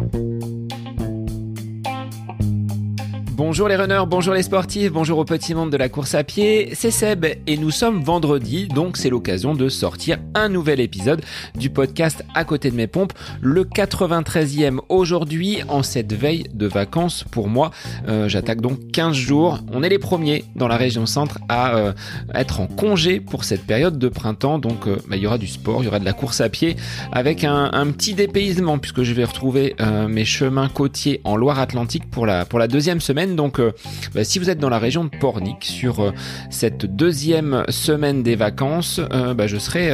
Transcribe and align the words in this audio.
Bye. 0.00 0.39
Bonjour 3.42 3.68
les 3.68 3.76
runners, 3.76 4.02
bonjour 4.06 4.34
les 4.34 4.42
sportifs, 4.42 4.92
bonjour 4.92 5.18
au 5.18 5.24
petit 5.24 5.54
monde 5.54 5.72
de 5.72 5.78
la 5.78 5.88
course 5.88 6.14
à 6.14 6.24
pied, 6.24 6.72
c'est 6.74 6.90
Seb 6.90 7.24
et 7.46 7.56
nous 7.56 7.70
sommes 7.70 8.02
vendredi, 8.02 8.68
donc 8.68 8.98
c'est 8.98 9.08
l'occasion 9.08 9.54
de 9.54 9.70
sortir 9.70 10.18
un 10.34 10.50
nouvel 10.50 10.78
épisode 10.78 11.22
du 11.54 11.70
podcast 11.70 12.22
À 12.34 12.44
côté 12.44 12.70
de 12.70 12.76
mes 12.76 12.86
pompes, 12.86 13.14
le 13.40 13.64
93e 13.64 14.80
aujourd'hui 14.90 15.60
en 15.68 15.82
cette 15.82 16.12
veille 16.12 16.44
de 16.52 16.66
vacances 16.66 17.24
pour 17.30 17.48
moi. 17.48 17.70
Euh, 18.08 18.28
j'attaque 18.28 18.60
donc 18.60 18.90
15 18.92 19.16
jours, 19.16 19.60
on 19.72 19.82
est 19.82 19.88
les 19.88 19.98
premiers 19.98 20.44
dans 20.54 20.68
la 20.68 20.76
région 20.76 21.06
centre 21.06 21.38
à 21.48 21.76
euh, 21.76 21.92
être 22.34 22.60
en 22.60 22.66
congé 22.66 23.20
pour 23.20 23.44
cette 23.44 23.66
période 23.66 23.98
de 23.98 24.08
printemps, 24.08 24.58
donc 24.58 24.86
euh, 24.86 24.96
bah, 25.08 25.16
il 25.16 25.22
y 25.22 25.26
aura 25.26 25.38
du 25.38 25.48
sport, 25.48 25.80
il 25.80 25.86
y 25.86 25.88
aura 25.88 25.98
de 25.98 26.04
la 26.04 26.12
course 26.12 26.42
à 26.42 26.50
pied 26.50 26.76
avec 27.10 27.44
un, 27.44 27.70
petit 27.92 28.12
dépaysement 28.12 28.76
puisque 28.76 29.02
je 29.02 29.14
vais 29.14 29.24
retrouver 29.24 29.74
mes 30.08 30.26
chemins 30.26 30.68
côtiers 30.68 31.22
en 31.24 31.36
Loire-Atlantique 31.36 32.10
pour 32.10 32.26
la, 32.26 32.44
pour 32.44 32.58
la 32.58 32.68
deuxième 32.68 33.00
semaine 33.00 33.29
donc, 33.36 33.60
euh, 33.60 33.72
bah, 34.14 34.24
si 34.24 34.38
vous 34.38 34.50
êtes 34.50 34.58
dans 34.58 34.68
la 34.68 34.78
région 34.78 35.04
de 35.04 35.10
Pornic 35.10 35.64
sur 35.64 36.00
euh, 36.00 36.12
cette 36.50 36.86
deuxième 36.86 37.64
semaine 37.68 38.22
des 38.22 38.36
vacances, 38.36 39.00
euh, 39.12 39.34
bah, 39.34 39.46
je 39.46 39.56
serai, 39.56 39.90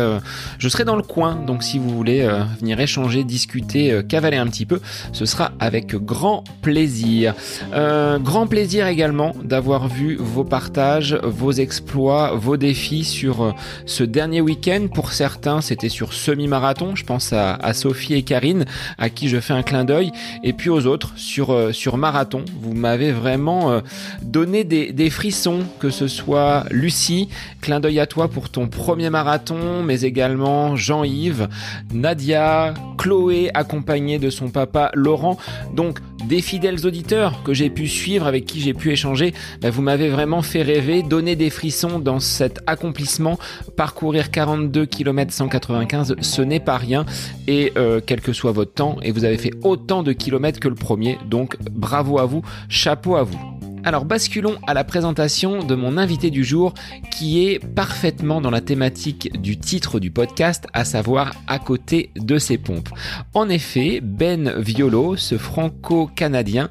je 0.59 0.69
serai 0.69 0.85
dans 0.85 0.97
le 0.97 1.03
coin. 1.03 1.37
Donc, 1.37 1.63
si 1.63 1.79
vous 1.79 1.91
voulez 1.91 2.29
venir 2.61 2.81
échanger, 2.81 3.25
discuter, 3.25 4.03
cavaler 4.09 4.37
un 4.37 4.47
petit 4.47 4.67
peu, 4.67 4.81
ce 5.13 5.27
sera 5.27 5.53
avec 5.59 5.95
grand 5.95 6.45
plaisir. 6.63 7.35
grand 7.73 8.47
plaisir 8.47 8.87
également 8.87 9.35
d'avoir 9.43 9.89
vu 9.89 10.17
vos 10.17 10.45
partages, 10.45 11.19
vos 11.23 11.53
exploits, 11.53 12.35
vos 12.35 12.57
défis 12.57 13.05
sur 13.05 13.55
ce 13.87 14.05
dernier 14.05 14.41
week-end. 14.41 14.89
Pour 14.93 15.13
certains, 15.13 15.61
c'était 15.61 15.89
sur 15.89 16.13
semi-marathon. 16.13 16.95
Je 16.95 17.05
pense 17.05 17.33
à, 17.33 17.55
à, 17.55 17.75
Sophie 17.75 18.15
et 18.15 18.23
Karine, 18.23 18.65
à 18.99 19.11
qui 19.11 19.29
je 19.29 19.41
fais 19.41 19.55
un 19.55 19.63
clin 19.63 19.85
d'œil. 19.85 20.13
Et 20.43 20.53
puis 20.53 20.71
aux 20.71 20.87
autres 20.87 21.13
sur, 21.17 21.57
sur 21.73 21.97
marathon. 21.97 22.45
Vous 22.61 22.75
m'avez 22.75 23.13
vraiment 23.13 23.26
vraiment 23.27 23.73
euh, 23.73 23.81
donner 24.23 24.63
des, 24.63 25.11
frissons, 25.11 25.65
que 25.81 25.91
ce 25.91 26.07
soit 26.07 26.65
Lucie, 26.71 27.29
clin 27.61 27.81
d'œil 27.81 27.99
à 27.99 28.07
toi 28.07 28.29
pour 28.29 28.51
ton 28.51 28.69
premier 28.69 29.11
marathon, 29.11 29.83
mais 29.83 30.03
également 30.03 30.77
Jean-Yves, 30.77 31.49
Nadia, 31.93 32.75
Chloé, 32.99 33.51
accompagnée 33.53 34.21
de 34.21 34.31
son 34.31 34.49
papa 34.49 34.93
Laurent. 34.95 35.39
Donc 35.75 35.99
des 36.25 36.41
fidèles 36.41 36.87
auditeurs 36.87 37.43
que 37.43 37.55
j'ai 37.55 37.71
pu 37.71 37.87
suivre, 37.87 38.27
avec 38.27 38.47
qui 38.47 38.61
j'ai 38.61 38.75
pu 38.75 38.91
échanger, 38.91 39.35
bah, 39.61 39.71
vous 39.71 39.83
m'avez 39.83 40.09
vraiment 40.09 40.43
fait 40.43 40.63
rêver, 40.63 41.03
donner 41.03 41.37
des 41.37 41.51
frissons 41.51 41.99
dans 41.99 42.21
cet 42.21 42.61
accomplissement. 42.67 43.39
Parcourir 43.77 44.31
42 44.31 44.87
km 44.87 45.33
195, 45.33 46.17
ce 46.21 46.43
n'est 46.43 46.61
pas 46.61 46.77
rien. 46.77 47.05
Et 47.47 47.73
euh, 47.77 48.01
quel 48.05 48.21
que 48.21 48.33
soit 48.33 48.53
votre 48.53 48.73
temps, 48.73 48.97
et 49.03 49.13
vous 49.13 49.25
avez 49.25 49.39
fait 49.39 49.53
autant 49.63 50.03
de 50.03 50.13
kilomètres 50.13 50.61
que 50.61 50.69
le 50.69 50.75
premier, 50.75 51.19
donc 51.29 51.57
bravo 51.71 52.19
à 52.19 52.27
vous, 52.27 52.43
chapeau 52.69 53.17
à 53.17 53.23
vous. 53.23 53.56
Alors 53.87 54.05
basculons 54.05 54.57
à 54.67 54.75
la 54.75 54.83
présentation 54.83 55.63
de 55.63 55.77
mon 55.77 55.97
invité 55.97 56.31
du 56.31 56.43
jour 56.43 56.75
qui 57.13 57.47
est 57.47 57.65
parfaitement 57.65 58.41
dans 58.41 58.51
la 58.51 58.61
thématique 58.61 59.41
du 59.41 59.59
titre 59.59 60.01
du 60.01 60.11
podcast, 60.11 60.67
à 60.73 60.85
savoir 60.85 61.33
à 61.47 61.61
côté 61.61 62.11
de 62.17 62.37
ses 62.37 62.59
pompes. 62.59 62.89
En 63.33 63.49
effet, 63.49 64.01
Ben 64.03 64.53
Violo, 64.59 65.15
ce 65.15 65.39
franco-canadien, 65.39 66.69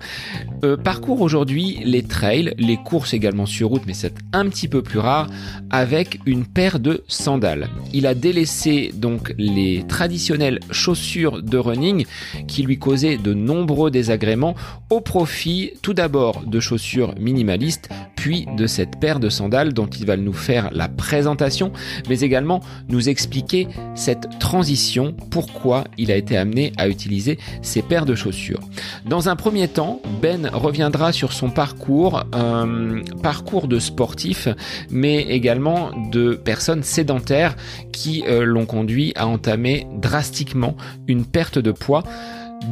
euh, 0.65 0.75
parcourt 0.75 1.21
aujourd'hui 1.21 1.79
les 1.85 2.03
trails, 2.03 2.53
les 2.57 2.75
courses 2.75 3.13
également 3.13 3.45
sur 3.45 3.69
route, 3.69 3.83
mais 3.87 3.93
c'est 3.93 4.15
un 4.33 4.49
petit 4.49 4.67
peu 4.67 4.81
plus 4.81 4.99
rare, 4.99 5.29
avec 5.69 6.19
une 6.25 6.45
paire 6.45 6.79
de 6.81 7.05
sandales. 7.07 7.69
Il 7.93 8.07
a 8.07 8.13
délaissé 8.13 8.91
donc 8.93 9.33
les 9.37 9.85
traditionnelles 9.87 10.59
chaussures 10.69 11.41
de 11.41 11.57
running 11.57 12.05
qui 12.49 12.61
lui 12.63 12.77
causaient 12.77 13.15
de 13.15 13.33
nombreux 13.33 13.89
désagréments 13.89 14.55
au 14.89 14.99
profit 14.99 15.71
tout 15.81 15.93
d'abord 15.93 16.41
de 16.45 16.59
chaussures 16.59 17.04
minimaliste, 17.19 17.89
puis 18.15 18.47
de 18.57 18.65
cette 18.65 18.99
paire 18.99 19.19
de 19.19 19.29
sandales 19.29 19.73
dont 19.73 19.87
il 19.87 20.05
va 20.05 20.17
nous 20.17 20.33
faire 20.33 20.69
la 20.71 20.87
présentation, 20.87 21.71
mais 22.09 22.21
également 22.21 22.61
nous 22.89 23.09
expliquer 23.09 23.67
cette 23.93 24.39
transition, 24.39 25.15
pourquoi 25.29 25.83
il 25.97 26.11
a 26.11 26.15
été 26.15 26.37
amené 26.37 26.71
à 26.77 26.87
utiliser 26.87 27.37
ces 27.61 27.81
paires 27.81 28.05
de 28.05 28.15
chaussures. 28.15 28.61
Dans 29.05 29.29
un 29.29 29.35
premier 29.35 29.67
temps, 29.67 30.01
Ben 30.21 30.49
reviendra 30.51 31.11
sur 31.11 31.33
son 31.33 31.49
parcours, 31.49 32.23
un 32.33 33.01
parcours 33.21 33.67
de 33.67 33.79
sportif, 33.79 34.47
mais 34.89 35.21
également 35.21 35.91
de 36.11 36.33
personnes 36.33 36.83
sédentaires 36.83 37.55
qui 37.91 38.23
euh, 38.27 38.43
l'ont 38.43 38.65
conduit 38.65 39.13
à 39.15 39.27
entamer 39.27 39.87
drastiquement 40.01 40.75
une 41.07 41.25
perte 41.25 41.59
de 41.59 41.71
poids 41.71 42.03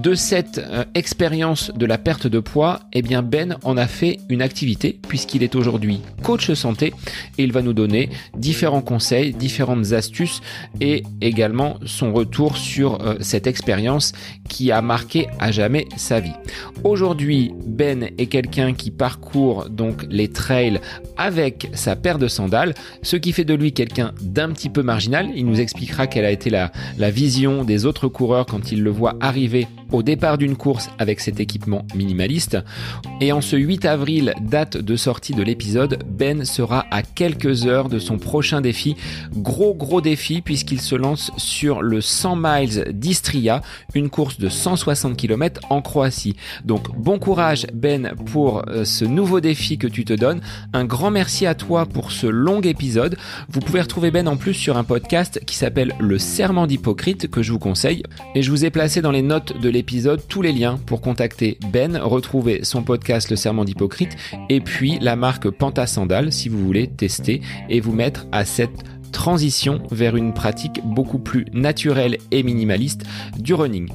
de 0.01 0.15
cette 0.15 0.57
euh, 0.57 0.83
expérience 0.95 1.71
de 1.75 1.85
la 1.85 1.97
perte 1.97 2.27
de 2.27 2.39
poids, 2.39 2.79
eh 2.93 3.01
bien 3.01 3.21
Ben 3.21 3.57
en 3.63 3.77
a 3.77 3.87
fait 3.87 4.19
une 4.29 4.41
activité 4.41 4.99
puisqu'il 5.07 5.43
est 5.43 5.55
aujourd'hui 5.55 6.01
coach 6.23 6.51
santé 6.53 6.93
et 7.37 7.43
il 7.43 7.51
va 7.51 7.61
nous 7.61 7.73
donner 7.73 8.09
différents 8.35 8.81
conseils, 8.81 9.33
différentes 9.33 9.93
astuces 9.93 10.41
et 10.81 11.03
également 11.21 11.77
son 11.85 12.13
retour 12.13 12.57
sur 12.57 13.01
euh, 13.01 13.15
cette 13.19 13.47
expérience 13.47 14.13
qui 14.49 14.71
a 14.71 14.81
marqué 14.81 15.27
à 15.39 15.51
jamais 15.51 15.87
sa 15.97 16.19
vie. 16.19 16.33
Aujourd'hui, 16.83 17.51
Ben 17.65 18.09
est 18.17 18.27
quelqu'un 18.27 18.73
qui 18.73 18.91
parcourt 18.91 19.69
donc 19.69 20.05
les 20.09 20.29
trails 20.29 20.79
avec 21.17 21.69
sa 21.73 21.95
paire 21.95 22.17
de 22.17 22.27
sandales, 22.27 22.73
ce 23.01 23.15
qui 23.15 23.31
fait 23.31 23.45
de 23.45 23.53
lui 23.53 23.73
quelqu'un 23.73 24.13
d'un 24.21 24.49
petit 24.49 24.69
peu 24.69 24.83
marginal. 24.83 25.29
Il 25.35 25.45
nous 25.45 25.59
expliquera 25.59 26.07
quelle 26.07 26.25
a 26.25 26.31
été 26.31 26.49
la, 26.49 26.71
vision 27.09 27.63
des 27.63 27.85
autres 27.85 28.07
coureurs 28.07 28.45
quand 28.45 28.71
ils 28.71 28.81
le 28.81 28.89
voient 28.89 29.15
arriver 29.19 29.67
au 29.91 30.03
départ 30.03 30.37
d'une 30.37 30.55
course 30.55 30.89
avec 30.97 31.19
cet 31.19 31.39
équipement 31.39 31.85
minimaliste. 31.95 32.57
Et 33.21 33.31
en 33.31 33.41
ce 33.41 33.55
8 33.55 33.85
avril, 33.85 34.33
date 34.41 34.77
de 34.77 34.95
sortie 34.95 35.33
de 35.33 35.43
l'épisode, 35.43 35.99
Ben 36.07 36.45
sera 36.45 36.85
à 36.91 37.01
quelques 37.01 37.65
heures 37.65 37.89
de 37.89 37.99
son 37.99 38.17
prochain 38.17 38.61
défi. 38.61 38.95
Gros 39.35 39.73
gros 39.73 40.01
défi 40.01 40.41
puisqu'il 40.41 40.81
se 40.81 40.95
lance 40.95 41.31
sur 41.37 41.81
le 41.81 42.01
100 42.01 42.35
miles 42.35 42.85
d'Istria, 42.93 43.61
une 43.93 44.09
course 44.09 44.39
de 44.39 44.49
160 44.49 45.17
km 45.17 45.61
en 45.69 45.81
Croatie. 45.81 46.35
Donc 46.65 46.95
bon 46.97 47.19
courage 47.19 47.67
Ben 47.73 48.13
pour 48.31 48.63
euh, 48.67 48.85
ce 48.85 49.05
nouveau 49.05 49.39
défi 49.39 49.77
que 49.77 49.87
tu 49.87 50.05
te 50.05 50.13
donnes. 50.13 50.41
Un 50.73 50.85
grand 50.85 51.11
merci 51.11 51.45
à 51.45 51.55
toi 51.55 51.85
pour 51.85 52.11
ce 52.11 52.27
long 52.27 52.61
épisode. 52.61 53.17
Vous 53.49 53.59
pouvez 53.59 53.81
retrouver 53.81 54.11
Ben 54.11 54.27
en 54.27 54.37
plus 54.37 54.53
sur 54.53 54.77
un 54.77 54.83
podcast 54.83 55.41
qui 55.45 55.55
s'appelle 55.55 55.93
Le 55.99 56.17
Serment 56.17 56.67
d'Hypocrite 56.67 57.29
que 57.29 57.41
je 57.41 57.51
vous 57.51 57.59
conseille. 57.59 58.03
Et 58.35 58.41
je 58.41 58.51
vous 58.51 58.65
ai 58.65 58.69
placé 58.69 59.01
dans 59.01 59.11
les 59.11 59.21
notes 59.21 59.59
de 59.59 59.69
l'épisode 59.73 60.19
épisode 60.19 60.27
tous 60.27 60.41
les 60.41 60.51
liens 60.51 60.79
pour 60.85 61.01
contacter 61.01 61.57
Ben, 61.71 61.97
retrouver 61.97 62.63
son 62.63 62.83
podcast 62.83 63.29
Le 63.29 63.35
Serment 63.35 63.65
d'Hypocrite 63.65 64.15
et 64.49 64.61
puis 64.61 64.99
la 64.99 65.15
marque 65.15 65.49
Panta 65.49 65.87
Sandal 65.87 66.31
si 66.31 66.47
vous 66.47 66.63
voulez 66.63 66.87
tester 66.87 67.41
et 67.69 67.79
vous 67.79 67.91
mettre 67.91 68.27
à 68.31 68.45
cette 68.45 68.83
transition 69.11 69.81
vers 69.91 70.15
une 70.15 70.33
pratique 70.33 70.81
beaucoup 70.83 71.19
plus 71.19 71.45
naturelle 71.53 72.17
et 72.31 72.43
minimaliste 72.43 73.03
du 73.39 73.53
running. 73.55 73.89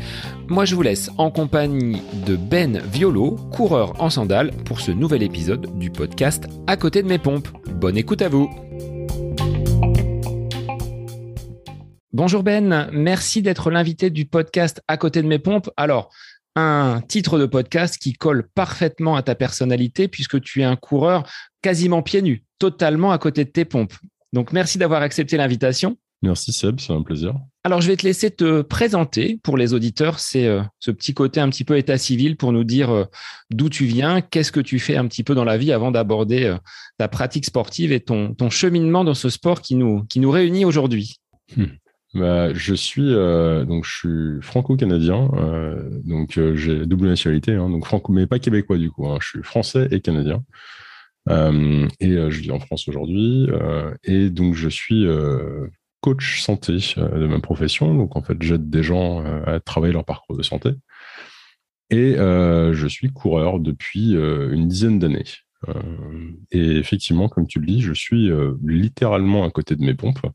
Moi 0.49 0.65
je 0.65 0.75
vous 0.75 0.83
laisse 0.83 1.11
en 1.16 1.31
compagnie 1.31 2.03
de 2.27 2.37
Ben 2.37 2.81
Violo, 2.93 3.37
coureur 3.53 3.95
en 4.03 4.10
sandales, 4.10 4.50
pour 4.65 4.81
ce 4.81 4.91
nouvel 4.91 5.22
épisode 5.22 5.78
du 5.78 5.91
podcast 5.91 6.49
À 6.66 6.77
côté 6.77 7.03
de 7.03 7.09
mes 7.09 7.19
pompes. 7.19 7.49
Bonne 7.81 7.97
écoute 7.97 8.22
à 8.22 8.28
vous 8.28 8.50
Bonjour 12.14 12.42
Ben, 12.42 12.88
merci 12.91 13.42
d'être 13.42 13.70
l'invité 13.70 14.08
du 14.08 14.24
podcast 14.24 14.82
À 14.88 14.96
côté 14.96 15.20
de 15.20 15.28
mes 15.28 15.38
pompes. 15.38 15.69
Alors, 15.76 16.08
un 16.56 17.02
titre 17.06 17.38
de 17.38 17.44
podcast 17.44 17.98
qui 17.98 18.14
colle 18.14 18.48
parfaitement 18.54 19.14
à 19.14 19.22
ta 19.22 19.34
personnalité 19.34 20.08
puisque 20.08 20.41
tu 20.41 20.62
es 20.62 20.64
un 20.64 20.76
coureur 20.76 21.28
quasiment 21.60 22.00
pieds 22.00 22.22
nus, 22.22 22.44
totalement 22.58 23.12
à 23.12 23.18
côté 23.18 23.44
de 23.44 23.50
tes 23.50 23.66
pompes. 23.66 23.92
Donc, 24.32 24.52
merci 24.52 24.78
d'avoir 24.78 25.02
accepté 25.02 25.36
l'invitation. 25.36 25.98
Merci 26.22 26.50
Seb, 26.54 26.80
c'est 26.80 26.94
un 26.94 27.02
plaisir. 27.02 27.34
Alors, 27.62 27.82
je 27.82 27.88
vais 27.88 27.97
te 27.97 28.06
laisser 28.06 28.30
te 28.30 28.62
présenter 28.62 29.38
pour 29.42 29.58
les 29.58 29.74
auditeurs. 29.74 30.18
C'est 30.18 30.47
euh, 30.47 30.62
ce 30.80 30.91
petit 30.91 31.12
côté 31.12 31.41
un 31.41 31.50
petit 31.50 31.65
peu 31.65 31.77
état 31.77 31.98
civil 31.98 32.38
pour 32.38 32.53
nous 32.53 32.65
dire 32.65 32.91
euh, 32.91 33.04
d'où 33.50 33.68
tu 33.68 33.84
viens, 33.84 34.22
qu'est-ce 34.22 34.50
que 34.50 34.60
tu 34.60 34.78
fais 34.78 34.97
un 34.97 35.06
petit 35.06 35.24
peu 35.24 35.34
dans 35.34 35.44
la 35.44 35.59
vie 35.59 35.72
avant 35.72 35.91
d'aborder 35.91 36.44
euh, 36.44 36.56
ta 36.97 37.06
pratique 37.06 37.44
sportive 37.44 37.92
et 37.92 38.00
ton, 38.00 38.33
ton 38.33 38.48
cheminement 38.48 39.04
dans 39.04 39.12
ce 39.12 39.28
sport 39.28 39.60
qui 39.60 39.74
nous, 39.74 40.04
qui 40.04 40.21
nous 40.21 40.30
réunit 40.30 40.65
aujourd'hui. 40.65 41.18
Hmm. 41.54 41.66
Bah, 42.15 42.55
je 42.55 42.75
suis 42.75 43.15
euh, 43.15 43.66
donc 43.66 43.84
je 43.84 43.97
suis 43.99 44.43
franco-canadien, 44.43 45.31
euh, 45.34 45.91
donc 46.05 46.39
euh, 46.39 46.57
j'ai 46.57 46.87
double 46.87 47.07
nationalité, 47.07 47.53
hein, 47.53 47.69
donc 47.69 47.84
franco, 47.84 48.13
mais 48.13 48.27
pas 48.27 48.39
québécois 48.39 48.78
du 48.78 48.91
coup. 48.91 49.07
Hein, 49.07 49.19
je 49.21 49.28
suis 49.28 49.43
français 49.43 49.89
et 49.91 50.01
canadien, 50.01 50.43
et 51.28 52.16
je 52.31 52.41
vis 52.41 52.51
en 52.51 52.60
France 52.60 52.89
aujourd'hui, 52.89 53.49
et 54.05 54.31
donc 54.31 54.55
je 54.55 54.69
suis 54.71 55.07
coach 56.01 56.41
santé 56.43 56.78
de 56.97 57.27
ma 57.27 57.41
profession. 57.41 57.95
Donc 57.95 58.16
en 58.16 58.22
fait, 58.22 58.41
j'aide 58.41 58.71
des 58.71 58.83
gens 58.83 59.22
à 59.47 59.60
travailler 59.60 59.93
leur 59.93 60.05
parcours 60.07 60.37
de 60.37 60.43
santé, 60.43 60.71
et 61.91 62.15
je 62.16 62.87
suis 62.89 63.13
coureur 63.13 63.60
depuis 63.60 64.13
une 64.15 64.69
dizaine 64.69 64.99
d'années. 64.99 65.25
et 66.53 66.77
effectivement, 66.78 67.28
comme 67.28 67.47
tu 67.47 67.60
le 67.60 67.66
dis, 67.66 67.83
je 67.83 67.93
suis 67.93 68.31
littéralement 68.65 69.45
à 69.45 69.51
côté 69.51 69.77
de 69.77 69.84
mes 69.84 69.95
pompes. 69.95 70.27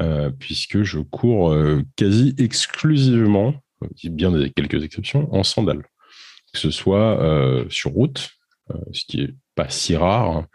Euh, 0.00 0.30
puisque 0.30 0.82
je 0.82 0.98
cours 0.98 1.52
euh, 1.52 1.82
quasi 1.96 2.34
exclusivement 2.38 3.54
bien 4.04 4.32
des 4.32 4.50
quelques 4.50 4.82
exceptions, 4.82 5.32
en 5.32 5.42
sandales. 5.42 5.84
Que 6.52 6.58
ce 6.58 6.70
soit 6.70 7.66
sur 7.68 7.90
route, 7.90 8.30
ce 8.92 9.04
qui 9.06 9.20
est 9.22 9.34
pas 9.54 9.68
si 9.68 9.94
rare, 9.94 10.46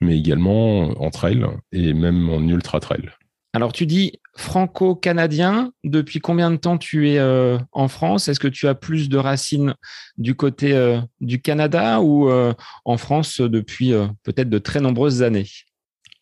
mais 0.00 0.18
également 0.18 0.88
en 1.00 1.10
trail 1.10 1.44
et 1.70 1.92
même 1.92 2.28
en 2.28 2.40
ultra 2.40 2.80
trail. 2.80 3.10
Alors 3.54 3.72
tu 3.72 3.84
dis 3.84 4.12
franco-canadien, 4.34 5.72
depuis 5.84 6.20
combien 6.20 6.50
de 6.50 6.56
temps 6.56 6.78
tu 6.78 7.10
es 7.10 7.18
euh, 7.18 7.58
en 7.72 7.88
France? 7.88 8.28
Est-ce 8.28 8.40
que 8.40 8.48
tu 8.48 8.66
as 8.66 8.74
plus 8.74 9.10
de 9.10 9.18
racines 9.18 9.74
du 10.16 10.34
côté 10.34 10.72
euh, 10.72 11.00
du 11.20 11.42
Canada 11.42 12.00
ou 12.00 12.30
euh, 12.30 12.54
en 12.86 12.96
France 12.96 13.42
depuis 13.42 13.92
peut-être 14.22 14.48
de 14.48 14.58
très 14.58 14.80
nombreuses 14.80 15.22
années? 15.22 15.46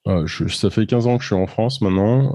Ça 0.06 0.70
fait 0.70 0.86
15 0.86 1.06
ans 1.06 1.16
que 1.18 1.22
je 1.22 1.28
suis 1.28 1.36
en 1.36 1.46
France 1.46 1.80
maintenant. 1.82 2.32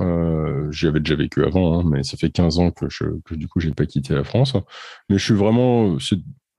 J'y 0.71 0.87
avais 0.87 0.99
déjà 0.99 1.15
vécu 1.15 1.43
avant, 1.43 1.79
hein, 1.79 1.83
mais 1.85 2.03
ça 2.03 2.15
fait 2.17 2.29
15 2.29 2.59
ans 2.59 2.71
que, 2.71 2.87
je, 2.89 3.05
que 3.25 3.35
du 3.35 3.47
coup 3.47 3.59
j'ai 3.59 3.71
pas 3.71 3.85
quitté 3.85 4.13
la 4.13 4.23
France. 4.23 4.53
Mais 5.09 5.17
je 5.17 5.23
suis 5.23 5.33
vraiment 5.33 5.97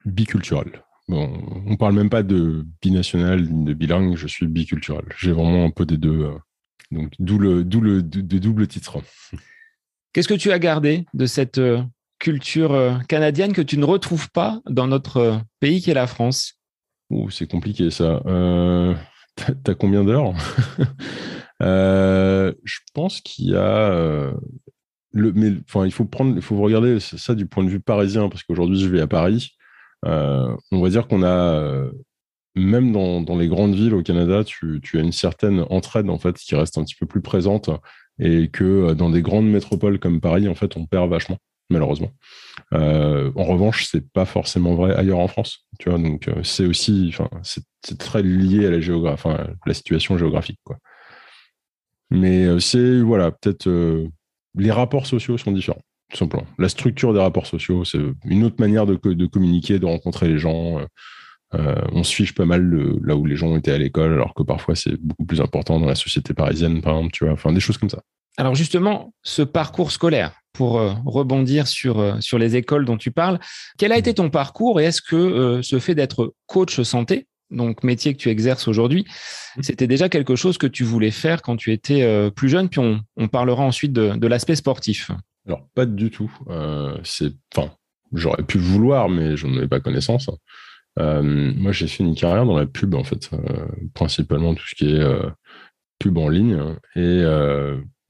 biculturel. 0.05 0.82
Bon, 1.08 1.62
on 1.67 1.76
parle 1.76 1.94
même 1.94 2.11
pas 2.11 2.25
de 2.25 2.67
binational, 2.82 3.64
de 3.64 3.73
bilingue, 3.75 4.17
je 4.17 4.26
suis 4.26 4.47
biculturel. 4.47 5.05
J'ai 5.17 5.32
vraiment 5.32 5.64
un 5.64 5.70
peu 5.70 5.87
des 5.87 5.97
deux. 5.97 6.29
Donc, 6.91 7.12
d'où 7.19 7.38
le, 7.38 7.62
le 7.62 8.02
de, 8.02 8.38
double 8.38 8.67
titre. 8.67 9.00
Qu'est-ce 10.12 10.29
que 10.29 10.35
tu 10.35 10.50
as 10.50 10.59
gardé 10.59 11.06
de 11.14 11.26
cette 11.26 11.59
euh, 11.59 11.82
culture 12.19 12.73
euh, 12.73 12.99
canadienne 13.09 13.52
que 13.52 13.62
tu 13.62 13.79
ne 13.79 13.85
retrouves 13.85 14.31
pas 14.31 14.61
dans 14.69 14.87
notre 14.87 15.17
euh, 15.19 15.38
pays 15.61 15.81
qui 15.81 15.91
est 15.91 15.94
la 15.94 16.06
France? 16.06 16.59
C'est 17.31 17.49
compliqué 17.49 17.91
ça. 17.91 18.23
Euh, 18.26 18.94
T'as 19.37 19.75
combien 19.75 20.05
d'heures? 20.05 20.33
Je 21.61 22.79
pense 22.94 23.21
qu'il 23.21 23.50
y 23.50 23.56
a. 23.56 24.33
le, 25.12 25.33
mais 25.33 25.53
il 25.85 25.93
faut 25.93 26.05
prendre, 26.05 26.35
il 26.37 26.43
faut 26.43 26.61
regarder 26.61 27.00
ça 27.00 27.35
du 27.35 27.47
point 27.47 27.65
de 27.65 27.71
vue 27.71 27.81
parisien 27.81 28.29
parce 28.29 28.43
qu'aujourd'hui 28.43 28.79
je 28.79 28.88
vais 28.88 29.00
à 29.00 29.06
Paris. 29.06 29.56
on 30.05 30.56
va 30.73 30.88
dire 30.88 31.06
qu'on 31.06 31.23
a 31.23 31.88
même 32.56 32.91
dans, 32.91 33.37
les 33.37 33.49
grandes 33.49 33.75
villes 33.75 33.94
au 33.94 34.03
Canada, 34.03 34.43
tu, 34.43 34.81
as 34.94 34.99
une 34.99 35.12
certaine 35.12 35.65
entraide 35.71 36.09
en 36.09 36.19
fait 36.19 36.37
qui 36.37 36.55
reste 36.55 36.79
un 36.79 36.85
petit 36.85 36.94
peu 36.94 37.06
plus 37.06 37.21
présente 37.21 37.71
et 38.19 38.49
que 38.49 38.65
euh, 38.65 38.94
dans 38.94 39.11
des 39.11 39.21
grandes 39.21 39.49
métropoles 39.49 39.99
comme 39.99 40.21
Paris, 40.21 40.49
en 40.49 40.55
fait, 40.55 40.77
on 40.77 40.87
perd 40.87 41.11
vachement, 41.11 41.37
malheureusement. 41.71 42.11
Euh, 42.73 43.31
en 43.37 43.45
revanche, 43.45 43.87
c'est 43.91 44.11
pas 44.13 44.25
forcément 44.25 44.75
vrai 44.75 44.95
ailleurs 44.95 45.19
en 45.19 45.29
France, 45.29 45.67
tu 45.79 45.91
vois. 45.91 45.99
Donc 45.99 46.29
euh, 46.29 46.43
c'est 46.43 46.67
aussi, 46.67 47.15
c'est 47.43 47.99
très 47.99 48.23
lié 48.23 48.67
à 48.67 48.71
la 48.71 48.81
géographie, 48.81 49.29
la 49.67 49.75
situation 49.75 50.19
géographique, 50.19 50.61
quoi. 50.65 50.79
Mais 52.11 52.61
c'est 52.61 53.01
voilà, 53.01 53.33
peut-être 53.33 53.69
les 54.57 54.71
rapports 54.71 55.07
sociaux 55.07 55.39
sont 55.39 55.53
différents, 55.53 55.83
tout 56.11 56.17
simplement. 56.17 56.47
La 56.59 56.69
structure 56.69 57.13
des 57.13 57.21
rapports 57.21 57.47
sociaux, 57.47 57.85
c'est 57.85 57.99
une 58.25 58.45
autre 58.45 58.57
manière 58.61 58.87
de, 58.87 58.97
communiquer, 59.27 59.79
de 59.79 59.87
rencontrer 59.87 60.29
les 60.29 60.39
gens. 60.39 60.81
Euh, 61.55 61.75
on 61.93 62.03
se 62.03 62.15
fiche 62.15 62.35
pas 62.35 62.45
mal 62.45 62.62
là 63.03 63.17
où 63.17 63.25
les 63.25 63.37
gens 63.37 63.57
étaient 63.57 63.73
à 63.73 63.79
l'école, 63.79 64.12
alors 64.12 64.35
que 64.35 64.43
parfois 64.43 64.75
c'est 64.75 65.01
beaucoup 65.01 65.25
plus 65.25 65.41
important 65.41 65.79
dans 65.79 65.87
la 65.87 65.95
société 65.95 66.35
parisienne, 66.35 66.81
par 66.81 66.97
exemple, 66.97 67.12
tu 67.12 67.25
vois, 67.25 67.33
enfin 67.33 67.53
des 67.53 67.61
choses 67.61 67.79
comme 67.79 67.91
ça. 67.91 68.03
Alors 68.37 68.55
justement, 68.55 69.15
ce 69.23 69.43
parcours 69.43 69.93
scolaire, 69.93 70.33
pour 70.53 70.79
euh, 70.79 70.94
rebondir 71.05 71.67
sur, 71.67 71.99
euh, 72.00 72.21
sur 72.21 72.38
les 72.38 72.56
écoles 72.56 72.85
dont 72.85 72.97
tu 72.97 73.11
parles, 73.11 73.38
quel 73.79 73.93
a 73.93 73.99
été 73.99 74.15
ton 74.15 74.31
parcours 74.31 74.81
et 74.81 74.85
est-ce 74.85 75.03
que 75.03 75.61
ce 75.62 75.79
fait 75.79 75.94
d'être 75.94 76.35
coach 76.47 76.81
santé, 76.83 77.27
donc 77.50 77.83
métier 77.85 78.15
que 78.15 78.19
tu 78.19 78.31
exerces 78.31 78.69
aujourd'hui, 78.69 79.06
mmh. 79.56 79.62
c'était 79.62 79.87
déjà 79.87 80.09
quelque 80.09 80.37
chose 80.37 80.59
que 80.59 80.67
tu 80.67 80.85
voulais 80.85 81.11
faire 81.11 81.43
quand 81.43 81.56
tu 81.56 81.73
étais 81.73 82.31
plus 82.33 82.49
jeune, 82.49 82.69
puis 82.69 82.81
on, 82.81 83.29
parlera 83.29 83.62
ensuite 83.62 83.93
de, 83.93 84.27
l'aspect 84.27 84.56
sportif. 84.56 85.11
Alors 85.47 85.67
pas 85.75 85.87
du 85.87 86.11
tout. 86.11 86.33
c'est, 87.05 87.33
enfin, 87.55 87.71
j'aurais 88.12 88.43
pu 88.43 88.59
vouloir, 88.59 89.09
mais 89.09 89.37
je 89.37 89.47
n'en 89.47 89.59
avais 89.59 89.69
pas 89.69 89.81
connaissance. 89.81 90.29
Euh, 90.99 91.23
moi, 91.23 91.73
j'ai 91.73 91.87
fait 91.87 92.05
une 92.05 92.15
carrière 92.15 92.47
dans 92.47 92.56
la 92.56 92.67
pub, 92.67 92.94
en 92.94 93.05
fait, 93.05 93.31
euh, 93.33 93.67
principalement 93.94 94.55
tout 94.55 94.67
ce 94.67 94.75
qui 94.75 94.91
est 94.91 95.00
euh, 95.00 95.29
pub 95.99 96.17
en 96.19 96.29
ligne. 96.29 96.59
Et 96.94 97.23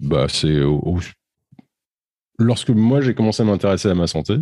bah, 0.00 0.26
lorsque 2.38 2.70
moi 2.70 3.00
j'ai 3.00 3.14
commencé 3.14 3.43
à 3.43 3.46
m'intéresser 3.46 3.88
à 3.88 3.94
ma 3.94 4.06
santé, 4.06 4.37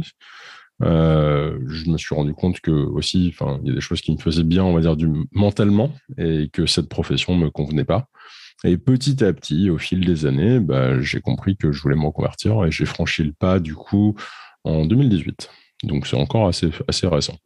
je 0.81 1.91
me 1.91 1.97
suis 1.99 2.15
rendu 2.15 2.35
compte 2.35 2.61
que 2.61 2.71
aussi, 2.71 3.33
enfin, 3.33 3.61
il 3.63 3.69
y 3.69 3.73
a 3.73 3.75
des 3.75 3.81
choses 3.81 4.01
qui 4.01 4.13
me 4.13 4.19
faisaient 4.19 4.45
bien, 4.45 4.65
on 4.65 4.75
va 4.75 4.81
dire, 4.81 4.97
mentalement, 5.33 5.93
et 6.19 6.49
que 6.53 6.67
cette 6.67 6.89
profession 6.89 7.35
me 7.37 7.51
convenait 7.51 7.85
pas. 7.85 8.09
Et 8.65 8.79
petit 8.79 9.23
à 9.25 9.33
petit, 9.33 9.69
au 9.69 9.79
fil 9.79 10.05
des 10.05 10.27
années, 10.27 10.59
bah, 10.59 11.01
j'ai 11.01 11.21
compris 11.21 11.57
que 11.57 11.71
je 11.71 11.83
voulais 11.83 11.97
me 11.97 12.07
reconvertir 12.07 12.65
et 12.65 12.71
j'ai 12.71 12.87
franchi 12.87 13.23
le 13.23 13.33
pas 13.33 13.61
du 13.61 13.75
coup 13.75 14.15
en 14.65 14.87
2018. 14.87 15.51
Donc 15.85 16.07
c'est 16.07 16.17
encore 16.17 16.49
assez, 16.49 16.71
assez 16.89 17.07
récent. 17.07 17.37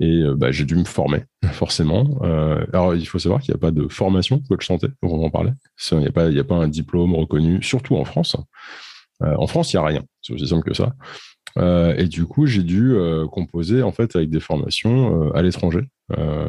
Et 0.00 0.22
euh, 0.22 0.34
bah, 0.34 0.50
j'ai 0.50 0.64
dû 0.64 0.76
me 0.76 0.84
former, 0.84 1.24
forcément. 1.52 2.18
Euh, 2.22 2.64
alors, 2.72 2.94
il 2.94 3.06
faut 3.06 3.18
savoir 3.18 3.40
qu'il 3.40 3.52
n'y 3.52 3.58
a 3.58 3.60
pas 3.60 3.70
de 3.70 3.88
formation 3.88 4.40
coach 4.48 4.66
santé, 4.66 4.88
va 5.02 5.08
en 5.08 5.30
parler. 5.30 5.52
Il 5.92 5.98
n'y 5.98 6.06
a, 6.06 6.12
pas, 6.12 6.26
a 6.26 6.44
pas 6.44 6.56
un 6.56 6.68
diplôme 6.68 7.14
reconnu, 7.14 7.62
surtout 7.62 7.96
en 7.96 8.04
France. 8.04 8.36
Euh, 9.22 9.34
en 9.38 9.46
France, 9.46 9.72
il 9.72 9.76
n'y 9.76 9.82
a 9.82 9.86
rien. 9.86 10.02
C'est 10.20 10.34
aussi 10.34 10.48
simple 10.48 10.68
que 10.68 10.74
ça. 10.74 10.94
et 11.96 12.06
du 12.06 12.26
coup, 12.26 12.46
j'ai 12.46 12.62
dû 12.62 12.94
composer 13.32 13.82
en 13.82 13.92
fait 13.92 14.14
avec 14.14 14.28
des 14.28 14.40
formations 14.40 15.32
à 15.32 15.40
l'étranger, 15.40 15.88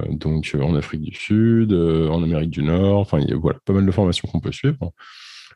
donc 0.09 0.53
en 0.59 0.75
Afrique 0.75 1.01
du 1.01 1.13
Sud, 1.15 1.71
en 1.71 2.21
Amérique 2.23 2.49
du 2.49 2.63
Nord. 2.63 2.99
Enfin, 2.99 3.19
il 3.19 3.29
y 3.29 3.33
a 3.33 3.37
voilà, 3.37 3.59
pas 3.63 3.71
mal 3.71 3.85
de 3.85 3.91
formations 3.91 4.27
qu'on 4.27 4.41
peut 4.41 4.51
suivre. 4.51 4.91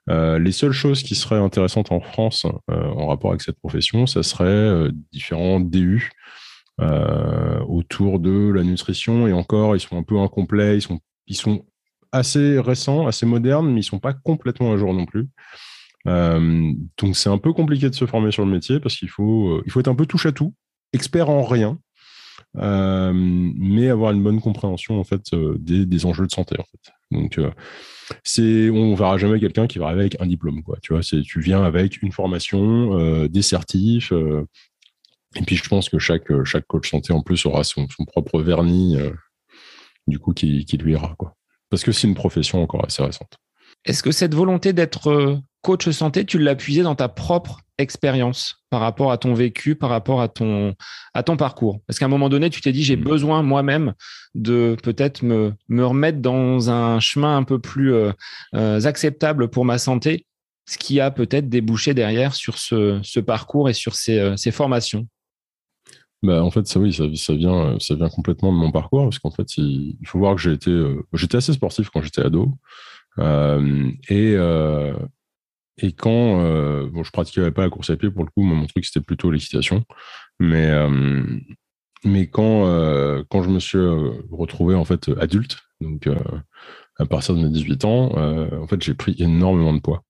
les 0.07 0.51
seules 0.53 0.71
choses 0.71 1.03
qui 1.03 1.15
seraient 1.15 1.39
intéressantes 1.39 1.91
en 1.91 1.99
France 1.99 2.45
en 2.69 3.07
rapport 3.07 3.31
avec 3.31 3.41
cette 3.41 3.59
profession, 3.59 4.05
ça 4.05 4.23
serait 4.23 4.87
différents 5.11 5.59
DU 5.59 6.11
autour 6.81 8.19
de 8.19 8.51
la 8.51 8.63
nutrition. 8.63 9.27
Et 9.27 9.33
encore, 9.33 9.75
ils 9.75 9.79
sont 9.79 9.97
un 9.97 10.03
peu 10.03 10.17
incomplets, 10.19 10.77
ils 10.77 10.81
sont, 10.81 10.99
ils 11.27 11.35
sont 11.35 11.65
assez 12.11 12.59
récents, 12.59 13.07
assez 13.07 13.25
modernes, 13.25 13.71
mais 13.71 13.81
ils 13.81 13.85
sont 13.85 13.99
pas 13.99 14.13
complètement 14.13 14.73
à 14.73 14.77
jour 14.77 14.93
non 14.93 15.05
plus. 15.05 15.29
Euh, 16.07 16.73
donc 16.97 17.15
c'est 17.15 17.29
un 17.29 17.37
peu 17.37 17.53
compliqué 17.53 17.89
de 17.89 17.95
se 17.95 18.05
former 18.05 18.31
sur 18.31 18.43
le 18.43 18.51
métier 18.51 18.79
parce 18.79 18.95
qu'il 18.95 19.09
faut, 19.09 19.49
euh, 19.49 19.63
faut 19.69 19.79
être 19.79 19.87
un 19.87 19.95
peu 19.95 20.05
touche 20.05 20.25
à 20.25 20.31
tout, 20.31 20.53
expert 20.93 21.29
en 21.29 21.43
rien, 21.43 21.77
mais 22.55 23.89
avoir 23.89 24.11
une 24.11 24.23
bonne 24.23 24.41
compréhension 24.41 24.99
en 24.99 25.03
fait 25.03 25.21
des, 25.59 25.85
des 25.85 26.05
enjeux 26.05 26.25
de 26.25 26.31
santé 26.31 26.55
en 26.59 26.63
fait. 26.63 26.91
Donc 27.11 27.39
c'est, 28.23 28.69
on 28.69 28.93
verra 28.95 29.17
jamais 29.17 29.39
quelqu'un 29.39 29.67
qui 29.67 29.79
va 29.79 29.87
avec 29.87 30.19
un 30.19 30.25
diplôme 30.25 30.63
quoi. 30.63 30.77
Tu 30.81 30.91
vois, 30.91 31.01
tu 31.01 31.39
viens 31.39 31.63
avec 31.63 32.01
une 32.01 32.11
formation, 32.11 33.27
des 33.27 33.41
certifs, 33.41 34.11
et 35.35 35.41
puis 35.43 35.55
je 35.55 35.67
pense 35.67 35.89
que 35.89 35.99
chaque, 35.99 36.29
euh, 36.31 36.43
chaque 36.43 36.65
coach 36.67 36.89
santé 36.89 37.13
en 37.13 37.21
plus 37.21 37.45
aura 37.45 37.63
son, 37.63 37.87
son 37.89 38.05
propre 38.05 38.41
vernis 38.41 38.97
euh, 38.97 39.11
du 40.07 40.19
coup 40.19 40.33
qui, 40.33 40.65
qui, 40.65 40.77
lui 40.77 40.93
ira 40.93 41.15
quoi. 41.17 41.35
Parce 41.69 41.83
que 41.83 41.91
c'est 41.91 42.07
une 42.07 42.15
profession 42.15 42.61
encore 42.61 42.85
assez 42.85 43.01
récente. 43.01 43.37
Est-ce 43.85 44.03
que 44.03 44.11
cette 44.11 44.35
volonté 44.35 44.73
d'être 44.73 45.09
euh, 45.09 45.37
coach 45.61 45.89
santé, 45.89 46.25
tu 46.25 46.37
l'as 46.37 46.55
puisée 46.55 46.83
dans 46.83 46.95
ta 46.95 47.07
propre 47.07 47.61
expérience 47.77 48.57
par 48.69 48.81
rapport 48.81 49.11
à 49.11 49.17
ton 49.17 49.33
vécu, 49.33 49.75
par 49.75 49.89
rapport 49.89 50.21
à 50.21 50.27
ton, 50.27 50.75
à 51.13 51.23
ton 51.23 51.37
parcours? 51.37 51.79
Parce 51.87 51.97
qu'à 51.97 52.05
un 52.05 52.09
moment 52.09 52.29
donné, 52.29 52.49
tu 52.49 52.61
t'es 52.61 52.73
dit, 52.73 52.83
j'ai 52.83 52.97
mmh. 52.97 53.03
besoin 53.03 53.41
moi-même 53.41 53.93
de 54.35 54.75
peut-être 54.83 55.23
me, 55.23 55.53
me 55.69 55.85
remettre 55.85 56.19
dans 56.19 56.69
un 56.69 56.99
chemin 56.99 57.37
un 57.37 57.43
peu 57.43 57.59
plus 57.59 57.93
euh, 57.93 58.11
acceptable 58.53 59.49
pour 59.49 59.63
ma 59.65 59.77
santé, 59.77 60.25
ce 60.67 60.77
qui 60.77 60.99
a 60.99 61.09
peut-être 61.09 61.49
débouché 61.49 61.93
derrière 61.93 62.35
sur 62.35 62.57
ce, 62.57 62.99
ce 63.01 63.19
parcours 63.19 63.69
et 63.69 63.73
sur 63.73 63.95
ces, 63.95 64.33
ces 64.37 64.51
formations. 64.51 65.07
Bah, 66.23 66.43
en 66.43 66.51
fait, 66.51 66.67
ça 66.67 66.79
oui, 66.79 66.93
ça, 66.93 67.33
vient, 67.33 67.79
ça 67.79 67.95
vient 67.95 68.09
complètement 68.09 68.53
de 68.53 68.57
mon 68.57 68.71
parcours, 68.71 69.03
parce 69.05 69.17
qu'en 69.19 69.31
fait, 69.31 69.57
il, 69.57 69.97
faut 70.05 70.19
voir 70.19 70.35
que 70.35 70.41
j'ai 70.41 70.51
été, 70.53 70.69
euh, 70.69 71.03
j'étais 71.13 71.37
assez 71.37 71.53
sportif 71.53 71.89
quand 71.89 72.01
j'étais 72.01 72.21
ado, 72.21 72.53
euh, 73.19 73.91
et 74.07 74.35
euh, 74.35 74.95
et 75.77 75.93
quand 75.93 76.37
bon, 76.91 77.03
je 77.03 77.11
pratiquais 77.11 77.51
pas 77.51 77.63
la 77.63 77.69
course 77.69 77.89
à 77.89 77.97
pied 77.97 78.11
pour 78.11 78.23
le 78.23 78.29
coup, 78.31 78.43
mon 78.43 78.67
truc 78.67 78.85
c'était 78.85 79.01
plutôt 79.03 79.31
l'équitation, 79.31 79.83
mais 80.39 80.69
mais 82.05 82.27
quand 82.27 82.65
quand 83.29 83.43
je 83.43 83.49
me 83.49 83.59
suis 83.59 83.79
retrouvé 84.31 84.75
en 84.75 84.85
fait 84.85 85.09
adulte, 85.19 85.57
donc 85.81 86.07
à 86.99 87.05
partir 87.05 87.35
de 87.35 87.41
mes 87.41 87.49
18 87.49 87.85
ans, 87.85 88.11
en 88.61 88.67
fait, 88.67 88.81
j'ai 88.83 88.93
pris 88.93 89.15
énormément 89.19 89.73
de 89.73 89.79
poids. 89.79 90.03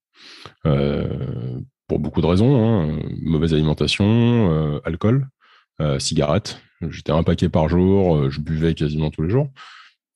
pour 0.64 2.00
beaucoup 2.00 2.22
de 2.22 2.28
raisons, 2.28 2.58
hein, 2.58 3.00
mauvaise 3.22 3.54
alimentation, 3.54 4.82
alcool, 4.84 5.30
cigarettes. 6.00 6.62
J'étais 6.90 7.12
un 7.12 7.24
paquet 7.24 7.50
par 7.50 7.70
jour, 7.70 8.16
euh, 8.16 8.30
je 8.30 8.40
buvais 8.40 8.74
quasiment 8.74 9.12
tous 9.12 9.22
les 9.22 9.30
jours. 9.30 9.50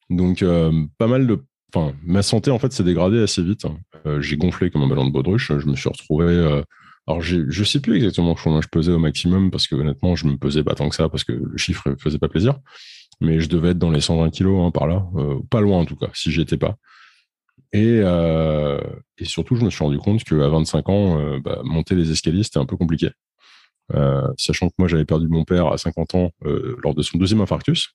Donc, 0.10 0.42
euh, 0.42 0.72
pas 0.98 1.08
mal 1.08 1.28
de. 1.28 1.44
Enfin, 1.74 1.94
ma 2.04 2.22
santé, 2.22 2.52
en 2.52 2.60
fait, 2.60 2.72
s'est 2.72 2.84
dégradée 2.84 3.22
assez 3.22 3.44
vite. 3.44 3.66
Hein. 3.66 3.78
j'ai 4.22 4.38
gonflé 4.38 4.70
comme 4.72 4.84
un 4.84 4.88
ballon 4.88 5.06
de 5.06 5.12
baudruche. 5.12 5.52
Je 5.58 5.68
me 5.68 5.76
suis 5.76 5.90
retrouvé. 5.90 6.62
alors, 7.06 7.22
je 7.22 7.64
sais 7.64 7.82
plus 7.82 7.98
exactement 7.98 8.34
combien 8.36 8.62
je 8.62 8.68
pesais 8.70 8.92
au 8.92 9.00
maximum 9.00 9.52
parce 9.52 9.68
que, 9.68 9.76
honnêtement, 9.76 10.16
je 10.16 10.26
me 10.26 10.38
pesais 10.38 10.64
pas 10.64 10.74
tant 10.74 10.88
que 10.88 10.96
ça 10.96 11.10
parce 11.10 11.26
que 11.26 11.34
le 11.34 11.58
chiffre 11.58 11.90
ne 11.90 11.96
faisait 11.96 12.20
pas 12.20 12.30
plaisir. 12.30 12.60
Mais 13.20 13.42
je 13.42 13.50
devais 13.50 13.70
être 13.70 13.78
dans 13.78 13.92
les 13.92 14.00
120 14.00 14.30
kilos 14.30 14.66
hein, 14.66 14.72
par 14.72 14.88
là. 14.88 15.06
pas 15.50 15.60
loin, 15.60 15.80
en 15.80 15.86
tout 15.86 15.98
cas, 15.98 16.08
si 16.14 16.32
j'y 16.32 16.42
étais 16.42 16.58
pas. 16.58 16.78
Et, 17.74 17.98
et, 17.98 19.26
surtout, 19.26 19.56
je 19.58 19.66
me 19.66 19.70
suis 19.70 19.84
rendu 19.84 19.98
compte 19.98 20.24
qu'à 20.24 20.48
25 20.48 20.88
ans, 20.88 21.40
bah, 21.40 21.60
monter 21.66 21.96
les 21.96 22.10
escaliers, 22.10 22.44
c'était 22.44 22.60
un 22.60 22.66
peu 22.66 22.78
compliqué. 22.78 23.10
Sachant 24.38 24.70
que 24.70 24.74
moi 24.78 24.88
j'avais 24.88 25.06
perdu 25.06 25.28
mon 25.28 25.44
père 25.44 25.68
à 25.68 25.78
50 25.78 26.16
ans 26.16 26.32
lors 26.42 26.96
de 26.96 27.02
son 27.02 27.18
deuxième 27.18 27.42
infarctus. 27.42 27.90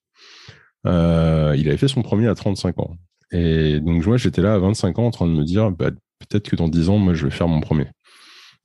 il 0.84 0.90
avait 0.90 1.76
fait 1.76 1.88
son 1.88 2.02
premier 2.02 2.28
à 2.28 2.34
35 2.34 2.78
ans. 2.78 2.96
Et 3.32 3.80
donc 3.80 4.04
moi 4.06 4.16
j'étais 4.16 4.42
là 4.42 4.54
à 4.54 4.58
25 4.58 4.98
ans 4.98 5.06
en 5.06 5.10
train 5.10 5.26
de 5.26 5.32
me 5.32 5.44
dire 5.44 5.70
bah, 5.70 5.90
peut-être 6.18 6.48
que 6.48 6.56
dans 6.56 6.68
10 6.68 6.88
ans 6.88 6.98
moi 6.98 7.14
je 7.14 7.24
vais 7.24 7.30
faire 7.30 7.48
mon 7.48 7.60
premier. 7.60 7.86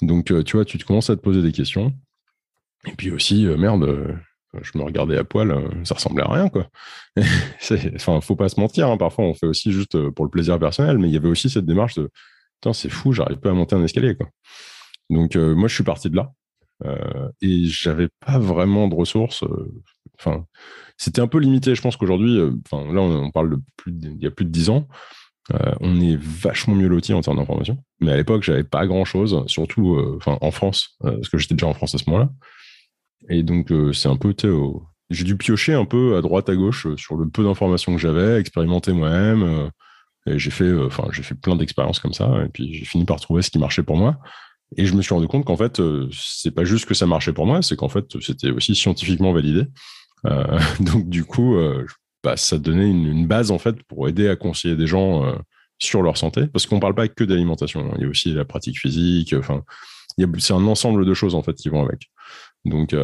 Donc 0.02 0.32
tu 0.46 0.58
vois 0.58 0.66
tu 0.66 0.78
te 0.78 0.86
commences 0.86 1.10
à 1.10 1.16
te 1.16 1.22
poser 1.22 1.42
des 1.42 1.52
questions. 1.52 1.94
Et 2.88 2.92
puis 2.92 3.12
aussi 3.12 3.46
merde 3.46 4.18
je 4.62 4.78
me 4.78 4.84
regardais 4.84 5.18
à 5.18 5.26
poil, 5.26 5.54
ça 5.84 5.96
ressemblait 5.96 6.24
à 6.24 6.32
rien, 6.32 6.48
quoi. 6.48 6.70
enfin, 7.96 8.22
faut 8.22 8.38
pas 8.38 8.48
se 8.48 8.58
mentir, 8.58 8.90
hein, 8.90 8.96
parfois 8.96 9.26
on 9.26 9.34
fait 9.34 9.48
aussi 9.48 9.74
juste 9.74 10.10
pour 10.12 10.24
le 10.24 10.32
plaisir 10.32 10.58
personnel, 10.58 10.98
mais 10.98 11.10
il 11.10 11.14
y 11.14 11.18
avait 11.18 11.28
aussi 11.28 11.50
cette 11.50 11.66
démarche 11.66 11.96
de, 11.96 12.10
c'est 12.74 12.90
fou, 12.90 13.12
j'arrive 13.12 13.38
pas 13.38 13.52
à 13.52 13.54
monter 13.54 13.76
un 13.76 13.84
escalier, 13.84 14.16
quoi. 14.16 14.28
Donc, 15.10 15.36
moi, 15.36 15.68
je 15.68 15.76
suis 15.76 15.84
parti 15.84 16.10
de 16.10 16.16
là. 16.16 16.32
Euh, 16.84 17.30
et 17.42 17.66
j'avais 17.66 18.10
pas 18.26 18.38
vraiment 18.40 18.88
de 18.88 18.96
ressources. 18.96 19.44
Enfin, 20.20 20.46
c'était 20.98 21.22
un 21.22 21.28
peu 21.28 21.40
limité. 21.40 21.76
Je 21.76 21.82
pense 21.82 21.98
qu'aujourd'hui, 21.98 22.40
enfin, 22.66 22.92
là, 22.94 23.02
on, 23.02 23.32
parle 23.32 23.52
de 23.52 23.60
plus 23.78 23.94
il 24.02 24.22
y 24.22 24.28
a 24.28 24.32
plus 24.32 24.46
de 24.46 24.52
dix 24.52 24.70
ans. 24.70 24.88
on 25.80 26.02
est 26.02 26.18
vachement 26.18 26.76
mieux 26.76 26.88
loti 26.88 27.14
en 27.14 27.22
termes 27.22 27.38
d'information. 27.38 27.78
Mais 28.02 28.12
à 28.12 28.18
l'époque, 28.18 28.44
j'avais 28.44 28.64
pas 28.64 28.88
grand 28.88 29.06
chose, 29.06 29.44
surtout 29.48 30.20
en 30.26 30.52
France, 30.52 30.98
parce 31.02 31.30
que 31.30 31.38
j'étais 31.38 31.56
déjà 31.56 31.68
en 31.68 31.74
France 31.74 31.96
à 31.96 31.98
ce 31.98 32.10
moment-là. 32.10 32.30
Et 33.30 33.44
donc, 33.44 33.72
c'est 33.94 34.10
un 34.10 34.18
peu, 34.18 34.34
j'ai 35.10 35.24
dû 35.24 35.38
piocher 35.38 35.74
un 35.74 35.86
peu 35.86 36.18
à 36.18 36.22
droite, 36.22 36.50
à 36.50 36.56
gauche 36.56 36.88
sur 36.98 37.16
le 37.16 37.30
peu 37.30 37.44
d'informations 37.44 37.94
que 37.94 38.02
j'avais, 38.02 38.40
expérimenter 38.40 38.94
moi-même. 38.94 39.70
Et 40.28 40.40
j'ai 40.40 40.50
fait, 40.50 40.74
enfin, 40.74 41.08
j'ai 41.12 41.22
fait 41.22 41.36
plein 41.36 41.56
d'expériences 41.56 42.00
comme 42.00 42.14
ça. 42.14 42.44
Et 42.46 42.50
puis, 42.50 42.74
j'ai 42.74 42.86
fini 42.86 43.06
par 43.06 43.20
trouver 43.20 43.42
ce 43.42 43.52
qui 43.52 43.60
marchait 43.60 43.84
pour 43.84 43.98
moi. 43.98 44.18
Et 44.78 44.86
je 44.86 44.94
me 44.96 45.02
suis 45.02 45.14
rendu 45.14 45.28
compte 45.28 45.46
qu'en 45.46 45.58
fait, 45.58 45.80
euh, 45.80 46.10
c'est 46.12 46.52
pas 46.52 46.66
juste 46.66 46.86
que 46.86 46.94
ça 46.94 47.06
marchait 47.06 47.34
pour 47.34 47.46
moi, 47.46 47.62
c'est 47.62 47.76
qu'en 47.76 47.90
fait, 47.90 48.06
c'était 48.22 48.52
aussi 48.52 48.76
scientifiquement 48.76 49.32
validé. 49.32 49.66
Euh, 50.26 50.60
donc, 50.80 51.10
du 51.10 51.24
coup, 51.24 51.56
euh, 51.56 51.86
bah, 52.24 52.36
ça 52.38 52.58
donnait 52.58 52.90
une, 52.90 53.28
base 53.28 53.52
en 53.52 53.58
fait 53.58 53.82
pour 53.84 54.08
aider 54.10 54.28
à 54.28 54.36
conseiller 54.36 54.76
des 54.76 54.88
gens 54.88 55.36
sur 55.80 56.02
leur 56.02 56.18
santé, 56.18 56.48
parce 56.48 56.66
qu'on 56.66 56.80
parle 56.80 56.96
pas 56.96 57.08
que 57.08 57.24
d'alimentation. 57.24 57.82
Hein. 57.82 57.94
Il 57.98 58.04
y 58.04 58.06
a 58.06 58.10
aussi 58.10 58.34
la 58.34 58.46
pratique 58.46 58.80
physique. 58.80 59.34
Enfin, 59.34 59.64
c'est 60.40 60.54
un 60.54 60.66
ensemble 60.68 61.06
de 61.06 61.14
choses 61.14 61.36
en 61.36 61.44
fait 61.44 61.54
qui 61.54 61.70
vont 61.70 61.84
avec. 61.84 62.10
Donc, 62.66 62.96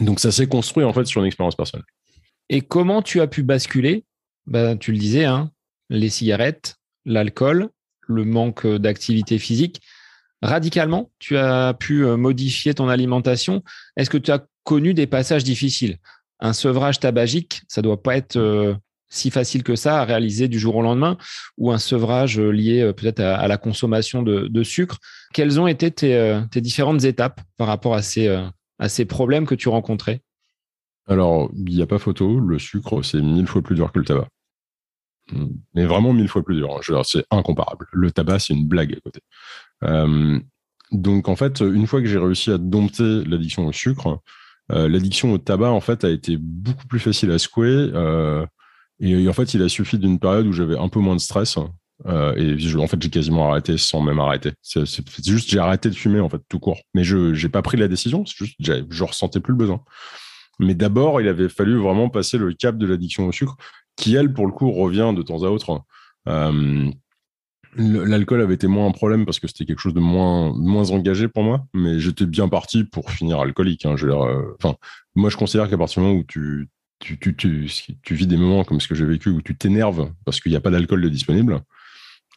donc 0.00 0.20
ça 0.20 0.30
s'est 0.30 0.46
construit 0.46 0.84
en 0.84 0.92
fait 0.92 1.04
sur 1.06 1.20
une 1.20 1.26
expérience 1.26 1.56
personnelle. 1.56 1.86
Et 2.48 2.60
comment 2.60 3.02
tu 3.02 3.20
as 3.20 3.26
pu 3.26 3.42
basculer? 3.42 4.04
Ben, 4.46 4.76
Tu 4.76 4.92
le 4.92 4.98
disais, 4.98 5.24
hein, 5.24 5.50
les 5.90 6.10
cigarettes, 6.10 6.76
l'alcool, 7.04 7.70
le 8.06 8.24
manque 8.24 8.66
d'activité 8.66 9.38
physique 9.38 9.80
radicalement, 10.42 11.10
tu 11.18 11.36
as 11.36 11.74
pu 11.74 12.04
euh, 12.04 12.16
modifier 12.16 12.74
ton 12.74 12.88
alimentation. 12.88 13.62
Est-ce 13.96 14.10
que 14.10 14.18
tu 14.18 14.30
as 14.30 14.44
connu 14.64 14.94
des 14.94 15.06
passages 15.06 15.44
difficiles? 15.44 15.98
Un 16.40 16.52
sevrage 16.52 17.00
tabagique, 17.00 17.62
ça 17.68 17.82
doit 17.82 18.02
pas 18.02 18.16
être 18.16 18.36
euh, 18.36 18.74
si 19.08 19.30
facile 19.30 19.62
que 19.62 19.76
ça 19.76 20.00
à 20.00 20.04
réaliser 20.04 20.48
du 20.48 20.58
jour 20.58 20.76
au 20.76 20.82
lendemain, 20.82 21.16
ou 21.56 21.70
un 21.70 21.78
sevrage 21.78 22.38
euh, 22.38 22.50
lié 22.50 22.92
peut-être 22.96 23.20
à, 23.20 23.46
la 23.46 23.56
consommation 23.56 24.22
de, 24.22 24.62
sucre. 24.62 24.98
Quelles 25.32 25.60
ont 25.60 25.66
été 25.66 25.90
tes, 25.90 26.60
différentes 26.60 27.04
étapes 27.04 27.40
par 27.56 27.68
rapport 27.68 27.94
à 27.94 28.02
ces, 28.02 28.28
à 28.78 28.88
ces 28.88 29.04
problèmes 29.04 29.46
que 29.46 29.54
tu 29.54 29.68
rencontrais? 29.68 30.22
Alors, 31.06 31.50
il 31.66 31.74
n'y 31.74 31.82
a 31.82 31.86
pas 31.86 31.98
photo, 31.98 32.38
le 32.38 32.58
sucre, 32.58 33.02
c'est 33.02 33.20
mille 33.20 33.46
fois 33.46 33.62
plus 33.62 33.74
dur 33.74 33.90
que 33.92 33.98
le 33.98 34.04
tabac. 34.04 34.28
Mais 35.74 35.86
vraiment 35.86 36.12
mille 36.12 36.28
fois 36.28 36.44
plus 36.44 36.56
dur. 36.56 36.76
Hein. 36.76 37.02
C'est 37.04 37.24
incomparable. 37.30 37.86
Le 37.92 38.10
tabac, 38.10 38.40
c'est 38.40 38.54
une 38.54 38.66
blague 38.66 38.92
à 38.94 39.00
côté. 39.00 39.20
Euh, 39.82 40.38
donc 40.90 41.28
en 41.28 41.36
fait, 41.36 41.60
une 41.60 41.86
fois 41.86 42.00
que 42.00 42.06
j'ai 42.06 42.18
réussi 42.18 42.50
à 42.50 42.58
dompter 42.58 43.24
l'addiction 43.24 43.66
au 43.66 43.72
sucre, 43.72 44.20
euh, 44.70 44.88
l'addiction 44.88 45.32
au 45.32 45.38
tabac 45.38 45.70
en 45.70 45.80
fait 45.80 46.04
a 46.04 46.10
été 46.10 46.36
beaucoup 46.38 46.86
plus 46.86 47.00
facile 47.00 47.30
à 47.30 47.38
secouer. 47.38 47.90
Euh, 47.94 48.46
et, 49.00 49.28
en 49.28 49.32
fait, 49.32 49.54
il 49.54 49.62
a 49.62 49.68
suffi 49.68 49.98
d'une 49.98 50.18
période 50.18 50.46
où 50.46 50.52
j'avais 50.52 50.78
un 50.78 50.88
peu 50.88 51.00
moins 51.00 51.16
de 51.16 51.20
stress. 51.20 51.56
et 51.56 52.76
en 52.76 52.86
fait, 52.86 53.02
j'ai 53.02 53.10
quasiment 53.10 53.50
arrêté 53.50 53.76
sans 53.76 54.00
même 54.00 54.20
arrêter. 54.20 54.52
C'est 54.62 54.84
juste 55.24 55.50
j'ai 55.50 55.58
arrêté 55.58 55.90
de 55.90 55.94
fumer 55.94 56.20
en 56.20 56.28
fait 56.28 56.40
tout 56.48 56.60
court. 56.60 56.78
Mais 56.94 57.02
je 57.02 57.42
n'ai 57.42 57.48
pas 57.48 57.62
pris 57.62 57.76
la 57.76 57.88
décision. 57.88 58.24
C'est 58.26 58.36
juste 58.36 58.56
je 58.60 59.04
ressentais 59.04 59.40
plus 59.40 59.52
le 59.52 59.58
besoin. 59.58 59.82
Mais 60.60 60.74
d'abord, 60.74 61.20
il 61.20 61.26
avait 61.26 61.48
fallu 61.48 61.76
vraiment 61.78 62.08
passer 62.10 62.38
le 62.38 62.52
cap 62.52 62.76
de 62.76 62.86
l'addiction 62.86 63.26
au 63.26 63.32
sucre, 63.32 63.56
qui 63.96 64.14
elle 64.14 64.32
pour 64.32 64.46
le 64.46 64.52
coup 64.52 64.70
revient 64.70 65.12
de 65.16 65.22
temps 65.22 65.42
à 65.42 65.48
autre. 65.48 65.82
L'alcool 67.74 68.42
avait 68.42 68.54
été 68.54 68.66
moins 68.66 68.86
un 68.86 68.90
problème 68.90 69.24
parce 69.24 69.40
que 69.40 69.46
c'était 69.48 69.64
quelque 69.64 69.80
chose 69.80 69.94
de 69.94 70.00
moins, 70.00 70.52
moins 70.54 70.90
engagé 70.90 71.28
pour 71.28 71.42
moi, 71.42 71.64
mais 71.72 71.98
j'étais 71.98 72.26
bien 72.26 72.48
parti 72.48 72.84
pour 72.84 73.10
finir 73.10 73.40
alcoolique. 73.40 73.86
Hein. 73.86 73.96
Je 73.96 74.08
euh, 74.08 74.42
moi, 75.14 75.30
je 75.30 75.36
considère 75.36 75.70
qu'à 75.70 75.78
partir 75.78 76.02
du 76.02 76.08
moment 76.08 76.20
où 76.20 76.24
tu, 76.24 76.68
tu, 76.98 77.18
tu, 77.18 77.70
tu, 78.02 78.14
vis 78.14 78.26
des 78.26 78.36
moments 78.36 78.64
comme 78.64 78.80
ce 78.80 78.88
que 78.88 78.94
j'ai 78.94 79.06
vécu, 79.06 79.30
où 79.30 79.40
tu 79.40 79.56
t'énerves 79.56 80.10
parce 80.24 80.40
qu'il 80.40 80.52
n'y 80.52 80.56
a 80.56 80.60
pas 80.60 80.70
d'alcool 80.70 81.08
disponible, 81.10 81.62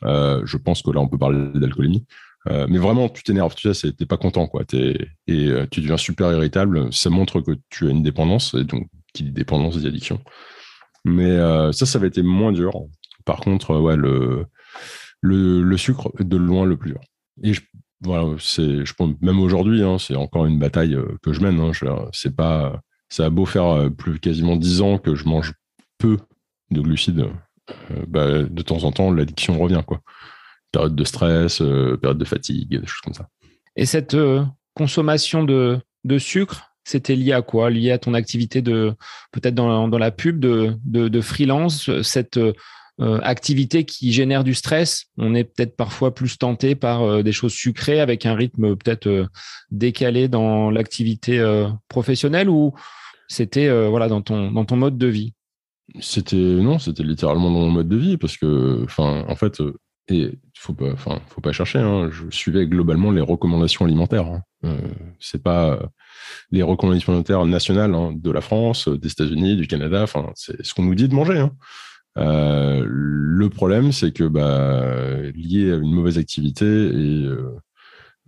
euh, 0.03 0.41
je 0.45 0.57
pense 0.57 0.81
que 0.81 0.91
là, 0.91 0.99
on 0.99 1.07
peut 1.07 1.17
parler 1.17 1.51
d'alcoolémie. 1.53 2.05
Euh, 2.47 2.67
mais 2.69 2.77
vraiment, 2.77 3.09
tu 3.09 3.23
t'énerves, 3.23 3.55
tu 3.55 3.73
sais, 3.73 3.91
t'es 3.91 4.05
pas 4.05 4.17
content, 4.17 4.47
quoi. 4.47 4.63
Es, 4.73 5.09
et 5.27 5.47
euh, 5.47 5.65
tu 5.69 5.81
deviens 5.81 5.97
super 5.97 6.31
irritable. 6.31 6.93
Ça 6.93 7.09
montre 7.09 7.41
que 7.41 7.51
tu 7.69 7.87
as 7.87 7.89
une 7.89 8.03
dépendance, 8.03 8.53
et 8.53 8.63
donc 8.63 8.87
qui 9.13 9.23
dit 9.23 9.31
dépendance 9.31 9.77
dit 9.77 9.87
addiction. 9.87 10.21
Mais 11.05 11.37
ça, 11.71 11.85
ça 11.85 11.99
avait 11.99 12.07
été 12.07 12.23
moins 12.23 12.51
dur. 12.51 12.73
Par 13.25 13.39
contre, 13.39 13.79
ouais, 13.79 13.95
le 13.95 14.45
le, 15.25 15.77
sucre 15.77 16.11
de 16.19 16.37
loin 16.37 16.65
le 16.65 16.77
plus 16.77 16.91
dur. 16.91 17.01
Et 17.43 17.53
je, 17.53 17.61
voilà, 18.01 18.35
c'est, 18.39 18.85
je 18.85 18.93
pense, 18.93 19.13
même 19.21 19.39
aujourd'hui, 19.39 19.83
hein, 19.83 19.97
c'est 19.97 20.15
encore 20.15 20.45
une 20.45 20.59
bataille 20.59 20.95
euh, 20.95 21.17
que 21.21 21.33
je 21.33 21.41
mène. 21.41 21.59
Hein, 21.59 21.71
c'est 22.11 22.35
pas, 22.35 22.81
ça 23.09 23.25
a 23.25 23.29
beau 23.29 23.45
faire 23.45 23.65
euh, 23.65 23.89
plus 23.89 24.19
quasiment 24.19 24.55
dix 24.55 24.81
ans 24.81 24.97
que 24.97 25.15
je 25.15 25.25
mange 25.25 25.53
peu 25.97 26.17
de 26.71 26.81
glucides, 26.81 27.25
euh, 27.91 28.05
bah, 28.07 28.43
de 28.43 28.61
temps 28.61 28.83
en 28.83 28.91
temps, 28.91 29.11
l'addiction 29.11 29.57
revient, 29.57 29.81
quoi. 29.85 30.01
Période 30.71 30.95
de 30.95 31.03
stress, 31.05 31.59
période 32.01 32.17
de 32.17 32.25
fatigue, 32.25 32.69
des 32.69 32.85
choses 32.85 33.01
comme 33.01 33.13
ça. 33.13 33.29
Et 33.77 33.85
cette 33.85 34.17
consommation 34.73 35.45
de, 35.45 35.79
sucre, 36.17 36.73
c'était 36.83 37.15
lié 37.15 37.31
à 37.31 37.41
quoi? 37.41 37.69
Lié 37.69 37.91
à 37.91 37.97
ton 37.97 38.13
activité 38.13 38.61
de 38.61 38.93
peut-être 39.31 39.55
dans, 39.55 39.87
la 39.87 40.11
pub 40.11 40.37
de, 40.37 40.75
de, 40.83 41.07
de 41.07 41.21
freelance, 41.21 41.89
cette 42.01 42.37
euh, 43.01 43.19
activité 43.23 43.83
qui 43.83 44.13
génère 44.13 44.45
du 44.45 44.53
stress, 44.53 45.07
on 45.17 45.35
est 45.35 45.43
peut-être 45.43 45.75
parfois 45.75 46.15
plus 46.15 46.37
tenté 46.37 46.75
par 46.75 47.03
euh, 47.03 47.23
des 47.23 47.33
choses 47.33 47.51
sucrées 47.51 47.99
avec 47.99 48.25
un 48.25 48.35
rythme 48.35 48.77
peut-être 48.77 49.07
euh, 49.07 49.27
décalé 49.69 50.29
dans 50.29 50.69
l'activité 50.71 51.43
professionnelle 51.89 52.49
ou 52.49 52.73
c'était 53.27 53.69
voilà 53.89 54.07
dans 54.07 54.21
ton 54.21 54.49
dans 54.51 54.63
ton 54.63 54.77
mode 54.77 54.97
de 54.97 55.07
vie? 55.07 55.33
C'était 55.99 56.37
non, 56.37 56.79
c'était 56.79 57.03
littéralement 57.03 57.51
dans 57.51 57.59
mon 57.59 57.71
mode 57.71 57.89
de 57.89 57.97
vie 57.97 58.15
parce 58.15 58.37
que 58.37 58.81
enfin 58.85 59.25
en 59.27 59.35
fait 59.35 59.61
et 60.07 60.31
faut 60.57 60.73
pas 60.73 60.93
enfin 60.93 61.19
faut 61.27 61.41
pas 61.41 61.51
chercher 61.51 61.79
hein, 61.79 62.09
je 62.11 62.29
suivais 62.29 62.65
globalement 62.65 63.11
les 63.11 63.21
recommandations 63.21 63.83
alimentaires. 63.83 64.27
Hein. 64.27 64.77
c'est 65.19 65.43
pas 65.43 65.79
les 66.51 66.61
recommandations 66.61 67.11
alimentaires 67.11 67.45
nationales 67.45 67.93
hein, 67.93 68.13
de 68.15 68.31
la 68.31 68.41
France, 68.41 68.87
des 68.87 69.11
États-Unis, 69.11 69.57
du 69.57 69.67
Canada. 69.67 70.03
Enfin, 70.03 70.31
c'est 70.35 70.63
ce 70.65 70.73
qu'on 70.73 70.83
nous 70.83 70.95
dit 70.95 71.09
de 71.09 71.13
manger. 71.13 71.39
Hein. 71.39 71.51
Euh, 72.17 72.83
le 72.87 73.49
problème, 73.49 73.91
c'est 73.91 74.11
que 74.11 74.23
bah, 74.23 75.21
lié 75.33 75.71
à 75.71 75.75
une 75.75 75.91
mauvaise 75.91 76.17
activité 76.17 76.65
et 76.65 77.25
euh, 77.25 77.55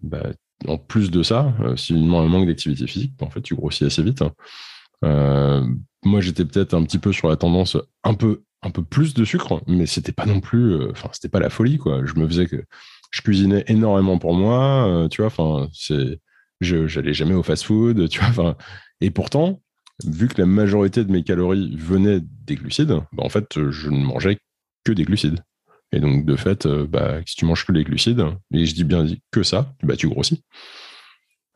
bah, 0.02 0.24
en 0.68 0.78
plus 0.78 1.12
de 1.12 1.24
ça, 1.24 1.54
euh, 1.62 1.76
si 1.76 1.94
un 1.94 1.98
manque 1.98 2.48
d'activité 2.48 2.88
physique, 2.88 3.14
en 3.22 3.30
fait, 3.30 3.42
tu 3.42 3.56
grossis 3.56 3.86
assez 3.86 4.04
vite. 4.04 4.22
Hein. 4.22 5.78
moi, 6.04 6.22
j'étais 6.22 6.46
peut-être 6.46 6.74
un 6.74 6.84
petit 6.84 7.00
peu 7.00 7.12
sur 7.14 7.30
la 7.30 7.38
tendance 7.38 7.78
un 8.04 8.14
peu 8.14 8.44
un 8.64 8.72
peu 8.72 8.84
plus 8.84 9.14
de 9.14 9.24
sucre, 9.24 9.62
mais 9.68 9.86
c'était 9.86 10.12
pas 10.12 10.26
non 10.26 10.40
plus, 10.40 10.90
enfin, 10.90 11.10
c'était 11.14 11.30
pas 11.30 11.40
la 11.40 11.50
folie, 11.50 11.78
quoi. 11.78 12.04
Je 12.06 12.16
me 12.16 12.28
faisais 12.28 12.48
que 12.48 12.64
je 13.12 13.22
cuisinais 13.22 13.64
énormément 13.68 14.18
pour 14.18 14.34
moi, 14.34 15.08
tu 15.12 15.22
vois. 15.22 15.28
Enfin, 15.28 15.70
c'est, 15.74 16.20
j'allais 16.62 17.14
jamais 17.14 17.36
au 17.36 17.44
fast-food, 17.44 18.10
tu 18.10 18.20
vois. 18.20 18.58
Et 19.00 19.12
pourtant, 19.12 19.62
vu 20.06 20.28
que 20.28 20.40
la 20.40 20.46
majorité 20.46 21.04
de 21.04 21.12
mes 21.12 21.24
calories 21.24 21.76
venaient 21.76 22.22
des 22.22 22.56
glucides, 22.56 23.00
bah, 23.14 23.24
en 23.24 23.30
fait, 23.30 23.70
je 23.72 23.90
ne 23.90 24.04
mangeais 24.04 24.38
que 24.84 24.92
des 24.92 25.04
glucides. 25.04 25.44
Et 25.92 26.00
donc, 26.00 26.26
de 26.26 26.36
fait, 26.36 26.66
euh, 26.66 26.86
bah, 26.88 27.20
si 27.26 27.36
tu 27.36 27.46
manges 27.46 27.66
que 27.66 27.72
les 27.72 27.84
glucides, 27.84 28.24
et 28.54 28.66
je 28.66 28.76
dis 28.76 28.84
bien 28.84 29.06
que 29.32 29.44
ça, 29.44 29.74
bah, 29.84 29.96
tu 29.96 30.08
grossis. 30.08 30.44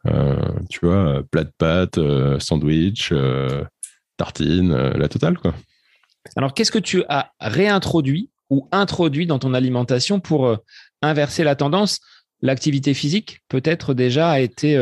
Euh, 0.08 0.42
tu 0.70 0.86
vois, 0.86 1.22
plat 1.30 1.44
de 1.44 1.52
pâtes, 1.58 1.98
euh, 1.98 2.40
sandwich, 2.40 3.14
tartine, 4.18 4.74
la 4.74 5.10
totale, 5.10 5.38
quoi. 5.38 5.54
Alors, 6.36 6.54
qu'est-ce 6.54 6.72
que 6.72 6.80
tu 6.80 7.04
as 7.10 7.32
réintroduit 7.40 8.30
ou 8.50 8.68
introduit 8.72 9.26
dans 9.26 9.40
ton 9.40 9.54
alimentation 9.54 10.20
pour 10.20 10.58
inverser 11.02 11.44
la 11.44 11.56
tendance? 11.56 12.00
L'activité 12.44 12.94
physique, 12.94 13.42
peut-être 13.50 13.94
déjà, 13.94 14.30
a 14.30 14.40
été 14.40 14.78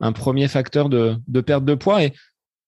un 0.00 0.12
premier 0.12 0.48
facteur 0.48 0.88
de, 0.88 1.16
de 1.26 1.40
perte 1.40 1.64
de 1.64 1.74
poids. 1.74 2.02
Et 2.02 2.12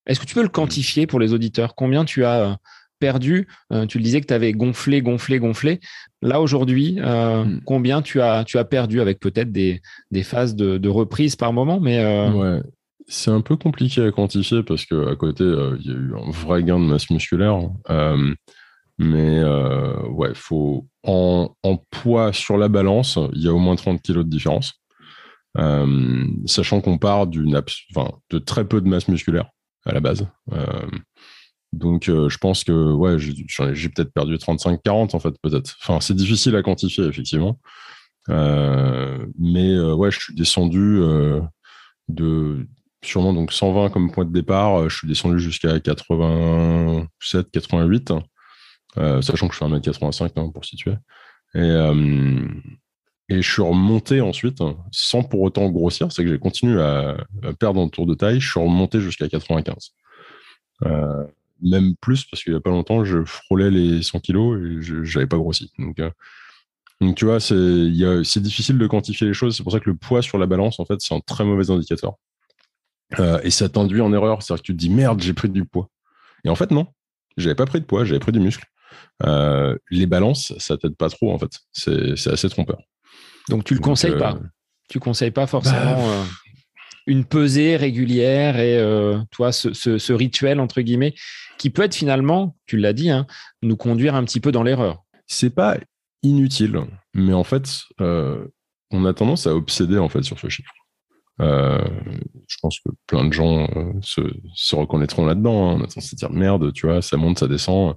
est-ce 0.07 0.21
que 0.21 0.27
tu 0.27 0.35
peux 0.35 0.43
le 0.43 0.49
quantifier 0.49 1.07
pour 1.07 1.21
les 1.21 1.33
auditeurs? 1.33 1.75
Combien 1.75 2.05
tu 2.05 2.25
as 2.25 2.41
euh, 2.41 2.55
perdu? 2.99 3.49
tu 3.89 3.99
le 3.99 4.05
disais 4.05 4.21
que 4.21 4.27
tu 4.27 4.35
avais 4.35 4.53
gonflé, 4.53 5.03
gonflé, 5.03 5.41
gonflé. 5.41 5.81
Là, 6.21 6.41
aujourd'hui, 6.41 7.01
hmm. 7.01 7.61
combien 7.67 8.01
tu 8.01 8.21
as, 8.21 8.45
tu 8.45 8.59
as 8.59 8.65
perdu 8.65 9.01
avec 9.01 9.19
peut-être 9.19 9.51
des, 9.51 9.81
des 10.13 10.23
phases 10.23 10.55
de, 10.55 10.79
de, 10.79 10.89
reprise 10.89 11.35
par 11.35 11.53
moment 11.53 11.81
mais, 11.81 11.99
Ouais, 12.31 12.61
c'est 13.09 13.33
un 13.33 13.41
peu 13.41 13.57
compliqué 13.57 14.05
à 14.05 14.13
quantifier 14.13 14.63
parce 14.63 14.85
qu'à 14.85 15.17
côté, 15.17 15.43
il 15.43 15.87
y 15.87 15.91
a 15.91 15.95
eu 15.95 16.13
un 16.15 16.31
vrai 16.31 16.63
gain 16.63 16.79
de 16.79 16.85
masse 16.85 17.11
musculaire. 17.11 17.59
mais 18.99 19.43
ouais, 20.11 20.31
faut 20.35 20.87
en, 21.03 21.53
en, 21.65 21.77
poids 21.91 22.33
sur 22.33 22.57
la 22.57 22.69
balance, 22.69 23.19
il 23.33 23.43
y 23.43 23.49
a 23.49 23.53
au 23.53 23.59
moins 23.59 23.75
30 23.75 24.01
kilos 24.01 24.25
de 24.25 24.31
différence. 24.31 24.75
Euh, 25.59 26.27
sachant 26.47 26.81
qu'on 26.81 26.97
part 26.97 27.27
d'une 27.27 27.61
de 28.31 28.39
très 28.39 28.67
peu 28.67 28.81
de 28.81 28.89
masse 28.89 29.09
musculaire 29.09 29.51
à 29.85 29.93
la 29.93 30.01
base. 30.01 30.27
Euh, 30.53 30.89
donc, 31.73 32.09
euh, 32.09 32.29
je 32.29 32.39
pense 32.39 32.65
que 32.65 32.93
ouais, 32.93 33.19
j'ai 33.19 33.89
peut-être 33.89 34.13
perdu 34.13 34.37
35-40 34.37 35.17
en 35.17 35.19
fait, 35.19 35.35
peut-être. 35.43 35.77
Enfin, 35.81 36.01
c'est 36.01 36.15
difficile 36.15 36.55
à 36.57 36.63
quantifier 36.63 37.05
effectivement, 37.05 37.59
mais 38.29 39.79
ouais, 39.79 40.11
je 40.11 40.21
suis 40.21 40.35
descendu 40.35 41.01
de 42.09 42.67
sûrement 43.05 43.33
donc 43.33 43.53
120 43.53 43.91
comme 43.91 44.13
point 44.13 44.25
de 44.25 44.33
départ. 44.33 44.89
Je 44.89 44.99
suis 44.99 45.09
descendu 45.09 45.41
jusqu'à 45.41 45.79
87-88, 45.79 48.23
sachant 49.23 49.49
que 49.49 49.55
je 49.55 49.59
fais 49.59 49.65
1m85 49.65 50.31
hein, 50.37 50.51
pour 50.53 50.65
situer. 50.65 50.95
Et, 51.55 51.71
et 53.33 53.41
je 53.41 53.51
suis 53.51 53.63
remonté 53.63 54.21
ensuite, 54.21 54.59
sans 54.91 55.23
pour 55.23 55.41
autant 55.41 55.71
grossir, 55.71 56.13
c'est 56.13 56.23
que 56.23 56.31
j'ai 56.31 56.39
continué 56.39 56.81
à, 56.83 57.17
perdre 57.59 57.81
en 57.81 57.89
tour 57.89 58.07
de 58.07 58.15
taille, 58.15 58.41
je 58.41 58.51
suis 58.51 58.61
remonté 58.61 59.01
jusqu'à 59.01 59.27
95. 59.27 59.93
Euh, 60.85 61.25
même 61.63 61.97
plus, 61.97 62.27
parce 62.27 62.43
qu'il 62.43 62.53
n'y 62.53 62.59
a 62.59 62.61
pas 62.61 62.71
longtemps, 62.71 63.05
je 63.05 63.25
frôlais 63.25 63.71
les 63.71 64.03
100 64.03 64.21
kilos 64.21 64.61
et 64.61 64.83
je 64.83 64.97
n'avais 64.97 65.27
pas 65.27 65.39
grossi. 65.39 65.73
Donc, 65.79 65.99
euh, 65.99 66.11
donc 67.01 67.17
tu 67.17 67.25
vois, 67.25 67.41
c'est 67.41 68.41
difficile 68.41 68.77
de 68.77 68.87
quantifier 68.87 69.27
les 69.27 69.35
choses. 69.35 69.57
C'est 69.57 69.63
pour 69.63 69.73
ça 69.73 69.81
que 69.81 69.89
le 69.89 69.97
poids 69.97 70.21
sur 70.21 70.37
la 70.37 70.47
balance, 70.47 70.79
en 70.79 70.85
fait, 70.85 71.01
c'est 71.01 71.15
un 71.15 71.21
très 71.21 71.45
mauvais 71.45 71.71
indicateur. 71.71 72.17
Euh, 73.19 73.41
et 73.45 73.51
ça 73.51 73.71
t'induit 73.71 74.03
en 74.03 74.13
erreur. 74.13 74.43
C'est-à-dire 74.43 74.63
que 74.63 74.67
tu 74.67 74.73
te 74.75 74.79
dis, 74.79 74.91
merde, 74.91 75.23
j'ai 75.23 75.33
pris 75.33 75.49
du 75.49 75.65
poids. 75.65 75.89
Et 76.45 76.51
en 76.51 76.55
fait, 76.55 76.71
non, 76.71 76.87
j'avais 77.39 77.55
pas 77.55 77.67
pris 77.67 77.81
de 77.81 77.87
poids, 77.87 78.05
j'avais 78.05 78.21
pris 78.21 78.33
du 78.33 78.41
muscle. 78.41 78.67
les 79.91 80.07
balances, 80.07 80.53
ça 80.59 80.77
t'aide 80.77 80.97
pas 80.97 81.09
trop, 81.09 81.33
en 81.33 81.39
fait. 81.39 81.61
C'est 81.73 82.31
assez 82.31 82.51
trompeur. 82.51 82.83
Donc 83.49 83.65
tu 83.65 83.75
le 83.75 83.81
conseilles 83.81 84.19
pas. 84.19 84.35
Euh, 84.35 84.47
tu 84.89 85.01
conseilles 85.01 85.31
pas 85.31 85.47
forcément 85.47 85.97
bah, 85.97 85.99
euh, 85.99 86.25
une 87.07 87.25
pesée 87.25 87.77
régulière 87.77 88.59
et 88.59 88.79
euh, 88.79 89.19
toi 89.31 89.53
ce, 89.53 90.13
rituel 90.13 90.61
entre 90.61 90.81
guillemets 90.81 91.15
qui 91.59 91.71
peut 91.71 91.83
être 91.83 91.95
finalement, 91.95 92.57
tu 92.67 92.77
l'as 92.77 92.93
dit, 92.93 93.11
hein, 93.11 93.27
nous 93.63 93.77
conduire 93.77 94.15
un 94.15 94.25
petit 94.25 94.41
peu 94.41 94.53
dans 94.53 94.63
l'erreur. 94.63 95.05
C'est 95.27 95.51
pas 95.51 95.79
inutile, 96.23 96.81
mais 97.15 97.33
en 97.33 97.45
fait, 97.45 97.85
on 97.99 99.05
a 99.05 99.15
tendance 99.15 99.47
à 99.47 99.55
obséder 99.55 99.99
en 99.99 100.09
fait 100.09 100.23
sur 100.23 100.39
ce 100.39 100.49
chiffre. 100.49 100.73
je 101.39 102.57
pense 102.61 102.81
que 102.81 102.91
plein 103.07 103.25
de 103.25 103.33
gens 103.33 103.69
se, 104.03 104.75
reconnaîtront 104.75 105.25
là-dedans. 105.25 105.71
Hein. 105.71 105.75
On 105.75 105.85
a 105.85 105.87
tendance 105.87 106.13
à 106.13 106.17
dire 106.17 106.31
merde, 106.31 106.73
tu 106.73 106.87
vois, 106.87 107.01
ça 107.01 107.17
monte, 107.17 107.39
ça 107.39 107.47
descend. 107.47 107.95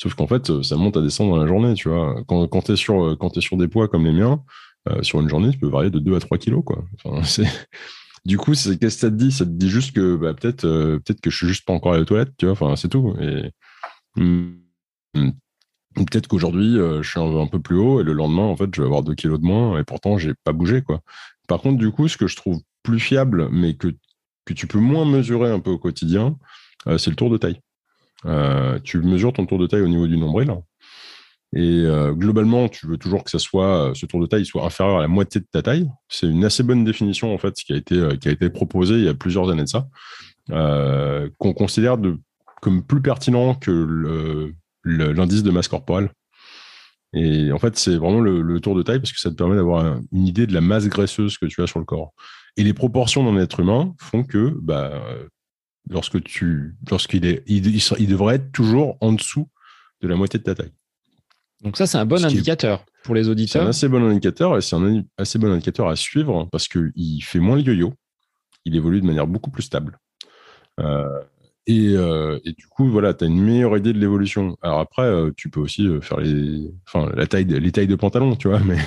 Sauf 0.00 0.14
qu'en 0.14 0.28
fait, 0.28 0.62
ça 0.62 0.76
monte, 0.76 0.96
à 0.96 1.02
descendre 1.02 1.34
dans 1.34 1.42
la 1.42 1.48
journée, 1.48 1.74
tu 1.74 1.88
vois. 1.88 2.22
Quand, 2.28 2.46
quand 2.46 2.62
tu 2.62 2.70
es, 2.70 2.74
es, 2.74 3.40
sur 3.40 3.56
des 3.56 3.68
poids 3.68 3.88
comme 3.88 4.04
les 4.04 4.12
miens, 4.12 4.44
euh, 4.88 5.02
sur 5.02 5.20
une 5.20 5.28
journée, 5.28 5.50
tu 5.50 5.58
peux 5.58 5.68
varier 5.68 5.90
de 5.90 5.98
2 5.98 6.16
à 6.16 6.20
3 6.20 6.38
kilos. 6.38 6.62
Quoi. 6.64 6.84
du 8.24 8.38
coup, 8.38 8.52
qu'est-ce 8.52 8.76
que 8.76 8.88
ça 8.88 9.10
te 9.10 9.14
dit? 9.14 9.32
Ça 9.32 9.44
te 9.44 9.50
dit 9.50 9.68
juste 9.68 9.94
que 9.94 10.16
bah, 10.16 10.34
peut-être 10.34 10.64
euh, 10.64 10.98
peut-être 10.98 11.20
que 11.20 11.30
je 11.30 11.36
suis 11.36 11.48
juste 11.48 11.64
pas 11.66 11.72
encore 11.72 11.94
à 11.94 11.98
la 11.98 12.04
toilette, 12.04 12.32
tu 12.38 12.46
vois? 12.46 12.52
Enfin, 12.52 12.76
c'est 12.76 12.88
tout. 12.88 13.14
Et 13.20 13.50
hmm, 14.16 14.52
hmm, 15.14 15.30
peut-être 15.94 16.28
qu'aujourd'hui, 16.28 16.78
euh, 16.78 17.02
je 17.02 17.10
suis 17.10 17.20
un, 17.20 17.46
peu 17.46 17.60
plus 17.60 17.76
haut 17.76 18.00
et 18.00 18.04
le 18.04 18.12
lendemain, 18.12 18.42
en 18.42 18.56
fait, 18.56 18.74
je 18.74 18.80
vais 18.80 18.86
avoir 18.86 19.02
2 19.02 19.14
kilos 19.14 19.40
de 19.40 19.44
moins 19.44 19.78
et 19.78 19.84
pourtant, 19.84 20.18
j'ai 20.18 20.34
pas 20.44 20.52
bougé, 20.52 20.82
quoi. 20.82 21.00
Par 21.48 21.60
contre, 21.60 21.78
du 21.78 21.90
coup, 21.90 22.08
ce 22.08 22.16
que 22.16 22.26
je 22.26 22.36
trouve 22.36 22.60
plus 22.82 23.00
fiable, 23.00 23.48
mais 23.50 23.74
que, 23.74 23.88
que 24.44 24.54
tu 24.54 24.66
peux 24.66 24.78
moins 24.78 25.04
mesurer 25.04 25.50
un 25.50 25.60
peu 25.60 25.70
au 25.70 25.78
quotidien, 25.78 26.36
c'est 26.96 27.10
le 27.10 27.16
tour 27.16 27.30
de 27.30 27.38
taille. 27.38 27.60
tu 28.84 28.98
mesures 29.00 29.32
ton 29.32 29.46
tour 29.46 29.58
de 29.58 29.66
taille 29.66 29.82
au 29.82 29.88
niveau 29.88 30.06
du 30.06 30.16
nombril. 30.16 30.54
Et 31.54 31.84
euh, 31.84 32.12
globalement, 32.12 32.68
tu 32.68 32.86
veux 32.86 32.98
toujours 32.98 33.24
que 33.24 33.30
euh, 33.36 33.94
ce 33.94 34.06
tour 34.06 34.20
de 34.20 34.26
taille 34.26 34.44
soit 34.44 34.66
inférieur 34.66 34.98
à 34.98 35.02
la 35.02 35.08
moitié 35.08 35.40
de 35.40 35.46
ta 35.50 35.62
taille. 35.62 35.88
C'est 36.08 36.26
une 36.26 36.44
assez 36.44 36.62
bonne 36.62 36.84
définition, 36.84 37.32
en 37.32 37.38
fait, 37.38 37.54
qui 37.54 37.72
a 37.72 37.76
été, 37.76 37.94
euh, 37.94 38.16
qui 38.16 38.28
a 38.28 38.32
été 38.32 38.50
proposée 38.50 38.94
il 38.96 39.04
y 39.04 39.08
a 39.08 39.14
plusieurs 39.14 39.48
années 39.50 39.64
de 39.64 39.68
ça, 39.68 39.88
qu'on 41.38 41.52
considère 41.54 41.96
comme 42.60 42.82
plus 42.82 43.00
pertinent 43.00 43.54
que 43.54 44.52
l'indice 44.84 45.42
de 45.42 45.50
masse 45.50 45.68
corporelle. 45.68 46.10
Et 47.14 47.52
en 47.52 47.58
fait, 47.58 47.76
c'est 47.78 47.96
vraiment 47.96 48.20
le, 48.20 48.60
tour 48.60 48.74
de 48.74 48.82
taille 48.82 48.98
parce 48.98 49.12
que 49.12 49.20
ça 49.20 49.30
te 49.30 49.34
permet 49.34 49.56
d'avoir 49.56 49.98
une 50.12 50.26
idée 50.26 50.46
de 50.46 50.52
la 50.52 50.60
masse 50.60 50.86
graisseuse 50.88 51.38
que 51.38 51.46
tu 51.46 51.62
as 51.62 51.66
sur 51.66 51.78
le 51.78 51.86
corps. 51.86 52.12
Et 52.58 52.64
les 52.64 52.74
proportions 52.74 53.24
d'un 53.24 53.40
être 53.40 53.60
humain 53.60 53.94
font 53.98 54.24
que, 54.24 54.54
bah, 54.60 55.02
lorsque 55.88 56.22
tu, 56.24 56.76
lorsqu'il 56.90 57.42
il 57.46 58.08
devrait 58.08 58.36
être 58.36 58.52
toujours 58.52 58.98
en 59.00 59.12
dessous 59.12 59.48
de 60.02 60.08
la 60.08 60.16
moitié 60.16 60.38
de 60.38 60.44
ta 60.44 60.54
taille. 60.54 60.72
Donc 61.62 61.76
ça, 61.76 61.86
c'est 61.86 61.98
un 61.98 62.06
bon 62.06 62.24
indicateur 62.24 62.84
pour 63.02 63.14
les 63.14 63.28
auditeurs. 63.28 63.62
C'est 63.62 63.66
un 63.66 63.70
assez 63.70 63.88
bon 63.88 64.04
indicateur 64.08 64.56
et 64.56 64.60
c'est 64.60 64.76
un 64.76 65.02
assez 65.16 65.38
bon 65.38 65.50
indicateur 65.50 65.88
à 65.88 65.96
suivre 65.96 66.48
parce 66.52 66.68
qu'il 66.68 67.22
fait 67.22 67.40
moins 67.40 67.56
le 67.56 67.62
yo-yo, 67.62 67.94
il 68.64 68.76
évolue 68.76 69.00
de 69.00 69.06
manière 69.06 69.26
beaucoup 69.26 69.50
plus 69.50 69.64
stable. 69.64 69.98
Euh, 70.80 71.20
euh, 71.70 72.38
et, 72.44 72.52
du 72.52 72.66
coup, 72.66 72.88
voilà, 72.88 73.12
tu 73.12 73.24
as 73.24 73.26
une 73.26 73.42
meilleure 73.42 73.76
idée 73.76 73.92
de 73.92 73.98
l'évolution. 73.98 74.56
Alors 74.62 74.80
après, 74.80 75.02
euh, 75.02 75.32
tu 75.36 75.50
peux 75.50 75.60
aussi 75.60 75.86
faire 76.00 76.20
les, 76.20 76.70
enfin, 76.86 77.10
la 77.14 77.26
taille, 77.26 77.44
les 77.44 77.72
tailles 77.72 77.86
de 77.86 77.96
pantalon, 77.96 78.36
tu 78.36 78.48
vois, 78.48 78.60
mais 78.64 78.78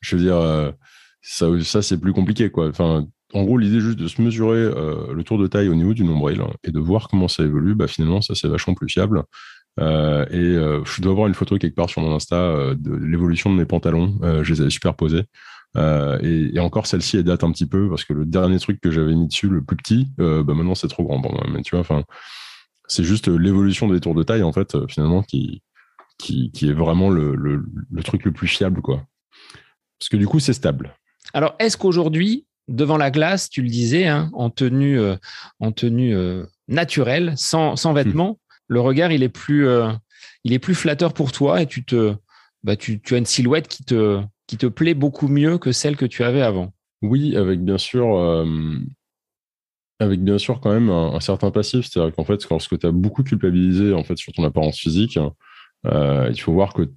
je 0.00 0.16
veux 0.16 0.22
dire, 0.22 0.74
ça, 1.20 1.46
ça 1.62 1.82
c'est 1.82 1.98
plus 1.98 2.12
compliqué, 2.12 2.50
quoi. 2.50 2.68
Enfin, 2.68 3.06
en 3.32 3.44
gros, 3.44 3.58
l'idée 3.58 3.80
juste 3.80 3.98
de 3.98 4.08
se 4.08 4.22
mesurer 4.22 4.70
le 5.12 5.22
tour 5.22 5.38
de 5.38 5.46
taille 5.46 5.68
au 5.68 5.74
niveau 5.74 5.94
du 5.94 6.04
nombril 6.04 6.42
et 6.64 6.70
de 6.70 6.78
voir 6.80 7.08
comment 7.08 7.28
ça 7.28 7.44
évolue, 7.44 7.74
bah, 7.74 7.86
finalement, 7.86 8.20
ça 8.20 8.34
c'est 8.34 8.48
vachement 8.48 8.74
plus 8.74 8.88
fiable. 8.88 9.22
Euh, 9.78 10.26
et 10.30 10.38
euh, 10.38 10.82
je 10.84 11.02
dois 11.02 11.12
avoir 11.12 11.26
une 11.26 11.34
photo 11.34 11.58
quelque 11.58 11.74
part 11.74 11.90
sur 11.90 12.00
mon 12.00 12.14
Insta 12.14 12.36
euh, 12.36 12.74
de 12.74 12.94
l'évolution 12.94 13.50
de 13.50 13.56
mes 13.56 13.66
pantalons. 13.66 14.18
je 14.42 14.52
les 14.52 14.60
avais 14.60 14.70
superposés. 14.70 15.24
Et, 16.22 16.50
et, 16.54 16.60
encore 16.60 16.86
celle-ci, 16.86 17.18
elle 17.18 17.24
date 17.24 17.44
un 17.44 17.52
petit 17.52 17.66
peu 17.66 17.90
parce 17.90 18.04
que 18.04 18.14
le 18.14 18.24
dernier 18.24 18.58
truc 18.58 18.80
que 18.80 18.90
j'avais 18.90 19.14
mis 19.14 19.26
dessus, 19.26 19.48
le 19.48 19.62
plus 19.62 19.76
petit, 19.76 20.08
bah 20.16 20.54
maintenant 20.54 20.74
c'est 20.74 20.88
trop 20.88 21.04
grand 21.04 21.20
pour 21.20 21.32
moi. 21.32 21.44
Mais 21.52 21.60
tu 21.60 21.72
vois, 21.72 21.80
enfin, 21.80 22.02
c'est 22.88 23.04
juste 23.04 23.28
l'évolution 23.28 23.86
des 23.86 24.00
tours 24.00 24.14
de 24.14 24.22
taille 24.22 24.42
en 24.42 24.52
fait, 24.52 24.86
finalement, 24.86 25.22
qui, 25.22 25.62
qui, 26.16 26.50
qui 26.52 26.70
est 26.70 26.72
vraiment 26.72 27.10
le, 27.10 27.34
le, 27.34 27.62
le, 27.90 28.02
truc 28.02 28.24
le 28.24 28.32
plus 28.32 28.48
fiable, 28.48 28.80
quoi. 28.80 29.04
Parce 29.98 30.08
que 30.08 30.16
du 30.16 30.26
coup, 30.26 30.40
c'est 30.40 30.54
stable. 30.54 30.94
Alors, 31.34 31.56
est-ce 31.58 31.76
qu'aujourd'hui, 31.76 32.46
devant 32.68 32.96
la 32.96 33.10
glace, 33.10 33.50
tu 33.50 33.60
le 33.60 33.68
disais, 33.68 34.06
hein, 34.06 34.30
en 34.32 34.48
tenue, 34.48 34.98
en 35.60 35.72
tenue 35.72 36.16
naturelle, 36.68 37.34
sans, 37.36 37.76
sans 37.76 37.92
vêtements, 37.92 38.38
le 38.68 38.80
regard, 38.80 39.12
il 39.12 39.22
est 39.22 39.28
plus, 39.28 39.66
euh, 39.66 39.92
il 40.44 40.52
est 40.52 40.58
plus 40.58 40.74
flatteur 40.74 41.14
pour 41.14 41.32
toi 41.32 41.62
et 41.62 41.66
tu 41.66 41.84
te, 41.84 42.14
bah, 42.62 42.76
tu, 42.76 43.00
as 43.10 43.16
une 43.16 43.26
silhouette 43.26 43.68
qui 43.68 43.84
te, 43.84 44.20
qui 44.46 44.56
te 44.56 44.66
plaît 44.66 44.94
beaucoup 44.94 45.28
mieux 45.28 45.58
que 45.58 45.72
celle 45.72 45.96
que 45.96 46.06
tu 46.06 46.24
avais 46.24 46.42
avant. 46.42 46.72
Oui, 47.02 47.36
avec 47.36 47.62
bien 47.62 47.78
sûr, 47.78 48.16
euh, 48.16 48.78
avec 50.00 50.22
bien 50.22 50.38
sûr 50.38 50.60
quand 50.60 50.72
même 50.72 50.90
un, 50.90 51.20
certain 51.20 51.50
passif. 51.50 51.86
C'est-à-dire 51.86 52.14
qu'en 52.14 52.24
fait, 52.24 52.48
lorsque 52.50 52.78
tu 52.78 52.86
as 52.86 52.90
beaucoup 52.90 53.22
culpabilisé 53.22 53.92
en 53.92 54.02
fait 54.02 54.16
sur 54.16 54.32
ton 54.32 54.44
apparence 54.44 54.78
physique, 54.78 55.18
euh, 55.86 56.28
il 56.30 56.40
faut 56.40 56.52
voir 56.52 56.72
que, 56.72 56.90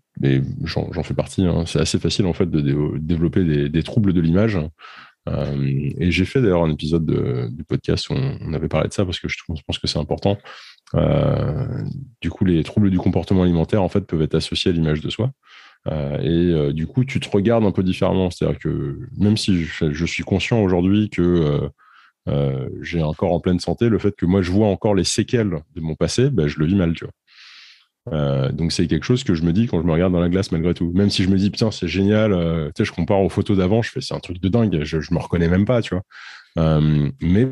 j'en 0.63 1.03
fais 1.03 1.13
partie, 1.13 1.45
hein, 1.45 1.65
c'est 1.65 1.79
assez 1.79 1.99
facile 1.99 2.25
en 2.25 2.34
fait 2.34 2.49
de, 2.49 2.97
développer 2.97 3.69
des, 3.69 3.84
troubles 3.84 4.13
de 4.13 4.21
l'image. 4.21 4.58
et 5.27 6.12
j'ai 6.12 6.25
fait 6.25 6.41
d'ailleurs 6.41 6.63
un 6.63 6.71
épisode 6.71 7.05
du 7.53 7.63
podcast 7.63 8.10
où 8.10 8.13
on, 8.13 8.53
avait 8.53 8.67
parlé 8.67 8.88
de 8.88 8.93
ça 8.93 9.05
parce 9.05 9.19
que 9.19 9.27
je, 9.27 9.38
je 9.38 9.62
pense 9.65 9.77
que 9.77 9.88
c'est 9.88 9.99
important. 9.99 10.38
Euh, 10.95 11.84
du 12.21 12.30
coup, 12.30 12.45
les 12.45 12.63
troubles 12.63 12.89
du 12.89 12.97
comportement 12.97 13.43
alimentaire 13.43 13.84
en 13.84 13.89
fait 13.89 14.02
peuvent 14.02 14.21
être 14.21 14.36
associés 14.36 14.71
à 14.71 14.73
l'image 14.73 15.02
de 15.02 15.10
soi. 15.10 15.32
Euh, 15.88 16.17
et 16.19 16.54
euh, 16.54 16.73
du 16.73 16.88
coup, 16.88 17.06
tu 17.06 17.19
te 17.19 17.30
regardes 17.30 17.63
un 17.63 17.71
peu 17.71 17.84
différemment. 17.84 18.30
C'est-à-dire 18.30 18.60
que 18.60 18.99
même 19.17 19.38
si 19.38 19.63
je, 19.63 20.06
suis 20.06 20.23
conscient 20.23 20.62
aujourd'hui 20.62 21.10
que 21.10 21.69
j'ai 22.82 23.02
un 23.02 23.13
corps 23.13 23.34
en 23.34 23.39
pleine 23.39 23.60
santé, 23.60 23.89
le 23.89 23.97
fait 23.97 24.15
que 24.15 24.25
moi 24.25 24.43
je 24.43 24.52
vois 24.52 24.67
encore 24.67 24.93
les 24.93 25.04
séquelles 25.04 25.63
de 25.75 25.82
mon 25.82 25.95
passé, 25.95 26.30
ben, 26.30 26.47
je 26.47 26.60
le 26.60 26.67
vis 26.67 26.75
mal, 26.75 26.93
tu 26.93 27.06
vois. 27.06 28.52
donc 28.52 28.71
c'est 28.71 28.86
quelque 28.86 29.06
chose 29.06 29.23
que 29.23 29.34
je 29.34 29.41
me 29.41 29.52
dis 29.52 29.65
quand 29.65 29.82
je 29.82 29.88
me 29.88 29.91
regarde 29.91 30.13
dans 30.13 30.19
la 30.19 30.30
glace 30.30 30.52
malgré 30.52 30.75
tout. 30.75 30.91
Même 30.93 31.10
si 31.10 31.23
je 31.23 31.30
me 31.30 31.38
dis 31.38 31.49
putain 31.49 31.71
c'est 31.71 31.88
génial, 31.88 32.32
tu 32.75 32.84
sais 32.84 32.86
je 32.86 32.93
compare 32.93 33.19
aux 33.21 33.30
photos 33.30 33.58
d'avant, 33.58 33.82
je 33.82 33.89
fais 33.89 34.02
c'est 34.02 34.13
un 34.13 34.19
truc 34.19 34.39
de 34.39 34.47
dingue, 34.47 34.84
je, 34.84 34.99
je 34.99 35.12
me 35.12 35.19
reconnais 35.19 35.47
même 35.47 35.65
pas, 35.65 35.82
tu 35.82 35.95
vois. 35.95 36.82
mais 37.19 37.47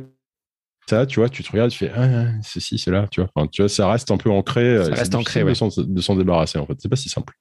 ça, 0.89 1.05
tu 1.05 1.19
vois, 1.19 1.29
tu 1.29 1.43
te 1.43 1.51
regardes, 1.51 1.71
tu 1.71 1.79
fais, 1.79 1.91
ah, 1.95 2.27
c'est 2.43 2.59
ci, 2.59 2.77
c'est 2.77 2.91
là, 2.91 3.07
tu 3.11 3.21
vois. 3.21 3.29
Enfin, 3.35 3.47
tu 3.47 3.61
vois, 3.61 3.69
ça 3.69 3.89
reste 3.89 4.09
un 4.11 4.17
peu 4.17 4.29
ancré. 4.29 4.83
Ça 4.85 4.93
reste 4.93 5.15
ancré, 5.15 5.43
de 5.43 6.01
s'en 6.01 6.15
débarrasser, 6.15 6.59
en 6.59 6.65
fait. 6.65 6.75
C'est 6.79 6.89
pas 6.89 6.95
si 6.95 7.09
simple. 7.09 7.33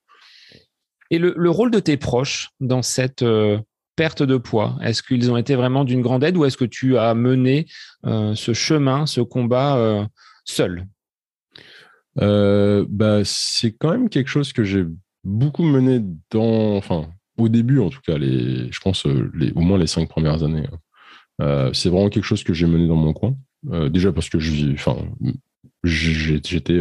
Et 1.11 1.19
le, 1.19 1.51
rôle 1.51 1.71
de 1.71 1.79
tes 1.79 1.97
proches 1.97 2.51
dans 2.61 2.83
cette 2.83 3.23
euh, 3.23 3.59
perte 3.95 4.23
de 4.23 4.37
poids, 4.37 4.77
est-ce 4.83 5.03
qu'ils 5.03 5.31
ont 5.31 5.37
été 5.37 5.55
vraiment 5.55 5.85
d'une 5.85 6.03
grande 6.03 6.25
aide 6.25 6.37
ou 6.37 6.45
est-ce 6.45 6.57
que 6.57 6.65
tu 6.65 6.99
as 6.99 7.15
mené 7.15 7.67
euh, 8.05 8.35
ce 8.35 8.53
chemin, 8.53 9.07
ce 9.07 9.21
combat 9.21 9.77
euh, 9.77 10.05
seul? 10.45 10.87
Bah, 12.17 13.21
C'est 13.25 13.73
quand 13.73 13.91
même 13.91 14.09
quelque 14.09 14.29
chose 14.29 14.53
que 14.53 14.65
j'ai 14.65 14.85
beaucoup 15.23 15.65
mené 15.65 16.01
dans, 16.31 16.77
enfin, 16.77 17.09
au 17.39 17.49
début 17.49 17.79
en 17.79 17.91
tout 17.91 18.01
cas, 18.05 18.19
les, 18.19 18.71
je 18.73 18.81
pense 18.81 19.07
les, 19.07 19.53
au 19.53 19.61
moins 19.61 19.79
les 19.79 19.87
cinq 19.87 20.09
premières 20.09 20.43
années. 20.43 20.67
Hein. 20.73 20.79
C'est 21.39 21.89
vraiment 21.89 22.09
quelque 22.09 22.25
chose 22.25 22.45
que 22.45 22.55
j'ai 22.55 22.67
mené 22.67 22.87
dans 22.87 22.97
mon 22.97 23.13
coin. 23.13 23.37
déjà 23.91 24.13
parce 24.13 24.29
que 24.29 24.39
je, 24.39 24.73
enfin, 24.73 24.97
j'étais 25.85 26.81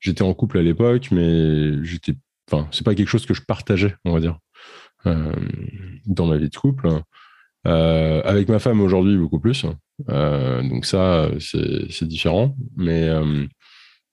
j'étais 0.00 0.22
en 0.22 0.34
couple 0.34 0.58
à 0.58 0.62
l'époque, 0.62 1.08
mais 1.10 1.84
j'étais, 1.84 2.14
enfin, 2.50 2.68
c'est 2.70 2.84
pas 2.84 2.94
quelque 2.94 3.08
chose 3.08 3.26
que 3.26 3.34
je 3.34 3.42
partageais, 3.42 3.94
on 4.04 4.12
va 4.12 4.20
dire, 4.20 4.38
euh, 5.06 5.32
dans 6.06 6.26
ma 6.26 6.38
vie 6.38 6.48
de 6.48 6.56
couple. 6.56 6.88
Euh, 7.66 8.22
avec 8.24 8.48
ma 8.48 8.60
femme 8.60 8.80
aujourd'hui, 8.80 9.16
beaucoup 9.16 9.40
plus. 9.40 9.66
Euh, 10.08 10.62
donc 10.62 10.84
ça, 10.86 11.28
c'est 11.40 12.06
différent. 12.06 12.56
Mais 12.76 13.10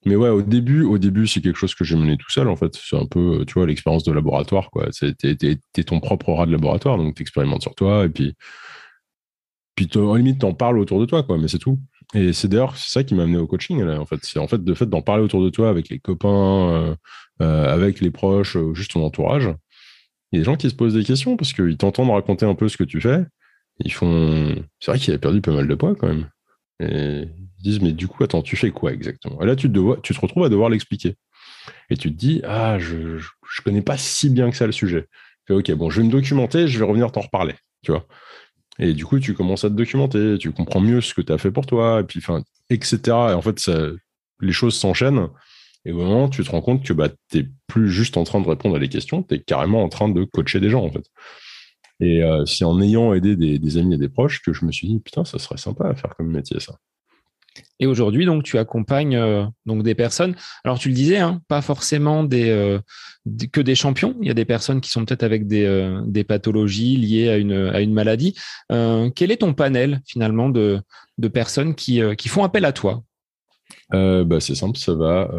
mais 0.05 0.17
ouais, 0.17 0.29
au 0.29 0.41
début, 0.41 0.83
au 0.83 0.97
début, 0.97 1.27
c'est 1.27 1.39
quelque 1.39 1.57
chose 1.57 1.75
que 1.75 1.85
j'ai 1.85 1.95
mené 1.95 2.17
tout 2.17 2.29
seul. 2.29 2.49
En 2.49 2.57
fait, 2.57 2.75
c'est 2.75 2.97
un 2.97 3.05
peu, 3.05 3.45
tu 3.47 3.53
vois, 3.53 3.65
l'expérience 3.65 4.03
de 4.03 4.11
laboratoire, 4.11 4.69
quoi. 4.69 4.89
T'es 4.91 5.83
ton 5.85 5.99
propre 6.01 6.33
rat 6.33 6.45
de 6.45 6.51
laboratoire, 6.51 6.97
donc 6.97 7.15
t'expérimentes 7.15 7.61
sur 7.61 7.75
toi, 7.75 8.05
et 8.05 8.09
puis, 8.09 8.35
puis 9.75 9.89
en 9.95 10.15
limite, 10.15 10.39
t'en 10.39 10.53
parles 10.53 10.77
autour 10.79 10.99
de 10.99 11.05
toi, 11.05 11.23
quoi. 11.23 11.37
Mais 11.37 11.47
c'est 11.47 11.59
tout. 11.59 11.79
Et 12.13 12.33
c'est 12.33 12.47
d'ailleurs 12.47 12.77
ça 12.77 13.03
qui 13.03 13.15
m'a 13.15 13.23
amené 13.23 13.37
au 13.37 13.47
coaching. 13.47 13.83
En 13.83 14.05
fait, 14.05 14.19
c'est 14.23 14.39
en 14.39 14.47
fait 14.47 14.61
le 14.65 14.75
fait 14.75 14.85
d'en 14.85 15.01
parler 15.01 15.23
autour 15.23 15.43
de 15.43 15.49
toi 15.49 15.69
avec 15.69 15.89
les 15.89 15.99
copains, 15.99 16.29
euh, 16.29 16.95
euh, 17.41 17.73
avec 17.73 18.01
les 18.01 18.11
proches, 18.11 18.55
euh, 18.55 18.73
juste 18.73 18.91
ton 18.91 19.03
entourage. 19.03 19.49
Il 20.31 20.37
y 20.37 20.39
a 20.39 20.41
des 20.41 20.45
gens 20.45 20.55
qui 20.55 20.69
se 20.69 20.75
posent 20.75 20.93
des 20.93 21.03
questions 21.03 21.37
parce 21.37 21.53
qu'ils 21.53 21.77
t'entendent 21.77 22.11
raconter 22.11 22.45
un 22.45 22.55
peu 22.55 22.69
ce 22.69 22.77
que 22.77 22.83
tu 22.83 23.01
fais. 23.01 23.23
Ils 23.79 23.91
font. 23.91 24.55
C'est 24.79 24.91
vrai 24.91 24.99
qu'il 24.99 25.13
a 25.13 25.17
perdu 25.17 25.41
pas 25.41 25.51
mal 25.51 25.67
de 25.67 25.75
poids 25.75 25.95
quand 25.95 26.07
même. 26.07 26.29
Et 26.79 27.27
ils 27.27 27.63
disent 27.63 27.81
mais 27.81 27.91
du 27.93 28.07
coup 28.07 28.23
attends 28.23 28.41
tu 28.41 28.55
fais 28.55 28.71
quoi 28.71 28.93
exactement? 28.93 29.41
Et 29.41 29.45
là 29.45 29.55
tu 29.55 29.71
te, 29.71 29.99
tu 30.01 30.13
te 30.13 30.19
retrouves 30.19 30.43
à 30.43 30.49
devoir 30.49 30.69
l'expliquer. 30.69 31.15
Et 31.89 31.97
tu 31.97 32.11
te 32.11 32.17
dis 32.17 32.41
ah 32.43 32.77
je, 32.79 33.17
je, 33.17 33.61
connais 33.63 33.81
pas 33.81 33.97
si 33.97 34.29
bien 34.29 34.49
que 34.51 34.57
ça 34.57 34.65
le 34.65 34.71
sujet. 34.71 35.07
Fais, 35.47 35.53
ok 35.53 35.71
bon 35.73 35.89
je 35.89 36.01
vais 36.01 36.07
me 36.07 36.11
documenter, 36.11 36.67
je 36.67 36.79
vais 36.79 36.85
revenir 36.85 37.11
t'en 37.11 37.21
reparler. 37.21 37.55
Tu 37.83 37.91
vois. 37.91 38.07
Et 38.79 38.93
du 38.93 39.05
coup, 39.05 39.19
tu 39.19 39.33
commences 39.33 39.63
à 39.63 39.69
te 39.69 39.75
documenter, 39.75 40.37
tu 40.39 40.51
comprends 40.51 40.81
mieux 40.81 41.01
ce 41.01 41.13
que 41.13 41.21
tu 41.21 41.31
as 41.31 41.37
fait 41.37 41.51
pour 41.51 41.65
toi, 41.65 42.03
etc. 42.69 42.97
Et 43.05 43.33
en 43.33 43.41
fait, 43.41 43.69
les 44.41 44.51
choses 44.51 44.75
s'enchaînent. 44.75 45.27
Et 45.85 45.91
au 45.91 45.97
moment, 45.97 46.29
tu 46.29 46.43
te 46.43 46.49
rends 46.49 46.61
compte 46.61 46.83
que 46.83 46.93
bah, 46.93 47.09
tu 47.29 47.37
n'es 47.37 47.49
plus 47.67 47.91
juste 47.91 48.17
en 48.17 48.23
train 48.23 48.39
de 48.39 48.47
répondre 48.47 48.75
à 48.75 48.79
des 48.79 48.89
questions, 48.89 49.21
tu 49.21 49.35
es 49.35 49.39
carrément 49.41 49.83
en 49.83 49.89
train 49.89 50.09
de 50.09 50.23
coacher 50.23 50.59
des 50.59 50.69
gens, 50.69 50.83
en 50.83 50.91
fait. 50.91 51.05
Et 51.99 52.23
euh, 52.23 52.45
c'est 52.45 52.65
en 52.65 52.81
ayant 52.81 53.13
aidé 53.13 53.35
des, 53.35 53.59
des, 53.59 53.77
amis 53.77 53.95
et 53.95 53.97
des 53.97 54.09
proches 54.09 54.41
que 54.41 54.53
je 54.53 54.65
me 54.65 54.71
suis 54.71 54.87
dit, 54.87 54.99
putain, 54.99 55.25
ça 55.25 55.39
serait 55.39 55.57
sympa 55.57 55.87
à 55.87 55.95
faire 55.95 56.15
comme 56.15 56.31
métier, 56.31 56.59
ça. 56.59 56.77
Et 57.79 57.85
aujourd'hui, 57.85 58.25
donc, 58.25 58.43
tu 58.43 58.57
accompagnes 58.57 59.15
euh, 59.15 59.45
donc 59.65 59.83
des 59.83 59.95
personnes. 59.95 60.35
Alors, 60.63 60.79
tu 60.79 60.89
le 60.89 60.95
disais, 60.95 61.17
hein, 61.17 61.41
pas 61.47 61.61
forcément 61.61 62.27
euh, 62.31 62.79
que 63.51 63.61
des 63.61 63.75
champions. 63.75 64.15
Il 64.21 64.27
y 64.27 64.31
a 64.31 64.35
des 64.35 64.45
personnes 64.45 64.81
qui 64.81 64.89
sont 64.89 65.05
peut-être 65.05 65.23
avec 65.23 65.47
des, 65.47 65.65
euh, 65.65 66.23
pathologies 66.27 66.95
liées 66.97 67.29
à 67.29 67.37
une, 67.37 67.93
maladie. 67.93 68.35
quel 68.69 69.31
est 69.31 69.37
ton 69.37 69.53
panel 69.53 70.01
finalement 70.05 70.49
de, 70.49 70.81
personnes 71.33 71.75
qui, 71.75 72.01
font 72.27 72.43
appel 72.43 72.65
à 72.65 72.71
toi? 72.71 73.03
Bah, 73.91 74.39
C'est 74.39 74.55
simple, 74.55 74.77
ça 74.77 74.93
va 74.93 75.29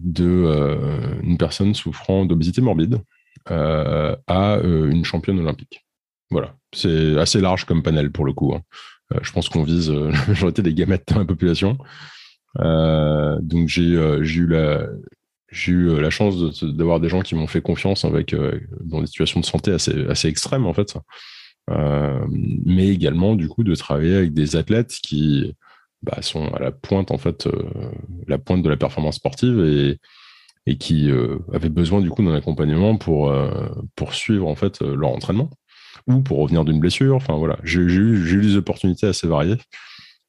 de 0.00 1.36
personne 1.38 1.74
souffrant 1.74 2.24
d'obésité 2.24 2.60
morbide 2.60 3.00
à 3.46 4.60
une 4.62 5.04
championne 5.04 5.40
olympique. 5.40 5.84
Voilà, 6.30 6.54
c'est 6.72 7.18
assez 7.18 7.40
large 7.40 7.64
comme 7.64 7.82
panel 7.82 8.12
pour 8.12 8.24
le 8.24 8.32
coup. 8.32 8.54
Hein. 8.54 8.62
Euh, 9.14 9.18
je 9.22 9.32
pense 9.32 9.48
qu'on 9.48 9.62
vise 9.62 9.90
la 9.90 10.26
majorité 10.26 10.62
des 10.62 10.74
gamètes 10.74 11.08
dans 11.08 11.18
la 11.18 11.24
population. 11.24 11.78
Euh, 12.58 13.38
donc 13.40 13.68
j'ai 13.68 13.84
eu 13.84 14.46
la 14.46 16.10
chance 16.10 16.62
d'avoir 16.64 17.00
des 17.00 17.08
gens 17.08 17.22
qui 17.22 17.34
m'ont 17.34 17.46
fait 17.46 17.62
confiance 17.62 18.04
avec 18.04 18.34
dans 18.80 19.00
des 19.00 19.06
situations 19.06 19.40
de 19.40 19.44
santé 19.44 19.72
assez 19.72 20.28
extrêmes 20.28 20.66
en 20.66 20.74
fait. 20.74 20.94
mais 21.68 22.88
également 22.88 23.36
du 23.36 23.48
coup 23.48 23.62
de 23.62 23.74
travailler 23.76 24.16
avec 24.16 24.32
des 24.32 24.56
athlètes 24.56 24.96
qui 25.02 25.54
bah, 26.02 26.22
sont 26.22 26.48
à 26.54 26.58
la 26.58 26.72
pointe 26.72 27.12
en 27.12 27.18
fait 27.18 27.48
la 28.26 28.38
pointe 28.38 28.62
de 28.62 28.68
la 28.68 28.76
performance 28.76 29.16
sportive 29.16 29.60
et, 29.64 29.98
et 30.66 30.76
qui 30.76 31.08
avaient 31.52 31.68
besoin 31.68 32.00
du 32.00 32.10
coup 32.10 32.24
d'un 32.24 32.34
accompagnement 32.34 32.96
pour 32.96 33.32
poursuivre 33.94 34.48
en 34.48 34.56
fait 34.56 34.80
leur 34.80 35.10
entraînement 35.10 35.50
ou 36.06 36.20
pour 36.20 36.38
revenir 36.38 36.64
d'une 36.64 36.80
blessure. 36.80 37.16
Enfin 37.16 37.36
voilà, 37.36 37.58
j'ai 37.64 37.80
eu, 37.80 38.40
des 38.42 38.56
opportunités 38.56 39.06
assez 39.06 39.26
variées. 39.26 39.58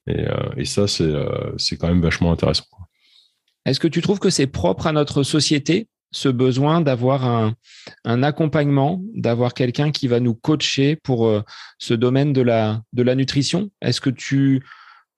Et, 0.07 0.27
euh, 0.27 0.65
ça, 0.65 0.85
euh, 1.01 1.53
c'est 1.57 1.77
quand 1.77 1.87
même 1.87 2.01
vachement 2.01 2.31
intéressant. 2.31 2.65
Est-ce 3.65 3.79
que 3.79 3.87
tu 3.87 4.01
trouves 4.01 4.19
que 4.19 4.29
c'est 4.29 4.47
propre 4.47 4.87
à 4.87 4.91
notre 4.91 5.23
société, 5.23 5.87
ce 6.11 6.29
besoin 6.29 6.81
d'avoir 6.81 7.25
un, 7.25 8.23
accompagnement, 8.23 9.01
d'avoir 9.15 9.53
quelqu'un 9.53 9.91
qui 9.91 10.07
va 10.07 10.19
nous 10.19 10.33
coacher 10.33 10.95
pour 10.95 11.27
euh, 11.27 11.43
ce 11.77 11.93
domaine 11.93 12.33
de 12.33 12.41
la, 12.41 12.81
de 12.93 13.03
la 13.03 13.15
nutrition? 13.15 13.69
Est-ce 13.81 14.01
que 14.01 14.09
tu, 14.09 14.63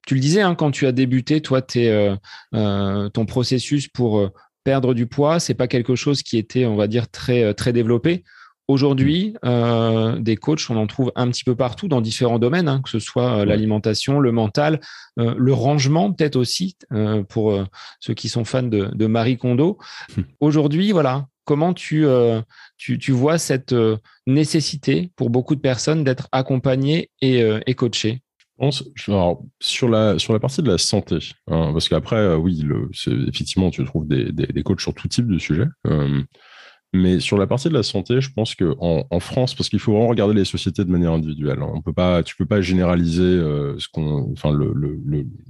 tu 0.05 0.15
le 0.15 0.19
disais, 0.19 0.41
hein, 0.41 0.55
quand 0.55 0.71
tu 0.71 0.85
as 0.85 0.91
débuté, 0.91 1.41
toi, 1.41 1.61
ton 1.61 3.25
processus 3.25 3.87
pour 3.87 4.29
perdre 4.65 4.93
du 4.93 5.07
poids, 5.07 5.39
c'est 5.39 5.53
pas 5.53 5.67
quelque 5.67 5.95
chose 5.95 6.23
qui 6.23 6.37
était, 6.37 6.65
on 6.65 6.75
va 6.75 6.87
dire, 6.87 7.09
très, 7.09 7.53
très 7.53 7.73
développé. 7.73 8.23
Aujourd'hui, 8.69 9.35
euh, 9.43 10.17
des 10.19 10.37
coachs, 10.37 10.69
on 10.69 10.77
en 10.77 10.87
trouve 10.87 11.11
un 11.15 11.27
petit 11.27 11.43
peu 11.43 11.53
partout 11.53 11.89
dans 11.89 11.99
différents 11.99 12.39
domaines, 12.39 12.69
hein, 12.69 12.81
que 12.81 12.89
ce 12.89 12.99
soit 12.99 13.39
euh, 13.39 13.45
l'alimentation, 13.45 14.21
le 14.21 14.31
mental, 14.31 14.79
euh, 15.19 15.35
le 15.37 15.53
rangement 15.53 16.13
peut-être 16.13 16.37
aussi, 16.37 16.77
pour 17.27 17.61
ceux 17.99 18.13
qui 18.13 18.29
sont 18.29 18.45
fans 18.45 18.63
de, 18.63 19.05
Marie 19.05 19.37
Kondo. 19.37 19.77
Aujourd'hui, 20.39 20.93
voilà, 20.93 21.27
comment 21.43 21.73
tu, 21.73 22.05
tu, 22.77 23.11
vois 23.11 23.37
cette 23.37 23.75
nécessité 24.27 25.11
pour 25.17 25.29
beaucoup 25.29 25.55
de 25.55 25.61
personnes 25.61 26.03
d'être 26.03 26.29
accompagnées 26.31 27.09
et, 27.21 27.43
et 27.65 27.73
coachées? 27.75 28.21
Sur 29.59 29.89
la 29.89 30.17
sur 30.19 30.31
la 30.31 30.39
partie 30.39 30.61
de 30.61 30.71
la 30.71 30.77
santé, 30.77 31.17
hein, 31.47 31.71
parce 31.73 31.89
qu'après, 31.89 32.35
oui, 32.35 32.61
le, 32.61 32.89
effectivement, 33.27 33.71
tu 33.71 33.83
trouves 33.83 34.07
des, 34.07 34.31
des, 34.31 34.45
des, 34.45 34.63
coachs 34.63 34.79
sur 34.79 34.93
tout 34.93 35.07
type 35.09 35.27
de 35.27 35.37
sujet. 35.37 35.65
Mais 36.95 37.19
sur 37.19 37.39
la 37.39 37.47
partie 37.47 37.69
de 37.69 37.73
la 37.73 37.81
santé, 37.81 38.21
je 38.21 38.31
pense 38.31 38.53
qu'en 38.53 39.07
en, 39.09 39.19
France, 39.19 39.55
parce 39.55 39.67
qu'il 39.67 39.79
faut 39.79 39.93
vraiment 39.93 40.07
regarder 40.07 40.35
les 40.35 40.45
sociétés 40.45 40.85
de 40.85 40.91
manière 40.91 41.13
individuelle. 41.13 41.59
Hein. 41.59 41.71
On 41.73 41.81
peut 41.81 41.91
pas, 41.91 42.21
tu 42.21 42.35
peux 42.35 42.45
pas 42.45 42.61
généraliser 42.61 43.23
euh, 43.23 43.75
ce 43.79 43.87
qu'on, 43.91 44.31
enfin 44.31 44.51
le, 44.51 44.75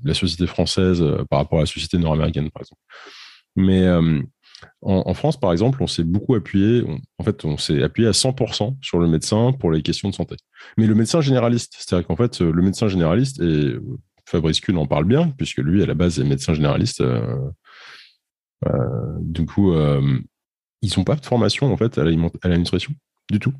la 0.05 0.13
société 0.13 0.47
française 0.47 1.01
euh, 1.01 1.25
par 1.29 1.39
rapport 1.39 1.59
à 1.59 1.63
la 1.63 1.67
société 1.67 1.97
nord-américaine, 1.97 2.49
par 2.49 2.61
exemple. 2.61 2.81
Mais 3.57 3.83
euh, 3.83 4.21
en, 4.81 5.03
en, 5.05 5.13
France, 5.13 5.37
par 5.37 5.51
exemple, 5.51 5.83
on 5.83 5.87
s'est 5.87 6.05
beaucoup 6.05 6.33
appuyé. 6.33 6.85
en 7.17 7.23
fait, 7.25 7.43
on 7.43 7.57
s'est 7.57 7.83
appuyé 7.83 8.07
à 8.07 8.13
100% 8.13 8.77
sur 8.81 8.99
le 8.99 9.09
médecin 9.09 9.51
pour 9.51 9.69
les 9.69 9.81
questions 9.81 10.09
de 10.09 10.15
santé. 10.15 10.37
Mais 10.77 10.87
le 10.87 10.95
médecin 10.95 11.19
généraliste, 11.19 11.75
c'est-à-dire 11.77 12.07
qu'en 12.07 12.15
fait, 12.15 12.39
le 12.39 12.61
médecin 12.61 12.87
généraliste 12.87 13.41
et 13.41 13.75
Fabrice 14.25 14.61
Kuhn 14.61 14.77
en 14.77 14.85
parle 14.85 15.03
bien, 15.03 15.29
puisque 15.31 15.57
lui, 15.57 15.83
à 15.83 15.85
la 15.85 15.93
base, 15.93 16.21
est 16.21 16.23
médecin 16.23 16.53
généraliste. 16.53 17.03
du 19.19 19.45
coup 19.45 19.73
ils 20.83 20.91
n'ont 20.97 21.03
pas 21.03 21.15
de 21.15 21.25
formation 21.25 21.73
en 21.73 21.77
fait 21.77 21.97
à 21.97 22.03
la, 22.03 22.57
nutrition 22.57 22.93
du 23.31 23.39
tout. 23.39 23.53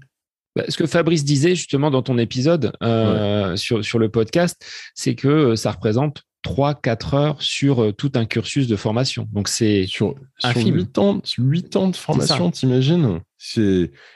Bah, 0.55 0.65
ce 0.67 0.77
que 0.77 0.86
Fabrice 0.86 1.23
disait 1.23 1.55
justement 1.55 1.89
dans 1.89 2.03
ton 2.03 2.19
épisode 2.19 2.73
euh, 2.83 3.55
sur, 3.55 3.83
sur 3.83 3.97
le 3.97 4.09
podcast, 4.09 4.63
c'est 4.93 5.15
que 5.15 5.27
euh, 5.27 5.55
ça 5.55 5.71
représente 5.71 6.23
3-4 6.45 7.15
heures 7.15 7.41
sur 7.41 7.81
euh, 7.81 7.91
tout 7.93 8.12
un 8.15 8.25
cursus 8.25 8.67
de 8.67 8.75
formation. 8.75 9.27
Donc 9.31 9.47
c'est 9.47 9.88
sur, 9.88 10.15
sur 10.38 10.67
8, 10.67 10.97
ans, 10.99 11.21
8 11.38 11.75
ans 11.77 11.88
de 11.88 11.95
formation, 11.95 12.51
t'imagines? 12.51 13.21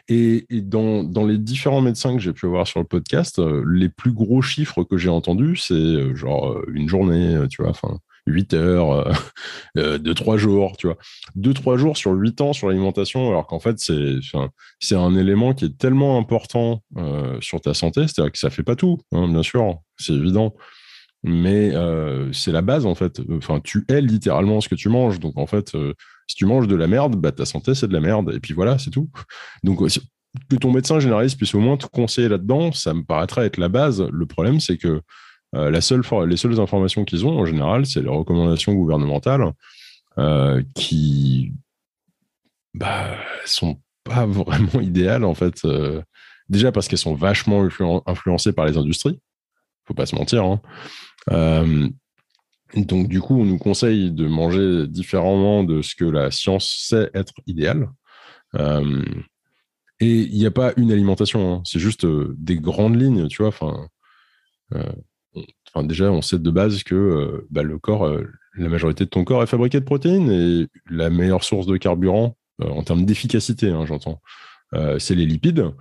Et, 0.09 0.45
et 0.49 0.61
dans, 0.61 1.03
dans, 1.03 1.25
les 1.25 1.37
différents 1.37 1.81
médecins 1.81 2.13
que 2.13 2.21
j'ai 2.21 2.33
pu 2.33 2.45
voir 2.45 2.67
sur 2.67 2.79
le 2.81 2.85
podcast, 2.85 3.41
les 3.65 3.89
plus 3.89 4.11
gros 4.11 4.41
chiffres 4.41 4.83
que 4.83 4.97
j'ai 4.97 5.09
entendus, 5.09 5.57
c'est 5.57 6.15
genre 6.15 6.61
une 6.73 6.87
journée, 6.87 7.37
tu 7.49 7.61
vois, 7.61 7.71
enfin 7.71 7.99
8 8.27 8.53
heures 8.53 8.91
euh, 8.91 9.11
euh, 9.77 9.97
de 9.97 10.13
3 10.13 10.37
jours, 10.37 10.77
tu 10.77 10.87
vois. 10.87 10.97
2-3 11.35 11.77
jours 11.77 11.97
sur 11.97 12.11
8 12.11 12.41
ans 12.41 12.53
sur 12.53 12.67
l'alimentation, 12.67 13.27
alors 13.29 13.47
qu'en 13.47 13.59
fait, 13.59 13.79
c'est, 13.79 14.17
c'est 14.79 14.95
un 14.95 15.15
élément 15.15 15.53
qui 15.53 15.65
est 15.65 15.77
tellement 15.77 16.19
important 16.19 16.83
euh, 16.97 17.37
sur 17.41 17.61
ta 17.61 17.73
santé, 17.73 18.01
c'est-à-dire 18.01 18.31
que 18.31 18.39
ça 18.39 18.49
fait 18.49 18.63
pas 18.63 18.75
tout, 18.75 18.99
hein, 19.11 19.27
bien 19.27 19.43
sûr, 19.43 19.79
c'est 19.97 20.13
évident. 20.13 20.55
Mais 21.23 21.71
c'est 22.31 22.51
la 22.51 22.61
base, 22.61 22.85
en 22.85 22.93
fait. 22.93 23.19
Enfin, 23.31 23.59
tu 23.61 23.83
es 23.89 24.01
littéralement 24.01 24.61
ce 24.61 24.69
que 24.69 24.75
tu 24.75 24.87
manges. 24.87 25.19
Donc, 25.19 25.37
en 25.37 25.47
fait, 25.47 25.71
si 26.27 26.35
tu 26.35 26.45
manges 26.45 26.67
de 26.67 26.75
la 26.75 26.87
merde, 26.87 27.15
bah, 27.15 27.31
ta 27.31 27.43
santé, 27.43 27.73
c'est 27.73 27.87
de 27.87 27.93
la 27.93 27.99
merde. 27.99 28.31
Et 28.33 28.39
puis 28.39 28.53
voilà, 28.53 28.77
c'est 28.77 28.91
tout. 28.91 29.09
Donc, 29.63 29.81
que 30.49 30.55
ton 30.55 30.71
médecin 30.71 30.99
généraliste 30.99 31.37
puisse 31.37 31.55
au 31.55 31.59
moins 31.59 31.75
te 31.75 31.87
conseiller 31.87 32.29
là-dedans, 32.29 32.71
ça 32.71 32.93
me 32.93 33.03
paraîtrait 33.03 33.47
être 33.47 33.57
la 33.57 33.67
base. 33.67 34.07
Le 34.11 34.25
problème, 34.25 34.59
c'est 34.59 34.77
que 34.77 35.01
euh, 35.55 35.71
les 35.71 35.81
seules 35.81 36.59
informations 36.59 37.05
qu'ils 37.05 37.25
ont 37.25 37.39
en 37.39 37.45
général, 37.45 37.85
c'est 37.85 38.01
les 38.01 38.09
recommandations 38.09 38.73
gouvernementales 38.73 39.53
euh, 40.17 40.61
qui 40.75 41.53
bah, 42.73 43.15
sont 43.45 43.79
pas 44.03 44.25
vraiment 44.25 44.81
idéales 44.81 45.23
en 45.23 45.33
fait. 45.33 45.63
Euh, 45.65 46.01
déjà 46.49 46.71
parce 46.71 46.87
qu'elles 46.87 46.97
sont 46.97 47.15
vachement 47.15 47.67
influencées 48.05 48.53
par 48.53 48.65
les 48.65 48.77
industries, 48.77 49.19
faut 49.85 49.93
pas 49.93 50.05
se 50.05 50.15
mentir. 50.15 50.43
Hein. 50.43 51.89
Donc, 52.75 53.07
du 53.07 53.21
coup, 53.21 53.39
on 53.39 53.45
nous 53.45 53.57
conseille 53.57 54.11
de 54.11 54.27
manger 54.27 54.87
différemment 54.87 55.63
de 55.63 55.81
ce 55.81 55.95
que 55.95 56.03
la 56.03 56.31
science 56.31 56.69
sait 56.69 57.09
être 57.13 57.33
idéal. 57.47 57.89
Et 59.99 60.21
il 60.21 60.37
n'y 60.37 60.45
a 60.45 60.51
pas 60.51 60.73
une 60.75 60.91
alimentation, 60.91 61.53
hein. 61.53 61.61
c'est 61.63 61.79
juste 61.79 62.05
des 62.05 62.57
grandes 62.57 62.99
lignes, 62.99 63.27
tu 63.29 63.41
vois. 63.41 63.47
Enfin, 63.49 63.87
déjà, 65.83 66.11
on 66.11 66.21
sait 66.21 66.39
de 66.39 66.51
base 66.51 66.83
que 66.83 67.45
bah, 67.49 67.63
le 67.63 67.77
corps, 67.77 68.09
la 68.57 68.69
majorité 68.69 69.05
de 69.05 69.09
ton 69.09 69.23
corps 69.23 69.43
est 69.43 69.47
fabriqué 69.47 69.79
de 69.79 69.85
protéines 69.85 70.29
et 70.31 70.67
la 70.89 71.09
meilleure 71.09 71.43
source 71.43 71.65
de 71.65 71.77
carburant, 71.77 72.37
en 72.63 72.83
termes 72.83 73.05
d'efficacité, 73.05 73.69
hein, 73.69 73.85
j'entends, 73.85 74.21
c'est 74.99 75.15
les 75.15 75.25
lipides 75.25 75.71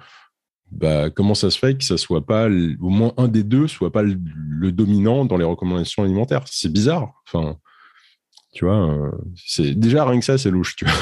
bah, 0.70 1.10
comment 1.10 1.34
ça 1.34 1.50
se 1.50 1.58
fait 1.58 1.76
que 1.76 1.84
ça 1.84 1.96
soit 1.96 2.26
pas, 2.26 2.48
au 2.48 2.88
moins 2.88 3.12
un 3.16 3.28
des 3.28 3.44
deux 3.44 3.68
soit 3.68 3.92
pas 3.92 4.02
le, 4.02 4.72
dominant 4.72 5.24
dans 5.24 5.36
les 5.36 5.44
recommandations 5.44 6.02
alimentaires? 6.02 6.44
C'est 6.46 6.72
bizarre. 6.72 7.22
Enfin, 7.26 7.56
tu 8.52 8.64
vois, 8.64 8.90
euh, 8.90 9.10
c'est 9.36 9.74
déjà 9.74 10.04
rien 10.04 10.18
que 10.18 10.24
ça, 10.24 10.38
c'est 10.38 10.50
louche. 10.50 10.76
Tu, 10.76 10.84
vois 10.84 10.94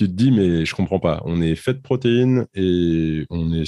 tu 0.00 0.06
te 0.06 0.12
dis, 0.12 0.32
mais 0.32 0.64
je 0.64 0.74
comprends 0.74 0.98
pas. 0.98 1.20
On 1.26 1.42
est 1.42 1.54
fait 1.54 1.74
de 1.74 1.80
protéines 1.80 2.46
et 2.54 3.26
on 3.28 3.52
est 3.52 3.64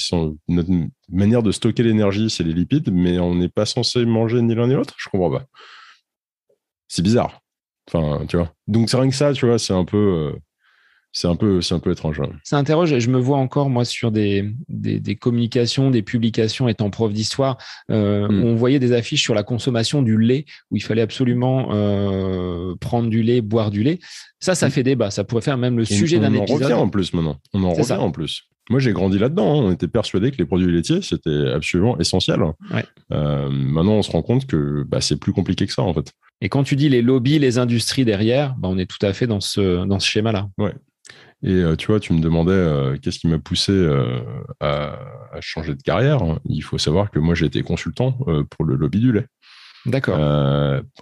notre 0.48 0.70
manière 1.10 1.42
de 1.42 1.52
stocker 1.52 1.82
l'énergie, 1.82 2.30
c'est 2.30 2.42
les 2.42 2.54
lipides, 2.54 2.90
mais 2.90 3.18
on 3.18 3.34
n'est 3.34 3.50
pas 3.50 3.66
censé 3.66 4.06
manger 4.06 4.40
ni 4.40 4.54
l'un 4.54 4.66
ni 4.66 4.72
l'autre? 4.72 4.94
Je 4.96 5.10
comprends 5.10 5.30
pas. 5.30 5.44
C'est 6.88 7.02
bizarre. 7.02 7.42
Enfin, 7.86 8.24
tu 8.26 8.38
vois. 8.38 8.50
Donc 8.66 8.88
c'est 8.88 8.96
rien 8.96 9.10
que 9.10 9.14
ça, 9.14 9.34
tu 9.34 9.44
vois, 9.44 9.58
c'est 9.58 9.74
un 9.74 9.84
peu. 9.84 9.98
Euh, 9.98 10.38
c'est 11.12 11.28
un 11.28 11.36
peu, 11.36 11.60
c'est 11.60 11.74
un 11.74 11.78
peu 11.78 11.92
étrange. 11.92 12.20
Ça 12.42 12.56
interroge. 12.56 12.98
Je 12.98 13.10
me 13.10 13.18
vois 13.18 13.36
encore 13.36 13.68
moi 13.68 13.84
sur 13.84 14.10
des, 14.10 14.50
des, 14.68 15.16
communications, 15.16 15.90
des 15.90 16.02
publications 16.02 16.68
étant 16.68 16.88
prof 16.88 17.12
d'histoire, 17.12 17.58
euh, 17.90 18.26
hmm. 18.28 18.44
on 18.44 18.54
voyait 18.54 18.78
des 18.78 18.92
affiches 18.92 19.22
sur 19.22 19.34
la 19.34 19.42
consommation 19.42 20.02
du 20.02 20.18
lait, 20.18 20.46
où 20.70 20.76
il 20.76 20.82
fallait 20.82 21.02
absolument 21.02 21.68
euh, 21.72 22.74
prendre 22.80 23.10
du 23.10 23.22
lait, 23.22 23.42
boire 23.42 23.70
du 23.70 23.82
lait. 23.82 23.98
Ça, 24.40 24.54
ça 24.54 24.68
hmm. 24.68 24.70
fait 24.70 24.82
débat. 24.82 25.10
Ça 25.10 25.24
pourrait 25.24 25.42
faire 25.42 25.58
même 25.58 25.76
le 25.76 25.84
sujet 25.84 26.18
d'un 26.18 26.32
épisode. 26.32 26.48
On 26.48 26.54
en 26.54 26.64
revient 26.64 26.72
en 26.74 26.88
plus 26.88 27.12
maintenant. 27.12 27.36
On 27.52 27.62
en 27.62 27.72
revient 27.74 27.92
en 27.92 28.10
plus. 28.10 28.44
Moi, 28.70 28.80
j'ai 28.80 28.92
grandi 28.92 29.18
là-dedans. 29.18 29.52
Hein. 29.52 29.64
On 29.64 29.72
était 29.72 29.88
persuadé 29.88 30.30
que 30.30 30.38
les 30.38 30.46
produits 30.46 30.72
laitiers, 30.72 31.02
c'était 31.02 31.50
absolument 31.52 31.98
essentiel. 31.98 32.40
Euh, 33.12 33.50
maintenant, 33.50 33.94
on 33.94 34.02
se 34.02 34.10
rend 34.10 34.22
compte 34.22 34.46
que 34.46 34.84
bah, 34.84 35.00
c'est 35.00 35.18
plus 35.18 35.32
compliqué 35.32 35.66
que 35.66 35.72
ça, 35.72 35.82
en 35.82 35.92
fait. 35.92 36.12
Et 36.40 36.48
quand 36.48 36.62
tu 36.62 36.74
dis 36.74 36.88
les 36.88 37.02
lobbies, 37.02 37.38
les 37.38 37.58
industries 37.58 38.04
derrière, 38.04 38.54
bah, 38.56 38.68
on 38.70 38.78
est 38.78 38.86
tout 38.86 39.04
à 39.04 39.12
fait 39.12 39.26
dans 39.26 39.40
ce, 39.40 39.84
dans 39.84 39.98
ce 39.98 40.08
schéma-là. 40.08 40.48
Ouais. 40.58 40.72
Et 41.44 41.54
euh, 41.54 41.76
tu 41.76 41.88
vois, 41.88 41.98
tu 41.98 42.12
me 42.12 42.20
demandais 42.20 42.52
euh, 42.52 42.96
qu'est-ce 42.98 43.18
qui 43.18 43.26
m'a 43.26 43.38
poussé 43.38 43.72
euh, 43.72 44.20
à, 44.60 44.96
changer 45.40 45.74
de 45.74 45.82
carrière. 45.82 46.20
Il 46.44 46.62
faut 46.62 46.78
savoir 46.78 47.10
que 47.10 47.18
moi, 47.18 47.34
j'ai 47.34 47.46
été 47.46 47.62
consultant 47.62 48.12
pour 48.50 48.64
le 48.64 48.76
lobby 48.76 49.00
du 49.00 49.12
lait. 49.12 49.26
D'accord. 49.84 50.18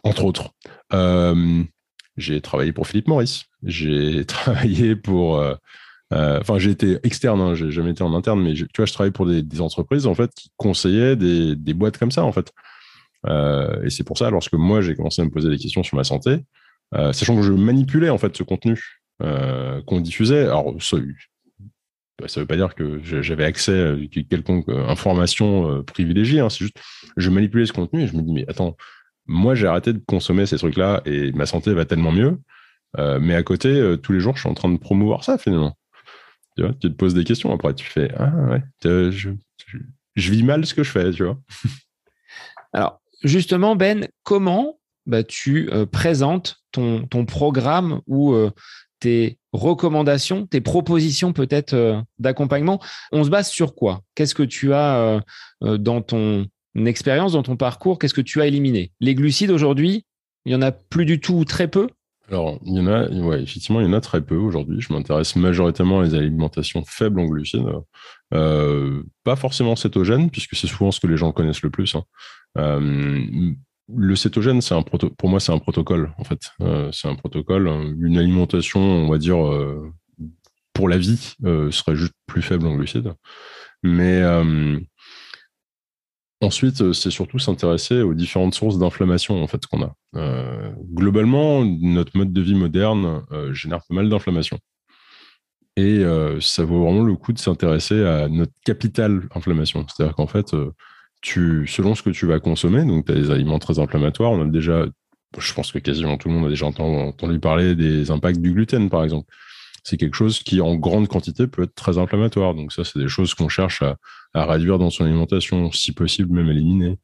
entre 0.03 0.25
autres. 0.25 0.55
j'ai 2.17 2.41
travaillé 2.41 2.73
pour 2.73 2.87
Philippe 2.87 3.09
Maurice. 3.09 3.45
J'ai 3.63 4.25
travaillé 4.27 4.97
pour. 4.97 5.45
Enfin, 6.13 6.59
j'ai 6.59 6.71
été 6.71 6.99
externe, 7.03 7.41
hein, 7.41 7.55
j'ai 7.55 7.71
jamais 7.71 7.91
été 7.91 8.03
en 8.03 8.15
interne, 8.15 8.43
mais 8.43 8.55
tu 8.55 8.67
vois, 8.77 8.87
je 8.87 8.93
travaille 8.93 9.13
pour 9.13 9.27
des, 9.27 9.61
entreprises 9.61 10.07
en 10.07 10.15
fait 10.15 10.31
qui 10.35 10.51
conseillaient 10.57 11.17
des, 11.17 11.55
des 11.55 11.75
boîtes 11.75 11.99
comme 11.99 12.11
ça 12.11 12.25
en 12.25 12.33
fait. 12.33 12.51
et 13.29 13.91
c'est 13.91 14.05
pour 14.05 14.17
ça, 14.17 14.31
lorsque 14.31 14.55
moi 14.55 14.81
j'ai 14.81 14.95
commencé 14.95 15.21
à 15.21 15.25
me 15.27 15.31
poser 15.31 15.51
des 15.51 15.59
questions 15.59 15.83
sur 15.83 15.97
ma 15.97 16.05
santé, 16.05 16.39
sachant 16.95 17.37
que 17.37 17.43
je 17.43 17.53
manipulais 17.53 18.09
en 18.09 18.17
fait 18.17 18.35
ce 18.35 18.43
contenu 18.43 19.00
qu'on 19.21 20.01
diffusait. 20.01 20.45
Alors, 20.45 20.75
ça 20.81 20.97
ne 20.97 21.03
bah, 22.21 22.41
veut 22.43 22.47
pas 22.47 22.57
dire 22.57 22.75
que 22.75 23.01
j'avais 23.23 23.45
accès 23.45 23.83
à 23.83 23.97
quelconque 24.29 24.69
euh, 24.69 24.87
information 24.89 25.71
euh, 25.71 25.83
privilégiée. 25.83 26.41
Hein. 26.41 26.51
c'est 26.51 26.65
juste, 26.65 26.81
je 27.17 27.31
manipulais 27.31 27.67
ce 27.67 27.73
contenu 27.73 28.03
et 28.03 28.07
je 28.07 28.17
me 28.17 28.23
dis, 28.23 28.33
mais 28.33 28.45
attends, 28.49 28.77
moi, 29.27 29.55
j'ai 29.55 29.67
arrêté 29.67 29.93
de 29.93 30.03
consommer 30.07 30.47
ces 30.47 30.59
trucs-là 30.59 31.03
et 31.05 31.33
ma 31.33 31.47
santé 31.47 31.73
va 31.73 31.85
tellement 31.85 32.13
mieux. 32.13 32.39
mais 33.21 33.37
à 33.37 33.43
côté, 33.43 33.97
tous 34.03 34.13
les 34.13 34.19
jours, 34.21 34.35
je 34.35 34.41
suis 34.41 34.49
en 34.49 34.55
train 34.55 34.71
de 34.71 34.79
promouvoir 34.79 35.23
ça 35.23 35.39
finalement. 35.39 35.77
Tu, 36.57 36.65
vois, 36.65 36.73
tu 36.73 36.91
te 36.91 36.97
poses 36.97 37.15
des 37.15 37.23
questions 37.23 37.55
après, 37.55 37.75
tu 37.75 37.87
fais 37.87 38.11
Ah 38.17 38.33
ouais, 38.49 38.63
je, 38.83 39.31
vis 40.17 40.43
mal 40.43 40.67
ce 40.67 40.75
que 40.75 40.83
je 40.83 40.91
fais, 40.91 41.13
tu 41.13 41.23
vois. 41.23 41.39
Alors, 42.73 43.01
justement, 43.23 43.77
Ben, 43.77 44.09
comment 44.25 44.81
bah, 45.07 45.23
tu 45.23 45.71
présentes 45.93 46.57
ton, 46.73 47.07
ton 47.07 47.25
programme 47.25 48.01
ou 48.09 48.35
tes 49.01 49.39
recommandations, 49.53 50.47
tes 50.47 50.61
propositions 50.61 51.33
peut-être 51.33 51.75
euh, 51.75 52.01
d'accompagnement. 52.19 52.81
On 53.13 53.25
se 53.25 53.31
base 53.31 53.49
sur 53.51 53.75
quoi? 53.75 54.03
Qu'est-ce 54.15 54.35
que 54.35 54.43
tu 54.43 54.73
as 54.73 54.97
euh, 54.97 55.21
euh, 55.65 55.79
dans 55.79 56.03
ton 56.03 56.47
expérience, 56.77 57.33
dans 57.33 57.43
ton 57.43 57.57
parcours? 57.57 57.99
Qu'est-ce 57.99 58.15
que 58.15 58.21
tu 58.21 58.41
as 58.41 58.47
éliminé? 58.47 58.93
Les 59.01 59.15
glucides 59.15 59.51
aujourd'hui, 59.51 60.05
il 60.45 60.53
y 60.53 60.55
en 60.55 60.63
a 60.63 60.71
plus 60.71 61.05
du 61.05 61.21
tout, 61.21 61.45
très 61.45 61.69
peu? 61.69 61.89
Alors, 62.29 62.61
il 62.65 62.75
y 62.75 62.81
en 62.81 62.87
a, 62.87 63.09
ouais, 63.09 63.43
effectivement, 63.43 63.81
il 63.81 63.87
y 63.87 63.91
en 63.91 63.93
a 63.93 64.01
très 64.01 64.21
peu 64.21 64.37
aujourd'hui. 64.37 64.81
Je 64.81 64.93
m'intéresse 64.93 65.35
majoritairement 65.35 66.01
à 66.01 66.05
les 66.05 66.15
alimentations 66.15 66.85
faibles 66.87 67.19
en 67.19 67.25
glucides. 67.25 67.67
pas 68.31 69.37
forcément 69.37 69.75
cétogènes, 69.75 70.31
puisque 70.31 70.55
c'est 70.55 70.69
souvent 70.69 70.93
ce 70.93 71.01
que 71.01 71.09
les 71.09 71.17
gens 71.17 71.33
connaissent 71.33 71.63
le 71.63 71.71
plus. 71.71 71.97
Hein 71.97 72.05
le 73.97 74.17
cétogène, 74.17 74.61
c'est 74.61 74.75
un 74.75 74.83
pour 74.83 75.29
moi, 75.29 75.41
c'est 75.41 75.53
un 75.53 75.59
protocole, 75.59 76.13
en 76.19 76.25
fait. 76.25 76.53
Euh, 76.61 76.91
c'est 76.93 77.09
un 77.09 77.15
protocole. 77.15 77.69
Une 78.01 78.19
alimentation, 78.19 78.81
on 78.81 79.11
va 79.11 79.19
dire, 79.19 79.45
euh, 79.45 79.93
pour 80.73 80.89
la 80.89 80.99
vie, 80.99 81.35
euh, 81.45 81.71
serait 81.71 81.97
juste 81.97 82.15
plus 82.27 82.43
faible 82.43 82.67
en 82.67 82.77
glucides. 82.77 83.13
Mais 83.83 84.23
ensuite, 86.43 86.93
c'est 86.93 87.11
surtout 87.11 87.39
s'intéresser 87.39 88.03
aux 88.03 88.15
différentes 88.15 88.55
sources 88.55 88.79
d'inflammation, 88.79 89.43
en 89.43 89.47
fait, 89.47 89.67
qu'on 89.67 89.83
a. 89.83 89.95
globalement, 90.93 91.65
notre 91.65 92.17
mode 92.17 92.33
de 92.33 92.41
vie 92.41 92.55
moderne 92.55 93.23
génère 93.53 93.81
pas 93.89 93.95
mal 93.95 94.09
d'inflammation. 94.09 94.59
Et 95.77 96.05
ça 96.41 96.65
vaut 96.65 96.85
vraiment 96.85 97.05
le 97.05 97.17
coup 97.17 97.33
de 97.33 97.39
s'intéresser 97.39 98.05
à 98.05 98.29
notre 98.29 98.53
capital 98.65 99.29
inflammation. 99.35 99.87
C'est-à-dire 99.89 100.15
qu'en 100.15 100.27
fait, 100.27 100.55
tu, 101.21 101.67
selon 101.67 101.95
ce 101.95 102.03
que 102.03 102.11
tu 102.11 102.27
vas 102.27 102.41
consommer, 102.41 102.85
donc 102.85 103.07
tu 103.07 103.13
as 103.13 103.15
des 103.15 103.31
aliments 103.31 103.59
très 103.59 103.79
inflammatoires, 103.79 104.33
on 104.33 104.43
a 104.43 104.45
déjà, 104.47 104.87
je 105.39 105.55
pense 105.55 105.73
que 105.73 105.79
quasiment 105.79 106.17
tout 106.17 106.29
le 106.29 106.35
monde 106.35 106.47
a 106.47 106.49
déjà 106.49 106.67
entendu 106.67 107.39
parler 107.41 107.75
des 107.75 108.11
impacts 108.11 108.41
du 108.41 108.53
gluten, 108.53 108.91
par 108.91 109.05
exemple. 109.05 109.29
C'est 109.83 109.97
quelque 109.97 110.17
chose 110.17 110.41
qui, 110.43 110.61
en 110.61 110.77
grande 110.77 111.09
quantité, 111.09 111.47
peut 111.47 111.63
être 111.63 111.75
très 111.75 111.99
inflammatoire. 111.99 112.55
Donc 112.55 112.73
ça, 112.73 112.85
c'est 112.85 112.99
des 112.99 113.09
choses 113.09 113.35
qu'on 113.35 113.49
cherche 113.49 113.83
à, 113.83 114.45
réduire 114.45 114.79
dans 114.79 114.91
son 114.91 115.05
alimentation, 115.05 115.73
si 115.73 115.93
possible 115.93 116.35
même 116.35 116.51
éliminer. 116.51 116.99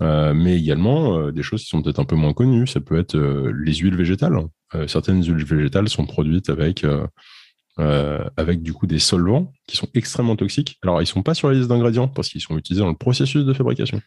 Euh, 0.00 0.32
mais 0.34 0.58
également 0.58 1.18
euh, 1.18 1.32
des 1.32 1.42
choses 1.42 1.62
qui 1.62 1.68
sont 1.68 1.82
peut-être 1.82 2.00
un 2.00 2.04
peu 2.04 2.16
moins 2.16 2.32
connues. 2.32 2.66
Ça 2.66 2.80
peut 2.80 2.98
être 2.98 3.16
euh, 3.16 3.52
les 3.64 3.74
huiles 3.74 3.96
végétales. 3.96 4.38
certaines 4.86 5.22
huiles 5.22 5.44
végétales 5.44 5.88
sont 5.88 6.06
produites 6.06 6.48
avec 6.48 6.86
euh, 7.78 8.28
avec 8.36 8.62
du 8.62 8.74
coup 8.74 8.86
des 8.86 8.98
solvants 8.98 9.50
qui 9.66 9.78
sont 9.78 9.88
extrêmement 9.94 10.36
toxiques. 10.36 10.78
Alors, 10.82 11.00
ils 11.00 11.06
sont 11.06 11.22
pas 11.22 11.32
sur 11.32 11.48
la 11.48 11.54
liste 11.54 11.68
d'ingrédients 11.68 12.06
parce 12.06 12.28
qu'ils 12.28 12.42
sont 12.42 12.58
utilisés 12.58 12.82
dans 12.82 12.90
le 12.90 12.96
processus 12.96 13.46
de 13.46 13.52
fabrication. 13.54 14.02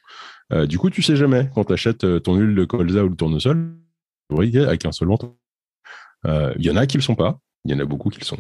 Euh, 0.53 0.67
du 0.67 0.77
coup, 0.77 0.91
tu 0.91 1.01
sais 1.01 1.15
jamais 1.15 1.49
quand 1.55 1.63
tu 1.63 1.73
achètes 1.73 2.03
euh, 2.03 2.19
ton 2.19 2.35
huile 2.35 2.53
de 2.53 2.63
colza 2.63 3.03
ou 3.03 3.09
de 3.09 3.15
tournesol, 3.15 3.75
avec 4.29 4.85
un 4.85 4.91
solvant. 4.91 5.17
Il 6.25 6.63
y 6.63 6.69
en 6.69 6.75
a 6.75 6.85
qui 6.85 6.97
le 6.97 7.03
sont 7.03 7.15
pas, 7.15 7.39
il 7.63 7.71
y 7.71 7.73
en 7.73 7.79
a 7.79 7.85
beaucoup 7.85 8.09
qui 8.09 8.19
le 8.19 8.25
sont. 8.25 8.39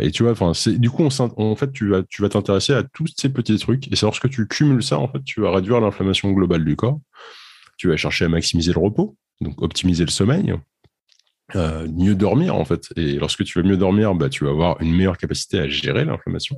et 0.00 0.10
tu 0.10 0.24
vois, 0.24 0.32
enfin, 0.32 0.52
du 0.66 0.90
coup, 0.90 1.04
en 1.04 1.56
fait, 1.56 1.72
tu 1.72 1.88
vas, 1.88 2.02
tu 2.02 2.22
vas 2.22 2.28
t'intéresser 2.28 2.72
à 2.72 2.82
tous 2.82 3.06
ces 3.16 3.28
petits 3.28 3.58
trucs. 3.58 3.90
Et 3.92 3.96
c'est 3.96 4.06
lorsque 4.06 4.30
tu 4.30 4.48
cumules 4.48 4.82
ça, 4.82 4.98
en 4.98 5.08
fait, 5.08 5.22
tu 5.24 5.40
vas 5.40 5.52
réduire 5.52 5.80
l'inflammation 5.80 6.30
globale 6.32 6.64
du 6.64 6.74
corps. 6.74 7.00
Tu 7.76 7.88
vas 7.88 7.96
chercher 7.96 8.24
à 8.24 8.28
maximiser 8.28 8.72
le 8.72 8.80
repos, 8.80 9.16
donc 9.40 9.60
optimiser 9.62 10.04
le 10.04 10.10
sommeil. 10.10 10.54
Euh, 11.54 11.86
mieux 11.92 12.14
dormir 12.14 12.54
en 12.54 12.64
fait. 12.64 12.88
Et 12.96 13.14
lorsque 13.14 13.44
tu 13.44 13.60
vas 13.60 13.68
mieux 13.68 13.76
dormir, 13.76 14.14
bah, 14.14 14.28
tu 14.28 14.44
vas 14.44 14.50
avoir 14.50 14.80
une 14.80 14.94
meilleure 14.94 15.18
capacité 15.18 15.58
à 15.58 15.68
gérer 15.68 16.04
l'inflammation. 16.04 16.56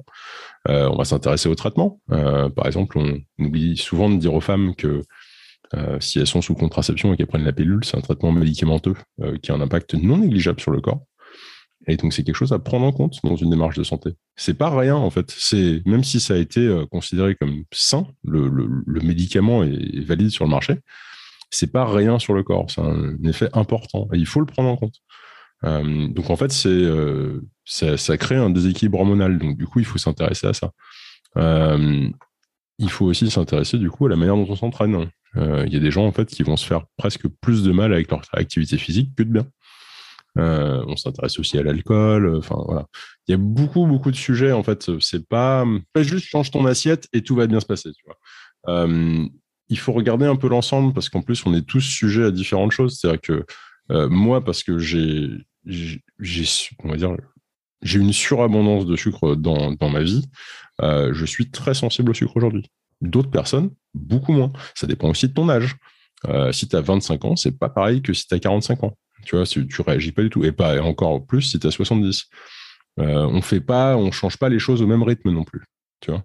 Euh, 0.68 0.88
on 0.88 0.97
va 0.97 1.05
s'intéresser 1.05 1.49
au 1.49 1.55
traitement. 1.55 2.01
Euh, 2.12 2.49
par 2.49 2.66
exemple, 2.66 2.99
on, 2.99 3.20
oublie 3.44 3.77
souvent 3.77 4.09
de 4.09 4.16
dire 4.16 4.35
aux 4.35 4.40
femmes 4.40 4.75
que 4.75 5.03
si 5.99 6.20
elles 6.20 6.29
sont 6.29 6.40
sous 6.40 6.55
contraception 6.55 7.12
et 7.12 7.16
qu'elles 7.16 7.27
prennent 7.27 7.44
la 7.44 7.53
pilule, 7.53 7.85
c'est 7.85 7.97
un 7.97 8.01
traitement 8.01 8.31
médicamenteux 8.31 8.94
qui 9.42 9.51
a 9.51 9.55
un 9.57 9.61
impact 9.61 9.94
non 9.94 10.18
négligeable 10.18 10.61
sur 10.61 10.70
le 10.70 10.81
corps. 10.81 11.03
Et 11.88 11.97
donc 11.97 12.12
c'est 12.12 12.23
quelque 12.23 12.37
chose 12.37 12.53
à 12.53 12.61
prendre 12.61 12.87
en 12.87 12.92
compte 12.92 13.16
dans 13.25 13.35
une 13.35 13.51
démarche 13.51 13.77
de 13.77 13.83
santé. 13.83 14.11
C'est 14.37 14.57
pas 14.57 14.70
rien 14.70 14.94
en 14.94 15.11
fait. 15.11 15.35
C'est 15.37 15.83
même 15.85 16.05
si 16.05 16.20
ça 16.20 16.35
a 16.35 16.37
été 16.37 16.85
considéré 16.92 17.35
comme 17.35 17.64
sain, 17.73 18.07
le, 18.23 18.49
médicament 18.87 19.64
est 19.64 20.05
valide 20.05 20.31
sur 20.31 20.44
le 20.44 20.51
marché 20.53 20.77
c'est 21.55 21.73
pas 21.73 21.85
rien 21.85 22.19
sur 22.19 22.35
le 22.35 22.43
corps, 22.43 22.71
c'est 22.71 22.81
un 22.81 23.17
effet 23.25 23.49
important 23.53 24.09
et 24.12 24.19
il 24.19 24.27
faut 24.27 24.40
le 24.40 24.47
prendre 24.47 24.69
en 24.69 24.77
compte. 24.77 25.01
Euh, 25.64 26.09
donc 26.09 26.31
en 26.31 26.37
fait, 26.37 26.53
c'est 26.53 26.69
euh, 26.69 27.40
ça, 27.64 28.17
crée 28.17 28.37
un 28.37 28.51
déséquilibre 28.51 28.99
hormonal. 28.99 29.38
Donc 29.38 29.57
du 29.57 29.67
coup, 29.67 29.81
il 29.81 29.85
faut 29.85 29.99
s'intéresser 29.99 30.47
à 30.47 30.53
ça. 30.53 30.73
Euh, 31.37 32.09
il 32.79 32.90
faut 32.90 33.07
aussi 33.07 33.31
s'intéresser 33.31 33.79
du 33.79 33.90
coup 33.90 34.07
à 34.07 34.09
la 34.09 34.17
manière 34.17 34.37
dont 34.37 34.47
on 34.49 34.57
s'entraîne. 34.57 35.09
Il 35.37 35.73
y 35.73 35.77
a 35.77 35.81
des 35.81 35.90
gens 35.90 36.07
en 36.07 36.12
fait 36.12 36.27
qui 36.27 36.45
vont 36.45 36.57
se 36.57 36.64
faire 36.64 36.85
presque 36.97 37.27
plus 37.40 37.64
de 37.64 37.73
mal 37.73 37.93
avec 37.93 38.09
leur 38.09 38.23
activité 38.35 38.79
physique 38.79 39.11
que 39.17 39.25
de 39.25 39.31
bien. 39.31 39.47
on 40.37 40.97
s'intéresse 40.97 41.40
aussi 41.40 41.59
à 41.59 41.64
l'alcool. 41.64 42.37
Enfin 42.37 42.57
voilà, 42.64 42.87
il 43.27 43.33
y 43.33 43.35
a 43.35 43.38
beaucoup 43.38 43.87
beaucoup 43.87 44.12
de 44.12 44.17
sujets 44.17 44.53
en 44.53 44.62
fait. 44.62 44.90
C'est 45.01 45.27
pas, 45.29 45.64
juste 45.97 46.27
change 46.27 46.53
ton 46.53 46.67
assiette 46.67 47.09
et 47.12 47.23
tout 47.23 47.35
va 47.35 47.49
bien 47.49 47.59
se 47.59 47.67
passer. 47.67 47.90
Il 49.68 49.79
faut 49.79 49.92
regarder 49.92 50.27
un 50.27 50.37
peu 50.37 50.48
l'ensemble 50.48 50.92
parce 50.92 51.09
qu'en 51.09 51.22
plus, 51.22 51.44
on 51.46 51.55
est 51.55 51.66
tous 51.66 51.81
sujets 51.81 52.24
à 52.24 52.31
différentes 52.31 52.72
choses. 52.72 52.98
C'est-à-dire 52.98 53.20
que 53.20 53.46
moi, 54.09 54.44
parce 54.44 54.62
que 54.62 54.79
j'ai, 54.79 55.29
une 57.94 58.12
surabondance 58.12 58.87
de 58.87 58.96
sucre 58.96 59.35
dans, 59.35 59.77
ma 59.90 60.03
vie, 60.03 60.24
je 60.81 61.24
suis 61.24 61.50
très 61.50 61.74
sensible 61.74 62.11
au 62.11 62.14
sucre 62.14 62.37
aujourd'hui. 62.37 62.70
D'autres 63.00 63.31
personnes, 63.31 63.70
beaucoup 63.94 64.33
moins. 64.33 64.53
Ça 64.74 64.87
dépend 64.87 65.11
aussi 65.11 65.29
de 65.29 65.35
ton 65.35 65.48
âge. 65.48 65.77
si 66.53 66.68
tu 66.68 66.77
as 66.77 66.81
25 66.81 67.24
ans, 67.24 67.37
c'est 67.37 67.59
pas 67.59 67.68
pareil 67.68 68.03
que 68.03 68.12
si 68.12 68.27
tu 68.27 68.35
as 68.35 68.38
45 68.38 68.85
ans. 68.85 68.96
Tu 69.24 69.37
vois, 69.37 69.46
tu 69.46 69.83
réagis 69.83 70.12
pas 70.12 70.22
du 70.22 70.31
tout. 70.31 70.44
Et 70.44 70.53
pas 70.53 70.81
encore 70.83 71.27
plus 71.27 71.42
si 71.42 71.59
tu 71.59 71.66
as 71.66 71.70
70. 71.70 72.29
Euh, 73.00 73.27
on 73.27 73.42
fait 73.42 73.61
pas, 73.61 73.96
on 73.96 74.12
change 74.12 74.37
pas 74.37 74.48
les 74.48 74.59
choses 74.59 74.83
au 74.83 74.87
même 74.87 75.03
rythme 75.03 75.31
non 75.31 75.44
plus. 75.44 75.62
Tu 76.00 76.11
vois? 76.11 76.24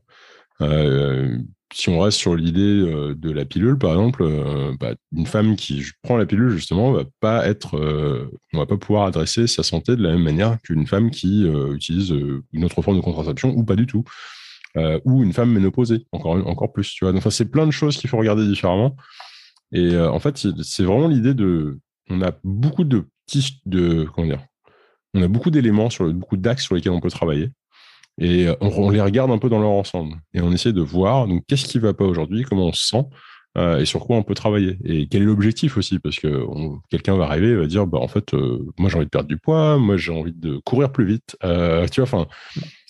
Euh, 0.62 1.38
si 1.74 1.90
on 1.90 2.00
reste 2.00 2.18
sur 2.18 2.36
l'idée 2.36 2.62
euh, 2.62 3.16
de 3.16 3.32
la 3.32 3.46
pilule, 3.46 3.78
par 3.78 3.92
exemple, 3.92 4.28
bah, 4.80 4.96
une 5.16 5.26
femme 5.26 5.56
qui 5.56 5.84
prend 6.02 6.18
la 6.18 6.26
pilule 6.26 6.50
justement 6.50 6.92
va 6.92 7.04
pas 7.20 7.48
être, 7.48 7.80
on 8.54 8.58
va 8.58 8.66
pas 8.66 8.78
pouvoir 8.78 9.06
adresser 9.06 9.48
sa 9.48 9.64
santé 9.64 9.96
de 9.96 10.02
la 10.02 10.12
même 10.12 10.24
manière 10.24 10.60
qu'une 10.62 10.88
femme 10.88 11.12
qui 11.12 11.48
utilise 11.48 12.14
une 12.54 12.66
autre 12.66 12.82
forme 12.82 12.98
de 12.98 13.02
contraception 13.04 13.54
ou 13.56 13.64
pas 13.64 13.76
du 13.76 13.86
tout, 13.86 14.04
ou 15.06 15.24
une 15.24 15.34
femme 15.34 15.52
ménopausée, 15.52 16.06
encore 16.12 16.36
encore 16.48 16.74
plus. 16.74 16.92
Tu 16.92 17.06
vois. 17.06 17.14
Donc, 17.14 17.24
c'est 17.32 17.52
plein 17.52 17.68
de 17.68 17.72
choses 17.72 17.98
qu'il 17.98 18.10
faut 18.10 18.18
regarder 18.18 18.48
différemment. 18.48 18.96
Et 19.72 19.96
en 19.96 20.20
fait, 20.20 20.48
c'est 20.64 20.84
vraiment 20.84 21.08
l'idée 21.08 21.36
de, 21.36 21.80
on 22.10 22.22
a 22.24 22.32
beaucoup 22.44 22.84
de 22.84 23.06
petits, 23.28 23.62
de 23.68 24.08
comment 24.16 24.28
dire, 24.28 24.44
on 25.14 25.22
a 25.22 25.28
beaucoup 25.28 25.52
d'éléments, 25.52 25.90
beaucoup 26.00 26.38
d'axes 26.38 26.64
sur 26.64 26.76
lesquels 26.76 26.92
on 26.92 27.00
peut 27.00 27.10
travailler. 27.10 27.52
Et 28.20 28.48
euh, 28.48 28.56
on, 28.60 28.90
les 28.90 29.02
regarde 29.02 29.32
un 29.32 29.38
peu 29.38 29.50
dans 29.50 29.60
leur 29.60 29.72
ensemble. 29.72 30.18
Et 30.34 30.42
on 30.42 30.52
essaie 30.52 30.74
de 30.74 30.82
voir 30.82 31.28
donc 31.28 31.44
qu'est-ce 31.48 31.66
qui 31.66 31.80
va 31.80 31.94
pas 31.94 32.04
aujourd'hui, 32.04 32.44
comment 32.44 32.68
on 32.68 32.74
se 32.74 32.86
sent, 32.86 33.06
euh, 33.58 33.80
et 33.80 33.86
sur 33.86 34.06
quoi 34.06 34.18
on 34.18 34.24
peut 34.24 34.34
travailler. 34.34 34.78
Et 34.84 35.08
quel 35.08 35.24
est 35.24 35.26
l'objectif 35.26 35.78
aussi 35.78 36.00
Parce 36.00 36.18
que 36.18 36.46
quelqu'un 36.90 37.16
va 37.16 37.26
arriver 37.26 37.48
et 37.48 37.56
va 37.56 37.66
dire 37.66 37.88
bah, 37.88 38.00
en 38.00 38.10
fait, 38.10 38.34
euh, 38.34 38.66
moi 38.78 38.90
j'ai 38.90 38.98
envie 38.98 39.06
de 39.06 39.10
perdre 39.10 39.30
du 39.30 39.38
poids, 39.38 39.78
moi 39.78 39.96
j'ai 39.96 40.12
envie 40.12 40.34
de 40.34 40.58
courir 40.66 40.92
plus 40.92 41.06
vite. 41.06 41.38
tu 41.42 42.02
vois, 42.02 42.04
enfin, 42.04 42.28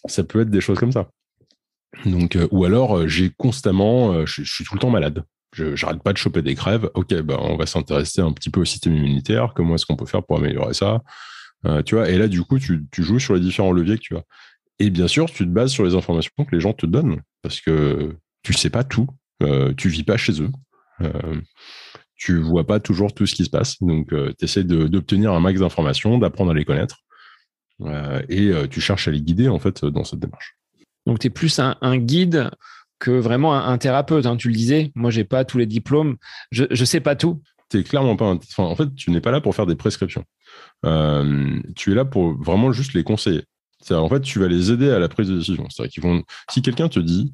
ça 0.05 0.23
peut 0.23 0.41
être 0.41 0.49
des 0.49 0.61
choses 0.61 0.79
comme 0.79 0.91
ça. 0.91 1.09
Donc, 2.05 2.37
ou 2.51 2.65
alors 2.65 3.07
j'ai 3.07 3.31
constamment, 3.37 4.25
je, 4.25 4.43
suis 4.43 4.63
tout 4.63 4.73
le 4.73 4.79
temps 4.79 4.89
malade. 4.89 5.23
Je 5.53 5.65
n'arrête 5.83 6.03
pas 6.03 6.13
de 6.13 6.17
choper 6.17 6.41
des 6.41 6.55
crèves. 6.55 6.89
Ok, 6.95 7.13
bah, 7.21 7.37
on 7.39 7.55
va 7.55 7.65
s'intéresser 7.67 8.21
un 8.21 8.31
petit 8.31 8.49
peu 8.49 8.61
au 8.61 8.65
système 8.65 8.95
immunitaire. 8.95 9.53
Comment 9.55 9.75
est-ce 9.75 9.85
qu'on 9.85 9.95
peut 9.95 10.05
faire 10.05 10.23
pour 10.23 10.37
améliorer 10.37 10.73
ça? 10.73 11.01
Tu 11.85 11.95
vois, 11.95 12.09
et 12.09 12.17
là, 12.17 12.27
du 12.27 12.41
coup, 12.43 12.57
tu, 12.57 12.87
joues 12.97 13.19
sur 13.19 13.33
les 13.33 13.41
différents 13.41 13.71
leviers 13.71 13.97
que 13.97 14.03
tu 14.03 14.15
as. 14.15 14.23
Et 14.79 14.89
bien 14.89 15.07
sûr, 15.07 15.29
tu 15.29 15.43
te 15.43 15.49
bases 15.49 15.71
sur 15.71 15.83
les 15.83 15.95
informations 15.95 16.31
que 16.37 16.55
les 16.55 16.61
gens 16.61 16.73
te 16.73 16.85
donnent, 16.85 17.21
parce 17.41 17.61
que 17.61 18.15
tu 18.43 18.53
ne 18.53 18.57
sais 18.57 18.69
pas 18.69 18.83
tout, 18.83 19.07
euh, 19.43 19.73
tu 19.75 19.89
vis 19.89 20.03
pas 20.03 20.17
chez 20.17 20.41
eux, 20.41 20.49
euh, 21.01 21.41
tu 22.15 22.37
vois 22.39 22.65
pas 22.65 22.79
toujours 22.79 23.13
tout 23.13 23.25
ce 23.25 23.35
qui 23.35 23.45
se 23.45 23.49
passe, 23.49 23.81
donc 23.81 24.13
euh, 24.13 24.33
tu 24.37 24.45
essaies 24.45 24.63
d'obtenir 24.63 25.33
un 25.33 25.39
max 25.39 25.59
d'informations, 25.59 26.17
d'apprendre 26.17 26.51
à 26.51 26.53
les 26.53 26.65
connaître, 26.65 26.97
et 28.27 28.51
tu 28.69 28.81
cherches 28.81 29.07
à 29.07 29.11
les 29.11 29.21
guider 29.21 29.47
en 29.47 29.57
fait 29.57 29.85
dans 29.85 30.03
cette 30.03 30.19
démarche. 30.19 30.57
Donc 31.05 31.19
tu 31.19 31.27
es 31.27 31.29
plus 31.29 31.59
un, 31.59 31.97
guide 31.97 32.51
que 32.99 33.11
vraiment 33.11 33.55
un, 33.55 33.77
thérapeute, 33.77 34.25
hein, 34.25 34.35
tu 34.35 34.49
le 34.49 34.53
disais, 34.53 34.91
moi 34.95 35.11
j'ai 35.11 35.23
pas 35.23 35.45
tous 35.45 35.57
les 35.57 35.65
diplômes, 35.65 36.17
je 36.51 36.65
ne 36.69 36.85
sais 36.85 36.99
pas 36.99 37.15
tout. 37.15 37.41
Tu 37.69 37.83
clairement 37.83 38.15
pas 38.15 38.37
en 38.57 38.75
fait, 38.75 38.93
tu 38.95 39.11
n'es 39.11 39.21
pas 39.21 39.31
là 39.31 39.41
pour 39.41 39.55
faire 39.55 39.65
des 39.65 39.75
prescriptions. 39.75 40.25
Euh, 40.85 41.59
tu 41.75 41.91
es 41.91 41.95
là 41.95 42.03
pour 42.03 42.33
vraiment 42.41 42.71
juste 42.71 42.93
les 42.93 43.03
conseiller. 43.03 43.43
En 43.91 44.09
fait, 44.09 44.21
tu 44.21 44.39
vas 44.39 44.47
les 44.47 44.71
aider 44.71 44.89
à 44.89 44.99
la 44.99 45.07
prise 45.07 45.29
de 45.29 45.37
décision. 45.37 45.67
C'est-à-dire 45.69 45.91
qu'ils 45.91 46.03
vont, 46.03 46.23
si 46.51 46.61
quelqu'un 46.61 46.89
te 46.89 46.99
dit, 46.99 47.33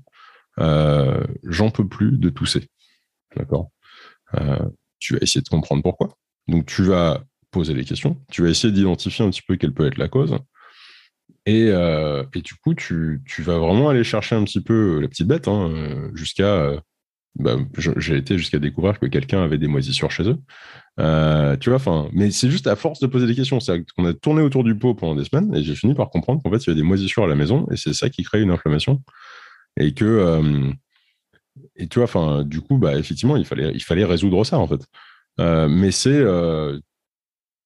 euh, 0.59 1.23
j'en 1.43 1.69
peux 1.69 1.87
plus 1.87 2.17
de 2.17 2.29
tousser, 2.29 2.69
d'accord, 3.35 3.71
euh, 4.35 4.59
tu 4.99 5.13
vas 5.13 5.19
essayer 5.21 5.41
de 5.41 5.49
comprendre 5.49 5.83
pourquoi. 5.83 6.17
Donc, 6.47 6.65
tu 6.65 6.83
vas 6.83 7.23
poser 7.51 7.73
les 7.73 7.83
questions, 7.83 8.21
tu 8.31 8.43
vas 8.43 8.49
essayer 8.49 8.71
d'identifier 8.71 9.25
un 9.25 9.29
petit 9.29 9.41
peu 9.41 9.55
quelle 9.55 9.73
peut 9.73 9.87
être 9.87 9.97
la 9.97 10.07
cause. 10.07 10.37
Et, 11.47 11.67
et 11.67 12.41
du 12.41 12.55
coup, 12.55 12.73
tu, 12.73 13.21
tu, 13.25 13.43
vas 13.43 13.59
vraiment 13.59 13.89
aller 13.89 14.03
chercher 14.03 14.35
un 14.35 14.43
petit 14.43 14.61
peu 14.61 14.99
la 14.99 15.07
petite 15.07 15.27
bête 15.27 15.47
hein, 15.47 16.09
jusqu'à 16.15 16.81
bah, 17.35 17.57
j'ai 17.97 18.15
été 18.15 18.37
jusqu'à 18.37 18.59
découvrir 18.59 18.99
que 18.99 19.05
quelqu'un 19.07 19.43
avait 19.43 19.57
des 19.57 19.67
moisissures 19.67 20.11
chez 20.11 20.23
eux. 20.23 20.37
Euh, 20.99 21.57
tu 21.57 21.69
vois, 21.69 21.77
enfin, 21.77 22.07
mais 22.13 22.31
c'est 22.31 22.49
juste 22.49 22.67
à 22.67 22.75
force 22.77 22.99
de 22.99 23.07
poser 23.07 23.27
des 23.27 23.35
questions. 23.35 23.59
C'est 23.59 23.83
qu'on 23.95 24.05
a 24.05 24.13
tourné 24.13 24.41
autour 24.41 24.63
du 24.63 24.77
pot 24.77 24.93
pendant 24.95 25.15
des 25.15 25.25
semaines 25.25 25.53
et 25.53 25.63
j'ai 25.63 25.75
fini 25.75 25.93
par 25.93 26.09
comprendre 26.09 26.41
qu'en 26.41 26.49
fait, 26.49 26.57
il 26.57 26.67
y 26.67 26.69
avait 26.71 26.81
des 26.81 26.87
moisissures 26.87 27.23
à 27.25 27.27
la 27.27 27.35
maison 27.35 27.67
et 27.71 27.77
c'est 27.77 27.93
ça 27.93 28.09
qui 28.09 28.23
crée 28.23 28.41
une 28.41 28.51
inflammation. 28.51 29.01
Et 29.77 29.93
que, 29.93 30.05
euh, 30.05 30.71
et 31.75 31.87
tu 31.87 31.99
vois, 31.99 32.05
enfin, 32.05 32.43
du 32.43 32.61
coup, 32.61 32.77
bah, 32.77 32.97
effectivement, 32.97 33.35
il 33.35 33.45
fallait, 33.45 33.71
il 33.73 33.83
fallait 33.83 34.05
résoudre 34.05 34.45
ça 34.45 34.57
en 34.57 34.67
fait. 34.67 34.85
Euh, 35.41 35.67
mais 35.67 35.91
c'est, 35.91 36.23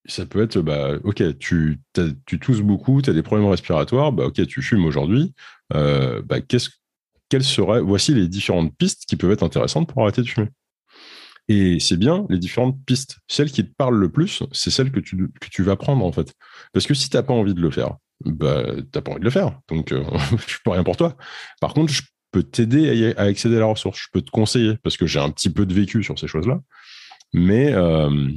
ça 0.05 0.25
peut 0.25 0.41
être, 0.41 0.59
bah, 0.61 0.93
ok, 1.03 1.37
tu, 1.37 1.79
tu 2.25 2.39
tousses 2.39 2.61
beaucoup, 2.61 3.03
tu 3.03 3.11
as 3.11 3.13
des 3.13 3.21
problèmes 3.21 3.47
respiratoires, 3.47 4.11
bah, 4.11 4.25
ok, 4.25 4.47
tu 4.47 4.63
fumes 4.63 4.85
aujourd'hui. 4.85 5.33
bah, 5.71 6.41
qu'est-ce 6.47 6.69
quelles 7.29 7.43
seraient, 7.43 7.81
voici 7.81 8.13
les 8.13 8.27
différentes 8.27 8.75
pistes 8.75 9.05
qui 9.07 9.15
peuvent 9.15 9.31
être 9.31 9.43
intéressantes 9.43 9.87
pour 9.87 10.01
arrêter 10.01 10.21
de 10.21 10.27
fumer. 10.27 10.49
Et 11.47 11.79
c'est 11.79 11.97
bien 11.97 12.27
les 12.29 12.37
différentes 12.37 12.77
pistes. 12.85 13.17
Celle 13.27 13.51
qui 13.51 13.65
te 13.65 13.73
parle 13.75 13.97
le 13.97 14.11
plus, 14.11 14.43
c'est 14.51 14.69
celle 14.69 14.91
que 14.91 14.99
tu, 14.99 15.17
que 15.41 15.49
tu 15.49 15.63
vas 15.63 15.75
prendre, 15.75 16.05
en 16.05 16.11
fait. 16.11 16.33
Parce 16.73 16.85
que 16.85 16.93
si 16.93 17.09
tu 17.09 17.17
n'as 17.17 17.23
pas 17.23 17.33
envie 17.33 17.55
de 17.55 17.61
le 17.61 17.71
faire, 17.71 17.97
bah, 18.23 18.63
tu 18.75 18.83
n'as 18.93 19.01
pas 19.01 19.11
envie 19.11 19.19
de 19.19 19.25
le 19.25 19.31
faire. 19.31 19.59
Donc, 19.67 19.91
euh, 19.91 20.03
je 20.47 20.57
peux 20.63 20.71
rien 20.71 20.83
pour 20.83 20.95
toi. 20.95 21.17
Par 21.59 21.73
contre, 21.73 21.91
je 21.91 22.03
peux 22.31 22.43
t'aider 22.43 23.13
à, 23.17 23.21
accéder 23.21 23.57
à 23.57 23.61
la 23.61 23.65
ressource. 23.65 23.99
Je 23.99 24.07
peux 24.13 24.21
te 24.21 24.29
conseiller 24.29 24.77
parce 24.83 24.95
que 24.95 25.07
j'ai 25.07 25.19
un 25.19 25.31
petit 25.31 25.49
peu 25.49 25.65
de 25.65 25.73
vécu 25.73 26.03
sur 26.03 26.19
ces 26.19 26.27
choses-là. 26.27 26.59
Mais 27.33 27.73
euh, 27.73 28.29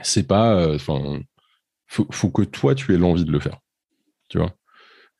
c'est 0.00 0.26
pas. 0.26 0.54
Euh, 0.54 0.76
enfin, 0.76 1.20
faut, 1.86 2.06
faut 2.10 2.30
que 2.30 2.42
toi, 2.42 2.74
tu 2.74 2.94
aies 2.94 2.98
l'envie 2.98 3.26
de 3.26 3.32
le 3.32 3.40
faire. 3.40 3.58
Tu 4.30 4.38
vois? 4.38 4.54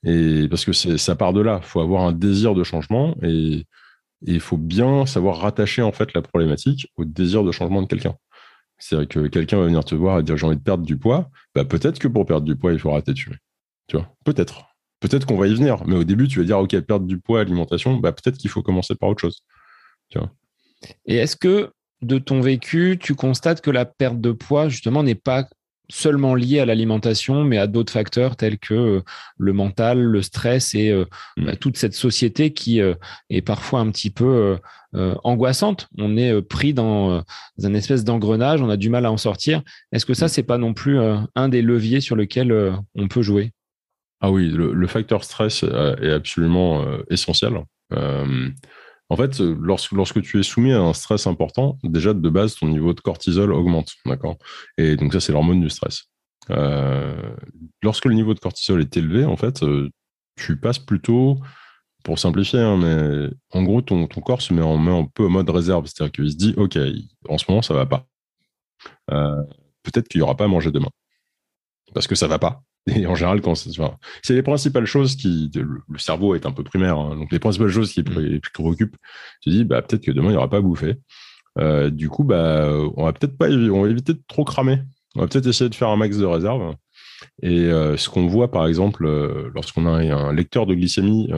Et 0.05 0.49
parce 0.49 0.65
que 0.65 0.73
ça 0.73 1.17
part 1.17 1.33
de 1.33 1.41
là. 1.41 1.61
Il 1.63 1.67
faut 1.67 1.81
avoir 1.81 2.03
un 2.03 2.13
désir 2.13 2.55
de 2.55 2.65
changement 2.65 3.15
et 3.23 3.67
il 4.23 4.41
faut 4.41 4.57
bien 4.57 5.07
savoir 5.07 5.39
rattacher 5.39 5.83
en 5.83 5.93
fait 5.93 6.13
la 6.15 6.23
problématique 6.23 6.91
au 6.97 7.05
désir 7.05 7.45
de 7.45 7.53
changement 7.53 7.83
de 7.83 7.87
quelqu'un. 7.87 8.15
C'est 8.79 8.97
vrai 8.97 9.07
que 9.07 9.29
quelqu'un 9.29 9.59
va 9.59 9.67
venir 9.67 9.85
te 9.85 9.95
voir 9.95 10.19
et 10.19 10.23
dire 10.23 10.37
j'ai 10.37 10.47
envie 10.47 10.57
de 10.57 10.63
perdre 10.63 10.85
du 10.85 10.97
poids. 10.97 11.31
Bah, 11.55 11.65
peut-être 11.65 11.99
que 11.99 12.09
pour 12.09 12.27
perdre 12.27 12.45
du 12.45 12.57
poids, 12.57 12.73
il 12.73 12.79
faut 12.79 12.91
arrêter 12.91 13.13
de 13.13 13.19
fumer. 13.19 13.37
Tu 13.87 13.97
vois, 13.97 14.13
peut-être. 14.25 14.67
Peut-être 14.99 15.27
qu'on 15.27 15.37
va 15.37 15.47
y 15.47 15.55
venir. 15.55 15.85
Mais 15.87 15.97
au 15.97 16.05
début, 16.05 16.29
tu 16.29 16.41
vas 16.41 16.45
dire 16.45 16.59
ok, 16.59 16.79
perdre 16.81 17.07
du 17.07 17.19
poids, 17.19 17.41
alimentation, 17.41 17.97
bah, 17.97 18.13
peut-être 18.13 18.39
qu'il 18.39 18.51
faut 18.51 18.63
commencer 18.63 18.95
par 18.95 19.09
autre 19.09 19.21
chose. 19.21 19.45
Et 21.07 21.17
est-ce 21.17 21.37
que 21.37 21.71
de 22.03 22.19
ton 22.19 22.41
vécu, 22.41 22.99
tu 23.01 23.15
constates 23.15 23.61
que 23.61 23.71
la 23.71 23.85
perte 23.85 24.21
de 24.21 24.33
poids, 24.33 24.69
justement, 24.69 25.03
n'est 25.03 25.15
pas 25.15 25.47
seulement 25.93 26.35
lié 26.35 26.59
à 26.59 26.65
l'alimentation, 26.65 27.45
mais 27.45 27.59
à 27.59 27.67
d'autres 27.67 27.93
facteurs 27.93 28.37
tels 28.37 28.59
que 28.59 28.75
euh, 28.75 29.01
le 29.37 29.53
mental, 29.53 30.01
le 30.01 30.23
stress 30.23 30.75
et 30.75 30.91
euh, 30.91 31.05
mm. 31.37 31.45
bah, 31.45 31.57
toute 31.57 31.77
cette 31.77 31.93
société 31.93 32.53
qui 32.55 32.81
euh, 32.81 32.95
est 33.29 33.43
parfois 33.43 33.81
un 33.81 33.91
petit 33.91 34.11
peu 34.11 34.59
angoissante. 34.95 35.89
On 35.97 36.19
est 36.19 36.43
pris 36.43 36.75
dans 36.75 37.23
un 37.63 37.75
espèce 37.75 38.05
d'engrenage, 38.05 38.61
on 38.61 38.69
a 38.69 38.77
du 38.77 38.91
mal 38.91 39.07
à 39.07 39.13
en 39.13 39.17
sortir. 39.17 39.63
Est-ce 39.91 40.05
que 40.05 40.15
ça, 40.15 40.27
mm. 40.27 40.29
c'est 40.29 40.43
pas 40.43 40.59
non 40.59 40.75
plus 40.75 40.99
un 41.35 41.49
des 41.49 41.63
leviers 41.63 42.01
sur 42.01 42.17
lesquels 42.17 42.75
on 42.95 43.09
peut 43.09 43.23
jouer? 43.23 43.53
Ah 44.21 44.31
oui, 44.31 44.49
le, 44.49 44.87
facteur 44.87 45.25
stress 45.25 45.63
est 45.63 46.11
absolument 46.11 46.85
essentiel. 47.09 47.63
En 49.13 49.17
fait, 49.17 49.43
euh, 49.43 49.55
lorsque, 49.61 50.23
tu 50.23 50.41
es 50.41 50.43
soumis 50.43 50.73
à 50.73 50.81
un 50.81 50.95
stress 50.95 51.27
important, 51.27 51.79
déjà 51.85 52.15
de 52.15 52.29
base, 52.31 52.55
ton 52.55 52.69
niveau 52.69 52.95
de 52.95 53.01
cortisol 53.01 53.53
augmente. 53.53 53.91
D'accord? 54.07 54.39
Et 54.79 54.97
donc, 54.97 55.13
ça, 55.13 55.21
c'est 55.21 55.33
l'hormone 55.33 55.61
du 55.61 55.69
stress. 55.69 56.05
Euh, 56.49 57.35
lorsque 57.83 58.07
le 58.07 58.15
niveau 58.15 58.33
de 58.33 58.39
cortisol 58.39 58.81
est 58.81 58.97
élevé, 58.97 59.27
en 59.27 59.37
fait, 59.37 59.63
euh, 59.65 59.91
tu 60.37 60.59
passes 60.59 60.79
plutôt, 60.79 61.39
pour 62.05 62.19
simplifier, 62.19 62.61
hein, 62.61 62.79
mais 62.79 63.29
en 63.51 63.63
gros, 63.63 63.83
ton, 63.83 64.07
corps 64.07 64.41
se 64.41 64.55
met, 64.55 64.63
en, 64.63 64.79
met 64.79 64.99
un 64.99 65.05
peu 65.05 65.27
en 65.27 65.29
mode 65.29 65.51
réserve. 65.51 65.85
C'est-à-dire 65.85 66.13
qu'il 66.13 66.31
se 66.31 66.37
dit, 66.37 66.55
OK, 66.57 66.79
en 67.29 67.37
ce 67.37 67.45
moment, 67.51 67.61
ça 67.61 67.75
va 67.75 67.85
pas. 67.85 68.07
Peut-être 69.83 70.09
qu'il 70.09 70.21
n'y 70.21 70.23
aura 70.23 70.39
pas 70.39 70.45
à 70.45 70.49
manger 70.49 70.71
demain. 70.71 70.91
Parce 71.93 72.07
que 72.07 72.15
ça 72.15 72.29
va 72.29 72.39
pas. 72.39 72.63
Et 72.87 73.07
en 73.07 73.15
général, 73.15 73.41
quand 73.41 73.55
c'est 73.55 74.35
les 74.35 74.43
principales 74.43 74.87
choses 74.87 75.15
qui, 75.15 75.51
le 75.55 75.99
cerveau 75.99 76.35
est 76.35 76.47
un 76.47 76.53
peu 76.53 76.65
primaire, 76.65 76.99
hein. 76.99 77.17
donc 77.17 77.31
les 77.31 77.39
principales 77.39 77.69
choses 77.69 77.93
qui, 77.93 78.01
mm. 78.01 78.41
qui 78.41 78.51
préoccupent, 78.53 78.97
tu 79.41 79.51
dis, 79.51 79.65
bah, 79.65 79.83
peut-être 79.83 80.05
que 80.05 80.11
demain, 80.11 80.29
il 80.29 80.33
n'y 80.33 80.37
aura 80.37 80.51
pas 80.51 80.57
à 80.57 80.61
bouffer. 80.61 80.97
Euh, 81.59 81.91
du 81.91 82.09
coup, 82.09 82.25
bah, 82.25 82.69
on 82.97 83.05
va 83.05 83.13
peut-être 83.13 83.37
pas, 83.37 83.49
on 83.49 83.83
va 83.83 83.89
éviter 83.89 84.15
de 84.15 84.23
trop 84.27 84.45
cramer. 84.45 84.81
On 85.15 85.21
va 85.21 85.29
peut-être 85.29 85.47
essayer 85.47 85.69
de 85.69 85.75
faire 85.75 85.89
un 85.89 85.97
max 85.97 86.17
de 86.17 86.25
réserve. 86.25 86.75
Et 87.43 87.67
euh, 87.67 87.97
ce 87.97 88.09
qu'on 88.09 88.27
voit, 88.27 88.51
par 88.51 88.67
exemple, 88.67 89.05
euh, 89.07 89.51
lorsqu'on 89.55 89.87
a 89.87 89.91
un 89.91 90.33
lecteur 90.33 90.67
de 90.67 90.75
glycémie, 90.75 91.31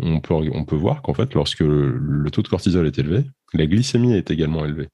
on, 0.00 0.20
peut, 0.20 0.34
on 0.34 0.64
peut 0.64 0.76
voir 0.76 1.02
qu'en 1.02 1.14
fait, 1.14 1.34
lorsque 1.34 1.60
le 1.60 2.30
taux 2.30 2.42
de 2.42 2.48
cortisol 2.48 2.86
est 2.86 2.98
élevé, 2.98 3.24
la 3.52 3.66
glycémie 3.66 4.14
est 4.14 4.30
également 4.30 4.64
élevée. 4.64 4.88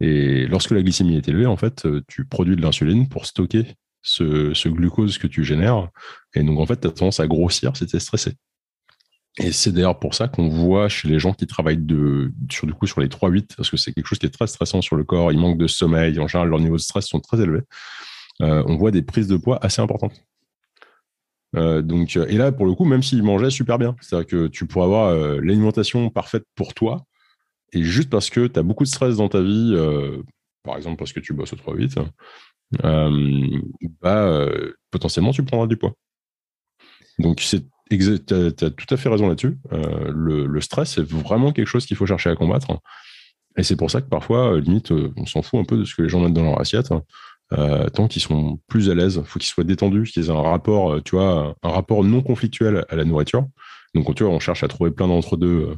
Et 0.00 0.46
lorsque 0.46 0.72
la 0.72 0.82
glycémie 0.82 1.16
est 1.16 1.28
élevée, 1.28 1.46
en 1.46 1.56
fait, 1.56 1.86
tu 2.06 2.24
produis 2.24 2.56
de 2.56 2.62
l'insuline 2.62 3.08
pour 3.08 3.26
stocker 3.26 3.64
ce, 4.04 4.68
glucose 4.68 5.18
que 5.18 5.26
tu 5.26 5.44
génères. 5.44 5.88
Et 6.34 6.42
donc, 6.42 6.60
en 6.60 6.66
fait, 6.66 6.80
tu 6.80 6.86
as 6.86 6.90
tendance 6.90 7.18
à 7.18 7.26
grossir 7.26 7.76
si 7.76 7.86
tu 7.86 7.96
es 7.96 8.00
stressé. 8.00 8.34
Et 9.38 9.50
c'est 9.50 9.72
d'ailleurs 9.72 9.98
pour 9.98 10.14
ça 10.14 10.28
qu'on 10.28 10.48
voit 10.48 10.88
chez 10.88 11.08
les 11.08 11.18
gens 11.18 11.32
qui 11.32 11.48
travaillent 11.48 11.84
sur, 12.50 12.68
du 12.68 12.74
coup, 12.74 12.86
sur 12.86 13.00
les 13.00 13.08
3-8, 13.08 13.56
parce 13.56 13.68
que 13.68 13.76
c'est 13.76 13.92
quelque 13.92 14.06
chose 14.06 14.20
qui 14.20 14.26
est 14.26 14.30
très 14.30 14.46
stressant 14.46 14.80
sur 14.80 14.94
le 14.94 15.02
corps, 15.02 15.32
ils 15.32 15.38
manquent 15.38 15.58
de 15.58 15.66
sommeil, 15.66 16.20
en 16.20 16.28
général, 16.28 16.50
leurs 16.50 16.60
niveaux 16.60 16.76
de 16.76 16.80
stress 16.80 17.06
sont 17.06 17.18
très 17.18 17.40
élevés. 17.40 17.62
Euh, 18.42 18.62
on 18.66 18.76
voit 18.76 18.92
des 18.92 19.02
prises 19.02 19.26
de 19.26 19.36
poids 19.36 19.58
assez 19.64 19.82
importantes. 19.82 20.22
Euh, 21.56 21.82
donc, 21.82 22.16
et 22.16 22.36
là, 22.36 22.52
pour 22.52 22.66
le 22.66 22.74
coup, 22.74 22.84
même 22.84 23.02
s'ils 23.02 23.22
mangeaient 23.24 23.50
super 23.50 23.78
bien, 23.78 23.96
c'est-à-dire 24.00 24.26
que 24.26 24.46
tu 24.46 24.66
pourrais 24.66 24.84
avoir 24.84 25.12
l'alimentation 25.40 26.10
parfaite 26.10 26.44
pour 26.54 26.74
toi, 26.74 27.04
et 27.72 27.82
juste 27.82 28.10
parce 28.10 28.30
que 28.30 28.46
tu 28.46 28.58
as 28.58 28.62
beaucoup 28.62 28.84
de 28.84 28.88
stress 28.88 29.16
dans 29.16 29.28
ta 29.28 29.40
vie, 29.40 29.74
par 30.62 30.76
exemple 30.76 30.96
parce 30.96 31.12
que 31.12 31.20
tu 31.20 31.32
bosses 31.32 31.52
au 31.52 31.56
3-8, 31.56 32.06
bah, 32.72 34.46
potentiellement 34.90 35.32
tu 35.32 35.44
prendras 35.44 35.66
du 35.66 35.76
poids. 35.76 35.94
Donc, 37.18 37.36
tu 37.36 37.56
as, 37.56 38.70
tout 38.70 38.94
à 38.94 38.96
fait 38.96 39.08
raison 39.08 39.28
là-dessus. 39.28 39.58
Euh, 39.72 40.10
le, 40.14 40.60
stress, 40.60 40.94
c'est 40.94 41.04
vraiment 41.04 41.52
quelque 41.52 41.68
chose 41.68 41.86
qu'il 41.86 41.96
faut 41.96 42.06
chercher 42.06 42.30
à 42.30 42.36
combattre. 42.36 42.80
Et 43.56 43.62
c'est 43.62 43.76
pour 43.76 43.90
ça 43.90 44.00
que 44.00 44.08
parfois, 44.08 44.54
euh, 44.54 44.60
limite, 44.60 44.90
euh, 44.90 45.12
on 45.16 45.26
s'en 45.26 45.42
fout 45.42 45.60
un 45.60 45.64
peu 45.64 45.76
de 45.76 45.84
ce 45.84 45.94
que 45.94 46.02
les 46.02 46.08
gens 46.08 46.20
mettent 46.20 46.32
dans 46.32 46.42
leur 46.42 46.60
assiette. 46.60 46.92
tant 47.94 48.08
qu'ils 48.08 48.22
sont 48.22 48.58
plus 48.68 48.90
à 48.90 48.94
l'aise, 48.94 49.20
il 49.22 49.26
faut 49.26 49.38
qu'ils 49.38 49.48
soient 49.48 49.64
détendus, 49.64 50.10
qu'ils 50.12 50.26
aient 50.26 50.30
un 50.30 50.42
rapport, 50.42 51.02
tu 51.04 51.14
vois, 51.14 51.54
un 51.62 51.70
rapport 51.70 52.02
non 52.02 52.22
conflictuel 52.22 52.84
à 52.88 52.96
la 52.96 53.04
nourriture. 53.04 53.46
Donc, 53.94 54.12
tu 54.14 54.24
vois, 54.24 54.32
on 54.32 54.40
cherche 54.40 54.64
à 54.64 54.68
trouver 54.68 54.90
plein 54.90 55.06
d'entre-deux 55.06 55.76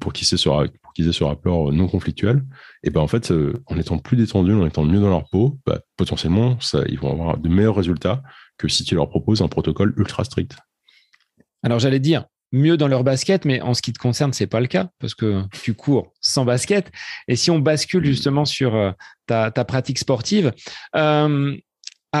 pour 0.00 0.12
qu'ils 0.12 0.34
aient, 0.34 1.12
ce, 1.12 1.24
rapport 1.24 1.72
non 1.72 1.88
conflictuel. 1.88 2.44
Et 2.82 2.90
ben 2.90 3.00
en 3.00 3.06
fait, 3.06 3.32
en 3.66 3.78
étant 3.78 3.98
plus 3.98 4.16
détendus, 4.16 4.54
en 4.54 4.66
étant 4.66 4.84
mieux 4.84 5.00
dans 5.00 5.08
leur 5.08 5.28
peau, 5.28 5.58
bah, 5.66 5.80
potentiellement, 5.96 6.60
ça, 6.60 6.82
ils 6.88 6.98
vont 6.98 7.12
avoir 7.12 7.38
de 7.38 7.48
meilleurs 7.48 7.76
résultats 7.76 8.22
que 8.58 8.68
si 8.68 8.84
tu 8.84 8.94
leur 8.94 9.08
proposes 9.08 9.42
un 9.42 9.48
protocole 9.48 9.94
ultra 9.96 10.24
strict. 10.24 10.56
Alors 11.62 11.78
j'allais 11.78 12.00
dire 12.00 12.26
mieux 12.52 12.76
dans 12.76 12.88
leur 12.88 13.04
basket, 13.04 13.44
mais 13.44 13.60
en 13.60 13.74
ce 13.74 13.82
qui 13.82 13.92
te 13.92 13.98
concerne, 13.98 14.32
c'est 14.32 14.46
pas 14.46 14.60
le 14.60 14.66
cas 14.66 14.88
parce 14.98 15.14
que 15.14 15.42
tu 15.62 15.74
cours 15.74 16.12
sans 16.20 16.44
basket. 16.44 16.90
Et 17.28 17.36
si 17.36 17.50
on 17.50 17.58
bascule 17.58 18.04
justement 18.04 18.44
sur 18.44 18.74
euh, 18.74 18.92
ta, 19.26 19.50
pratique 19.64 19.98
sportive, 19.98 20.52
euh, 20.94 21.56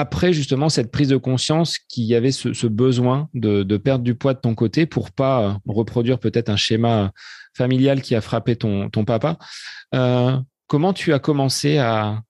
après 0.00 0.32
justement 0.32 0.68
cette 0.68 0.90
prise 0.90 1.08
de 1.08 1.16
conscience 1.16 1.78
qu'il 1.78 2.04
y 2.04 2.14
avait 2.14 2.32
ce, 2.32 2.66
besoin 2.66 3.28
de, 3.34 3.76
perdre 3.76 4.04
du 4.04 4.14
poids 4.14 4.34
de 4.34 4.40
ton 4.40 4.54
côté 4.54 4.86
pour 4.86 5.10
pas 5.10 5.42
euh, 5.42 5.52
reproduire 5.66 6.18
peut-être 6.18 6.48
un 6.48 6.56
schéma 6.56 7.12
familial 7.54 8.02
qui 8.02 8.14
a 8.14 8.20
frappé 8.20 8.56
ton, 8.56 8.90
ton 8.90 9.04
papa, 9.04 9.38
comment 10.66 10.92
tu 10.92 11.12
as 11.12 11.18
commencé 11.18 11.78
à, 11.78 12.22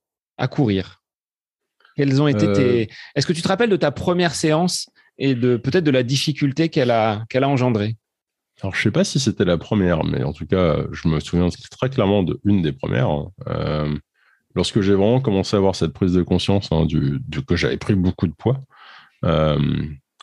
courir? 0.50 1.02
Quels 1.96 2.20
ont 2.20 2.28
été 2.28 2.52
tes... 2.52 2.90
Est-ce 3.14 3.26
que 3.26 3.32
tu 3.32 3.42
te 3.42 3.48
rappelles 3.48 3.70
de 3.70 3.76
ta 3.76 3.90
première 3.90 4.34
séance 4.34 4.88
et 5.18 5.34
de 5.34 5.56
peut-être 5.56 5.84
de 5.84 5.90
la 5.90 6.02
difficulté 6.02 6.68
qu'elle 6.68 6.90
a, 6.90 7.24
qu'elle 7.28 7.42
a 7.42 7.48
engendrée? 7.48 7.96
Alors, 8.62 8.74
je 8.74 8.82
sais 8.82 8.90
pas 8.90 9.04
si 9.04 9.18
c'était 9.20 9.44
la 9.44 9.58
première, 9.58 10.04
mais 10.04 10.22
en 10.22 10.32
tout 10.32 10.46
cas, 10.46 10.78
je 10.92 11.08
me 11.08 11.20
souviens 11.20 11.48
très 11.70 11.90
clairement 11.90 12.22
de 12.22 12.40
une 12.44 12.62
des 12.62 12.72
premières. 12.72 13.10
Euh, 13.48 13.96
lorsque 14.56 14.80
j'ai 14.80 14.94
vraiment 14.94 15.20
commencé 15.20 15.54
à 15.54 15.58
avoir 15.58 15.76
cette 15.76 15.92
prise 15.92 16.14
de 16.14 16.22
conscience 16.22 16.72
hein, 16.72 16.86
du, 16.86 17.20
que 17.46 17.54
j'avais 17.54 17.76
pris 17.76 17.94
beaucoup 17.94 18.26
de 18.26 18.34
poids, 18.36 18.60
euh, 19.24 19.58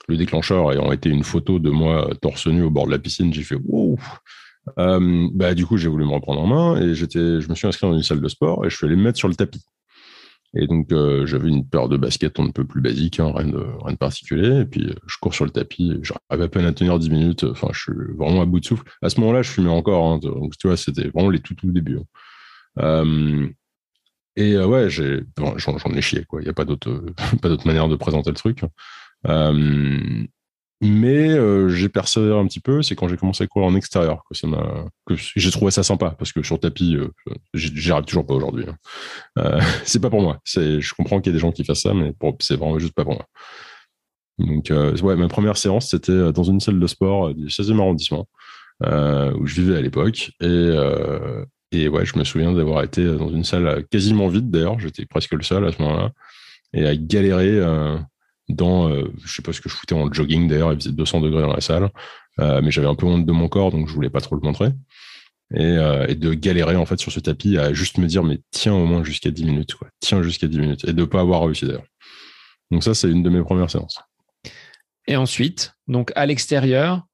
le 0.07 0.17
déclencheur 0.17 0.71
ayant 0.71 0.91
été 0.91 1.09
une 1.09 1.23
photo 1.23 1.59
de 1.59 1.69
moi 1.69 2.09
torse 2.21 2.47
nu 2.47 2.63
au 2.63 2.69
bord 2.69 2.87
de 2.87 2.91
la 2.91 2.99
piscine, 2.99 3.33
j'ai 3.33 3.43
fait 3.43 3.57
wow. 3.63 3.97
Euh, 4.79 5.29
bah, 5.33 5.53
du 5.53 5.65
coup, 5.65 5.77
j'ai 5.77 5.89
voulu 5.89 6.05
me 6.05 6.11
reprendre 6.11 6.41
en 6.41 6.47
main 6.47 6.81
et 6.81 6.95
j'étais, 6.95 7.41
je 7.41 7.49
me 7.49 7.55
suis 7.55 7.67
inscrit 7.67 7.87
dans 7.87 7.95
une 7.95 8.03
salle 8.03 8.21
de 8.21 8.27
sport 8.27 8.65
et 8.65 8.69
je 8.69 8.75
suis 8.75 8.85
allé 8.85 8.95
me 8.95 9.03
mettre 9.03 9.17
sur 9.17 9.27
le 9.27 9.35
tapis. 9.35 9.63
Et 10.55 10.67
donc, 10.67 10.91
euh, 10.91 11.25
j'avais 11.25 11.49
une 11.49 11.67
paire 11.67 11.89
de 11.89 11.97
baskets 11.97 12.39
un 12.39 12.51
peu 12.51 12.63
plus 12.63 12.79
basique, 12.79 13.19
hein, 13.19 13.31
rien, 13.35 13.47
de, 13.47 13.65
rien 13.83 13.93
de 13.93 13.97
particulier. 13.97 14.61
Et 14.61 14.65
puis, 14.65 14.87
euh, 14.87 14.93
je 15.07 15.17
cours 15.19 15.33
sur 15.33 15.45
le 15.45 15.51
tapis. 15.51 15.97
J'arrive 16.03 16.43
à 16.43 16.47
peine 16.47 16.65
à 16.65 16.73
tenir 16.73 16.99
10 16.99 17.09
minutes. 17.09 17.43
Enfin, 17.43 17.69
je 17.73 17.79
suis 17.79 17.93
vraiment 18.17 18.41
à 18.41 18.45
bout 18.45 18.59
de 18.59 18.65
souffle. 18.65 18.83
À 19.01 19.09
ce 19.09 19.19
moment-là, 19.19 19.41
je 19.41 19.49
fumais 19.49 19.69
encore. 19.69 20.05
Hein, 20.05 20.19
donc, 20.19 20.55
tu 20.57 20.67
vois, 20.67 20.77
c'était 20.77 21.09
vraiment 21.09 21.29
les 21.29 21.39
tout, 21.39 21.55
tout 21.55 21.71
débuts. 21.71 21.99
Euh, 24.39 24.41
et 24.41 24.65
ouais, 24.65 24.89
j'ai, 24.89 25.21
j'en, 25.57 25.77
ai 25.77 26.01
chié, 26.01 26.25
quoi. 26.25 26.41
Il 26.41 26.45
n'y 26.45 26.49
a 26.49 26.53
pas 26.53 26.65
d'autre, 26.65 27.03
pas 27.41 27.49
d'autre 27.49 27.67
manière 27.67 27.87
de 27.87 27.95
présenter 27.95 28.29
le 28.29 28.35
truc. 28.35 28.61
Mais 30.83 31.29
euh, 31.29 31.69
j'ai 31.69 31.87
persévéré 31.87 32.37
un 32.37 32.45
petit 32.45 32.59
peu, 32.59 32.81
c'est 32.81 32.93
quand 32.93 33.07
j'ai 33.07 33.15
commencé 33.15 33.45
à 33.45 33.47
courir 33.47 33.69
en 33.69 33.75
extérieur 33.75 34.21
que 35.05 35.15
j'ai 35.15 35.49
trouvé 35.49 35.71
ça 35.71 35.81
sympa 35.81 36.11
parce 36.11 36.33
que 36.33 36.43
sur 36.43 36.59
tapis, 36.59 36.97
euh, 36.97 37.07
j'y 37.53 37.89
arrive 37.89 38.03
toujours 38.03 38.25
pas 38.25 38.33
aujourd'hui. 38.33 38.65
Hein. 38.67 38.75
Euh, 39.39 39.61
c'est 39.85 40.01
pas 40.01 40.09
pour 40.09 40.21
moi. 40.21 40.39
Je 40.45 40.93
comprends 40.93 41.21
qu'il 41.21 41.31
y 41.31 41.33
a 41.33 41.37
des 41.37 41.39
gens 41.39 41.53
qui 41.53 41.63
fassent 41.63 41.83
ça, 41.83 41.93
mais 41.93 42.13
c'est 42.41 42.57
vraiment 42.57 42.79
juste 42.79 42.93
pas 42.93 43.05
pour 43.05 43.13
moi. 43.13 43.25
Donc, 44.39 44.71
euh, 44.71 44.97
ouais, 44.97 45.15
ma 45.15 45.29
première 45.29 45.55
séance, 45.55 45.89
c'était 45.89 46.33
dans 46.33 46.43
une 46.43 46.59
salle 46.59 46.81
de 46.81 46.87
sport 46.87 47.33
du 47.33 47.47
16e 47.47 47.79
arrondissement 47.79 48.27
où 48.81 49.45
je 49.45 49.61
vivais 49.61 49.77
à 49.77 49.81
l'époque. 49.81 50.31
Et, 50.41 50.69
et 51.73 51.87
ouais, 51.87 52.05
je 52.05 52.17
me 52.17 52.23
souviens 52.23 52.53
d'avoir 52.53 52.83
été 52.83 53.05
dans 53.05 53.29
une 53.29 53.43
salle 53.43 53.85
quasiment 53.91 54.27
vide 54.27 54.49
d'ailleurs. 54.49 54.79
J'étais 54.79 55.05
presque 55.05 55.33
le 55.33 55.43
seul 55.43 55.65
à 55.65 55.71
ce 55.71 55.81
moment-là 55.81 56.11
et 56.73 56.85
à 56.87 56.95
galérer 56.95 57.61
dans, 58.49 58.89
euh, 58.89 59.11
je 59.23 59.33
sais 59.33 59.41
pas 59.41 59.53
ce 59.53 59.61
que 59.61 59.69
je 59.69 59.75
foutais 59.75 59.95
en 59.95 60.11
jogging 60.11 60.47
d'ailleurs, 60.47 60.73
il 60.73 60.79
faisait 60.79 60.91
200 60.91 61.21
degrés 61.21 61.41
dans 61.41 61.53
la 61.53 61.61
salle, 61.61 61.89
euh, 62.39 62.61
mais 62.61 62.71
j'avais 62.71 62.87
un 62.87 62.95
peu 62.95 63.05
honte 63.05 63.25
de 63.25 63.31
mon 63.31 63.47
corps, 63.47 63.71
donc 63.71 63.87
je 63.87 63.93
voulais 63.93 64.09
pas 64.09 64.21
trop 64.21 64.35
le 64.35 64.41
montrer. 64.41 64.69
Et, 65.55 65.61
euh, 65.61 66.07
de 66.07 66.33
galérer 66.33 66.75
en 66.75 66.85
fait 66.85 66.99
sur 66.99 67.11
ce 67.11 67.19
tapis 67.19 67.57
à 67.57 67.73
juste 67.73 67.97
me 67.99 68.07
dire 68.07 68.23
mais 68.23 68.39
tiens 68.51 68.73
au 68.73 68.85
moins 68.85 69.03
jusqu'à 69.03 69.29
10 69.29 69.45
minutes, 69.45 69.75
quoi. 69.75 69.87
tiens 69.99 70.23
jusqu'à 70.23 70.47
10 70.47 70.59
minutes, 70.59 70.85
et 70.87 70.93
de 70.93 71.03
pas 71.05 71.21
avoir 71.21 71.43
réussi 71.43 71.65
d'ailleurs. 71.65 71.85
Donc 72.71 72.83
ça, 72.83 72.93
c'est 72.93 73.09
une 73.09 73.21
de 73.21 73.29
mes 73.29 73.43
premières 73.43 73.69
séances. 73.69 73.99
Et 75.07 75.15
ensuite, 75.15 75.73
donc 75.87 76.11
à 76.15 76.25
l'extérieur, 76.25 77.05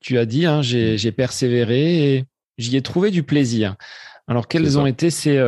tu 0.00 0.18
as 0.18 0.26
dit, 0.26 0.46
hein, 0.46 0.62
j'ai 0.62 1.12
persévéré 1.12 2.14
et 2.14 2.24
j'y 2.62 2.76
ai 2.76 2.82
trouvé 2.82 3.10
du 3.10 3.22
plaisir. 3.22 3.76
Alors, 4.28 4.48
quels 4.48 4.78
ont 4.78 4.86
été 4.86 5.10
ces, 5.10 5.38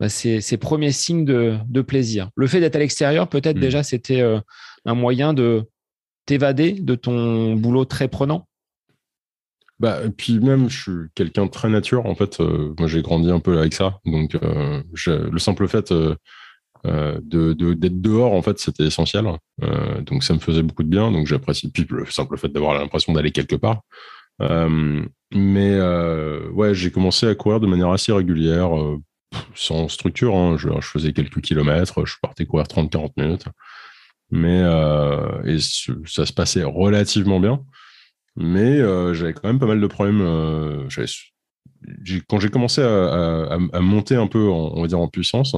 bah, 0.00 0.08
ces, 0.08 0.56
premiers 0.56 0.92
signes 0.92 1.24
de, 1.24 1.82
plaisir? 1.82 2.30
Le 2.36 2.46
fait 2.46 2.60
d'être 2.60 2.76
à 2.76 2.78
l'extérieur, 2.78 3.28
peut-être 3.28 3.56
hmm. 3.56 3.60
déjà, 3.60 3.82
c'était 3.82 4.20
euh, 4.20 4.40
un 4.84 4.94
moyen 4.94 5.34
de 5.34 5.64
t'évader 6.26 6.72
de 6.72 6.94
ton 6.94 7.54
boulot 7.54 7.84
très 7.84 8.08
prenant? 8.08 8.48
Bah, 9.78 10.04
et 10.04 10.10
puis 10.10 10.38
même, 10.38 10.70
je 10.70 10.82
suis 10.82 11.08
quelqu'un 11.14 11.46
de 11.46 11.50
très 11.50 11.68
nature. 11.68 12.06
En 12.06 12.14
fait, 12.14 12.40
euh, 12.40 12.74
moi, 12.78 12.88
j'ai 12.88 13.02
grandi 13.02 13.30
un 13.30 13.40
peu 13.40 13.58
avec 13.58 13.74
ça. 13.74 13.98
Donc, 14.04 14.36
euh, 14.36 14.82
le 15.06 15.38
simple 15.38 15.68
fait 15.68 15.92
d'être 16.84 18.00
dehors, 18.00 18.32
en 18.32 18.42
fait, 18.42 18.58
c'était 18.58 18.84
essentiel. 18.84 19.26
donc, 20.02 20.22
ça 20.24 20.34
me 20.34 20.38
faisait 20.38 20.62
beaucoup 20.62 20.82
de 20.82 20.88
bien. 20.88 21.10
Donc, 21.10 21.26
j'apprécie. 21.26 21.70
Puis, 21.70 21.86
le 21.88 22.06
simple 22.06 22.36
fait 22.36 22.48
d'avoir 22.48 22.74
l'impression 22.74 23.12
d'aller 23.12 23.32
quelque 23.32 23.56
part. 23.56 23.82
Mais 24.40 25.80
ouais, 26.52 26.74
j'ai 26.74 26.90
commencé 26.90 27.26
à 27.26 27.34
courir 27.34 27.60
de 27.60 27.66
manière 27.66 27.90
assez 27.90 28.12
régulière 28.12 28.70
sans 29.54 29.88
structure. 29.88 30.34
Hein. 30.34 30.56
Je, 30.58 30.68
faisais 30.80 31.12
quelques 31.12 31.40
kilomètres, 31.40 32.04
je 32.04 32.16
partais 32.20 32.46
courir 32.46 32.66
30-40 32.66 33.12
minutes. 33.16 33.46
Mais 34.30 34.62
euh, 34.64 35.42
et 35.44 35.58
ça 36.06 36.26
se 36.26 36.32
passait 36.32 36.64
relativement 36.64 37.40
bien. 37.40 37.62
Mais 38.36 38.80
euh, 38.80 39.14
j'avais 39.14 39.32
quand 39.32 39.46
même 39.46 39.58
pas 39.58 39.66
mal 39.66 39.80
de 39.80 39.86
problèmes. 39.86 40.22
Euh, 40.22 40.88
quand 42.28 42.40
j'ai 42.40 42.50
commencé 42.50 42.82
à, 42.82 43.58
monter 43.80 44.16
un 44.16 44.26
peu, 44.26 44.48
en, 44.48 44.72
on 44.74 44.82
va 44.82 44.88
dire, 44.88 44.98
en 44.98 45.08
puissance, 45.08 45.54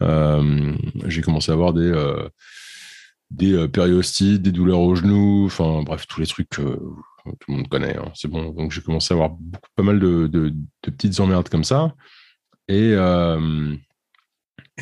j'ai 0.00 1.22
commencé 1.22 1.50
à 1.50 1.54
avoir 1.54 1.72
des, 1.72 1.92
des 3.30 3.66
périostites, 3.68 4.42
des 4.42 4.52
douleurs 4.52 4.80
aux 4.80 4.94
genoux, 4.94 5.46
enfin 5.46 5.82
bref, 5.82 6.06
tous 6.06 6.20
les 6.20 6.26
trucs 6.26 6.60
tout 7.40 7.50
le 7.50 7.56
monde 7.58 7.68
connaît. 7.68 7.96
Hein. 7.96 8.10
C'est 8.14 8.28
bon. 8.28 8.50
Donc 8.50 8.72
j'ai 8.72 8.80
commencé 8.80 9.12
à 9.12 9.16
avoir 9.16 9.30
beaucoup, 9.30 9.68
pas 9.74 9.82
mal 9.82 9.98
de, 10.00 10.26
de 10.26 10.52
petites 10.82 11.20
emmerdes 11.20 11.48
comme 11.48 11.64
ça. 11.64 11.94
Et, 12.68 12.92
euh, 12.94 13.74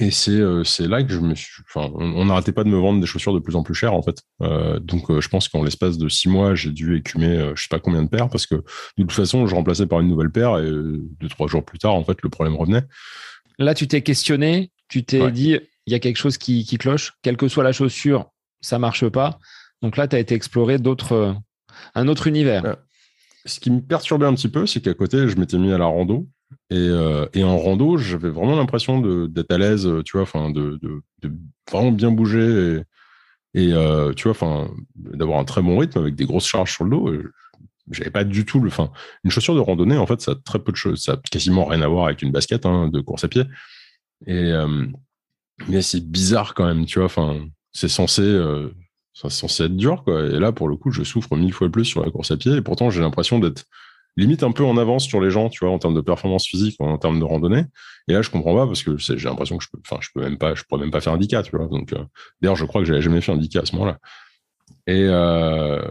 et 0.00 0.10
euh, 0.28 0.64
c'est 0.64 0.88
là 0.88 1.02
que 1.02 1.12
je 1.12 1.20
me 1.20 1.34
suis. 1.34 1.62
Enfin, 1.68 1.92
on 1.94 2.24
n'arrêtait 2.24 2.52
pas 2.52 2.64
de 2.64 2.68
me 2.68 2.78
vendre 2.78 3.00
des 3.00 3.06
chaussures 3.06 3.34
de 3.34 3.38
plus 3.38 3.56
en 3.56 3.62
plus 3.62 3.74
chères, 3.74 3.94
en 3.94 4.02
fait. 4.02 4.22
Euh, 4.42 4.78
donc, 4.80 5.20
je 5.20 5.28
pense 5.28 5.48
qu'en 5.48 5.62
l'espace 5.62 5.98
de 5.98 6.08
six 6.08 6.28
mois, 6.28 6.54
j'ai 6.54 6.70
dû 6.70 6.96
écumer 6.96 7.52
je 7.54 7.62
sais 7.62 7.68
pas 7.68 7.78
combien 7.78 8.02
de 8.02 8.08
paires 8.08 8.28
parce 8.28 8.46
que 8.46 8.56
de 8.56 8.62
toute 9.02 9.12
façon, 9.12 9.46
je 9.46 9.54
remplaçais 9.54 9.86
par 9.86 10.00
une 10.00 10.08
nouvelle 10.08 10.30
paire 10.30 10.58
et 10.58 10.70
deux, 10.70 11.28
trois 11.28 11.46
jours 11.46 11.64
plus 11.64 11.78
tard, 11.78 11.94
en 11.94 12.04
fait, 12.04 12.20
le 12.22 12.28
problème 12.28 12.56
revenait. 12.56 12.84
Là, 13.58 13.74
tu 13.74 13.86
t'es 13.86 14.02
questionné, 14.02 14.72
tu 14.88 15.04
t'es 15.04 15.30
dit, 15.30 15.58
il 15.86 15.92
y 15.92 15.94
a 15.94 16.00
quelque 16.00 16.16
chose 16.16 16.38
qui, 16.38 16.64
qui, 16.64 16.78
cloche, 16.78 17.12
quelle 17.22 17.36
que 17.36 17.48
soit 17.48 17.62
la 17.62 17.72
chaussure, 17.72 18.30
ça 18.60 18.78
marche 18.78 19.06
pas. 19.08 19.38
Donc 19.82 19.96
là, 19.96 20.08
tu 20.08 20.16
as 20.16 20.18
été 20.18 20.34
explorer 20.34 20.78
d'autres, 20.78 21.36
un 21.94 22.08
autre 22.08 22.26
univers. 22.26 22.76
Ce 23.46 23.60
qui 23.60 23.70
me 23.70 23.80
perturbait 23.80 24.26
un 24.26 24.34
petit 24.34 24.48
peu, 24.48 24.66
c'est 24.66 24.80
qu'à 24.80 24.94
côté, 24.94 25.28
je 25.28 25.36
m'étais 25.36 25.58
mis 25.58 25.72
à 25.72 25.78
la 25.78 25.86
rando 25.86 26.26
euh, 26.72 27.28
et, 27.34 27.44
en 27.44 27.58
rando, 27.58 27.96
j'avais 27.96 28.30
vraiment 28.30 28.56
l'impression 28.56 29.00
d'être 29.26 29.50
à 29.52 29.58
l'aise, 29.58 29.88
tu 30.04 30.12
vois, 30.16 30.22
enfin, 30.22 30.50
de, 30.50 30.80
vraiment 31.70 31.92
bien 31.92 32.10
bouger 32.10 32.82
et, 33.54 33.72
euh, 33.72 34.12
tu 34.14 34.24
vois, 34.24 34.32
enfin, 34.32 34.70
d'avoir 34.96 35.38
un 35.38 35.44
très 35.44 35.62
bon 35.62 35.78
rythme 35.78 35.98
avec 35.98 36.14
des 36.14 36.24
grosses 36.24 36.46
charges 36.46 36.72
sur 36.72 36.84
le 36.84 36.90
dos. 36.90 37.12
J'avais 37.90 38.10
pas 38.10 38.24
du 38.24 38.46
tout 38.46 38.60
le, 38.60 38.68
enfin, 38.68 38.90
une 39.24 39.30
chaussure 39.30 39.54
de 39.54 39.60
randonnée, 39.60 39.98
en 39.98 40.06
fait, 40.06 40.20
ça 40.20 40.32
a 40.32 40.34
très 40.36 40.58
peu 40.58 40.72
de 40.72 40.76
choses, 40.76 41.02
ça 41.02 41.12
a 41.12 41.16
quasiment 41.30 41.66
rien 41.66 41.82
à 41.82 41.88
voir 41.88 42.06
avec 42.06 42.22
une 42.22 42.32
basket 42.32 42.64
hein, 42.64 42.88
de 42.88 43.00
course 43.00 43.24
à 43.24 43.28
pied. 43.28 43.44
Et 44.26 44.52
euh, 44.52 44.86
mais 45.68 45.82
c'est 45.82 46.00
bizarre 46.00 46.54
quand 46.54 46.66
même, 46.66 46.86
tu 46.86 46.98
vois, 46.98 47.06
enfin, 47.06 47.46
c'est 47.72 47.88
censé 47.88 48.22
c'est 49.14 49.30
censé 49.30 49.64
être 49.64 49.76
dur, 49.76 50.02
quoi. 50.04 50.26
Et 50.26 50.38
là, 50.40 50.52
pour 50.52 50.68
le 50.68 50.76
coup, 50.76 50.90
je 50.90 51.02
souffre 51.04 51.36
mille 51.36 51.52
fois 51.52 51.70
plus 51.70 51.84
sur 51.84 52.04
la 52.04 52.10
course 52.10 52.30
à 52.32 52.36
pied. 52.36 52.52
Et 52.52 52.62
pourtant, 52.62 52.90
j'ai 52.90 53.00
l'impression 53.00 53.38
d'être 53.38 53.64
limite 54.16 54.42
un 54.42 54.52
peu 54.52 54.64
en 54.64 54.76
avance 54.76 55.06
sur 55.06 55.20
les 55.20 55.30
gens, 55.30 55.48
tu 55.48 55.64
vois, 55.64 55.72
en 55.72 55.78
termes 55.78 55.94
de 55.94 56.00
performance 56.00 56.46
physique, 56.46 56.76
en 56.80 56.98
termes 56.98 57.18
de 57.18 57.24
randonnée. 57.24 57.64
Et 58.08 58.12
là, 58.12 58.22
je 58.22 58.30
comprends 58.30 58.54
pas 58.54 58.66
parce 58.66 58.82
que 58.82 58.96
j'ai 58.96 59.28
l'impression 59.28 59.56
que 59.56 59.64
je 59.64 59.70
peux, 59.70 59.78
enfin, 59.84 59.98
je 60.00 60.08
peux 60.14 60.20
même 60.20 60.38
pas, 60.38 60.54
je 60.54 60.64
pourrais 60.64 60.80
même 60.80 60.90
pas 60.90 61.00
faire 61.00 61.12
un 61.12 61.18
10 61.18 61.28
tu 61.28 61.56
vois. 61.56 61.66
Donc, 61.66 61.92
euh, 61.92 62.04
d'ailleurs, 62.40 62.56
je 62.56 62.64
crois 62.64 62.80
que 62.80 62.86
j'avais 62.86 63.02
jamais 63.02 63.20
fait 63.20 63.32
un 63.32 63.36
10 63.36 63.56
à 63.56 63.64
ce 63.64 63.72
moment-là. 63.72 63.98
Et, 64.86 65.06
euh, 65.08 65.82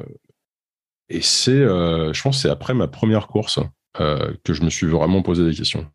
et 1.10 1.22
c'est, 1.22 1.52
euh, 1.52 2.14
je 2.14 2.22
pense, 2.22 2.42
c'est 2.42 2.50
après 2.50 2.74
ma 2.74 2.88
première 2.88 3.28
course 3.28 3.60
que 3.96 4.54
je 4.54 4.64
me 4.64 4.72
suis 4.72 4.88
vraiment 4.88 5.22
posé 5.22 5.46
des 5.46 5.56
questions. 5.56 5.86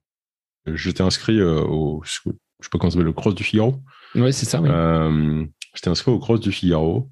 J'étais 0.66 1.02
inscrit 1.02 1.42
au, 1.42 2.00
je 2.04 2.12
sais 2.12 2.30
pas 2.70 2.78
comment 2.78 2.90
ça 2.90 2.94
s'appelle, 2.94 3.06
le 3.06 3.12
Cross 3.12 3.34
du 3.34 3.42
Figaro. 3.42 3.80
Ouais, 4.14 4.30
c'est 4.30 4.46
ça, 4.46 4.60
oui. 4.60 4.68
J'étais 5.74 5.88
inscrit 5.88 6.12
au 6.12 6.20
Cross 6.20 6.38
du 6.38 6.52
Figaro 6.52 7.10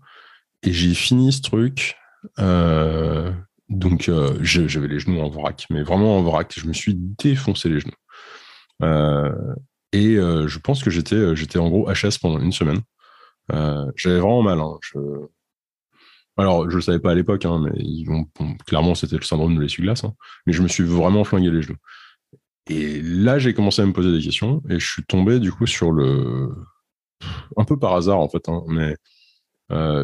et 0.62 0.72
j'ai 0.72 0.94
fini 0.94 1.32
ce 1.32 1.42
truc. 1.42 1.96
Euh, 2.38 3.32
donc, 3.68 4.08
euh, 4.08 4.36
j'avais 4.42 4.88
les 4.88 4.98
genoux 4.98 5.20
en 5.20 5.28
vrac, 5.28 5.66
mais 5.70 5.82
vraiment 5.82 6.18
en 6.18 6.22
vrac. 6.22 6.52
Je 6.56 6.66
me 6.66 6.72
suis 6.72 6.94
défoncé 6.94 7.68
les 7.68 7.80
genoux. 7.80 7.92
Euh, 8.82 9.54
et 9.92 10.16
je 10.16 10.58
pense 10.58 10.82
que 10.82 10.90
j'étais, 10.90 11.58
en 11.58 11.70
gros 11.70 11.90
HS 11.90 12.18
pendant 12.20 12.40
une 12.40 12.52
semaine. 12.52 12.80
j'avais 13.96 14.20
vraiment 14.20 14.42
mal. 14.42 14.60
Hein. 14.60 14.76
Je... 14.82 14.98
Alors, 16.36 16.68
je 16.68 16.76
le 16.76 16.82
savais 16.82 16.98
pas 16.98 17.12
à 17.12 17.14
l'époque, 17.14 17.46
hein, 17.46 17.62
mais 17.64 17.72
clairement, 18.66 18.94
c'était 18.94 19.16
le 19.16 19.22
syndrome 19.22 19.56
de 19.56 19.62
l'essuie-glace. 19.62 20.04
Hein. 20.04 20.14
mais 20.46 20.52
je 20.52 20.62
me 20.62 20.68
suis 20.68 20.84
vraiment 20.84 21.24
flingué 21.24 21.50
les 21.50 21.62
genoux. 21.62 21.78
Et 22.68 23.00
là, 23.00 23.38
j'ai 23.38 23.54
commencé 23.54 23.80
à 23.80 23.86
me 23.86 23.92
poser 23.92 24.12
des 24.12 24.22
questions 24.22 24.60
et 24.68 24.78
je 24.80 24.86
suis 24.86 25.04
tombé 25.04 25.38
du 25.38 25.52
coup 25.52 25.66
sur 25.66 25.92
le, 25.92 26.50
un 27.56 27.64
peu 27.64 27.78
par 27.78 27.94
hasard 27.94 28.18
en 28.18 28.28
fait, 28.28 28.48
mais 28.68 28.96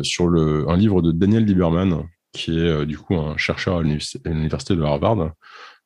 sur 0.02 0.28
le, 0.28 0.68
un 0.68 0.76
livre 0.76 1.02
de 1.02 1.12
Daniel 1.12 1.44
Lieberman 1.44 2.04
qui 2.32 2.58
est 2.58 2.68
euh, 2.68 2.86
du 2.86 2.98
coup 2.98 3.14
un 3.16 3.36
chercheur 3.36 3.78
à 3.78 3.82
l'université 3.82 4.76
de 4.76 4.82
Harvard. 4.82 5.32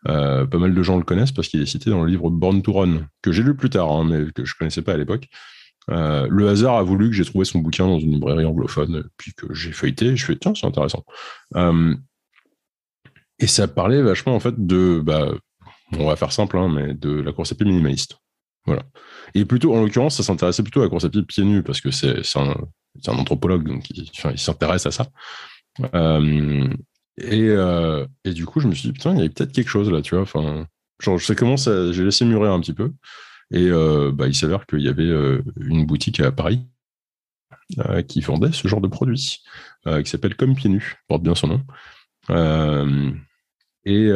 Euh, 0.09 0.47
pas 0.47 0.59
mal 0.59 0.75
de 0.75 0.83
gens 0.83 0.97
le 0.97 1.05
connaissent 1.05 1.33
parce 1.33 1.49
qu'il 1.49 1.61
est 1.61 1.67
cité 1.67 1.91
dans 1.91 2.03
le 2.03 2.09
livre 2.09 2.31
Born 2.31 2.63
to 2.63 2.73
Run, 2.73 3.09
que 3.23 3.33
j'ai 3.33 3.43
lu 3.43 3.57
plus 3.57 3.71
tard, 3.71 3.91
hein, 3.91 4.05
mais 4.05 4.31
que 4.33 4.45
je 4.45 4.55
connaissais 4.57 4.83
pas 4.83 4.93
à 4.93 4.97
l'époque. 4.97 5.27
Euh, 5.91 6.27
le 6.31 6.49
hasard 6.49 6.77
a 6.77 6.83
voulu 6.83 7.09
que 7.09 7.15
j'ai 7.15 7.25
trouvé 7.25 7.45
son 7.45 7.59
bouquin 7.59 7.87
dans 7.87 7.99
une 7.99 8.13
librairie 8.13 8.45
anglophone, 8.45 9.09
puis 9.17 9.33
que 9.35 9.53
j'ai 9.55 9.73
feuilleté, 9.73 10.17
je 10.17 10.25
fais 10.25 10.37
tiens, 10.37 10.55
c'est 10.55 10.67
intéressant. 10.67 11.05
et 13.39 13.47
ça 13.47 13.69
parlait 13.69 14.03
vachement 14.03 14.35
en 14.35 14.41
fait 14.41 14.55
de, 14.57 15.01
bah, 15.05 15.29
on 15.99 16.07
va 16.07 16.17
faire 16.17 16.33
simple, 16.33 16.57
hein, 16.59 16.69
mais 16.73 16.95
de 16.95 17.11
la 17.11 17.33
course 17.33 17.53
à 17.53 17.55
pied 17.55 17.67
minimaliste. 17.67 18.19
Voilà. 18.65 18.83
Et 19.35 19.45
plutôt, 19.45 19.75
en 19.75 19.83
l'occurrence, 19.83 20.17
ça 20.17 20.23
s'intéressait 20.23 20.63
plutôt 20.63 20.81
à 20.81 20.85
la 20.85 20.89
course 20.91 21.05
à 21.05 21.09
pied 21.09 21.23
pieds 21.23 21.45
nus, 21.45 21.63
parce 21.63 21.81
que 21.81 21.91
c'est 21.91 22.21
un, 22.37 22.55
un, 23.07 23.13
anthropologue, 23.13 23.67
donc 23.67 23.89
il, 23.91 24.11
s'intéresse 24.39 24.87
à 24.87 24.91
ça. 24.91 25.09
Euh, 25.95 26.69
et, 27.19 27.49
euh, 27.49 28.07
et, 28.25 28.33
du 28.33 28.47
coup, 28.47 28.61
je 28.61 28.69
me 28.69 28.75
suis 28.75 28.89
dit, 28.89 28.93
putain, 28.93 29.13
il 29.13 29.17
y 29.19 29.21
avait 29.21 29.31
peut-être 29.31 29.53
quelque 29.53 29.69
chose 29.69 29.91
là, 29.91 30.03
tu 30.03 30.15
vois. 30.15 30.23
Enfin, 30.23 30.67
genre, 31.01 31.19
je 31.19 31.93
j'ai 31.93 32.05
laissé 32.05 32.25
mûrir 32.25 32.53
un 32.53 32.61
petit 32.61 32.75
peu. 32.75 32.93
Et 33.53 33.69
euh, 33.69 34.11
bah, 34.13 34.27
il 34.27 34.35
s'avère 34.35 34.67
qu'il 34.67 34.81
y 34.81 34.89
avait 34.89 35.11
une 35.61 35.87
boutique 35.87 36.21
à 36.21 36.33
Paris 36.33 36.67
qui 38.09 38.21
vendait 38.21 38.53
ce 38.53 38.69
genre 38.69 38.81
de 38.81 38.89
produit, 38.89 39.43
qui 39.85 40.07
s'appelle 40.11 40.37
Comme 40.37 40.55
Pieds 40.55 40.71
Nus, 40.71 40.97
porte 41.09 41.23
bien 41.23 41.35
son 41.35 41.49
nom. 41.49 41.63
et, 43.85 44.09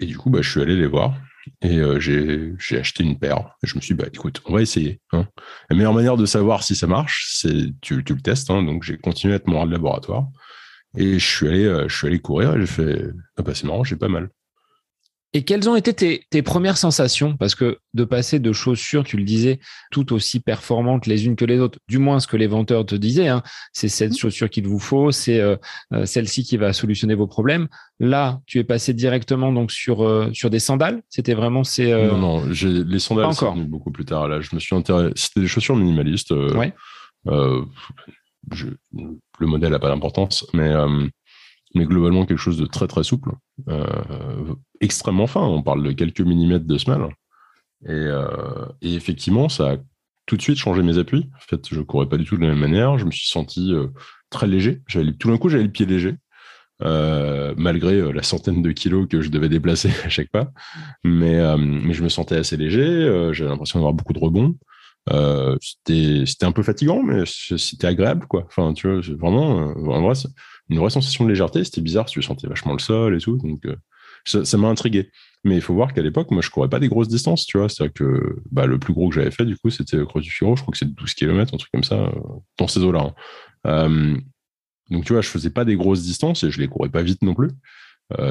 et 0.00 0.06
du 0.06 0.16
coup, 0.16 0.30
bah, 0.30 0.42
je 0.42 0.50
suis 0.50 0.60
allé 0.60 0.76
les 0.76 0.86
voir. 0.86 1.14
Et 1.62 1.80
j'ai 1.98 2.78
acheté 2.78 3.04
une 3.04 3.18
paire. 3.18 3.50
Et 3.62 3.66
je 3.66 3.76
me 3.76 3.80
suis 3.80 3.94
dit, 3.94 4.02
bah, 4.02 4.08
écoute, 4.12 4.42
on 4.46 4.54
va 4.54 4.62
essayer. 4.62 5.00
Hein. 5.12 5.26
La 5.70 5.76
meilleure 5.76 5.94
manière 5.94 6.16
de 6.16 6.26
savoir 6.26 6.62
si 6.62 6.74
ça 6.74 6.86
marche, 6.86 7.28
c'est 7.30 7.72
tu, 7.80 8.02
tu 8.04 8.14
le 8.14 8.20
testes. 8.20 8.50
Hein. 8.50 8.62
Donc, 8.62 8.82
j'ai 8.82 8.96
continué 8.98 9.34
à 9.34 9.36
être 9.36 9.46
mon 9.46 9.64
de 9.66 9.72
laboratoire. 9.72 10.26
Et 10.96 11.18
je 11.18 11.26
suis 11.26 11.48
allé, 11.48 11.64
euh, 11.64 11.88
je 11.88 11.96
suis 11.96 12.06
allé 12.06 12.18
courir 12.18 12.56
et 12.56 12.60
j'ai 12.60 12.66
fait, 12.66 13.04
ah 13.36 13.42
bah 13.42 13.52
c'est 13.54 13.66
marrant, 13.66 13.84
j'ai 13.84 13.96
pas 13.96 14.08
mal. 14.08 14.30
Et 15.34 15.42
quelles 15.44 15.68
ont 15.68 15.76
été 15.76 15.92
tes, 16.30 16.42
premières 16.42 16.78
sensations? 16.78 17.36
Parce 17.36 17.54
que 17.54 17.78
de 17.92 18.04
passer 18.04 18.38
de 18.38 18.52
chaussures, 18.52 19.04
tu 19.04 19.18
le 19.18 19.24
disais, 19.24 19.60
tout 19.90 20.14
aussi 20.14 20.40
performantes 20.40 21.06
les 21.06 21.26
unes 21.26 21.36
que 21.36 21.44
les 21.44 21.60
autres, 21.60 21.78
du 21.86 21.98
moins 21.98 22.18
ce 22.18 22.26
que 22.26 22.36
les 22.36 22.46
vendeurs 22.46 22.86
te 22.86 22.94
disaient, 22.94 23.28
hein, 23.28 23.42
c'est 23.72 23.88
cette 23.88 24.12
mmh. 24.12 24.16
chaussure 24.16 24.48
qu'il 24.48 24.66
vous 24.66 24.78
faut, 24.78 25.10
c'est 25.12 25.38
euh, 25.40 25.56
euh, 25.92 26.06
celle-ci 26.06 26.44
qui 26.44 26.56
va 26.56 26.72
solutionner 26.72 27.14
vos 27.14 27.26
problèmes. 27.26 27.68
Là, 28.00 28.40
tu 28.46 28.58
es 28.58 28.64
passé 28.64 28.94
directement 28.94 29.52
donc 29.52 29.70
sur 29.70 29.98
sur 30.32 30.50
des 30.50 30.60
sandales? 30.60 31.02
C'était 31.08 31.34
vraiment 31.34 31.64
ces. 31.64 31.90
Non, 31.90 32.16
non, 32.18 32.46
les 32.46 32.98
sandales, 32.98 33.34
c'est 33.34 33.68
beaucoup 33.68 33.90
plus 33.90 34.04
tard. 34.04 34.28
Là, 34.28 34.40
je 34.40 34.54
me 34.54 34.60
suis 34.60 34.76
intéressé. 34.76 35.12
C'était 35.16 35.40
des 35.40 35.48
chaussures 35.48 35.76
minimalistes. 35.76 36.30
ouais 36.30 36.72
le 39.38 39.46
modèle 39.46 39.70
n'a 39.70 39.78
pas 39.78 39.88
d'importance, 39.88 40.46
mais, 40.52 40.68
euh, 40.68 41.06
mais 41.74 41.84
globalement 41.84 42.26
quelque 42.26 42.38
chose 42.38 42.58
de 42.58 42.66
très 42.66 42.86
très 42.86 43.04
souple, 43.04 43.32
euh, 43.68 44.54
extrêmement 44.80 45.26
fin. 45.26 45.42
On 45.42 45.62
parle 45.62 45.82
de 45.82 45.92
quelques 45.92 46.20
millimètres 46.20 46.66
de 46.66 46.78
semelle. 46.78 47.08
Et, 47.84 47.90
euh, 47.90 48.66
et, 48.82 48.94
effectivement, 48.94 49.48
ça 49.48 49.72
a 49.72 49.76
tout 50.26 50.36
de 50.36 50.42
suite 50.42 50.58
changé 50.58 50.82
mes 50.82 50.98
appuis. 50.98 51.30
En 51.36 51.40
fait, 51.40 51.68
je 51.70 51.80
courais 51.80 52.08
pas 52.08 52.16
du 52.16 52.24
tout 52.24 52.36
de 52.36 52.42
la 52.42 52.48
même 52.48 52.58
manière. 52.58 52.98
Je 52.98 53.04
me 53.04 53.10
suis 53.10 53.28
senti 53.28 53.72
très 54.30 54.46
léger. 54.46 54.82
Tout 55.18 55.30
d'un 55.30 55.38
coup, 55.38 55.48
j'avais 55.48 55.64
le 55.64 55.70
pied 55.70 55.86
léger. 55.86 56.16
malgré 56.80 58.12
la 58.12 58.22
centaine 58.22 58.62
de 58.62 58.72
kilos 58.72 59.08
que 59.08 59.20
je 59.20 59.30
devais 59.30 59.48
déplacer 59.48 59.90
à 60.04 60.08
chaque 60.08 60.30
pas. 60.30 60.50
Mais 61.04 61.38
je 61.38 62.02
me 62.02 62.08
sentais 62.08 62.36
assez 62.36 62.56
léger, 62.56 63.30
j'avais 63.32 63.50
l'impression 63.50 63.78
d'avoir 63.78 63.94
beaucoup 63.94 64.12
de 64.12 64.18
rebonds. 64.18 64.54
Euh, 65.12 65.56
c'était 65.60 66.44
un 66.44 66.52
peu 66.52 66.62
fatigant, 66.62 67.02
mais 67.02 67.24
c'était 67.26 67.86
agréable, 67.86 68.26
quoi. 68.26 68.44
Enfin, 68.46 68.72
tu 68.74 68.88
vois, 68.88 69.00
vraiment, 69.16 69.70
euh, 69.70 70.14
une 70.70 70.78
vraie 70.78 70.90
sensation 70.90 71.24
de 71.24 71.30
légèreté. 71.30 71.64
C'était 71.64 71.80
bizarre, 71.80 72.06
tu 72.06 72.22
sentais 72.22 72.46
vachement 72.46 72.72
le 72.72 72.78
sol 72.78 73.16
et 73.16 73.20
tout. 73.20 73.36
Donc, 73.38 73.64
euh, 73.66 73.76
ça 74.44 74.58
m'a 74.58 74.68
intrigué. 74.68 75.10
Mais 75.44 75.54
il 75.54 75.62
faut 75.62 75.74
voir 75.74 75.94
qu'à 75.94 76.02
l'époque, 76.02 76.30
moi, 76.30 76.42
je 76.42 76.50
courais 76.50 76.68
pas 76.68 76.80
des 76.80 76.88
grosses 76.88 77.08
distances, 77.08 77.46
tu 77.46 77.58
vois. 77.58 77.68
C'est-à-dire 77.68 77.94
que 77.94 78.36
bah, 78.50 78.66
le 78.66 78.78
plus 78.78 78.92
gros 78.92 79.08
que 79.08 79.14
j'avais 79.14 79.30
fait, 79.30 79.46
du 79.46 79.56
coup, 79.56 79.70
c'était 79.70 80.04
Cross 80.04 80.24
du 80.24 80.30
Firo. 80.30 80.56
Je 80.56 80.62
crois 80.62 80.72
que 80.72 80.78
c'est 80.78 80.92
12 80.92 81.14
km, 81.14 81.54
un 81.54 81.58
truc 81.58 81.70
comme 81.72 81.84
ça, 81.84 82.12
dans 82.58 82.68
ces 82.68 82.80
eaux-là. 82.80 83.14
Hein. 83.64 84.16
donc, 84.90 85.04
tu 85.04 85.12
vois, 85.12 85.22
je 85.22 85.28
faisais 85.28 85.50
pas 85.50 85.64
des 85.64 85.76
grosses 85.76 86.02
distances 86.02 86.42
et 86.44 86.50
je 86.50 86.60
les 86.60 86.68
courais 86.68 86.90
pas 86.90 87.02
vite 87.02 87.22
non 87.22 87.34
plus. 87.34 87.50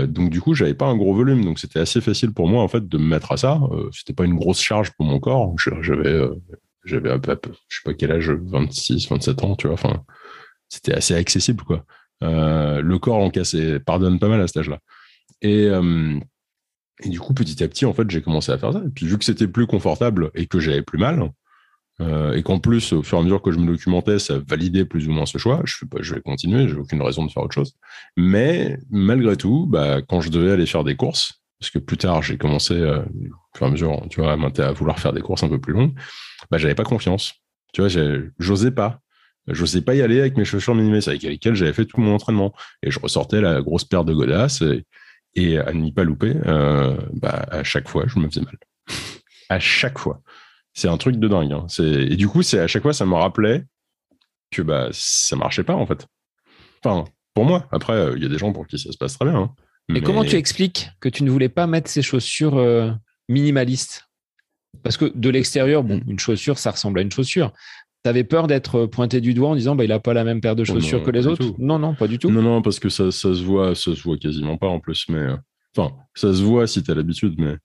donc 0.07 0.30
du 0.30 0.41
coup, 0.41 0.53
j'avais 0.53 0.73
pas 0.73 0.86
un 0.86 0.97
gros 0.97 1.13
volume, 1.13 1.45
donc 1.45 1.59
c'était 1.59 1.80
assez 1.80 2.01
facile 2.01 2.34
pour 2.34 2.47
moi 2.47 2.63
en 2.63 2.67
fait 2.67 2.88
de 2.88 2.97
me 2.97 3.05
mettre 3.05 3.32
à 3.32 3.38
ça. 3.38 3.59
c'était 3.91 4.13
pas 4.13 4.25
une 4.25 4.36
grosse 4.36 4.61
charge 4.61 4.91
pour 4.91 5.05
mon 5.05 5.19
corps. 5.19 5.55
J'avais 5.82 6.28
j'avais 6.88 7.11
un 7.11 7.19
peu, 7.19 7.38
je 7.67 7.77
sais 7.77 7.83
pas 7.83 7.93
quel 7.93 8.11
âge, 8.11 8.29
26, 8.29 9.09
27 9.09 9.43
ans, 9.43 9.55
tu 9.55 9.67
vois. 9.67 9.73
Enfin, 9.73 10.03
c'était 10.69 10.93
assez 10.93 11.15
accessible, 11.15 11.63
quoi. 11.63 11.85
Euh, 12.23 12.81
le 12.81 12.97
corps 12.99 13.17
en 13.17 13.29
cassé 13.29 13.79
pardonne 13.79 14.19
pas 14.19 14.27
mal 14.27 14.41
à 14.41 14.47
cet 14.47 14.57
âge-là. 14.57 14.79
Et, 15.41 15.65
euh, 15.65 16.19
et, 17.03 17.09
du 17.09 17.19
coup, 17.19 17.33
petit 17.33 17.63
à 17.63 17.67
petit, 17.67 17.85
en 17.85 17.93
fait, 17.93 18.09
j'ai 18.09 18.21
commencé 18.21 18.51
à 18.51 18.57
faire 18.57 18.73
ça. 18.73 18.81
Et 18.85 18.89
puis, 18.89 19.05
vu 19.05 19.17
que 19.17 19.25
c'était 19.25 19.47
plus 19.47 19.67
confortable 19.67 20.31
et 20.33 20.47
que 20.47 20.59
j'avais 20.59 20.81
plus 20.81 20.97
mal, 20.97 21.31
euh, 21.99 22.33
et 22.33 22.43
qu'en 22.43 22.59
plus, 22.59 22.93
au 22.93 23.03
fur 23.03 23.17
et 23.17 23.21
à 23.21 23.23
mesure 23.23 23.41
que 23.41 23.51
je 23.51 23.59
me 23.59 23.67
documentais, 23.67 24.19
ça 24.19 24.39
validait 24.39 24.85
plus 24.85 25.07
ou 25.07 25.11
moins 25.11 25.25
ce 25.25 25.38
choix, 25.38 25.61
je, 25.65 25.77
je 25.99 26.15
vais 26.15 26.21
continuer, 26.21 26.67
j'ai 26.67 26.75
aucune 26.75 27.01
raison 27.01 27.25
de 27.25 27.31
faire 27.31 27.43
autre 27.43 27.55
chose. 27.55 27.75
Mais 28.15 28.77
malgré 28.89 29.35
tout, 29.35 29.65
bah, 29.67 30.01
quand 30.07 30.21
je 30.21 30.29
devais 30.29 30.51
aller 30.51 30.65
faire 30.65 30.83
des 30.83 30.95
courses, 30.95 31.41
parce 31.59 31.71
que 31.71 31.79
plus 31.79 31.97
tard, 31.97 32.21
j'ai 32.21 32.37
commencé, 32.37 32.75
au 32.75 33.57
fur 33.57 33.65
et 33.65 33.65
à 33.65 33.69
mesure, 33.69 34.03
à 34.59 34.71
vouloir 34.71 34.99
faire 34.99 35.13
des 35.13 35.21
courses 35.21 35.43
un 35.43 35.49
peu 35.49 35.59
plus 35.59 35.73
longues, 35.73 35.93
bah, 36.51 36.57
j'avais 36.57 36.75
pas 36.75 36.83
confiance. 36.83 37.33
Tu 37.73 37.81
vois, 37.81 37.89
j'osais 38.39 38.71
pas. 38.71 39.01
J'osais 39.47 39.81
pas 39.81 39.95
y 39.95 40.01
aller 40.01 40.19
avec 40.19 40.35
mes 40.35 40.45
chaussures 40.45 40.75
minimalistes 40.75 41.07
avec 41.07 41.23
lesquelles 41.23 41.55
j'avais 41.55 41.73
fait 41.73 41.85
tout 41.85 41.99
mon 42.01 42.13
entraînement. 42.13 42.53
Et 42.83 42.91
je 42.91 42.99
ressortais 42.99 43.41
la 43.41 43.61
grosse 43.61 43.85
paire 43.85 44.03
de 44.03 44.13
godasses 44.13 44.63
et, 45.35 45.57
à 45.57 45.73
n'y 45.73 45.91
pas 45.91 46.03
louper, 46.03 46.35
euh, 46.45 46.97
bah, 47.13 47.45
à 47.51 47.63
chaque 47.63 47.87
fois, 47.87 48.05
je 48.07 48.19
me 48.19 48.27
faisais 48.27 48.41
mal. 48.41 48.57
à 49.49 49.59
chaque 49.59 49.99
fois. 49.99 50.21
C'est 50.73 50.89
un 50.89 50.97
truc 50.97 51.15
de 51.17 51.27
dingue. 51.27 51.53
Hein. 51.53 51.65
Et 51.79 52.15
du 52.15 52.27
coup, 52.27 52.43
c'est 52.43 52.59
à 52.59 52.67
chaque 52.67 52.83
fois, 52.83 52.93
ça 52.93 53.05
me 53.05 53.15
rappelait 53.15 53.65
que 54.51 54.61
bah, 54.61 54.89
ça 54.91 55.35
marchait 55.35 55.63
pas, 55.63 55.75
en 55.75 55.85
fait. 55.85 56.07
Enfin, 56.83 57.05
pour 57.33 57.45
moi. 57.45 57.67
Après, 57.71 58.13
il 58.15 58.23
y 58.23 58.25
a 58.25 58.29
des 58.29 58.37
gens 58.37 58.51
pour 58.51 58.67
qui 58.67 58.77
ça 58.77 58.91
se 58.91 58.97
passe 58.97 59.17
très 59.17 59.25
bien. 59.25 59.37
Hein. 59.37 59.55
Mais... 59.89 60.01
comment 60.01 60.23
tu 60.23 60.35
expliques 60.35 60.89
que 60.99 61.09
tu 61.09 61.23
ne 61.23 61.29
voulais 61.29 61.49
pas 61.49 61.67
mettre 61.67 61.89
ces 61.89 62.01
chaussures 62.01 62.57
euh, 62.57 62.91
minimalistes? 63.29 64.07
Parce 64.83 64.97
que 64.97 65.05
de 65.13 65.29
l'extérieur, 65.29 65.83
bon, 65.83 66.01
une 66.07 66.19
chaussure, 66.19 66.57
ça 66.57 66.71
ressemble 66.71 66.99
à 66.99 67.01
une 67.01 67.11
chaussure. 67.11 67.53
Tu 68.03 68.09
avais 68.09 68.23
peur 68.23 68.47
d'être 68.47 68.85
pointé 68.85 69.21
du 69.21 69.33
doigt 69.33 69.49
en 69.49 69.55
disant 69.55 69.75
bah, 69.75 69.83
il 69.83 69.89
n'a 69.89 69.99
pas 69.99 70.13
la 70.13 70.23
même 70.23 70.41
paire 70.41 70.55
de 70.55 70.61
oh 70.61 70.65
chaussures 70.65 71.03
que 71.03 71.11
les 71.11 71.27
autres? 71.27 71.53
Non, 71.57 71.79
non, 71.79 71.95
pas 71.95 72.07
du 72.07 72.19
tout. 72.19 72.29
Non, 72.29 72.41
non, 72.41 72.61
parce 72.61 72.79
que 72.79 72.89
ça, 72.89 73.11
ça, 73.11 73.33
se 73.33 73.43
voit, 73.43 73.75
ça 73.75 73.95
se 73.95 74.01
voit 74.01 74.17
quasiment 74.17 74.57
pas 74.57 74.67
en 74.67 74.79
plus. 74.79 75.05
Mais 75.09 75.17
euh, 75.17 75.35
enfin, 75.75 75.95
ça 76.13 76.33
se 76.33 76.41
voit 76.43 76.67
si 76.67 76.83
tu 76.83 76.91
as 76.91 76.95
l'habitude, 76.95 77.35
mais 77.38 77.55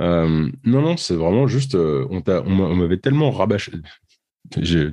euh, 0.00 0.50
non, 0.64 0.82
non, 0.82 0.96
c'est 0.96 1.14
vraiment 1.14 1.46
juste. 1.46 1.74
Euh, 1.74 2.06
on 2.10 2.74
m'avait 2.74 2.98
tellement 2.98 3.30
rabâché. 3.30 3.72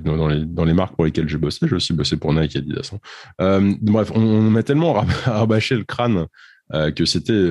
Dans 0.04 0.26
les, 0.26 0.44
dans 0.44 0.64
les 0.64 0.74
marques 0.74 0.96
pour 0.96 1.04
lesquelles 1.04 1.28
j'ai 1.28 1.38
bossé, 1.38 1.68
j'ai 1.68 1.76
aussi 1.76 1.92
bossé 1.92 2.16
pour 2.16 2.34
Nike 2.34 2.56
et 2.56 2.58
Adidas. 2.58 2.92
Hein. 3.38 3.76
bref, 3.80 4.10
on, 4.12 4.50
m'a 4.50 4.64
tellement 4.64 4.92
rabâché 5.26 5.76
le 5.76 5.84
crâne 5.84 6.26
que 6.70 7.04
c'était 7.04 7.50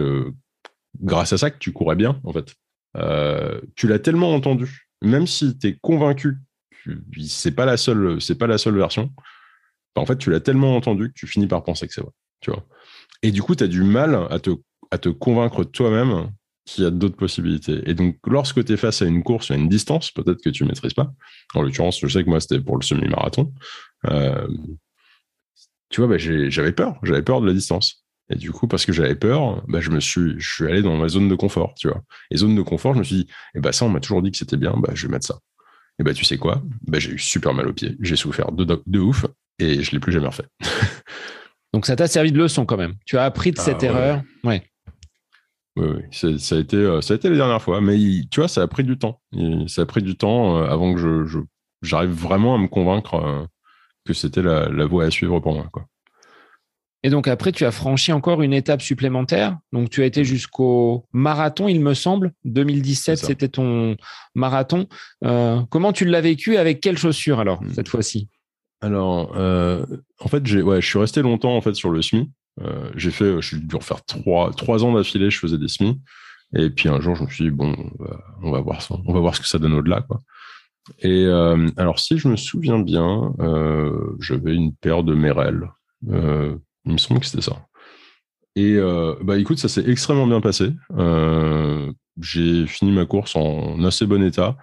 grâce 1.02 1.34
à 1.34 1.38
ça 1.38 1.52
que 1.52 1.58
tu 1.58 1.72
courais 1.72 1.96
bien, 1.96 2.20
en 2.24 2.34
fait. 2.34 2.54
Euh, 2.98 3.60
tu 3.76 3.88
l'as 3.88 4.00
tellement 4.00 4.34
entendu, 4.34 4.88
même 5.02 5.28
si 5.28 5.58
tu 5.58 5.68
es 5.68 5.78
convaincu 5.82 6.38
c'est 7.28 7.56
pas 7.56 7.66
la 7.66 7.78
seule, 7.78 8.22
c'est 8.22 8.38
pas 8.38 8.48
la 8.48 8.58
seule 8.58 8.78
version, 8.78 9.12
en 9.96 10.06
fait, 10.06 10.18
tu 10.18 10.32
l'as 10.32 10.40
tellement 10.40 10.76
entendu 10.76 11.10
que 11.10 11.14
tu 11.14 11.28
finis 11.28 11.48
par 11.48 11.64
penser 11.64 11.88
que 11.88 11.94
c'est 11.94 12.02
vrai. 12.02 12.12
Tu 12.42 12.52
vois. 12.52 12.66
Et 13.22 13.32
du 13.32 13.42
coup, 13.42 13.56
tu 13.56 13.64
as 13.64 13.68
du 13.68 13.84
mal 13.84 14.28
à 14.30 14.40
te, 14.40 15.10
convaincre 15.10 15.64
toi-même 15.64 16.32
qu'il 16.66 16.84
y 16.84 16.88
a 16.88 16.92
d'autres 16.92 17.16
possibilités. 17.16 17.82
Et 17.86 17.94
donc, 17.94 18.18
lorsque 18.26 18.64
tu 18.66 18.74
es 18.74 18.78
face 18.78 19.02
à 19.02 19.06
une 19.06 19.24
course, 19.24 19.52
à 19.52 19.56
une 19.56 19.70
distance, 19.70 20.12
peut-être 20.12 20.42
que 20.42 20.50
tu 20.50 20.64
ne 20.64 20.70
maîtrises 20.70 20.94
pas. 20.94 21.14
En 21.54 21.62
l'occurrence, 21.62 22.00
je 22.00 22.08
sais 22.08 22.24
que 22.24 22.30
moi, 22.30 22.40
c'était 22.40 22.60
pour 22.60 22.78
le 22.78 22.84
semi-marathon. 22.84 23.54
Euh, 24.08 24.48
tu 25.90 26.02
vois, 26.02 26.10
bah, 26.10 26.18
j'avais 26.18 26.72
peur. 26.72 27.00
J'avais 27.04 27.22
peur 27.22 27.42
de 27.42 27.48
la 27.48 27.54
distance. 27.54 28.03
Et 28.30 28.36
du 28.36 28.52
coup, 28.52 28.68
parce 28.68 28.86
que 28.86 28.94
j'avais 28.94 29.16
peur, 29.16 29.64
bah, 29.68 29.82
je 29.82 29.90
me 29.90 30.00
suis, 30.00 30.36
je 30.38 30.54
suis 30.56 30.66
allé 30.66 30.82
dans 30.82 30.96
ma 30.96 31.10
zone 31.10 31.28
de 31.28 31.36
confort, 31.36 31.74
tu 31.78 31.88
vois. 31.88 32.02
Et 32.32 32.38
zone 32.38 32.56
de 32.56 32.62
confort, 32.62 32.94
je 32.94 33.00
me 33.00 33.04
suis 33.04 33.16
dit, 33.18 33.28
eh 33.56 33.60
bah, 33.60 33.72
ça, 33.72 33.86
on 33.86 33.90
m'a 33.90 34.00
toujours 34.00 34.22
dit 34.22 34.32
que 34.32 34.38
c'était 34.38 34.58
bien, 34.58 34.74
bah, 34.78 34.92
je 34.94 35.08
vais 35.08 35.12
mettre 35.12 35.28
ça. 35.28 35.40
Et 36.00 36.04
bah, 36.04 36.14
tu 36.14 36.24
sais 36.26 36.38
quoi? 36.38 36.62
Bah, 36.88 37.00
j'ai 37.00 37.12
eu 37.12 37.20
super 37.20 37.54
mal 37.54 37.68
aux 37.68 37.74
pieds. 37.74 37.96
J'ai 38.00 38.16
souffert 38.16 38.52
de, 38.52 38.82
de, 38.86 39.00
ouf 39.00 39.26
et 39.60 39.84
je 39.84 39.92
l'ai 39.92 40.00
plus 40.00 40.12
jamais 40.12 40.28
refait. 40.28 40.48
Donc, 41.74 41.86
ça 41.86 41.96
t'a 41.96 42.08
servi 42.08 42.32
de 42.32 42.38
leçon 42.38 42.66
quand 42.66 42.78
même. 42.78 42.96
Tu 43.06 43.18
as 43.18 43.26
appris 43.26 43.52
de 43.52 43.60
cette 43.60 43.84
ah, 43.84 43.88
erreur. 43.88 44.22
Ouais. 44.44 44.64
Oui, 45.76 45.88
oui. 45.88 46.38
Ça, 46.40 46.56
a 46.56 46.60
été, 46.60 46.78
euh, 46.78 47.02
ça 47.02 47.14
a 47.14 47.18
été 47.18 47.30
les 47.30 47.36
dernières 47.36 47.62
fois. 47.62 47.82
Mais 47.82 47.98
tu 48.30 48.40
vois, 48.40 48.48
ça 48.48 48.62
a 48.62 48.68
pris 48.68 48.84
du 48.84 48.98
temps. 48.98 49.22
ça 49.68 49.82
a 49.82 49.86
pris 49.86 50.02
du 50.02 50.16
temps 50.16 50.58
euh, 50.58 50.66
avant 50.66 50.94
que 50.94 51.00
je, 51.00 51.40
j'arrive 51.82 52.12
vraiment 52.12 52.56
à 52.56 52.58
me 52.58 52.68
convaincre 52.68 53.16
euh, 53.16 53.46
que 54.06 54.14
c'était 54.14 54.42
la, 54.42 54.70
la 54.70 54.86
voie 54.86 55.06
à 55.06 55.12
suivre 55.12 55.40
pour 55.40 55.54
moi. 55.54 55.68
Quoi. 55.72 55.86
Et 57.04 57.10
donc 57.10 57.28
après, 57.28 57.52
tu 57.52 57.66
as 57.66 57.72
franchi 57.72 58.14
encore 58.14 58.42
une 58.42 58.54
étape 58.54 58.82
supplémentaire. 58.82 59.58
Donc 59.74 59.90
tu 59.90 60.02
as 60.02 60.06
été 60.06 60.24
jusqu'au 60.24 61.06
marathon, 61.12 61.68
il 61.68 61.82
me 61.82 61.94
semble. 61.94 62.32
2017, 62.46 63.18
c'était 63.18 63.50
ton 63.50 63.98
marathon. 64.36 64.88
Euh, 65.26 65.62
comment 65.70 65.92
tu 65.92 66.06
l'as 66.06 66.22
vécu 66.22 66.56
Avec 66.56 66.80
quelles 66.80 66.98
chaussures 66.98 67.42
alors 67.42 67.62
hmm. 67.62 67.74
cette 67.74 67.90
fois-ci? 67.90 68.30
Alors, 68.80 69.34
euh, 69.36 69.86
en 70.20 70.30
fait, 70.30 70.50
ouais, 70.54 70.82
je 70.82 70.88
suis 70.88 71.00
resté 71.00 71.22
longtemps 71.22 71.56
en 71.56 71.62
fait 71.62 71.74
sur 71.74 71.90
le 71.92 72.02
SMI. 72.02 72.32
Euh, 72.62 72.90
j'ai 72.96 73.12
fait, 73.12 73.42
je 73.42 73.48
suis 73.48 73.60
dû 73.60 73.76
refaire 73.76 74.04
trois, 74.06 74.52
trois 74.52 74.86
ans 74.86 74.94
d'affilée, 74.94 75.30
je 75.30 75.40
faisais 75.40 75.58
des 75.58 75.68
SMI. 75.68 76.00
Et 76.56 76.70
puis 76.70 76.88
un 76.88 77.02
jour, 77.02 77.16
je 77.16 77.24
me 77.24 77.30
suis 77.30 77.46
dit 77.46 77.52
bon, 77.52 77.76
on 78.44 78.52
va 78.52 78.62
voir 78.62 78.82
ça, 78.82 78.96
on 79.06 79.14
va 79.14 79.20
voir 79.20 79.36
ce 79.36 79.42
que 79.42 79.48
ça 79.48 79.58
donne 79.58 79.74
au-delà, 79.74 80.02
quoi. 80.02 80.22
Et 81.00 81.26
alors, 81.78 81.98
si 82.00 82.18
je 82.18 82.28
me 82.28 82.36
souviens 82.36 82.78
bien, 82.78 83.34
j'avais 84.20 84.54
une 84.54 84.74
paire 84.76 85.04
de 85.04 85.16
Merrell. 85.16 85.70
Il 86.86 86.94
me 86.94 86.98
semble 86.98 87.20
que 87.20 87.26
c'était 87.26 87.42
ça. 87.42 87.66
Et 88.56 88.76
euh, 88.76 89.16
bah 89.22 89.38
écoute, 89.38 89.58
ça 89.58 89.68
s'est 89.68 89.90
extrêmement 89.90 90.28
bien 90.28 90.42
passé. 90.42 90.72
Euh, 90.98 91.92
j'ai 92.22 92.68
fini 92.68 92.92
ma 92.92 93.06
course 93.06 93.36
en 93.36 93.84
assez 93.84 94.06
bon 94.06 94.24
état, 94.24 94.58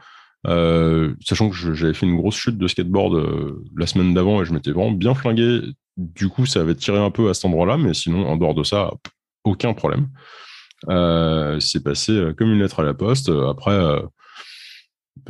euh, 0.47 1.15
sachant 1.25 1.51
que 1.51 1.57
j'avais 1.75 1.95
fait 1.95 2.07
une 2.07 2.17
grosse 2.17 2.37
chute 2.37 2.57
de 2.57 2.69
skateboard 2.69 3.61
la 3.77 3.87
semaine 3.87 4.15
d'avant 4.15 4.41
et 4.43 4.45
je 4.45 4.53
m'étais 4.53 4.71
vraiment 4.71 4.93
bien 4.93 5.15
flingué. 5.15 5.61
Du 5.97 6.29
coup, 6.29 6.47
ça 6.47 6.61
avait 6.61 6.77
tiré 6.77 6.99
un 6.99 7.11
peu 7.11 7.29
à 7.31 7.35
cet 7.35 7.47
endroit-là, 7.47 7.77
mais 7.77 7.95
sinon, 7.95 8.27
en 8.29 8.37
dehors 8.37 8.55
de 8.55 8.63
ça, 8.63 8.93
aucun 9.45 9.75
problème. 9.75 10.09
c'est 11.61 11.83
passé 11.83 12.33
comme 12.39 12.53
une 12.53 12.61
lettre 12.61 12.81
à 12.81 12.85
la 12.85 12.95
poste. 12.95 13.29
Après, 13.29 13.77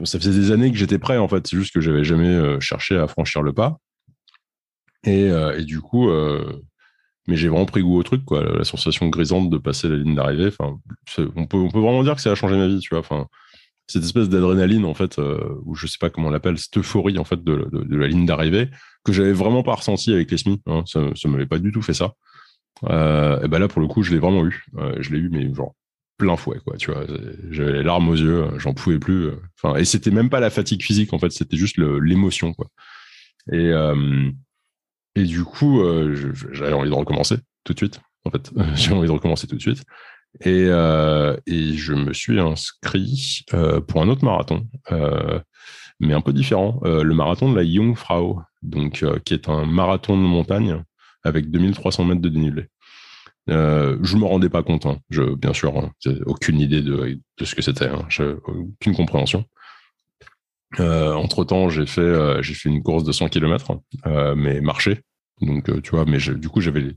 ça 0.05 0.19
faisait 0.19 0.39
des 0.39 0.53
années 0.53 0.71
que 0.71 0.77
j'étais 0.77 0.99
prêt 0.99 1.17
en 1.17 1.29
fait. 1.29 1.47
C'est 1.47 1.57
juste 1.57 1.73
que 1.73 1.81
j'avais 1.81 2.05
jamais 2.05 2.61
cherché 2.61 2.99
à 2.99 3.07
franchir 3.07 3.41
le 3.41 3.55
pas. 3.55 3.79
Et, 5.05 5.29
et 5.29 5.65
du 5.65 5.81
coup, 5.81 6.11
mais 7.31 7.37
j'ai 7.37 7.49
vraiment 7.49 7.65
pris 7.65 7.81
goût 7.81 7.97
au 7.97 8.03
truc, 8.03 8.25
quoi. 8.25 8.43
La 8.43 8.65
sensation 8.65 9.09
grisante 9.09 9.51
de 9.51 9.57
passer 9.57 9.89
la 9.89 9.97
ligne 9.97 10.17
d'arrivée. 10.17 10.49
Enfin, 10.49 10.81
on 11.37 11.47
peut, 11.47 11.59
on 11.59 11.71
peut 11.71 11.79
vraiment 11.79 12.03
dire 12.03 12.17
que 12.17 12.21
ça 12.21 12.33
a 12.33 12.35
changé 12.35 12.57
ma 12.57 12.67
vie, 12.67 12.81
tu 12.81 12.89
vois. 12.91 12.99
Enfin, 12.99 13.29
cette 13.87 14.03
espèce 14.03 14.29
d'adrénaline, 14.29 14.85
en 14.85 14.95
fait, 14.95 15.21
euh, 15.21 15.55
ou 15.65 15.77
je 15.77 15.87
sais 15.87 15.99
pas 16.01 16.11
comment 16.11 16.27
on 16.27 16.31
l'appelle, 16.33 16.59
cette 16.59 16.77
euphorie, 16.77 17.19
en 17.19 17.25
fait, 17.25 17.45
de, 17.45 17.71
la 17.89 18.09
ligne 18.09 18.27
d'arrivée, 18.27 18.69
que 19.05 19.13
j'avais 19.13 19.33
vraiment 19.33 19.63
pas 19.63 19.75
ressenti 19.77 20.13
avec 20.13 20.29
les 20.33 20.39
SMI. 20.39 20.61
Hein. 20.67 20.83
Ça, 20.87 21.03
ça 21.15 21.29
m'avait 21.29 21.47
pas 21.47 21.61
du 21.61 21.71
tout 21.71 21.83
fait 21.83 21.95
ça. 21.95 22.15
Euh, 22.89 23.41
et 23.43 23.47
ben 23.47 23.61
là, 23.61 23.69
pour 23.69 23.81
le 23.81 23.87
coup, 23.87 24.03
je 24.03 24.11
l'ai 24.11 24.19
vraiment 24.19 24.45
eu. 24.45 24.65
Euh, 24.79 24.97
je 24.99 25.11
l'ai 25.11 25.19
eu, 25.19 25.29
mais 25.31 25.55
genre 25.55 25.77
plein 26.19 26.37
fouet, 26.37 26.59
quoi. 26.67 26.77
Tu 26.79 26.91
vois, 26.91 27.05
j'avais 27.51 27.75
les 27.75 27.83
larmes 27.85 28.09
aux 28.09 28.17
yeux, 28.17 28.47
j'en 28.59 28.75
pouvais 28.75 28.99
plus. 28.99 29.31
Enfin, 29.63 29.77
et 29.77 29.85
c'était 29.85 30.11
même 30.11 30.31
pas 30.31 30.41
la 30.41 30.51
fatigue 30.51 30.83
physique, 30.83 31.13
en 31.13 31.21
fait, 31.21 31.31
c'était 31.31 31.57
juste 31.57 31.79
l'émotion, 31.79 32.55
quoi. 32.55 32.67
Et 33.53 33.73
et 35.15 35.25
du 35.25 35.45
coup, 35.45 35.81
euh, 35.81 36.35
j'avais 36.53 36.73
envie 36.73 36.91
de 36.91 36.95
recommencer 36.95 37.37
tout 37.65 37.73
de 37.73 37.79
suite. 37.79 38.01
En 38.25 38.31
fait, 38.31 38.51
j'ai 38.75 38.93
envie 38.93 39.09
de 39.09 39.13
recommencer 39.13 39.47
tout 39.47 39.57
de 39.57 39.61
suite. 39.61 39.83
Et, 40.41 40.67
euh, 40.69 41.37
je 41.47 41.93
me 41.93 42.13
suis 42.13 42.39
inscrit 42.39 43.45
euh, 43.53 43.81
pour 43.81 44.03
un 44.03 44.09
autre 44.09 44.25
marathon, 44.25 44.67
mais 45.99 46.15
un 46.15 46.21
peu 46.21 46.33
différent, 46.33 46.81
le 46.85 47.13
marathon 47.15 47.53
de 47.53 47.57
la 47.57 47.65
Jungfrau, 47.65 48.41
donc 48.63 49.05
qui 49.25 49.35
est 49.35 49.49
un 49.49 49.67
marathon 49.67 50.17
de 50.17 50.23
montagne 50.23 50.83
avec 51.25 51.51
2300 51.51 52.05
mètres 52.05 52.23
de 52.23 52.29
dénivelé. 52.29 52.69
Euh, 53.49 53.99
je 54.03 54.17
me 54.17 54.25
rendais 54.25 54.49
pas 54.49 54.63
compte, 54.63 54.87
hein. 54.87 54.99
je, 55.11 55.23
bien 55.35 55.53
sûr, 55.53 55.77
hein, 55.77 55.91
aucune 56.27 56.61
idée 56.61 56.83
de, 56.83 57.19
de 57.39 57.45
ce 57.45 57.55
que 57.55 57.63
c'était, 57.63 57.89
hein. 57.89 58.07
aucune 58.45 58.95
compréhension. 58.95 59.45
Euh, 60.79 61.15
entre 61.15 61.45
temps, 61.45 61.69
j'ai 61.69 61.87
fait, 61.87 62.01
euh, 62.01 62.43
fait 62.43 62.69
une 62.69 62.83
course 62.83 63.03
de 63.03 63.13
100 63.13 63.29
km, 63.29 63.81
euh, 64.07 64.35
mais 64.37 64.61
marché. 64.61 65.01
Donc, 65.41 65.83
tu 65.83 65.91
vois, 65.91 66.05
mais 66.05 66.19
du 66.19 66.49
coup, 66.49 66.61
j'avais 66.61 66.95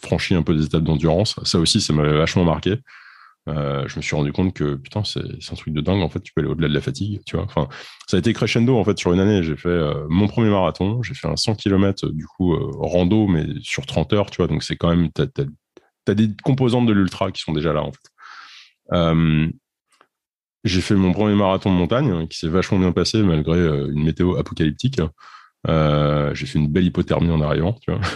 franchi 0.00 0.34
un 0.34 0.42
peu 0.42 0.54
des 0.54 0.66
étapes 0.66 0.84
d'endurance. 0.84 1.40
Ça 1.44 1.58
aussi, 1.58 1.80
ça 1.80 1.92
m'avait 1.92 2.16
vachement 2.16 2.44
marqué. 2.44 2.76
je 3.46 3.96
me 3.96 4.02
suis 4.02 4.14
rendu 4.14 4.32
compte 4.32 4.54
que 4.54 4.76
putain, 4.76 5.02
c'est 5.02 5.20
un 5.20 5.56
truc 5.56 5.74
de 5.74 5.80
dingue. 5.80 6.02
En 6.02 6.08
fait, 6.08 6.20
tu 6.20 6.32
peux 6.32 6.42
aller 6.42 6.50
au-delà 6.50 6.68
de 6.68 6.74
la 6.74 6.80
fatigue, 6.80 7.20
tu 7.26 7.36
vois. 7.36 7.44
Enfin, 7.46 7.68
ça 8.06 8.16
a 8.16 8.20
été 8.20 8.32
crescendo 8.32 8.76
en 8.76 8.84
fait 8.84 8.98
sur 8.98 9.12
une 9.12 9.18
année. 9.18 9.42
J'ai 9.42 9.56
fait 9.56 9.80
mon 10.08 10.28
premier 10.28 10.50
marathon. 10.50 11.02
J'ai 11.02 11.14
fait 11.14 11.26
un 11.26 11.36
100 11.36 11.54
km 11.56 12.10
du 12.10 12.26
coup 12.26 12.54
rando, 12.78 13.26
mais 13.26 13.46
sur 13.62 13.86
30 13.86 14.12
heures, 14.12 14.30
tu 14.30 14.36
vois. 14.36 14.46
Donc 14.46 14.62
c'est 14.62 14.76
quand 14.76 14.94
même 14.94 15.10
t'as 15.10 15.24
as, 16.06 16.14
des 16.14 16.28
composantes 16.44 16.86
de 16.86 16.92
l'ultra 16.92 17.32
qui 17.32 17.42
sont 17.42 17.52
déjà 17.52 17.72
là 17.72 17.82
en 17.82 17.92
fait. 17.92 18.10
J'ai 20.64 20.80
fait 20.80 20.94
mon 20.94 21.12
premier 21.12 21.34
marathon 21.34 21.72
de 21.72 21.78
montagne 21.78 22.10
hein, 22.10 22.26
qui 22.28 22.38
s'est 22.38 22.48
vachement 22.48 22.78
bien 22.78 22.92
passé 22.92 23.22
malgré 23.22 23.58
euh, 23.58 23.90
une 23.92 24.04
météo 24.04 24.36
apocalyptique. 24.36 25.00
Euh, 25.68 26.34
j'ai 26.34 26.46
fait 26.46 26.58
une 26.58 26.68
belle 26.68 26.84
hypothermie 26.84 27.30
en 27.30 27.40
arrivant, 27.40 27.76
tu 27.80 27.90
vois. 27.90 28.00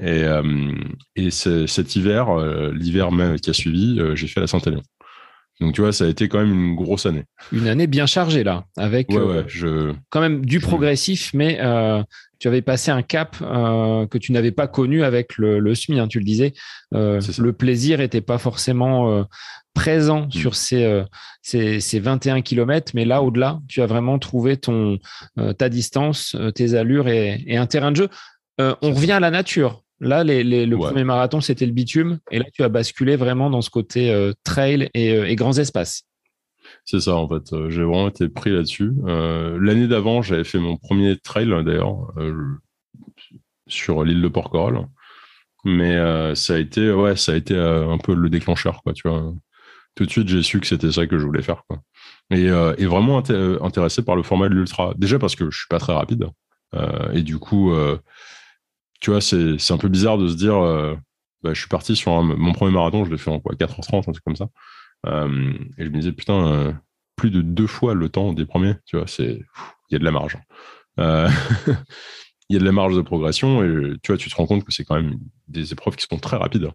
Et, 0.00 0.22
euh, 0.22 0.72
et 1.16 1.32
cet 1.32 1.96
hiver, 1.96 2.28
euh, 2.28 2.70
l'hiver 2.72 3.10
même 3.10 3.36
qui 3.40 3.50
a 3.50 3.52
suivi, 3.52 4.00
j'ai 4.14 4.28
fait 4.28 4.38
la 4.38 4.46
Saint-Élion. 4.46 4.80
Donc 5.60 5.74
tu 5.74 5.80
vois, 5.80 5.92
ça 5.92 6.04
a 6.04 6.06
été 6.06 6.28
quand 6.28 6.38
même 6.38 6.54
une 6.54 6.76
grosse 6.76 7.04
année. 7.04 7.24
Une 7.50 7.66
année 7.66 7.88
bien 7.88 8.06
chargée 8.06 8.44
là, 8.44 8.64
avec 8.76 9.08
ouais, 9.08 9.18
ouais, 9.18 9.44
je... 9.48 9.92
quand 10.10 10.20
même 10.20 10.46
du 10.46 10.60
progressif, 10.60 11.32
mais 11.34 11.58
tu 12.38 12.48
avais 12.48 12.62
passé 12.62 12.90
un 12.90 13.02
cap 13.02 13.36
que 13.38 14.18
tu 14.18 14.32
n'avais 14.32 14.52
pas 14.52 14.68
connu 14.68 15.02
avec 15.02 15.36
le, 15.38 15.58
le 15.58 15.74
SMI, 15.74 16.00
hein, 16.00 16.08
tu 16.08 16.18
le 16.18 16.24
disais. 16.24 16.52
le 16.92 17.50
plaisir 17.50 17.98
n'était 17.98 18.20
pas 18.20 18.38
forcément 18.38 19.26
présent 19.78 20.26
mm. 20.26 20.32
sur 20.32 20.54
ces, 20.54 20.84
euh, 20.84 21.04
ces, 21.42 21.80
ces, 21.80 22.00
21 22.00 22.42
km, 22.42 22.92
mais 22.94 23.04
là, 23.04 23.22
au-delà, 23.22 23.60
tu 23.68 23.80
as 23.80 23.86
vraiment 23.86 24.18
trouvé 24.18 24.56
ton, 24.56 24.98
euh, 25.38 25.52
ta 25.52 25.68
distance, 25.68 26.34
euh, 26.34 26.50
tes 26.50 26.74
allures 26.74 27.08
et, 27.08 27.42
et, 27.46 27.56
un 27.56 27.66
terrain 27.66 27.92
de 27.92 27.96
jeu. 27.96 28.08
on 28.58 28.92
revient 28.92 29.12
à 29.12 29.20
la 29.20 29.30
nature. 29.30 29.82
Là, 30.00 30.22
les, 30.22 30.44
les, 30.44 30.66
le 30.66 30.76
premier 30.76 31.04
marathon, 31.04 31.40
c'était 31.40 31.66
le 31.66 31.72
bitume. 31.72 32.18
Et 32.30 32.38
là, 32.38 32.44
tu 32.52 32.62
as 32.62 32.68
basculé 32.68 33.16
vraiment 33.16 33.50
dans 33.50 33.62
ce 33.62 33.70
côté 33.70 34.32
trail 34.44 34.88
et, 34.94 35.10
et, 35.10 35.36
grands 35.36 35.58
espaces. 35.58 36.04
C'est 36.90 37.00
ça, 37.00 37.16
en 37.16 37.28
fait. 37.28 37.68
J'ai 37.68 37.82
vraiment 37.82 38.08
été 38.08 38.28
pris 38.28 38.50
là-dessus. 38.50 38.92
L'année 39.04 39.88
d'avant, 39.88 40.22
j'avais 40.22 40.44
fait 40.44 40.58
mon 40.58 40.78
premier 40.78 41.18
trail, 41.18 41.48
d'ailleurs, 41.64 42.14
sur 43.66 44.04
l'île 44.04 44.22
de 44.22 44.28
Porquerolles. 44.28 44.86
Mais 45.64 45.98
ça 46.34 46.54
a 46.54 46.58
été, 46.58 46.90
ouais, 46.90 47.14
ça 47.14 47.32
a 47.32 47.36
été 47.36 47.54
un 47.58 47.98
peu 47.98 48.14
le 48.14 48.30
déclencheur, 48.30 48.82
quoi, 48.82 48.94
tu 48.94 49.06
vois 49.06 49.34
tout 49.98 50.06
de 50.06 50.10
suite, 50.10 50.28
j'ai 50.28 50.44
su 50.44 50.60
que 50.60 50.66
c'était 50.66 50.92
ça 50.92 51.08
que 51.08 51.18
je 51.18 51.26
voulais 51.26 51.42
faire. 51.42 51.64
Et, 52.30 52.48
euh, 52.48 52.72
vraiment 52.82 53.18
intéressé 53.18 54.04
par 54.04 54.14
le 54.14 54.22
format 54.22 54.48
de 54.48 54.54
l'ultra. 54.54 54.94
Déjà 54.96 55.18
parce 55.18 55.34
que 55.34 55.50
je 55.50 55.58
suis 55.58 55.66
pas 55.68 55.80
très 55.80 55.92
rapide. 55.92 56.28
Euh, 56.74 57.10
et 57.12 57.22
du 57.22 57.38
coup, 57.38 57.72
euh, 57.72 57.98
tu 59.00 59.10
vois, 59.10 59.20
c'est 59.20 59.72
un 59.72 59.76
peu 59.78 59.88
bizarre 59.88 60.16
de 60.16 60.28
se 60.28 60.36
dire, 60.36 60.54
bah, 61.42 61.52
je 61.52 61.58
suis 61.58 61.68
parti 61.68 61.96
sur 61.96 62.22
mon 62.22 62.52
premier 62.52 62.70
marathon, 62.70 63.04
je 63.04 63.10
l'ai 63.10 63.18
fait 63.18 63.30
en 63.30 63.40
quoi 63.40 63.54
4h30, 63.56 64.08
un 64.08 64.12
truc 64.12 64.24
comme 64.24 64.36
ça. 64.36 64.46
Et 65.06 65.84
je 65.84 65.88
me 65.88 65.98
disais, 65.98 66.12
putain, 66.12 66.78
plus 67.16 67.30
de 67.30 67.40
deux 67.40 67.66
fois 67.66 67.94
le 67.94 68.08
temps 68.08 68.32
des 68.32 68.46
premiers, 68.46 68.74
tu 68.84 68.96
vois, 68.96 69.06
c'est 69.06 69.40
il 69.90 69.92
y 69.92 69.96
a 69.96 69.98
de 69.98 70.04
la 70.04 70.10
marge. 70.10 70.38
Il 72.50 72.54
y 72.54 72.56
a 72.56 72.60
de 72.60 72.64
la 72.64 72.72
marge 72.72 72.96
de 72.96 73.02
progression 73.02 73.62
et 73.62 73.92
tu 74.02 74.10
vois, 74.10 74.16
tu 74.16 74.30
te 74.30 74.34
rends 74.34 74.46
compte 74.46 74.64
que 74.64 74.72
c'est 74.72 74.84
quand 74.84 74.94
même 74.94 75.18
des 75.48 75.72
épreuves 75.72 75.96
qui 75.96 76.06
sont 76.10 76.18
très 76.18 76.38
rapides. 76.38 76.70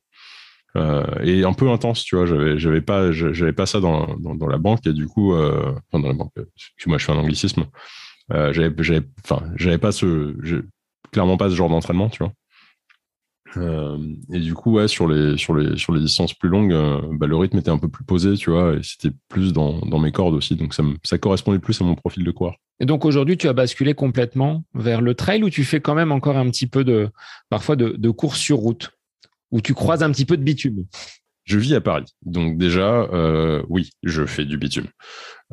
Euh, 0.75 1.03
et 1.23 1.43
un 1.43 1.53
peu 1.53 1.69
intense, 1.69 2.03
tu 2.03 2.15
vois. 2.15 2.25
J'avais, 2.25 2.57
j'avais 2.57 2.81
pas, 2.81 3.09
pas 3.55 3.65
ça 3.65 3.79
dans, 3.79 4.15
dans, 4.17 4.47
la 4.47 4.57
banque 4.57 4.85
et 4.87 4.93
du 4.93 5.07
coup, 5.07 5.33
euh, 5.33 5.73
enfin 5.91 6.01
dans 6.01 6.07
la 6.07 6.13
banque. 6.13 6.33
Excuse-moi, 6.55 6.97
je 6.97 7.05
fais 7.05 7.11
un 7.11 7.17
anglicisme. 7.17 7.65
Euh, 8.31 8.53
j'avais, 8.53 8.73
j'avais 9.55 9.77
pas 9.77 9.91
ce, 9.91 10.35
clairement 11.11 11.37
pas 11.37 11.49
ce 11.49 11.55
genre 11.55 11.69
d'entraînement, 11.69 12.09
tu 12.09 12.19
vois. 12.19 12.33
Euh, 13.57 13.97
et 14.31 14.39
du 14.39 14.53
coup, 14.53 14.73
ouais, 14.73 14.87
sur 14.87 15.07
les, 15.07 15.37
sur 15.37 15.55
les, 15.55 15.77
sur 15.77 15.93
les 15.93 16.01
distances 16.01 16.33
plus 16.33 16.49
longues, 16.49 16.73
euh, 16.73 17.01
bah, 17.11 17.27
le 17.27 17.35
rythme 17.35 17.57
était 17.57 17.69
un 17.69 17.77
peu 17.77 17.87
plus 17.87 18.03
posé, 18.03 18.35
tu 18.35 18.51
vois, 18.51 18.75
et 18.75 18.79
c'était 18.83 19.15
plus 19.29 19.53
dans, 19.53 19.79
dans, 19.79 19.99
mes 19.99 20.11
cordes 20.11 20.33
aussi. 20.33 20.55
Donc, 20.55 20.73
ça, 20.73 20.83
ça 21.03 21.17
correspondait 21.17 21.59
plus 21.59 21.79
à 21.81 21.83
mon 21.83 21.95
profil 21.95 22.23
de 22.23 22.31
coureur. 22.31 22.55
Et 22.79 22.85
donc, 22.85 23.05
aujourd'hui, 23.05 23.37
tu 23.37 23.47
as 23.47 23.53
basculé 23.53 23.93
complètement 23.93 24.63
vers 24.73 25.01
le 25.01 25.13
trail 25.15 25.43
ou 25.43 25.49
tu 25.49 25.63
fais 25.63 25.79
quand 25.79 25.95
même 25.95 26.11
encore 26.11 26.37
un 26.37 26.49
petit 26.49 26.67
peu 26.67 26.83
de, 26.83 27.09
parfois, 27.49 27.75
de, 27.75 27.95
de 27.97 28.09
course 28.09 28.39
sur 28.39 28.57
route, 28.57 28.91
où 29.51 29.61
tu 29.61 29.73
croises 29.73 30.03
un 30.03 30.11
petit 30.11 30.25
peu 30.25 30.37
de 30.37 30.43
bitume? 30.43 30.85
Je 31.45 31.59
vis 31.59 31.75
à 31.75 31.81
Paris. 31.81 32.05
Donc 32.25 32.57
déjà, 32.57 33.01
euh, 33.13 33.63
oui, 33.67 33.89
je 34.03 34.25
fais 34.25 34.45
du 34.45 34.57
bitume. 34.57 34.87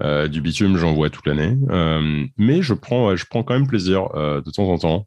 Euh, 0.00 0.28
du 0.28 0.40
bitume, 0.40 0.76
j'en 0.76 0.94
vois 0.94 1.10
toute 1.10 1.26
l'année. 1.26 1.56
Euh, 1.70 2.24
mais 2.38 2.62
je 2.62 2.74
prends, 2.74 3.16
je 3.16 3.26
prends 3.28 3.42
quand 3.42 3.54
même 3.54 3.66
plaisir 3.66 4.08
de 4.14 4.50
temps 4.50 4.68
en 4.68 4.78
temps. 4.78 5.06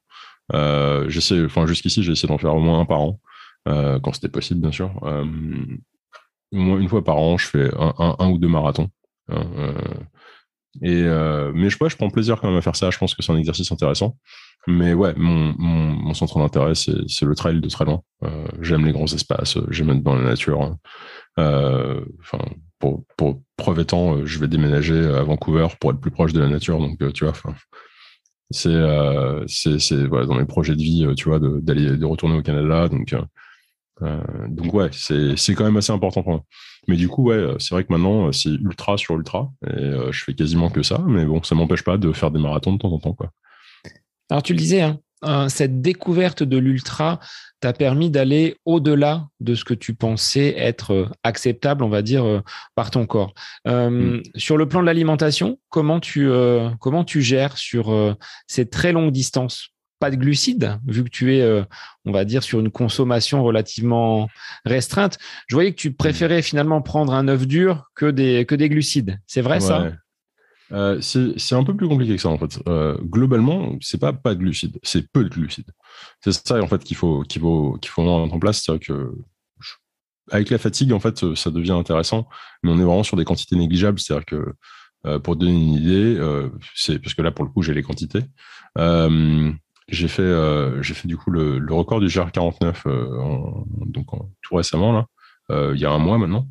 Euh, 0.54 1.08
j'essaie, 1.10 1.44
enfin 1.46 1.66
jusqu'ici, 1.66 2.04
j'ai 2.04 2.12
essayé 2.12 2.28
d'en 2.28 2.38
faire 2.38 2.56
au 2.56 2.60
moins 2.60 2.80
un 2.80 2.86
par 2.86 3.02
an, 3.02 3.20
euh, 3.68 4.00
quand 4.00 4.14
c'était 4.14 4.30
possible, 4.30 4.60
bien 4.60 4.72
sûr. 4.72 4.92
au 5.02 6.58
moins 6.58 6.80
une 6.80 6.90
fois 6.90 7.04
par 7.04 7.18
an, 7.18 7.38
je 7.38 7.48
fais 7.48 7.72
un, 7.78 8.30
ou 8.30 8.38
deux 8.38 8.50
marathons. 8.50 8.90
Hein, 9.30 9.46
et 10.82 11.04
mais 11.54 11.70
je, 11.70 11.78
je 11.80 11.96
prends 11.96 12.10
plaisir 12.10 12.42
quand 12.42 12.48
même 12.48 12.58
à 12.58 12.62
faire 12.62 12.76
ça. 12.76 12.90
Je 12.90 12.98
pense 12.98 13.16
que 13.16 13.24
c'est 13.24 13.32
un 13.32 13.38
exercice 13.38 13.72
intéressant. 13.72 14.18
Mais 14.68 14.94
ouais, 14.94 15.14
mon, 15.18 16.14
centre 16.14 16.40
d'intérêt, 16.40 16.74
c'est 16.76 17.26
le 17.26 17.36
trail 17.36 17.60
de 17.60 17.70
très 17.70 17.86
loin. 17.86 18.02
Euh, 18.24 18.48
j'aime 18.62 18.86
les 18.86 18.94
grands 18.94 19.06
espaces, 19.06 19.58
j'aime 19.70 19.90
être 19.90 20.04
dans 20.04 20.16
la 20.16 20.24
nature. 20.24 20.78
Euh, 21.38 22.02
enfin, 22.22 22.40
pour, 22.80 23.04
pour 23.18 23.42
preuve 23.58 23.80
étant, 23.80 24.16
euh, 24.16 24.26
je 24.26 24.40
vais 24.40 24.48
déménager 24.48 24.98
à 24.98 25.24
Vancouver 25.24 25.68
pour 25.80 25.92
être 25.92 26.00
plus 26.00 26.12
proche 26.12 26.32
de 26.32 26.40
la 26.40 26.48
nature. 26.48 26.80
Donc, 26.80 26.98
tu 27.14 27.26
vois, 27.26 27.34
c'est 28.54 28.70
euh, 28.70 29.44
c'est 29.48 30.08
voilà, 30.08 30.26
dans 30.26 30.36
mes 30.36 30.46
projets 30.46 30.76
de 30.76 30.82
vie, 30.82 31.06
tu 31.16 31.30
vois, 31.30 31.40
d'aller 31.40 31.98
de, 31.98 32.06
retourner 32.06 32.38
au 32.38 32.42
Canada. 32.42 32.88
Donc, 32.88 33.14
euh, 34.02 34.22
donc 34.48 34.74
ouais, 34.74 34.90
c'est 34.92 35.56
quand 35.56 35.66
même 35.66 35.78
assez 35.78 35.92
important 35.92 36.24
pour 36.24 36.32
moi. 36.32 36.44
Mais 36.88 36.96
du 36.96 37.08
coup, 37.08 37.24
ouais, 37.24 37.56
c'est 37.60 37.76
vrai 37.76 37.84
que 37.84 37.92
maintenant, 37.92 38.32
c'est 38.32 38.50
ultra 38.50 38.98
sur 38.98 39.16
ultra. 39.16 39.52
Et 39.68 39.92
je 40.12 40.24
fais 40.24 40.34
quasiment 40.34 40.70
que 40.70 40.84
ça. 40.84 41.00
Mais 41.08 41.26
bon, 41.26 41.42
ça 41.44 41.56
m'empêche 41.56 41.84
pas 41.84 41.98
de 41.98 42.12
faire 42.12 42.32
des 42.32 42.40
marathons 42.40 42.74
de 42.74 42.78
temps 42.78 42.92
en 42.92 43.00
temps, 43.00 43.14
quoi. 43.14 43.32
Alors 44.30 44.42
tu 44.42 44.54
le 44.54 44.60
disais, 44.60 44.82
hein, 44.82 45.00
cette 45.50 45.82
découverte 45.82 46.44
de 46.44 46.58
l'ultra 46.58 47.20
t'a 47.64 47.72
permis 47.72 48.10
d'aller 48.10 48.58
au-delà 48.66 49.28
de 49.40 49.56
ce 49.56 49.64
que 49.64 49.74
tu 49.74 49.94
pensais 49.94 50.54
être 50.58 50.92
euh, 50.92 51.10
acceptable, 51.24 51.86
on 51.86 51.88
va 51.88 52.02
dire, 52.02 52.26
euh, 52.26 52.42
par 52.76 52.92
ton 52.92 53.06
corps. 53.06 53.34
Euh, 53.70 53.90
mm. 53.90 54.24
Sur 54.36 54.58
le 54.58 54.68
plan 54.68 54.82
de 54.82 54.86
l'alimentation, 54.86 55.60
comment 55.70 56.02
tu 56.02 56.30
comment 56.80 57.06
tu 57.06 57.22
gères 57.22 57.58
sur 57.58 58.16
ces 58.48 58.70
très 58.70 58.92
longues 58.92 59.12
distances? 59.12 59.70
Pas 60.00 60.12
de 60.12 60.18
glucides, 60.18 60.78
vu 60.86 61.06
que 61.06 61.10
tu 61.10 61.36
es, 61.36 61.64
on 62.04 62.12
va 62.12 62.26
dire, 62.26 62.44
sur 62.44 62.60
une 62.60 62.70
consommation 62.70 63.42
relativement 63.44 64.28
restreinte. 64.66 65.18
Je 65.48 65.56
voyais 65.56 65.72
que 65.72 65.80
tu 65.80 65.94
préférais 65.94 66.42
finalement 66.42 66.82
prendre 66.82 67.14
un 67.14 67.30
œuf 67.30 67.48
dur 67.48 67.86
que 67.96 68.08
des 68.08 68.46
que 68.46 68.56
des 68.56 68.68
glucides. 68.68 69.20
C'est 69.28 69.42
vrai 69.42 69.62
ça? 69.62 69.94
Euh, 70.72 71.02
c'est 71.02 71.56
un 71.56 71.64
peu 71.64 71.76
plus 71.76 71.88
compliqué 71.88 72.16
que 72.16 72.22
ça 72.22 72.30
en 72.30 72.38
fait. 72.38 72.60
Euh, 72.68 72.98
globalement, 73.02 73.78
c'est 73.82 74.00
pas 74.00 74.14
pas 74.14 74.34
de 74.34 74.40
glucides, 74.40 74.80
c'est 74.84 75.12
peu 75.12 75.24
de 75.24 75.30
glucides. 75.30 75.72
C'est 76.22 76.32
ça 76.32 76.62
en 76.62 76.68
fait 76.68 76.84
qu'il 76.84 76.98
faut 76.98 77.24
qu'il 77.24 77.42
faut 77.42 77.78
qu'il 77.82 77.92
faut 77.92 78.02
mettre 78.02 78.34
en 78.34 78.40
place, 78.40 78.64
c'est 78.64 78.80
que 78.80 79.14
avec 80.32 80.50
la 80.50 80.58
fatigue 80.58 80.94
en 80.94 81.00
fait 81.00 81.36
ça 81.36 81.52
devient 81.52 81.74
intéressant, 81.74 82.28
mais 82.64 82.72
on 82.72 82.80
est 82.80 82.84
vraiment 82.84 83.04
sur 83.04 83.18
des 83.18 83.26
quantités 83.26 83.56
négligeables, 83.56 84.00
c'est-à-dire 84.00 84.26
que 84.26 84.54
euh, 85.06 85.20
pour 85.20 85.36
donner 85.36 85.52
une 85.52 85.74
idée, 85.74 86.16
euh, 86.18 86.50
c'est 86.76 87.00
parce 87.00 87.14
que 87.14 87.22
là 87.22 87.32
pour 87.32 87.46
le 87.46 87.52
coup 87.52 87.62
j'ai 87.62 87.74
les 87.74 87.84
quantités. 87.84 88.22
J'ai 89.90 90.08
fait 90.08 90.82
j'ai 90.82 90.94
fait 90.94 91.08
du 91.08 91.18
coup 91.18 91.30
le, 91.30 91.62
record 91.70 92.00
du 92.00 92.08
GR49 92.08 92.88
en, 92.88 93.66
donc 93.86 94.08
tout 94.42 94.56
récemment 94.56 94.94
là, 94.94 95.74
il 95.74 95.80
y 95.80 95.86
a 95.86 95.92
un 95.92 96.00
mois 96.00 96.18
maintenant. 96.18 96.48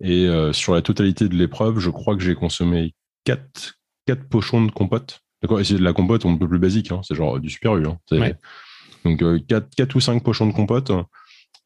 Et 0.00 0.26
sur 0.52 0.74
la 0.74 0.82
totalité 0.82 1.28
de 1.28 1.36
l'épreuve, 1.36 1.78
je 1.78 1.90
crois 1.90 2.16
que 2.16 2.22
j'ai 2.22 2.34
consommé 2.34 2.94
4, 3.24 3.74
quatre 4.06 4.28
pochons 4.28 4.64
de 4.64 4.70
compote. 4.70 5.20
D'accord 5.42 5.60
Et 5.60 5.64
c'est 5.64 5.74
de 5.74 5.82
la 5.82 5.92
compote 5.92 6.24
un 6.24 6.36
peu 6.36 6.48
plus 6.48 6.58
basique, 6.58 6.92
hein. 6.92 7.00
c'est 7.02 7.14
genre 7.14 7.38
du 7.40 7.50
super 7.50 7.76
U. 7.76 7.86
Hein. 7.86 7.98
Donc 9.04 9.18
4, 9.18 9.64
euh, 9.64 9.68
4, 9.76 9.94
ou 9.96 10.00
5 10.00 10.22
pochons 10.22 10.46
de 10.46 10.52
compote. 10.52 10.92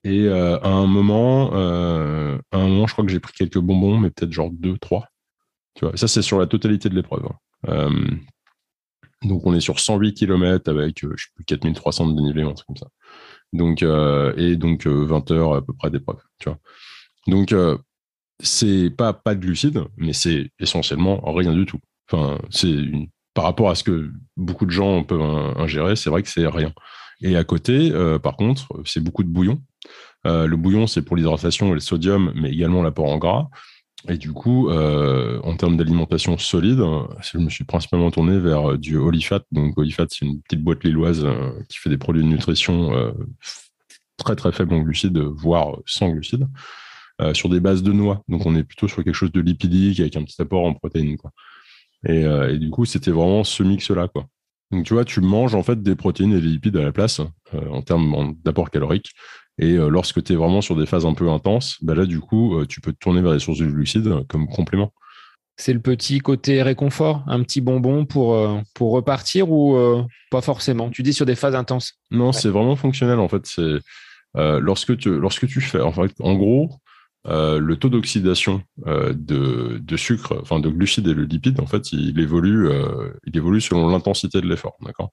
Et 0.04 0.24
euh, 0.24 0.58
à 0.60 0.68
un 0.68 0.86
moment, 0.86 1.50
euh, 1.54 2.38
à 2.52 2.58
un 2.58 2.68
moment, 2.68 2.86
je 2.86 2.92
crois 2.92 3.04
que 3.04 3.10
j'ai 3.10 3.20
pris 3.20 3.34
quelques 3.34 3.58
bonbons, 3.58 3.98
mais 3.98 4.10
peut-être 4.10 4.32
genre 4.32 4.50
2, 4.50 4.78
3. 4.78 5.06
Tu 5.74 5.84
vois, 5.84 5.96
ça, 5.96 6.08
c'est 6.08 6.22
sur 6.22 6.38
la 6.38 6.46
totalité 6.46 6.88
de 6.88 6.94
l'épreuve. 6.94 7.26
Hein. 7.68 7.90
donc 9.22 9.46
on 9.46 9.54
est 9.54 9.60
sur 9.60 9.80
108 9.80 10.14
km 10.14 10.70
avec, 10.70 11.00
je 11.00 11.08
sais 11.08 11.30
plus, 11.34 11.44
4300 11.44 12.08
de 12.08 12.16
dénivelé, 12.16 12.44
un 12.44 12.52
truc 12.52 12.66
comme 12.66 12.76
ça. 12.76 12.88
Donc, 13.52 13.82
et 13.82 14.56
donc 14.56 14.86
20 14.86 15.30
heures 15.32 15.54
à 15.54 15.62
peu 15.62 15.74
près 15.74 15.90
d'épreuve. 15.90 16.20
Tu 16.38 16.48
vois. 16.48 16.58
Donc 17.26 17.54
c'est 18.40 18.90
pas 18.90 19.12
pas 19.12 19.34
de 19.34 19.40
glucides, 19.40 19.84
mais 19.96 20.12
c'est 20.12 20.50
essentiellement 20.60 21.20
rien 21.32 21.52
du 21.52 21.66
tout. 21.66 21.80
Enfin, 22.10 22.38
c'est 22.50 22.74
par 23.34 23.44
rapport 23.44 23.70
à 23.70 23.74
ce 23.74 23.84
que 23.84 24.10
beaucoup 24.36 24.66
de 24.66 24.70
gens 24.70 25.04
peuvent 25.04 25.20
ingérer, 25.20 25.96
c'est 25.96 26.10
vrai 26.10 26.22
que 26.22 26.28
c'est 26.28 26.46
rien. 26.46 26.72
Et 27.20 27.36
à 27.36 27.44
côté, 27.44 27.90
euh, 27.92 28.18
par 28.18 28.36
contre, 28.36 28.68
c'est 28.84 29.02
beaucoup 29.02 29.24
de 29.24 29.28
bouillon. 29.28 29.62
Euh, 30.26 30.46
le 30.46 30.56
bouillon, 30.56 30.86
c'est 30.86 31.02
pour 31.02 31.16
l'hydratation 31.16 31.70
et 31.70 31.74
le 31.74 31.80
sodium, 31.80 32.32
mais 32.34 32.50
également 32.50 32.82
l'apport 32.82 33.06
en 33.06 33.18
gras. 33.18 33.48
Et 34.08 34.18
du 34.18 34.32
coup, 34.32 34.70
euh, 34.70 35.40
en 35.42 35.56
termes 35.56 35.76
d'alimentation 35.76 36.38
solide, 36.38 36.82
je 37.22 37.38
me 37.38 37.48
suis 37.48 37.64
principalement 37.64 38.10
tourné 38.10 38.38
vers 38.38 38.78
du 38.78 38.96
Olifat. 38.96 39.40
Donc, 39.50 39.78
Olifat, 39.78 40.06
c'est 40.10 40.24
une 40.24 40.40
petite 40.42 40.62
boîte 40.62 40.84
lilloise 40.84 41.26
qui 41.68 41.78
fait 41.78 41.90
des 41.90 41.98
produits 41.98 42.22
de 42.22 42.28
nutrition 42.28 43.14
très 44.16 44.36
très 44.36 44.52
faibles 44.52 44.74
en 44.74 44.80
glucides, 44.80 45.18
voire 45.18 45.78
sans 45.86 46.10
glucides. 46.10 46.46
Euh, 47.22 47.32
sur 47.32 47.48
des 47.48 47.60
bases 47.60 47.82
de 47.82 47.92
noix. 47.92 48.22
Donc 48.28 48.44
on 48.44 48.54
est 48.56 48.62
plutôt 48.62 48.88
sur 48.88 49.02
quelque 49.02 49.14
chose 49.14 49.32
de 49.32 49.40
lipidique 49.40 50.00
avec 50.00 50.16
un 50.16 50.22
petit 50.22 50.40
apport 50.42 50.66
en 50.66 50.74
protéines. 50.74 51.16
Quoi. 51.16 51.30
Et, 52.06 52.26
euh, 52.26 52.52
et 52.52 52.58
du 52.58 52.68
coup, 52.68 52.84
c'était 52.84 53.10
vraiment 53.10 53.42
ce 53.42 53.62
mix-là. 53.62 54.08
Quoi. 54.08 54.26
Donc 54.70 54.84
tu 54.84 54.92
vois, 54.92 55.06
tu 55.06 55.22
manges 55.22 55.54
en 55.54 55.62
fait 55.62 55.82
des 55.82 55.94
protéines 55.94 56.34
et 56.34 56.42
des 56.42 56.46
lipides 56.46 56.76
à 56.76 56.82
la 56.82 56.92
place 56.92 57.20
euh, 57.54 57.68
en 57.70 57.80
termes 57.80 58.34
d'apport 58.44 58.70
calorique. 58.70 59.12
Et 59.58 59.76
lorsque 59.76 60.22
tu 60.22 60.34
es 60.34 60.36
vraiment 60.36 60.60
sur 60.60 60.76
des 60.76 60.84
phases 60.84 61.06
un 61.06 61.14
peu 61.14 61.30
intenses, 61.30 61.78
bah 61.80 61.94
là, 61.94 62.04
du 62.04 62.20
coup, 62.20 62.62
tu 62.68 62.82
peux 62.82 62.92
te 62.92 62.98
tourner 62.98 63.22
vers 63.22 63.32
des 63.32 63.38
sources 63.38 63.60
de 63.60 63.64
glucides 63.64 64.26
comme 64.28 64.48
complément. 64.48 64.92
C'est 65.56 65.72
le 65.72 65.80
petit 65.80 66.18
côté 66.18 66.62
réconfort, 66.62 67.24
un 67.26 67.42
petit 67.42 67.62
bonbon 67.62 68.04
pour, 68.04 68.38
pour 68.74 68.92
repartir 68.92 69.50
ou 69.50 69.78
pas 70.30 70.42
forcément? 70.42 70.90
Tu 70.90 71.02
dis 71.02 71.14
sur 71.14 71.24
des 71.24 71.36
phases 71.36 71.54
intenses 71.54 71.94
Non, 72.10 72.32
c'est 72.32 72.50
vraiment 72.50 72.76
fonctionnel 72.76 73.18
en 73.18 73.28
fait. 73.28 73.46
C'est 73.46 73.78
lorsque, 74.34 74.98
tu, 74.98 75.18
lorsque 75.18 75.46
tu 75.46 75.62
fais, 75.62 75.80
en, 75.80 75.92
fait, 75.92 76.12
en 76.20 76.34
gros, 76.34 76.78
euh, 77.28 77.58
le 77.58 77.76
taux 77.76 77.88
d'oxydation 77.88 78.62
euh, 78.86 79.12
de, 79.12 79.78
de, 79.82 79.96
sucre, 79.96 80.38
enfin 80.40 80.60
de 80.60 80.68
glucides 80.68 81.08
et 81.08 81.14
le 81.14 81.24
lipide, 81.24 81.60
en 81.60 81.66
fait, 81.66 81.92
il 81.92 82.18
évolue, 82.20 82.68
euh, 82.68 83.12
il 83.26 83.36
évolue 83.36 83.60
selon 83.60 83.88
l'intensité 83.88 84.40
de 84.40 84.46
l'effort, 84.46 84.76
d'accord? 84.80 85.10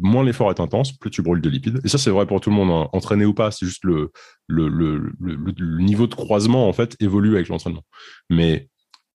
moins 0.00 0.22
l'effort 0.22 0.50
est 0.50 0.60
intense, 0.60 0.92
plus 0.92 1.10
tu 1.10 1.20
brûles 1.20 1.40
de 1.40 1.48
lipides. 1.48 1.80
Et 1.82 1.88
ça, 1.88 1.98
c'est 1.98 2.10
vrai 2.10 2.26
pour 2.26 2.40
tout 2.40 2.48
le 2.48 2.54
monde, 2.54 2.70
hein. 2.70 2.88
entraîné 2.92 3.24
ou 3.24 3.34
pas. 3.34 3.50
C'est 3.50 3.66
juste 3.66 3.82
le 3.82 4.12
le, 4.46 4.68
le, 4.68 5.78
niveau 5.80 6.06
de 6.06 6.14
croisement 6.14 6.68
en 6.68 6.72
fait 6.72 6.94
évolue 7.00 7.34
avec 7.34 7.48
l'entraînement. 7.48 7.82
Mais 8.30 8.68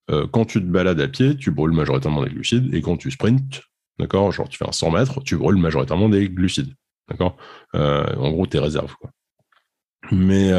quand 0.09 0.43
tu 0.43 0.59
te 0.59 0.65
balades 0.65 0.99
à 0.99 1.07
pied, 1.07 1.37
tu 1.37 1.51
brûles 1.51 1.71
majoritairement 1.71 2.23
des 2.23 2.29
glucides, 2.29 2.73
et 2.73 2.81
quand 2.81 2.97
tu 2.97 3.09
sprints, 3.09 3.61
d'accord, 3.99 4.33
genre 4.33 4.49
tu 4.49 4.57
fais 4.57 4.67
un 4.67 4.73
100 4.73 4.91
mètres, 4.91 5.23
tu 5.23 5.37
brûles 5.37 5.55
majoritairement 5.55 6.09
des 6.09 6.27
glucides, 6.27 6.73
d'accord? 7.07 7.37
en 7.73 8.31
gros, 8.31 8.45
tes 8.45 8.59
réserves, 8.59 8.95
quoi. 8.99 9.11
Mais 10.11 10.51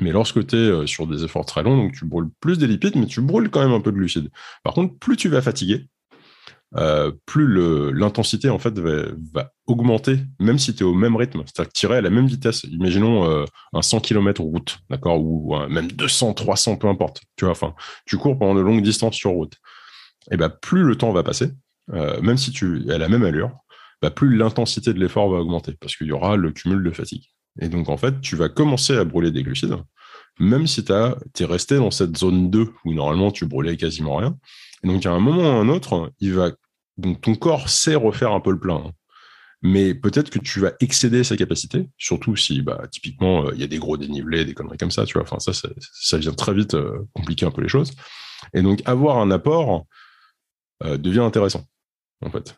mais 0.00 0.12
lorsque 0.12 0.46
tu 0.46 0.56
es 0.56 0.58
euh, 0.58 0.86
sur 0.86 1.06
des 1.06 1.24
efforts 1.24 1.46
très 1.46 1.62
longs, 1.62 1.76
donc 1.76 1.92
tu 1.92 2.04
brûles 2.04 2.30
plus 2.40 2.58
des 2.58 2.66
lipides, 2.66 2.96
mais 2.96 3.06
tu 3.06 3.20
brûles 3.20 3.50
quand 3.50 3.60
même 3.60 3.72
un 3.72 3.80
peu 3.80 3.92
de 3.92 3.96
glucides. 3.96 4.30
Par 4.62 4.74
contre, 4.74 4.96
plus 4.98 5.16
tu 5.16 5.28
vas 5.28 5.42
fatiguer, 5.42 5.86
euh, 6.76 7.12
plus 7.26 7.92
l'intensité 7.92 8.50
en 8.50 8.58
fait 8.58 8.78
va, 8.78 9.52
augmenter, 9.66 10.18
même 10.40 10.58
si 10.58 10.74
tu 10.74 10.82
es 10.82 10.86
au 10.86 10.94
même 10.94 11.16
rythme, 11.16 11.42
c'est-à-dire 11.46 11.72
que 11.72 11.78
tu 11.78 11.86
à 11.86 12.00
la 12.00 12.10
même 12.10 12.26
vitesse. 12.26 12.64
Imaginons 12.64 13.30
euh, 13.30 13.44
un 13.72 13.82
100 13.82 14.00
km 14.00 14.42
route, 14.42 14.78
d'accord, 14.90 15.20
ou 15.20 15.56
même 15.68 15.90
200, 15.90 16.34
300, 16.34 16.76
peu 16.76 16.88
importe. 16.88 17.22
Tu 17.36 17.46
tu 18.04 18.16
cours 18.18 18.38
pendant 18.38 18.54
de 18.54 18.60
longues 18.60 18.82
distances 18.82 19.14
sur 19.14 19.30
route. 19.30 19.54
Et 20.30 20.36
ben 20.36 20.48
plus 20.50 20.82
le 20.82 20.96
temps 20.96 21.12
va 21.12 21.22
passer, 21.22 21.52
même 21.88 22.36
si 22.36 22.50
tu 22.50 22.88
es 22.88 22.92
à 22.92 22.98
la 22.98 23.08
même 23.08 23.22
allure, 23.22 23.52
bah, 24.02 24.10
plus 24.10 24.36
l'intensité 24.36 24.92
de 24.92 24.98
l'effort 24.98 25.30
va 25.30 25.38
augmenter 25.38 25.72
parce 25.80 25.96
qu'il 25.96 26.08
y 26.08 26.12
aura 26.12 26.36
le 26.36 26.50
cumul 26.50 26.82
de 26.82 26.90
fatigue. 26.90 27.28
Et 27.60 27.68
donc, 27.68 27.88
en 27.88 27.96
fait, 27.96 28.20
tu 28.20 28.36
vas 28.36 28.48
commencer 28.48 28.96
à 28.96 29.04
brûler 29.04 29.30
des 29.30 29.42
glucides, 29.42 29.76
même 30.38 30.66
si 30.66 30.84
tu 30.84 30.92
es 30.92 31.44
resté 31.44 31.76
dans 31.76 31.90
cette 31.90 32.16
zone 32.16 32.50
2 32.50 32.72
où 32.84 32.92
normalement 32.92 33.30
tu 33.30 33.46
brûlais 33.46 33.76
quasiment 33.76 34.16
rien. 34.16 34.36
Et 34.84 34.88
donc, 34.88 35.04
à 35.06 35.12
un 35.12 35.20
moment 35.20 35.42
ou 35.42 35.46
à 35.46 35.54
un 35.54 35.68
autre, 35.68 36.12
il 36.20 36.34
va, 36.34 36.50
donc 36.98 37.20
ton 37.20 37.34
corps 37.34 37.68
sait 37.68 37.94
refaire 37.94 38.32
un 38.32 38.40
peu 38.40 38.50
le 38.50 38.60
plein. 38.60 38.76
Hein. 38.76 38.92
Mais 39.62 39.94
peut-être 39.94 40.30
que 40.30 40.38
tu 40.38 40.60
vas 40.60 40.72
excéder 40.80 41.24
sa 41.24 41.36
capacité, 41.36 41.88
surtout 41.96 42.36
si, 42.36 42.60
bah, 42.62 42.82
typiquement, 42.90 43.46
euh, 43.46 43.52
il 43.54 43.60
y 43.60 43.64
a 43.64 43.66
des 43.66 43.78
gros 43.78 43.96
dénivelés, 43.96 44.44
des 44.44 44.54
conneries 44.54 44.76
comme 44.76 44.90
ça, 44.90 45.04
tu 45.06 45.14
vois. 45.14 45.22
Enfin, 45.22 45.38
ça, 45.38 45.52
ça, 45.52 46.18
vient 46.18 46.32
très 46.32 46.54
vite 46.54 46.74
euh, 46.74 46.98
compliquer 47.14 47.46
un 47.46 47.50
peu 47.50 47.62
les 47.62 47.68
choses. 47.68 47.92
Et 48.52 48.62
donc, 48.62 48.82
avoir 48.84 49.18
un 49.18 49.30
apport 49.30 49.86
euh, 50.84 50.98
devient 50.98 51.20
intéressant, 51.20 51.64
en 52.22 52.30
fait. 52.30 52.56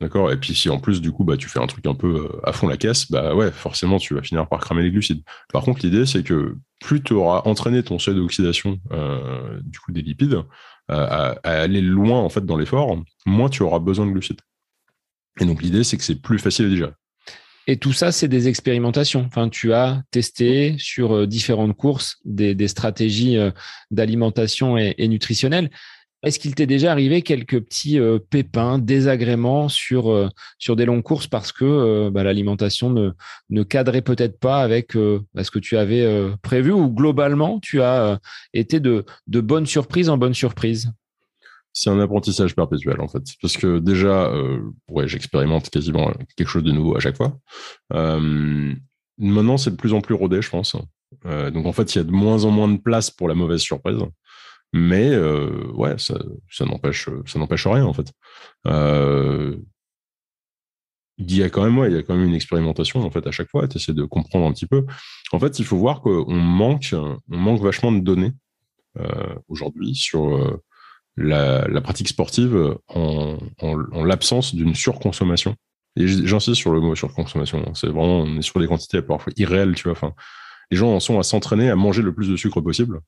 D'accord 0.00 0.30
Et 0.30 0.36
puis 0.36 0.54
si 0.54 0.68
en 0.68 0.78
plus 0.78 1.00
du 1.00 1.10
coup 1.10 1.24
bah 1.24 1.38
tu 1.38 1.48
fais 1.48 1.58
un 1.58 1.66
truc 1.66 1.86
un 1.86 1.94
peu 1.94 2.28
à 2.44 2.52
fond 2.52 2.68
la 2.68 2.76
caisse, 2.76 3.10
bah 3.10 3.34
ouais, 3.34 3.50
forcément 3.50 3.98
tu 3.98 4.14
vas 4.14 4.22
finir 4.22 4.46
par 4.46 4.60
cramer 4.60 4.82
les 4.82 4.90
glucides. 4.90 5.22
Par 5.52 5.62
contre, 5.62 5.84
l'idée 5.84 6.04
c'est 6.04 6.22
que 6.22 6.56
plus 6.80 7.02
tu 7.02 7.14
auras 7.14 7.42
entraîné 7.46 7.82
ton 7.82 7.98
seuil 7.98 8.14
d'oxydation 8.14 8.78
du 9.62 9.78
coup 9.78 9.92
des 9.92 10.02
lipides 10.02 10.42
à, 10.88 11.36
aller 11.44 11.80
loin 11.80 12.20
en 12.20 12.28
fait 12.28 12.44
dans 12.44 12.58
l'effort, 12.58 12.98
moins 13.24 13.48
tu 13.48 13.62
auras 13.62 13.78
besoin 13.78 14.06
de 14.06 14.12
glucides. 14.12 14.42
Et 15.40 15.46
donc 15.46 15.62
l'idée 15.62 15.82
c'est 15.82 15.96
que 15.96 16.04
c'est 16.04 16.20
plus 16.20 16.38
facile 16.38 16.66
à 16.66 16.68
digérer. 16.68 16.92
Et 17.68 17.76
tout 17.78 17.92
ça, 17.92 18.12
c'est 18.12 18.28
des 18.28 18.46
expérimentations. 18.46 19.24
Enfin, 19.26 19.48
tu 19.48 19.72
as 19.72 20.02
testé 20.12 20.76
sur 20.78 21.14
euh, 21.16 21.26
différentes 21.26 21.76
courses 21.76 22.18
des, 22.24 22.68
stratégies 22.68 23.36
euh, 23.36 23.50
d'alimentation 23.90 24.78
et, 24.78 24.94
nutritionnelle. 25.08 25.70
Est-ce 26.26 26.38
qu'il 26.38 26.54
t'est 26.54 26.66
déjà 26.66 26.90
arrivé 26.90 27.22
quelques 27.22 27.60
petits 27.60 27.98
euh, 27.98 28.18
pépins, 28.18 28.78
désagréments 28.78 29.68
sur, 29.68 30.30
sur 30.58 30.76
des 30.76 30.84
longues 30.84 31.02
courses 31.02 31.28
parce 31.28 31.52
que 31.52 32.08
bah, 32.10 32.24
l'alimentation 32.24 32.90
ne, 32.90 33.62
cadrait 33.62 34.02
peut-être 34.02 34.38
pas 34.38 34.60
avec 34.60 34.96
bah, 34.96 35.44
ce 35.44 35.50
que 35.50 35.58
tu 35.58 35.76
avais 35.76 36.04
prévu 36.42 36.72
ou 36.72 36.90
globalement, 36.90 37.60
tu 37.60 37.80
as 37.80 38.18
été 38.52 38.80
de, 38.80 39.04
bonnes 39.28 39.66
surprises 39.66 40.08
en 40.08 40.18
bonnes 40.18 40.34
surprises? 40.34 40.92
C'est 41.78 41.90
un 41.90 42.00
apprentissage 42.00 42.56
perpétuel 42.56 43.02
en 43.02 43.06
fait. 43.06 43.22
Parce 43.42 43.58
que 43.58 43.78
déjà, 43.80 44.32
euh, 44.32 44.62
ouais, 44.88 45.06
j'expérimente 45.06 45.68
quasiment 45.68 46.10
quelque 46.34 46.48
chose 46.48 46.62
de 46.62 46.72
nouveau 46.72 46.96
à 46.96 47.00
chaque 47.00 47.18
fois. 47.18 47.38
Euh, 47.92 48.72
maintenant, 49.18 49.58
c'est 49.58 49.72
de 49.72 49.76
plus 49.76 49.92
en 49.92 50.00
plus 50.00 50.14
rodé, 50.14 50.40
je 50.40 50.48
pense. 50.48 50.74
Euh, 51.26 51.50
donc 51.50 51.66
en 51.66 51.72
fait, 51.72 51.94
il 51.94 51.98
y 51.98 52.00
a 52.00 52.04
de 52.04 52.10
moins 52.10 52.44
en 52.44 52.50
moins 52.50 52.68
de 52.68 52.78
place 52.78 53.10
pour 53.10 53.28
la 53.28 53.34
mauvaise 53.34 53.60
surprise. 53.60 53.98
Mais 54.72 55.16
ouais, 55.74 55.96
ça, 55.98 56.14
n'empêche, 56.60 57.08
rien 57.66 57.84
en 57.84 57.92
fait. 57.94 58.12
il 61.18 61.34
y 61.34 61.42
a 61.42 61.48
quand 61.48 61.64
même, 61.64 61.78
ouais, 61.78 61.90
y 61.92 61.96
a 61.96 62.02
quand 62.02 62.14
même 62.14 62.28
une 62.28 62.34
expérimentation 62.34 63.00
en 63.02 63.10
fait 63.10 63.26
à 63.26 63.30
chaque 63.30 63.50
fois. 63.50 63.66
Tu 63.68 63.78
essaies 63.78 63.94
de 63.94 64.04
comprendre 64.04 64.46
un 64.46 64.52
petit 64.52 64.66
peu. 64.66 64.84
En 65.32 65.38
fait, 65.38 65.58
il 65.58 65.64
faut 65.64 65.78
voir 65.78 66.00
qu'on 66.02 66.34
manque, 66.34 66.94
on 66.94 67.36
manque 67.36 67.62
vachement 67.62 67.92
de 67.92 68.00
données 68.00 68.32
aujourd'hui 69.48 69.94
sur 69.94 70.60
la, 71.16 71.80
pratique 71.80 72.08
sportive 72.08 72.78
en, 72.88 73.38
l'absence 74.04 74.54
d'une 74.54 74.74
surconsommation. 74.74 75.56
Et 75.98 76.06
j'insiste 76.06 76.60
sur 76.60 76.72
le 76.72 76.80
mot 76.80 76.94
surconsommation. 76.94 77.64
Hein. 77.66 77.72
C'est 77.74 77.86
vraiment, 77.86 78.20
on 78.20 78.36
est 78.36 78.42
sur 78.42 78.60
des 78.60 78.66
quantités 78.66 79.00
parfois 79.00 79.32
irréelles, 79.36 79.74
tu 79.74 79.84
vois. 79.84 79.92
Enfin, 79.92 80.12
les 80.70 80.76
gens 80.76 80.90
en 80.94 81.00
sont 81.00 81.18
à 81.18 81.22
s'entraîner 81.22 81.70
à 81.70 81.76
manger 81.76 82.02
le 82.02 82.14
plus 82.14 82.28
de 82.28 82.36
sucre 82.36 82.60
possible. 82.60 83.00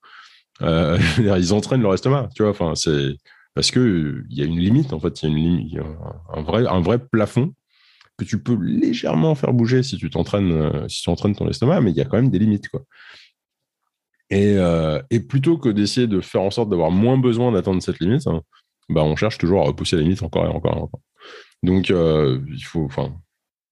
Euh, 0.62 0.98
ils 1.18 1.52
entraînent 1.52 1.82
leur 1.82 1.94
estomac, 1.94 2.28
tu 2.34 2.42
vois. 2.42 2.50
Enfin, 2.50 2.74
c'est 2.74 3.16
parce 3.54 3.70
que 3.70 4.24
il 4.30 4.38
y 4.38 4.42
a 4.42 4.44
une 4.44 4.59
limite, 4.59 4.92
en 4.92 5.00
fait. 5.00 5.22
Il 5.22 5.28
y 5.28 5.32
a 5.32 5.36
une 5.36 5.44
limite, 5.44 5.78
un 6.32 6.42
vrai, 6.42 6.66
un 6.66 6.80
vrai 6.80 6.98
plafond 6.98 7.52
que 8.18 8.24
tu 8.24 8.42
peux 8.42 8.56
légèrement 8.61 9.34
faire 9.34 9.52
bouger 9.52 9.82
si 9.82 9.96
tu 9.96 10.11
t'entraînes, 10.11 10.52
euh, 10.52 10.88
si 10.88 11.02
tu 11.02 11.11
entraînes 11.11 11.36
ton 11.36 11.48
estomac, 11.48 11.80
mais 11.80 11.92
il 11.92 11.96
y 11.96 12.00
a 12.00 12.04
quand 12.04 12.16
même 12.16 12.30
des 12.30 12.38
limites, 12.38 12.68
quoi. 12.68 12.82
Euh, 14.32 15.00
et, 15.11 15.20
plutôt 15.20 15.56
que 15.56 15.70
d'essayer 15.70 16.06
de 16.06 16.20
faire 16.20 16.42
en 16.42 16.50
sorte 16.50 16.68
d'avoir 16.68 16.90
moins 16.90 17.16
besoin 17.16 17.50
d'atteindre 17.50 17.80
cette 17.80 17.98
limite, 18.00 18.26
hein, 18.26 18.42
bah 18.90 19.02
on 19.02 19.16
cherche 19.16 19.38
toujours 19.38 19.62
à 19.62 19.66
repousser 19.66 19.96
la 19.96 20.02
limite 20.02 20.22
encore 20.22 20.44
et 20.44 20.48
encore. 20.48 20.90
Donc, 21.62 21.90
euh, 21.90 22.40
il 22.48 22.62
faut, 22.62 22.84
enfin, 22.84 23.14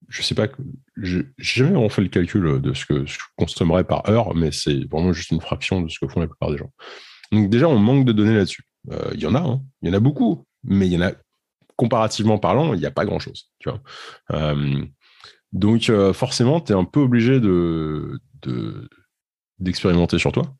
je 0.09 0.22
sais 0.22 0.34
pas, 0.34 0.48
j'ai 0.96 1.24
jamais 1.38 1.70
vraiment 1.70 1.88
fait 1.88 2.02
le 2.02 2.09
calcul 2.09 2.61
de 2.61 2.74
ce 2.74 2.86
que 2.86 3.07
je 3.07 3.18
consommerais 3.36 3.84
par 3.84 4.09
heure, 4.09 4.34
mais 4.34 4.52
c'est 4.52 4.88
vraiment 4.90 5.12
juste 5.12 5.30
une 5.30 5.40
fraction 5.40 5.80
de 5.80 5.88
ce 5.88 5.98
que 5.98 6.09
font 6.09 6.20
la 6.20 6.26
plupart 6.26 6.50
des 6.50 6.59
gens. 6.59 6.72
Donc, 7.32 7.50
déjà, 7.50 7.68
on 7.68 7.78
manque 7.78 8.04
de 8.04 8.12
données 8.12 8.36
là-dessus. 8.36 8.64
Euh, 8.92 9.11
il 9.14 9.20
y 9.20 9.26
en 9.26 9.34
a, 9.34 9.40
hein, 9.40 9.62
il 9.82 9.88
y 9.88 9.90
en 9.90 9.94
a 9.94 10.00
beaucoup, 10.00 10.46
mais 10.62 10.86
il 10.86 10.92
y 10.92 10.96
en 10.96 11.02
a, 11.02 11.12
comparativement 11.76 12.38
parlant, 12.38 12.72
il 12.72 12.80
n'y 12.80 12.86
a 12.86 12.90
pas 12.90 13.04
grand-chose, 13.04 13.50
vois. 13.64 13.82
donc, 15.52 15.92
forcément, 16.14 16.61
tu 16.61 16.72
es 16.72 16.74
un 16.74 16.84
peu 16.84 17.00
obligé 17.00 17.40
de 17.40 18.18
d'expérimenter 19.59 20.18
sur 20.18 20.32
toi. 20.32 20.54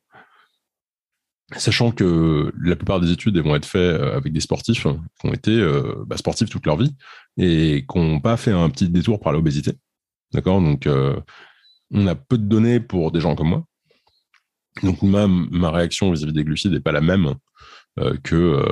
Sachant 1.55 1.91
que 1.91 2.51
la 2.61 2.75
plupart 2.75 2.99
des 2.99 3.11
études 3.11 3.37
vont 3.37 3.55
être 3.55 3.65
faites 3.65 4.01
euh, 4.01 4.17
avec 4.17 4.33
des 4.33 4.41
sportifs 4.41 4.83
qui 4.83 5.27
ont 5.27 5.33
été 5.33 5.51
euh, 5.51 6.03
bah, 6.05 6.17
sportifs 6.17 6.49
toute 6.49 6.65
leur 6.65 6.75
vie 6.75 6.93
et 7.37 7.85
qui 7.89 7.99
n'ont 7.99 8.19
pas 8.19 8.35
fait 8.35 8.51
un 8.51 8.69
petit 8.69 8.89
détour 8.89 9.21
par 9.21 9.31
l'obésité. 9.31 9.71
D'accord? 10.33 10.61
Donc, 10.61 10.87
euh, 10.87 11.17
on 11.91 12.05
a 12.07 12.15
peu 12.15 12.37
de 12.37 12.43
données 12.43 12.81
pour 12.81 13.13
des 13.13 13.21
gens 13.21 13.35
comme 13.35 13.49
moi. 13.49 13.63
Donc, 14.83 15.01
ma, 15.01 15.71
réaction 15.71 16.11
vis-à-vis 16.11 16.33
des 16.33 16.43
glucides 16.43 16.73
n'est 16.73 16.81
pas 16.81 16.91
la 16.91 17.01
même 17.01 17.35
que 18.23 18.63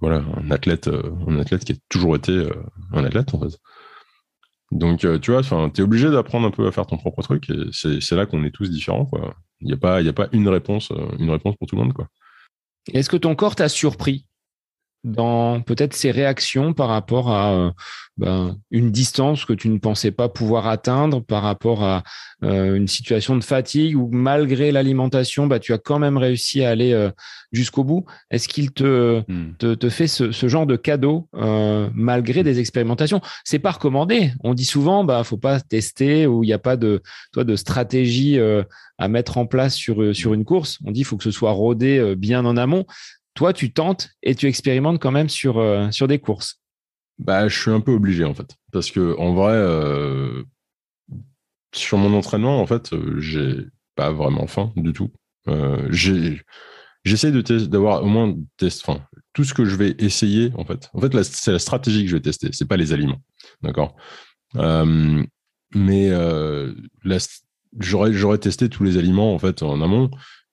voilà, 0.00 0.24
un, 0.38 0.50
athlète, 0.50 0.88
qui 0.88 1.72
a 1.72 1.76
toujours 1.90 2.16
été 2.16 2.48
un 2.92 3.04
athlète. 3.04 3.32
Donc, 4.72 5.00
tu 5.20 5.30
vois, 5.30 5.42
tu 5.42 5.80
es 5.80 5.82
obligé 5.82 6.10
d'apprendre 6.10 6.46
un 6.46 6.50
peu 6.50 6.66
à 6.66 6.72
faire 6.72 6.86
ton 6.86 6.96
propre 6.96 7.20
truc 7.20 7.50
et 7.50 7.68
c'est 7.72 8.12
là 8.12 8.24
qu'on 8.24 8.44
est 8.44 8.50
tous 8.52 8.70
différents. 8.70 9.04
Quoi. 9.04 9.36
Il 9.60 9.68
n'y 9.68 9.72
a, 9.72 9.76
pas, 9.76 9.98
a 9.98 10.12
pas 10.12 10.28
une 10.32 10.48
réponse, 10.48 10.90
euh, 10.90 11.08
une 11.18 11.30
réponse 11.30 11.56
pour 11.56 11.66
tout 11.66 11.76
le 11.76 11.82
monde. 11.82 11.92
Quoi. 11.92 12.08
Est-ce 12.92 13.08
que 13.08 13.16
ton 13.16 13.34
corps 13.34 13.56
t'a 13.56 13.68
surpris? 13.68 14.26
Dans 15.06 15.62
peut-être 15.62 15.94
ses 15.94 16.10
réactions 16.10 16.74
par 16.74 16.88
rapport 16.88 17.30
à 17.30 17.52
euh, 17.54 17.70
ben, 18.18 18.56
une 18.70 18.90
distance 18.90 19.44
que 19.44 19.52
tu 19.52 19.68
ne 19.68 19.78
pensais 19.78 20.10
pas 20.10 20.28
pouvoir 20.28 20.66
atteindre, 20.66 21.22
par 21.22 21.42
rapport 21.42 21.82
à 21.82 22.02
euh, 22.42 22.74
une 22.74 22.88
situation 22.88 23.36
de 23.36 23.44
fatigue 23.44 23.96
ou 23.96 24.08
malgré 24.12 24.72
l'alimentation, 24.72 25.46
bah, 25.46 25.58
tu 25.58 25.72
as 25.72 25.78
quand 25.78 25.98
même 25.98 26.18
réussi 26.18 26.62
à 26.62 26.70
aller 26.70 27.10
jusqu'au 27.52 27.84
bout. 27.84 28.04
Est-ce 28.30 28.48
qu'il 28.48 28.72
te, 28.72 29.22
hmm. 29.28 29.56
te, 29.56 29.88
fait 29.88 30.08
ce, 30.08 30.30
genre 30.48 30.66
de 30.66 30.76
cadeau 30.76 31.28
malgré 31.94 32.42
des 32.42 32.58
expérimentations? 32.58 33.20
C'est 33.44 33.58
pas 33.58 33.70
recommandé. 33.70 34.32
On 34.42 34.54
dit 34.54 34.64
souvent, 34.64 35.04
bah 35.04 35.22
faut 35.24 35.38
pas 35.38 35.60
tester 35.60 36.26
ou 36.26 36.42
il 36.42 36.48
n'y 36.48 36.52
a 36.52 36.58
pas 36.58 36.76
de, 36.76 37.02
toi, 37.32 37.44
de 37.44 37.56
stratégie 37.56 38.38
à 38.98 39.08
mettre 39.08 39.38
en 39.38 39.46
place 39.46 39.74
sur, 39.74 40.02
euh, 40.02 40.12
sur 40.12 40.34
une 40.34 40.44
course. 40.44 40.78
On 40.84 40.90
dit 40.90 41.00
qu'il 41.00 41.04
faut 41.04 41.16
que 41.16 41.24
ce 41.24 41.30
soit 41.30 41.52
rodé 41.52 41.98
euh, 41.98 42.14
bien 42.14 42.44
en 42.44 42.56
amont. 42.56 42.84
Toi, 43.36 43.52
tu 43.52 43.72
tentes 43.72 44.10
et 44.22 44.34
tu 44.34 44.46
expérimentes 44.46 45.00
quand 45.00 45.12
même 45.12 45.28
sur, 45.28 45.58
euh, 45.58 45.90
sur 45.90 46.08
des 46.08 46.18
courses. 46.18 46.60
Bah, 47.18 47.48
je 47.48 47.58
suis 47.58 47.70
un 47.70 47.80
peu 47.80 47.92
obligé 47.92 48.24
en 48.24 48.34
fait. 48.34 48.56
Parce 48.72 48.90
que 48.90 49.16
en 49.18 49.32
vrai, 49.34 50.44
sur 51.72 51.96
mon 51.98 52.12
entraînement, 52.14 52.60
en 52.60 52.66
fait, 52.66 52.90
j'ai 53.18 53.54
pas 53.94 54.10
vraiment 54.10 54.46
faim 54.46 54.72
du 54.76 54.92
tout. 54.92 55.12
J'essaie 57.04 57.30
d'avoir 57.30 58.02
au 58.02 58.06
moins 58.06 58.34
test, 58.58 58.82
enfin, 58.86 59.06
tout 59.32 59.44
ce 59.44 59.54
que 59.54 59.64
je 59.64 59.76
vais 59.76 59.94
essayer 59.98 60.52
en 60.56 60.64
fait. 60.64 60.90
En 60.92 61.00
fait, 61.00 61.22
c'est 61.22 61.52
la 61.52 61.58
stratégie 61.58 62.02
que 62.02 62.10
je 62.10 62.16
vais 62.16 62.22
tester, 62.22 62.50
c'est 62.52 62.68
pas 62.68 62.76
les 62.76 62.92
aliments, 62.92 63.22
d'accord? 63.62 63.96
mais 65.74 66.10
la, 66.10 67.18
j'aurais 67.80 68.38
testé 68.38 68.68
tous 68.68 68.84
les 68.84 68.98
aliments 68.98 69.34
en 69.34 69.38
fait 69.38 69.62
en 69.62 69.80
amont, 69.82 70.10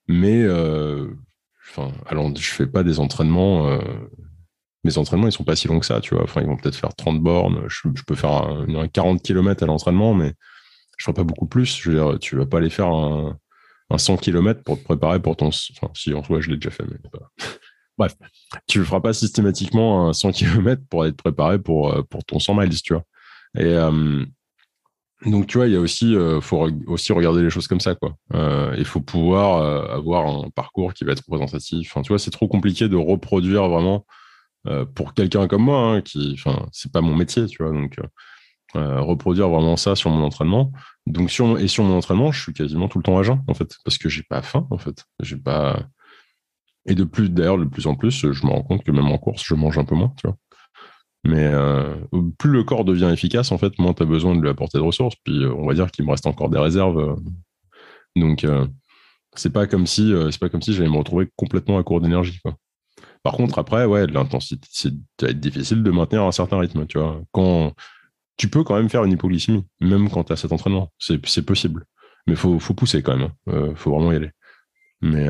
mais 0.07 0.43
euh, 0.43 1.07
enfin, 1.75 1.91
alors 2.07 2.35
je 2.35 2.51
fais 2.51 2.67
pas 2.67 2.83
des 2.83 2.99
entraînements. 2.99 3.67
Euh, 3.67 3.79
mes 4.83 4.97
entraînements 4.97 5.27
ils 5.27 5.31
sont 5.31 5.43
pas 5.43 5.55
si 5.55 5.67
longs 5.67 5.79
que 5.79 5.85
ça, 5.85 6.01
tu 6.01 6.13
vois. 6.13 6.23
Enfin, 6.23 6.41
ils 6.41 6.47
vont 6.47 6.57
peut-être 6.57 6.75
faire 6.75 6.93
30 6.95 7.21
bornes. 7.21 7.63
Je, 7.67 7.87
peux 8.05 8.15
faire 8.15 8.31
un, 8.31 8.87
40 8.87 9.21
km 9.21 9.63
à 9.63 9.65
l'entraînement, 9.65 10.13
mais 10.13 10.33
je 10.97 11.05
ferai 11.05 11.13
pas 11.13 11.23
beaucoup 11.23 11.47
plus. 11.47 11.77
Je 11.81 11.91
veux 11.91 11.95
dire, 11.95 12.19
tu 12.19 12.35
vas 12.35 12.45
pas 12.45 12.57
aller 12.57 12.69
faire 12.69 12.89
un, 12.89 13.37
100 13.95 14.17
km 14.17 14.63
pour 14.63 14.79
te 14.79 14.83
préparer 14.83 15.21
pour 15.21 15.35
ton. 15.35 15.47
Enfin, 15.47 15.91
si 15.93 16.13
en 16.13 16.23
soi 16.23 16.41
je 16.41 16.49
l'ai 16.49 16.57
déjà 16.57 16.71
fait, 16.71 16.83
mais 16.83 16.97
Bref, 17.97 18.15
tu 18.67 18.79
le 18.79 18.85
feras 18.85 19.01
pas 19.01 19.13
systématiquement 19.13 20.09
un 20.09 20.13
100 20.13 20.31
km 20.31 20.81
pour 20.89 21.05
être 21.05 21.15
préparé 21.15 21.59
pour, 21.59 21.93
euh, 21.93 22.01
pour 22.01 22.25
ton 22.25 22.39
100 22.39 22.55
miles, 22.55 22.81
tu 22.81 22.93
vois. 22.93 23.03
Et, 23.55 23.77
donc 25.25 25.47
tu 25.47 25.57
vois, 25.57 25.67
il 25.67 25.73
y 25.73 25.75
a 25.75 25.79
aussi, 25.79 26.15
euh, 26.15 26.41
faut 26.41 26.69
aussi 26.87 27.13
regarder 27.13 27.41
les 27.43 27.49
choses 27.49 27.67
comme 27.67 27.79
ça, 27.79 27.95
quoi. 27.95 28.15
Euh, 28.33 28.73
il 28.77 28.85
faut 28.85 29.01
pouvoir 29.01 29.61
euh, 29.61 29.95
avoir 29.95 30.27
un 30.27 30.49
parcours 30.49 30.93
qui 30.93 31.05
va 31.05 31.13
être 31.13 31.23
représentatif. 31.27 31.89
Enfin, 31.91 32.01
tu 32.01 32.09
vois, 32.09 32.19
c'est 32.19 32.31
trop 32.31 32.47
compliqué 32.47 32.89
de 32.89 32.95
reproduire 32.95 33.67
vraiment 33.67 34.05
pour 34.95 35.13
quelqu'un 35.13 35.49
comme 35.49 35.63
moi, 35.63 35.79
hein, 35.79 36.01
qui, 36.01 36.37
enfin, 36.37 36.65
c'est 36.71 36.89
pas 36.89 37.01
mon 37.01 37.15
métier, 37.15 37.47
tu 37.47 37.61
vois. 37.61 37.73
Donc 37.73 37.97
reproduire 38.75 39.49
vraiment 39.49 39.75
ça 39.75 39.95
sur 39.95 40.09
mon 40.09 40.23
entraînement. 40.23 40.71
Donc 41.05 41.29
et 41.59 41.67
sur 41.67 41.83
mon 41.83 41.97
entraînement, 41.97 42.31
je 42.31 42.41
suis 42.41 42.53
quasiment 42.53 42.87
tout 42.87 42.97
le 42.97 43.03
temps 43.03 43.17
à 43.17 43.23
jeun, 43.23 43.43
en 43.47 43.53
fait, 43.53 43.75
parce 43.83 43.97
que 43.97 44.07
j'ai 44.07 44.23
pas 44.23 44.41
faim, 44.41 44.65
en 44.71 44.77
fait. 44.77 45.03
J'ai 45.21 45.35
pas. 45.35 45.83
Et 46.85 46.95
de 46.95 47.03
plus, 47.03 47.29
d'ailleurs, 47.29 47.57
de 47.57 47.65
plus 47.65 47.87
en 47.87 47.95
plus, 47.95 48.31
je 48.31 48.45
me 48.45 48.51
rends 48.51 48.63
compte 48.63 48.83
que 48.83 48.91
même 48.91 49.07
en 49.07 49.17
course, 49.17 49.43
je 49.45 49.53
mange 49.55 49.77
un 49.77 49.85
peu 49.85 49.95
moins, 49.95 50.13
tu 50.17 50.27
vois. 50.27 50.37
Mais 51.25 51.45
euh, 51.45 51.95
plus 52.37 52.51
le 52.51 52.63
corps 52.63 52.83
devient 52.83 53.09
efficace, 53.13 53.51
en 53.51 53.57
fait, 53.57 53.77
moins 53.79 53.93
tu 53.93 54.03
as 54.03 54.05
besoin 54.05 54.35
de 54.35 54.41
lui 54.41 54.49
apporter 54.49 54.77
de 54.77 54.83
ressources. 54.83 55.15
Puis 55.23 55.43
euh, 55.43 55.53
on 55.53 55.65
va 55.65 55.73
dire 55.73 55.89
qu'il 55.91 56.05
me 56.05 56.11
reste 56.11 56.27
encore 56.27 56.49
des 56.49 56.59
réserves. 56.59 56.99
Euh. 56.99 57.15
donc 58.15 58.45
c'est 59.35 59.51
pas 59.51 59.65
comme 59.65 59.87
si 59.87 60.13
c'est 60.31 60.39
pas 60.39 60.49
comme 60.49 60.61
si 60.61 60.73
j'allais 60.73 60.89
me 60.89 60.97
retrouver 60.97 61.29
complètement 61.35 61.77
à 61.79 61.83
court 61.83 62.01
d'énergie. 62.01 62.39
Par 63.23 63.33
contre, 63.33 63.57
après, 63.57 63.85
ouais, 63.85 64.05
l'intensité, 64.07 64.67
c'est 64.69 64.93
va 65.21 65.29
être 65.29 65.39
difficile 65.39 65.81
de 65.81 65.91
maintenir 65.91 66.23
un 66.23 66.31
certain 66.31 66.59
rythme. 66.59 66.85
Tu 66.87 66.99
vois, 66.99 67.21
quand 67.31 67.73
tu 68.37 68.49
peux 68.49 68.63
quand 68.63 68.75
même 68.75 68.89
faire 68.89 69.03
une 69.05 69.13
hypoglycémie, 69.13 69.65
même 69.79 70.09
quand 70.09 70.25
tu 70.25 70.33
as 70.33 70.35
cet 70.35 70.51
entraînement, 70.51 70.91
c'est 70.99 71.45
possible. 71.45 71.85
Mais 72.27 72.35
faut 72.35 72.59
faut 72.59 72.73
pousser 72.73 73.01
quand 73.01 73.17
même. 73.17 73.29
Hein. 73.47 73.73
faut 73.75 73.91
vraiment 73.91 74.11
y 74.11 74.17
aller. 74.17 74.31
Mais 75.01 75.27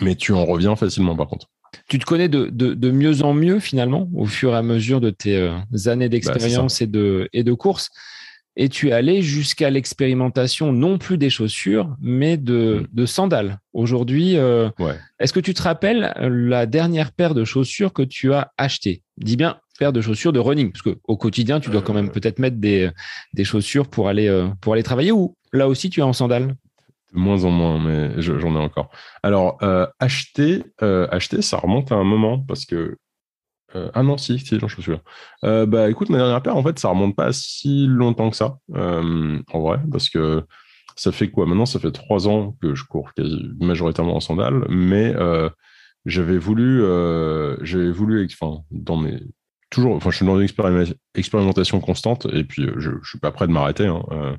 mais 0.00 0.14
tu 0.14 0.32
en 0.32 0.44
reviens 0.46 0.76
facilement 0.76 1.16
par 1.16 1.26
contre. 1.28 1.48
Tu 1.88 1.98
te 1.98 2.04
connais 2.04 2.28
de, 2.28 2.48
de, 2.48 2.90
mieux 2.90 3.22
en 3.22 3.34
mieux 3.34 3.60
finalement 3.60 4.08
au 4.14 4.26
fur 4.26 4.52
et 4.52 4.56
à 4.56 4.62
mesure 4.62 5.00
de 5.00 5.10
tes 5.10 5.36
euh, 5.36 5.56
années 5.86 6.06
bah, 6.06 6.10
d'expérience 6.10 6.80
et, 6.80 6.86
de, 6.86 7.28
et 7.32 7.44
de 7.44 7.52
course. 7.52 7.90
Et 8.58 8.70
tu 8.70 8.88
es 8.88 8.92
allé 8.92 9.20
jusqu'à 9.20 9.68
l'expérimentation 9.68 10.72
non 10.72 10.96
plus 10.96 11.18
des 11.18 11.28
chaussures, 11.28 11.94
mais 12.00 12.38
de, 12.38 12.80
mm. 12.82 12.86
de 12.94 13.06
sandales. 13.06 13.58
Aujourd'hui, 13.74 14.38
euh, 14.38 14.70
est-ce 15.18 15.34
que 15.34 15.40
tu 15.40 15.52
te 15.52 15.62
rappelles 15.62 16.14
la 16.18 16.64
dernière 16.64 17.12
paire 17.12 17.34
de 17.34 17.44
chaussures 17.44 17.92
que 17.92 18.02
tu 18.02 18.32
as 18.32 18.52
achetée 18.56 19.02
Dis 19.18 19.36
bien 19.36 19.58
paire 19.78 19.92
de 19.92 20.00
chaussures 20.00 20.32
de 20.32 20.38
running, 20.38 20.72
parce 20.72 20.80
qu'au 20.80 21.16
quotidien, 21.18 21.60
tu 21.60 21.68
dois 21.68 21.82
quand 21.82 21.92
même 21.92 22.06
euh. 22.06 22.10
peut-être 22.10 22.38
mettre 22.38 22.56
des, 22.56 22.88
des 23.34 23.44
chaussures 23.44 23.88
pour 23.88 24.08
aller, 24.08 24.48
pour 24.62 24.72
aller 24.72 24.82
travailler 24.82 25.12
ou 25.12 25.36
là 25.52 25.68
aussi 25.68 25.90
tu 25.90 26.00
es 26.00 26.02
en 26.02 26.14
sandales? 26.14 26.54
Moins 27.16 27.44
en 27.44 27.50
moins, 27.50 27.78
mais 27.82 28.20
j'en 28.20 28.54
ai 28.54 28.58
encore. 28.58 28.90
Alors, 29.22 29.58
euh, 29.62 29.86
acheter, 29.98 30.64
euh, 30.82 31.08
acheter, 31.10 31.42
ça 31.42 31.56
remonte 31.58 31.92
à 31.92 31.96
un 31.96 32.04
moment 32.04 32.38
parce 32.38 32.64
que. 32.64 32.96
Euh, 33.74 33.90
ah 33.94 34.02
non, 34.02 34.16
si, 34.16 34.38
si, 34.38 34.58
j'en 34.60 34.68
suis 34.68 34.82
sûr. 34.82 35.00
bah 35.42 35.90
écoute, 35.90 36.08
ma 36.08 36.18
dernière 36.18 36.42
paire, 36.42 36.56
en 36.56 36.62
fait, 36.62 36.78
ça 36.78 36.88
remonte 36.88 37.16
pas 37.16 37.32
si 37.32 37.86
longtemps 37.86 38.30
que 38.30 38.36
ça, 38.36 38.58
en 38.72 39.60
vrai, 39.60 39.80
parce 39.90 40.08
que 40.08 40.44
ça 40.94 41.12
fait 41.12 41.30
quoi? 41.30 41.46
Maintenant, 41.46 41.66
ça 41.66 41.80
fait 41.80 41.90
trois 41.90 42.28
ans 42.28 42.56
que 42.62 42.74
je 42.74 42.84
cours 42.84 43.12
quasi 43.14 43.50
majoritairement 43.60 44.16
en 44.16 44.20
sandales, 44.20 44.64
mais 44.68 45.14
j'avais 46.04 46.38
voulu, 46.38 46.80
j'avais 47.62 47.90
voulu, 47.90 48.26
enfin, 48.40 48.62
dans 48.70 48.96
mes 48.96 49.20
toujours, 49.68 49.96
enfin, 49.96 50.10
je 50.10 50.16
suis 50.16 50.26
dans 50.26 50.38
une 50.38 50.48
expérimentation 51.16 51.80
constante 51.80 52.28
et 52.32 52.44
puis 52.44 52.68
je, 52.76 52.92
je 53.02 53.08
suis 53.08 53.18
pas 53.18 53.32
prêt 53.32 53.48
de 53.48 53.52
m'arrêter. 53.52 53.86
Hein, 53.86 54.36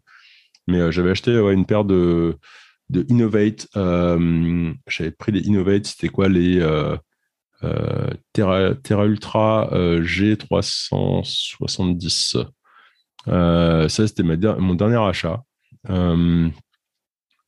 mais 0.68 0.92
j'avais 0.92 1.12
acheté 1.12 1.32
une 1.32 1.66
paire 1.66 1.84
de, 1.86 2.38
de 2.90 3.06
Innovate. 3.10 3.68
Euh, 3.76 4.74
j'avais 4.88 5.12
pris 5.12 5.32
les 5.32 5.42
Innovate, 5.42 5.86
c'était 5.88 6.10
quoi 6.10 6.30
les 6.30 6.60
euh, 6.60 6.96
Terra, 8.34 8.76
Terra, 8.76 9.06
Ultra 9.06 9.70
G370. 9.74 12.46
ça, 13.26 14.08
c'était 14.08 14.24
mon 14.24 14.76
dernier 14.76 14.98
achat. 14.98 15.44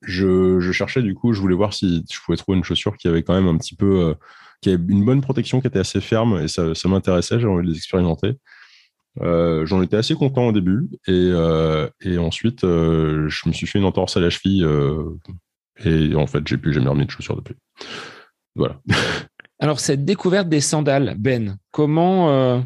Je, 0.02 0.62
je, 0.62 0.72
cherchais 0.72 1.02
du 1.02 1.14
coup, 1.14 1.34
je 1.34 1.42
voulais 1.42 1.56
voir 1.56 1.74
si 1.74 2.06
je 2.10 2.20
pouvais 2.22 2.38
trouver 2.38 2.58
une 2.58 2.64
chaussure 2.64 2.96
qui 2.96 3.10
avait 3.10 3.22
quand 3.22 3.34
même 3.34 3.48
un 3.48 3.58
petit 3.58 3.76
peu, 3.76 4.16
qui 4.62 4.70
avait 4.70 4.82
une 4.88 5.04
bonne 5.06 5.22
protection, 5.22 5.62
qui 5.62 5.68
était 5.68 5.80
assez 5.80 6.02
ferme 6.02 6.40
et 6.40 6.48
ça, 6.48 6.74
ça 6.74 6.90
m'intéressait, 6.90 7.40
j'avais 7.40 7.54
envie 7.54 7.68
de 7.68 7.72
les 7.72 7.78
expérimenter. 7.78 8.34
Euh, 9.22 9.66
j'en 9.66 9.82
étais 9.82 9.98
assez 9.98 10.16
content 10.16 10.48
au 10.48 10.52
début 10.52 10.88
et, 11.08 11.12
euh, 11.12 11.90
et 12.02 12.18
ensuite 12.18 12.64
euh, 12.64 13.28
je 13.28 13.50
me 13.50 13.54
suis 13.54 13.68
fait 13.68 13.80
une 13.80 13.86
entorse 13.86 14.16
à 14.16 14.22
la 14.22 14.30
cheville 14.30 14.66
et 15.84 16.16
en 16.16 16.28
fait 16.28 16.48
j'ai 16.48 16.58
plus 16.58 16.74
jamais 16.74 16.90
remis 16.90 17.06
de 17.06 17.12
chaussures 17.12 17.36
depuis. 17.36 17.56
Voilà. 18.56 18.80
Alors 19.60 19.80
cette 19.80 20.06
découverte 20.06 20.48
des 20.48 20.62
sandales, 20.62 21.16
Ben, 21.18 21.58
comment 21.72 22.64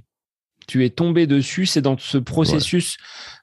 tu 0.68 0.86
es 0.86 0.90
tombé 0.92 1.26
dessus? 1.26 1.66
C'est 1.66 1.82
dans 1.82 1.98
ce 1.98 2.20
processus 2.20 2.98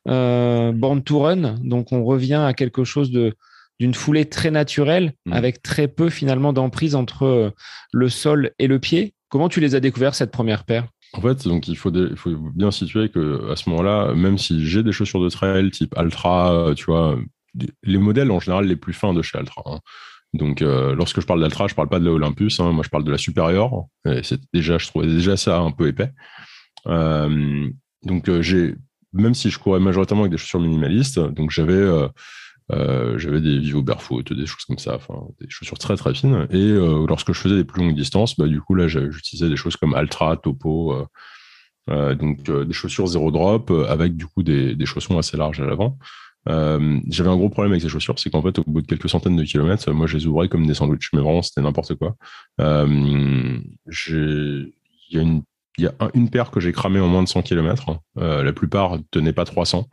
Born 0.07 1.03
to 1.03 1.19
Run, 1.19 1.59
donc 1.65 1.93
on 1.93 2.05
revient 2.05 2.35
à 2.35 2.55
quelque 2.55 2.85
chose 2.85 3.11
de 3.11 3.35
d'une 3.81 3.95
foulée 3.95 4.27
très 4.27 4.51
naturelle, 4.51 5.15
mmh. 5.25 5.33
avec 5.33 5.63
très 5.63 5.89
peu 5.89 6.11
finalement 6.11 6.53
d'emprise 6.53 6.95
entre 6.95 7.55
le 7.93 8.09
sol 8.11 8.51
et 8.59 8.67
le 8.67 8.79
pied. 8.79 9.15
Comment 9.31 9.49
tu 9.49 9.61
les 9.61 9.75
as 9.75 9.81
découverts 9.81 10.15
cette 10.15 10.31
première 10.31 10.65
paire? 10.65 10.87
En 11.13 11.21
fait, 11.21 11.47
donc 11.49 11.67
il 11.67 11.77
faut, 11.77 11.91
bien 11.91 12.71
situer 12.71 13.09
que 13.09 13.51
à 13.51 13.57
ce 13.57 13.69
moment-là, 13.71 14.15
même 14.15 14.39
si 14.39 14.65
j'ai 14.67 14.83
des 14.83 14.93
chaussures 14.93 15.23
de 15.23 15.29
trail 15.29 15.71
type 15.71 15.97
Altra, 15.97 16.53
euh, 16.53 16.75
tu 16.75 16.85
vois, 16.85 17.19
les 17.83 17.99
modèles 17.99 18.31
en 18.31 18.39
général 18.39 18.67
les 18.67 18.77
plus 18.77 18.93
fins 18.93 19.13
de 19.13 19.23
chez 19.23 19.39
Altra. 19.39 19.63
Hein. 19.67 19.81
Donc, 20.33 20.63
euh, 20.63 20.95
lorsque 20.95 21.21
je 21.21 21.27
parle 21.27 21.41
d'Altra, 21.41 21.67
je 21.67 21.75
parle 21.75 21.89
pas 21.89 21.99
de 21.99 22.05
la 22.05 22.13
Olympus. 22.13 22.61
Hein. 22.61 22.71
moi, 22.71 22.85
je 22.85 22.91
parle 22.91 23.03
de 23.03 23.11
la 23.11 23.19
supérieure. 23.19 23.87
c'est 24.23 24.41
déjà, 24.55 24.79
je 24.79 24.87
trouvais 24.87 25.09
déjà 25.09 25.37
ça 25.37 25.59
un 25.59 25.73
peu 25.73 25.89
épais. 25.89 26.13
Euh, 26.87 27.69
donc, 28.05 28.31
j'ai, 28.41 28.77
même 29.13 29.35
si 29.35 29.51
je 29.51 29.59
courais 29.59 29.81
majoritairement 29.81 30.23
avec 30.23 30.31
des 30.31 30.39
chaussures 30.39 30.61
minimalistes, 30.61 31.19
donc 31.19 31.51
j'avais 31.51 31.85
euh, 32.73 33.19
j'avais 33.19 33.41
des 33.41 33.59
Vivo 33.59 33.83
Barefoot, 33.83 34.33
des 34.33 34.47
choses 34.47 34.65
comme 34.65 34.79
ça, 34.79 34.99
des 35.41 35.49
chaussures 35.49 35.79
très 35.79 35.97
très 35.97 36.15
fines. 36.15 36.47
Et 36.51 36.71
euh, 36.71 37.05
lorsque 37.09 37.33
je 37.33 37.41
faisais 37.41 37.57
des 37.57 37.65
plus 37.65 37.83
longues 37.83 37.97
distances, 37.97 38.37
bah, 38.37 38.47
du 38.47 38.61
coup 38.61 38.75
là 38.75 38.87
j'utilisais 38.89 39.49
des 39.49 39.57
choses 39.57 39.77
comme 39.77 39.95
Altra, 39.95 40.37
Topo, 40.37 41.07
euh, 41.89 42.15
donc 42.15 42.51
des 42.51 42.73
chaussures 42.73 43.07
zéro 43.07 43.31
drop 43.31 43.71
avec 43.89 44.17
du 44.17 44.27
coup 44.27 44.43
des, 44.43 44.75
des 44.75 44.87
chaussons 44.87 45.19
assez 45.19 45.37
larges 45.37 45.61
à 45.61 45.67
l'avant. 45.67 45.99
j'avais 46.47 47.31
un 47.31 47.37
gros 47.37 47.49
problème 47.49 47.73
avec 47.73 47.83
ces 47.83 47.89
chaussures, 47.89 48.19
c'est 48.19 48.31
qu'en 48.31 48.43
fait, 48.43 48.59
au 48.59 48.65
bout 48.67 48.83
de 48.83 48.87
quelques 48.87 49.09
centaines 49.09 49.37
de 49.37 49.45
kilomètres, 49.45 49.91
moi, 49.93 50.07
je 50.07 50.17
les 50.17 50.27
ouvrais 50.27 50.49
comme 50.49 50.67
des 50.67 50.75
sandwichs, 50.75 51.11
mais 51.13 51.21
vraiment, 51.21 51.43
c'était 51.43 51.63
n'importe 51.63 51.97
quoi. 51.97 52.15
il 52.59 53.65
y 55.09 55.87
a 55.87 56.11
une 56.15 56.31
paire 56.31 56.51
que 56.51 56.61
j'ai 56.61 56.73
cramée 56.73 57.01
en 57.01 57.09
moins 57.09 57.23
de 57.23 57.29
100 57.29 57.43
km. 57.43 57.99
la 58.17 58.53
plupart 58.53 58.99
tenaient 59.11 59.33
pas 59.33 59.45
300. 59.45 59.89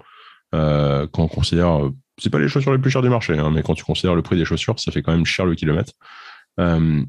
quand 0.52 1.10
on 1.18 1.28
considère 1.28 1.90
c'est 2.18 2.30
pas 2.30 2.39
les 2.39 2.47
chaussures 2.47 2.72
les 2.72 2.80
plus 2.80 2.89
chères 2.91 3.01
du 3.01 3.09
marché, 3.09 3.38
hein, 3.38 3.51
mais 3.51 3.61
quand 3.61 3.76
tu 3.76 3.84
considères 3.84 4.15
le 4.15 4.22
prix 4.22 4.36
des 4.36 4.45
chaussures, 4.45 4.80
ça 4.80 4.91
fait 4.91 5.01
quand 5.01 5.11
même 5.11 5.26
cher 5.26 5.45
le 5.45 5.55
kilomètre. 5.55 5.93
Euh, 6.59 7.03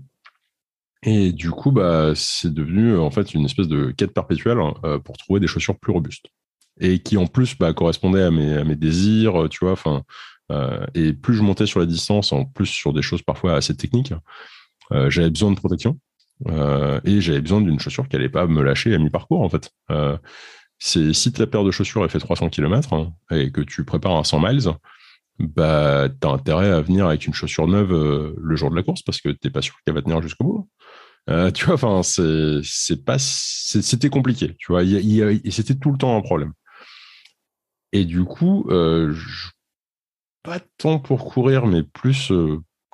et 1.02 1.32
du 1.32 1.50
coup, 1.50 1.70
bah, 1.70 2.12
c'est 2.14 2.52
devenu 2.52 2.96
en 2.96 3.10
fait 3.10 3.32
une 3.34 3.44
espèce 3.44 3.68
de 3.68 3.92
quête 3.92 4.12
perpétuelle 4.12 4.58
euh, 4.84 4.98
pour 4.98 5.16
trouver 5.16 5.40
des 5.40 5.46
chaussures 5.46 5.78
plus 5.78 5.92
robustes 5.92 6.26
et 6.80 7.00
qui 7.00 7.16
en 7.16 7.26
plus 7.26 7.56
bah, 7.58 7.72
correspondaient 7.72 8.22
à 8.22 8.30
mes, 8.30 8.76
désirs, 8.76 9.48
tu 9.50 9.60
vois. 9.60 9.72
Enfin, 9.72 10.02
euh, 10.52 10.84
et 10.94 11.12
plus 11.12 11.34
je 11.34 11.42
montais 11.42 11.66
sur 11.66 11.80
la 11.80 11.86
distance, 11.86 12.32
en 12.32 12.44
plus 12.44 12.66
sur 12.66 12.92
des 12.92 13.02
choses 13.02 13.22
parfois 13.22 13.54
assez 13.54 13.76
techniques, 13.76 14.12
j'avais 14.90 15.28
besoin 15.28 15.50
de 15.50 15.56
protection 15.56 15.98
et 16.46 17.20
j'avais 17.20 17.42
besoin 17.42 17.60
d'une 17.60 17.78
chaussure 17.78 18.08
qui 18.08 18.16
allait 18.16 18.30
pas 18.30 18.46
me 18.46 18.62
lâcher 18.62 18.94
à 18.94 18.98
mi-parcours 18.98 19.42
en 19.42 19.50
fait 19.50 19.70
c'est 20.78 21.12
si 21.12 21.32
ta 21.32 21.46
paire 21.46 21.64
de 21.64 21.70
chaussures 21.70 22.04
est 22.04 22.08
fait 22.08 22.18
300 22.20 22.50
km 22.50 22.92
hein, 22.92 23.12
et 23.30 23.50
que 23.50 23.60
tu 23.60 23.84
prépares 23.84 24.16
un 24.16 24.24
100 24.24 24.40
miles, 24.40 24.68
bah, 25.38 26.08
tu 26.20 26.26
as 26.26 26.30
intérêt 26.30 26.70
à 26.70 26.80
venir 26.80 27.06
avec 27.06 27.26
une 27.26 27.34
chaussure 27.34 27.68
neuve 27.68 27.92
euh, 27.92 28.34
le 28.40 28.56
jour 28.56 28.70
de 28.70 28.76
la 28.76 28.82
course 28.82 29.02
parce 29.02 29.20
que 29.20 29.28
tu 29.28 29.38
n'es 29.44 29.50
pas 29.50 29.62
sûr 29.62 29.76
qu'elle 29.84 29.94
va 29.94 30.02
tenir 30.02 30.20
jusqu'au 30.20 30.44
bout. 30.44 30.68
Euh, 31.30 31.50
tu 31.50 31.66
vois, 31.66 31.74
enfin, 31.74 32.02
c'est 32.02 33.04
pas, 33.04 33.18
c'était 33.18 34.08
compliqué, 34.08 34.56
tu 34.58 34.72
vois, 34.72 34.82
et 34.82 35.50
c'était 35.50 35.74
tout 35.74 35.92
le 35.92 35.98
temps 35.98 36.16
un 36.16 36.22
problème. 36.22 36.52
Et 37.92 38.04
du 38.04 38.24
coup, 38.24 38.66
euh, 38.70 39.14
pas 40.42 40.58
tant 40.78 40.98
pour 40.98 41.24
courir, 41.24 41.66
mais 41.66 41.82
plus 41.82 42.32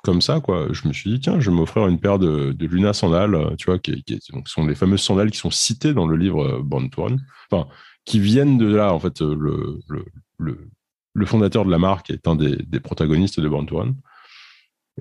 comme 0.03 0.21
ça, 0.21 0.39
quoi. 0.39 0.67
Je 0.71 0.87
me 0.87 0.93
suis 0.93 1.09
dit, 1.09 1.19
tiens, 1.19 1.39
je 1.39 1.49
vais 1.49 1.55
m'offrir 1.55 1.87
une 1.87 1.99
paire 1.99 2.19
de, 2.19 2.51
de, 2.51 2.67
Luna 2.67 2.93
sandales, 2.93 3.55
tu 3.57 3.65
vois, 3.65 3.79
qui, 3.79 4.03
sont 4.45 4.65
les 4.65 4.75
fameuses 4.75 5.01
sandales 5.01 5.31
qui 5.31 5.37
sont 5.37 5.51
citées 5.51 5.93
dans 5.93 6.05
le 6.05 6.17
livre 6.17 6.59
Born 6.59 6.89
to 6.89 7.07
enfin, 7.49 7.69
qui 8.03 8.19
viennent 8.19 8.57
de 8.57 8.67
là, 8.67 8.93
en 8.93 8.99
fait, 8.99 9.21
le, 9.21 9.79
le, 9.87 10.05
le 10.37 10.69
le 11.15 11.25
fondateur 11.25 11.65
de 11.65 11.71
la 11.71 11.79
marque 11.79 12.11
est 12.11 12.27
un 12.27 12.35
des, 12.35 12.79
protagonistes 12.81 13.39
de 13.39 13.47
Born 13.47 13.65
to 13.65 13.77
Run. 13.77 13.95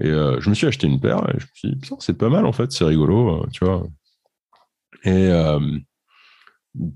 Et 0.00 0.06
euh, 0.06 0.40
je 0.40 0.48
me 0.48 0.54
suis 0.54 0.66
acheté 0.66 0.86
une 0.86 1.00
paire 1.00 1.28
et 1.28 1.38
je 1.38 1.44
me 1.44 1.50
suis 1.54 1.76
dit, 1.76 1.90
c'est 1.98 2.16
pas 2.16 2.28
mal 2.28 2.46
en 2.46 2.52
fait, 2.52 2.72
c'est 2.72 2.84
rigolo, 2.84 3.42
euh, 3.42 3.46
tu 3.52 3.64
vois. 3.64 3.84
Et 5.04 5.10
euh, 5.10 5.60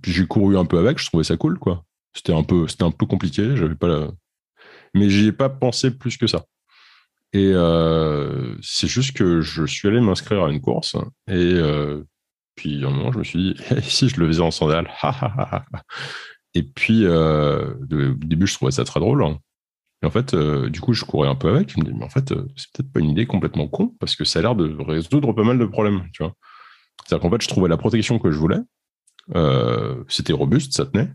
j'ai 0.05 0.27
couru 0.27 0.57
un 0.57 0.65
peu 0.65 0.79
avec, 0.79 0.99
je 0.99 1.07
trouvais 1.07 1.25
ça 1.25 1.37
cool, 1.37 1.59
quoi. 1.59 1.85
C'était 2.15 2.33
un 2.33 2.45
peu, 2.45 2.67
un 2.81 2.91
peu 2.91 3.07
compliqué, 3.07 3.57
j'avais 3.57 3.75
pas 3.75 3.89
la... 3.89 4.09
mais 4.95 5.11
j'y 5.11 5.27
ai 5.27 5.33
pas 5.33 5.49
pensé 5.49 5.91
plus 5.91 6.17
que 6.17 6.27
ça. 6.27 6.45
Et 7.33 7.53
c'est 8.63 8.89
juste 8.89 9.15
que 9.15 9.43
je 9.43 9.67
suis 9.67 9.87
allé 9.87 10.01
m'inscrire 10.01 10.45
à 10.45 10.51
une 10.51 10.63
course 10.63 10.97
et 11.31 11.61
puis 12.55 12.83
à 12.85 12.89
un 12.89 12.91
moment 12.91 13.13
je 13.13 13.19
me 13.19 13.25
suis 13.25 13.39
dit, 13.39 13.63
si 13.83 14.09
je 14.09 14.19
le 14.19 14.27
faisais 14.29 14.41
en 14.41 14.51
sandales, 14.51 14.91
Et 16.59 16.65
puis, 16.65 17.05
euh, 17.05 17.73
au 17.75 18.15
début, 18.15 18.49
je 18.49 18.55
trouvais 18.55 18.73
ça 18.73 18.83
très 18.83 18.99
drôle. 18.99 19.23
Hein. 19.23 19.39
Et 20.03 20.07
en 20.07 20.11
fait, 20.11 20.35
euh, 20.35 20.69
du 20.69 20.81
coup, 20.81 20.93
je 20.93 21.05
courais 21.05 21.29
un 21.29 21.37
peu 21.37 21.49
avec. 21.49 21.71
Je 21.71 21.79
me 21.79 21.85
dis, 21.85 21.93
mais 21.95 22.05
en 22.05 22.09
fait, 22.09 22.33
euh, 22.33 22.49
c'est 22.57 22.73
peut-être 22.73 22.93
pas 22.93 22.99
une 22.99 23.11
idée 23.11 23.27
complètement 23.27 23.69
con 23.69 23.95
parce 24.01 24.17
que 24.17 24.25
ça 24.25 24.41
a 24.41 24.43
l'air 24.43 24.57
de 24.57 24.77
résoudre 24.83 25.33
pas 25.33 25.45
mal 25.45 25.57
de 25.57 25.67
problèmes. 25.67 26.03
C'est-à-dire 26.13 27.21
qu'en 27.21 27.31
fait, 27.31 27.43
je 27.43 27.47
trouvais 27.47 27.69
la 27.69 27.77
protection 27.77 28.19
que 28.19 28.33
je 28.33 28.39
voulais. 28.39 28.59
c'était 30.09 30.33
robuste, 30.33 30.73
ça 30.73 30.87
tenait. 30.87 31.13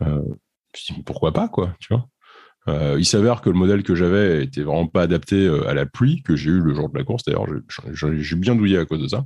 je 0.00 0.06
me 0.06 0.96
dis, 0.96 1.02
pourquoi 1.04 1.32
pas, 1.32 1.48
quoi, 1.48 1.76
tu 1.78 1.94
vois. 1.94 2.98
il 2.98 3.06
s'avère 3.06 3.42
que 3.42 3.50
le 3.50 3.56
modèle 3.56 3.84
que 3.84 3.94
j'avais 3.94 4.42
était 4.42 4.62
vraiment 4.62 4.88
pas 4.88 5.02
adapté 5.02 5.48
à 5.68 5.74
la 5.74 5.86
pluie 5.86 6.24
que 6.24 6.34
j'ai 6.34 6.50
eu 6.50 6.60
le 6.60 6.74
jour 6.74 6.88
de 6.88 6.98
la 6.98 7.04
course. 7.04 7.22
D'ailleurs, 7.24 7.46
j'ai 7.92 8.36
bien 8.36 8.56
douillé 8.56 8.78
à 8.78 8.86
cause 8.86 9.02
de 9.02 9.08
ça. 9.08 9.24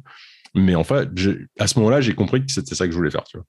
Mais 0.58 0.74
en 0.74 0.84
fait, 0.84 1.08
à 1.58 1.66
ce 1.66 1.78
moment-là, 1.78 2.00
j'ai 2.00 2.14
compris 2.14 2.44
que 2.44 2.52
c'était 2.52 2.74
ça 2.74 2.86
que 2.86 2.92
je 2.92 2.96
voulais 2.96 3.10
faire. 3.10 3.24
Tu 3.24 3.38
vois. 3.38 3.46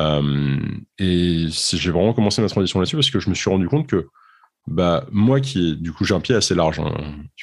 Euh, 0.00 0.58
et 0.98 1.46
j'ai 1.50 1.90
vraiment 1.90 2.12
commencé 2.12 2.40
ma 2.40 2.48
transition 2.48 2.80
là-dessus 2.80 2.96
parce 2.96 3.10
que 3.10 3.20
je 3.20 3.28
me 3.28 3.34
suis 3.34 3.50
rendu 3.50 3.68
compte 3.68 3.86
que 3.86 4.08
bah, 4.66 5.06
moi 5.10 5.40
qui, 5.40 5.76
du 5.76 5.92
coup, 5.92 6.04
j'ai 6.04 6.14
un 6.14 6.20
pied 6.20 6.34
assez 6.34 6.54
large. 6.54 6.80
Hein, 6.80 6.92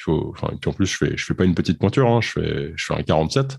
il 0.06 0.60
puis 0.60 0.70
en 0.70 0.72
plus, 0.72 0.86
je 0.86 0.96
fais, 0.96 1.16
je 1.16 1.24
fais 1.24 1.34
pas 1.34 1.44
une 1.44 1.54
petite 1.54 1.78
pointure, 1.78 2.08
hein, 2.08 2.20
je, 2.20 2.30
fais, 2.30 2.72
je 2.74 2.84
fais 2.84 2.94
un 2.94 3.02
47. 3.02 3.58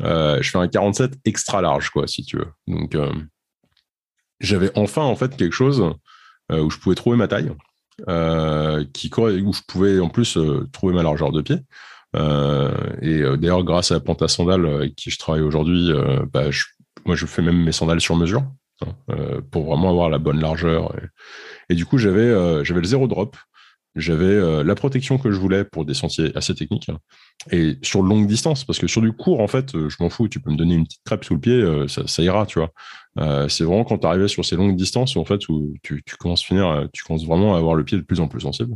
Euh, 0.00 0.42
je 0.42 0.50
fais 0.50 0.58
un 0.58 0.68
47 0.68 1.18
extra 1.24 1.60
large, 1.60 1.90
quoi, 1.90 2.06
si 2.06 2.24
tu 2.24 2.38
veux. 2.38 2.48
Donc, 2.66 2.94
euh, 2.94 3.12
j'avais 4.40 4.70
enfin, 4.76 5.02
en 5.02 5.16
fait, 5.16 5.36
quelque 5.36 5.54
chose 5.54 5.82
où 6.50 6.70
je 6.70 6.78
pouvais 6.78 6.94
trouver 6.94 7.16
ma 7.16 7.28
taille, 7.28 7.52
qui, 8.92 9.10
où 9.16 9.52
je 9.52 9.60
pouvais 9.66 9.98
en 10.00 10.08
plus 10.08 10.38
trouver 10.72 10.94
ma 10.94 11.02
largeur 11.02 11.32
de 11.32 11.40
pied. 11.42 11.58
Et 12.14 13.22
d'ailleurs, 13.36 13.64
grâce 13.64 13.90
à 13.90 13.94
la 13.94 14.00
plante 14.00 14.22
à 14.22 14.28
sandales 14.28 14.66
avec 14.66 14.94
qui 14.94 15.10
je 15.10 15.18
travaille 15.18 15.42
aujourd'hui, 15.42 15.92
bah, 16.32 16.44
moi, 17.06 17.16
je 17.16 17.26
fais 17.26 17.42
même 17.42 17.62
mes 17.62 17.72
sandales 17.72 18.00
sur 18.00 18.16
mesure 18.16 18.44
hein, 18.82 19.40
pour 19.50 19.64
vraiment 19.66 19.90
avoir 19.90 20.10
la 20.10 20.18
bonne 20.18 20.40
largeur. 20.40 20.94
Et, 21.68 21.74
du 21.74 21.86
coup, 21.86 21.98
j'avais 21.98 22.28
le 22.28 22.84
zéro 22.84 23.06
drop. 23.06 23.36
J'avais 23.96 24.64
la 24.64 24.74
protection 24.74 25.18
que 25.18 25.30
je 25.30 25.38
voulais 25.38 25.64
pour 25.64 25.84
des 25.84 25.94
sentiers 25.94 26.32
assez 26.36 26.52
techniques 26.54 26.88
hein, 26.88 26.98
et 27.52 27.78
sur 27.82 28.02
longue 28.02 28.26
distance 28.26 28.64
parce 28.64 28.80
que 28.80 28.88
sur 28.88 29.00
du 29.00 29.12
court 29.12 29.38
en 29.38 29.46
fait 29.46 29.70
je 29.88 29.96
m'en 30.00 30.10
fous 30.10 30.26
tu 30.26 30.40
peux 30.40 30.50
me 30.50 30.56
donner 30.56 30.74
une 30.74 30.82
petite 30.82 31.04
crêpe 31.04 31.24
sous 31.24 31.34
le 31.34 31.40
pied 31.40 31.62
ça, 31.86 32.22
ira 32.24 32.44
tu 32.44 32.58
vois 32.58 32.72
euh, 33.18 33.48
c'est 33.48 33.64
vraiment 33.64 33.84
quand 33.84 33.98
tu 33.98 34.06
arrives 34.06 34.26
sur 34.26 34.44
ces 34.44 34.56
longues 34.56 34.76
distances 34.76 35.16
en 35.16 35.24
fait 35.24 35.48
où 35.48 35.74
tu 35.82 36.02
commences 36.18 36.44
vraiment 36.48 37.54
à 37.54 37.58
avoir 37.58 37.74
le 37.74 37.84
pied 37.84 37.96
de 37.96 38.02
plus 38.02 38.20
en 38.20 38.28
plus 38.28 38.40
sensible. 38.40 38.74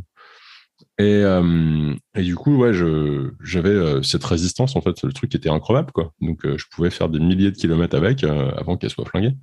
Et, 0.99 1.23
euh, 1.23 1.95
et 2.13 2.23
du 2.23 2.35
coup, 2.35 2.57
ouais, 2.57 2.73
j'avais 2.73 3.69
euh, 3.69 4.03
cette 4.03 4.23
résistance 4.23 4.75
en 4.75 4.81
fait, 4.81 5.01
le 5.01 5.13
truc 5.13 5.33
était 5.33 5.49
incroyable 5.49 5.93
quoi. 5.93 6.13
Donc 6.19 6.41
je 6.43 6.65
pouvais 6.71 6.89
faire 6.89 7.07
des 7.07 7.19
milliers 7.19 7.51
de 7.51 7.57
kilomètres 7.57 7.95
avec 7.95 8.23
avant 8.23 8.75
qu'elle 8.75 8.89
soit 8.89 9.05
flinguée. 9.05 9.33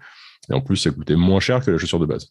Et 0.51 0.53
en 0.53 0.61
plus, 0.61 0.77
ça 0.77 0.91
coûtait 0.91 1.17
moins 1.17 1.41
cher 1.41 1.65
que 1.65 1.71
la 1.71 1.79
chaussure 1.79 1.99
de 1.99 2.07
base. 2.07 2.29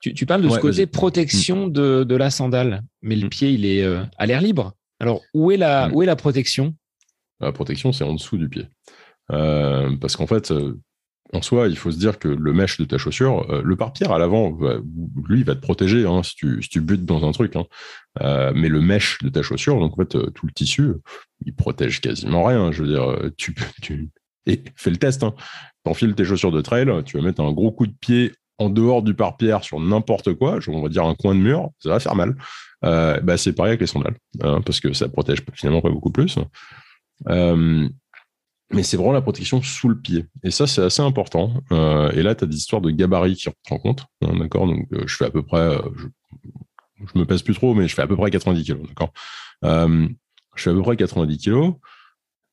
Tu, 0.00 0.12
tu 0.12 0.26
parles 0.26 0.42
de 0.42 0.48
ce 0.48 0.58
côté 0.58 0.86
protection 0.86 1.68
de, 1.68 2.04
de, 2.04 2.16
la 2.16 2.28
sandale, 2.30 2.82
mais 3.00 3.14
le 3.16 3.26
mm. 3.26 3.30
pied, 3.30 3.50
il 3.52 3.64
est 3.64 3.86
à 4.18 4.26
l'air 4.26 4.40
libre. 4.40 4.72
Alors, 4.98 5.22
où 5.34 5.52
est 5.52 5.56
la, 5.56 5.88
mm. 5.88 5.94
où 5.94 6.02
est 6.02 6.06
la 6.06 6.16
protection? 6.16 6.74
La 7.40 7.52
protection, 7.52 7.92
c'est 7.92 8.04
en 8.04 8.12
dessous 8.12 8.38
du 8.38 8.48
pied. 8.48 8.66
parce 9.28 10.16
qu'en 10.16 10.26
fait, 10.26 10.52
en 11.34 11.42
soi, 11.42 11.68
il 11.68 11.76
faut 11.76 11.90
se 11.90 11.98
dire 11.98 12.18
que 12.18 12.28
le 12.28 12.52
mesh 12.52 12.78
de 12.78 12.84
ta 12.84 12.98
chaussure, 12.98 13.50
euh, 13.50 13.62
le 13.64 13.76
pare-pierre 13.76 14.12
à 14.12 14.18
l'avant, 14.18 14.56
lui, 15.28 15.40
il 15.40 15.44
va 15.44 15.54
te 15.54 15.60
protéger 15.60 16.06
hein, 16.06 16.22
si, 16.22 16.34
tu, 16.36 16.62
si, 16.62 16.68
tu, 16.68 16.80
butes 16.80 17.04
dans 17.04 17.26
un 17.26 17.32
truc. 17.32 17.56
Hein. 17.56 17.64
Euh, 18.22 18.52
mais 18.54 18.68
le 18.68 18.80
mesh 18.80 19.18
de 19.22 19.28
ta 19.28 19.42
chaussure, 19.42 19.78
donc 19.80 19.92
en 19.94 19.96
fait, 19.96 20.16
euh, 20.16 20.30
tout 20.30 20.46
le 20.46 20.52
tissu, 20.52 20.92
il 21.44 21.54
protège 21.54 22.00
quasiment 22.00 22.44
rien. 22.44 22.72
Je 22.72 22.82
veux 22.82 22.88
dire, 22.88 23.30
tu, 23.36 23.54
fais 24.76 24.90
le 24.90 24.96
test. 24.96 25.22
Hein. 25.22 25.34
T'enfiles 25.84 26.14
tes 26.14 26.24
chaussures 26.24 26.52
de 26.52 26.60
trail, 26.60 26.88
tu 27.04 27.18
vas 27.18 27.22
mettre 27.22 27.42
un 27.42 27.52
gros 27.52 27.72
coup 27.72 27.86
de 27.86 27.94
pied 28.00 28.32
en 28.58 28.70
dehors 28.70 29.02
du 29.02 29.14
pare-pierre 29.14 29.64
sur 29.64 29.80
n'importe 29.80 30.34
quoi, 30.34 30.60
on 30.68 30.82
va 30.82 30.88
dire 30.88 31.04
un 31.04 31.16
coin 31.16 31.34
de 31.34 31.40
mur, 31.40 31.70
ça 31.80 31.88
va 31.90 31.98
faire 31.98 32.14
mal. 32.14 32.36
bah, 32.82 33.36
c'est 33.36 33.52
pareil 33.52 33.70
avec 33.70 33.80
les 33.80 33.88
sandales, 33.88 34.16
hein, 34.42 34.60
parce 34.64 34.78
que 34.78 34.92
ça 34.92 35.08
protège 35.08 35.42
finalement 35.54 35.82
pas 35.82 35.90
beaucoup 35.90 36.12
plus. 36.12 36.38
Mais 38.70 38.82
c'est 38.82 38.96
vraiment 38.96 39.12
la 39.12 39.20
protection 39.20 39.62
sous 39.62 39.88
le 39.88 39.98
pied. 39.98 40.26
Et 40.42 40.50
ça, 40.50 40.66
c'est 40.66 40.82
assez 40.82 41.02
important. 41.02 41.62
Euh, 41.72 42.10
et 42.12 42.22
là, 42.22 42.34
tu 42.34 42.44
as 42.44 42.46
des 42.46 42.56
histoires 42.56 42.80
de 42.80 42.90
gabarit 42.90 43.34
qui 43.34 43.48
rentrent 43.48 43.72
en 43.72 43.78
compte. 43.78 44.06
Hein, 44.22 44.38
d'accord? 44.38 44.66
Donc, 44.66 44.86
euh, 44.92 45.04
je 45.06 45.16
fais 45.16 45.26
à 45.26 45.30
peu 45.30 45.42
près, 45.42 45.58
euh, 45.58 45.82
je, 45.96 46.06
je, 47.12 47.18
me 47.18 47.24
pèse 47.24 47.42
plus 47.42 47.54
trop, 47.54 47.74
mais 47.74 47.88
je 47.88 47.94
fais 47.94 48.02
à 48.02 48.06
peu 48.06 48.16
près 48.16 48.30
90 48.30 48.64
kilos. 48.64 48.88
D'accord? 48.88 49.12
Je 49.62 50.62
fais 50.62 50.70
à 50.70 50.72
peu 50.72 50.82
près 50.82 50.96
90 50.96 51.38
kilos. 51.38 51.74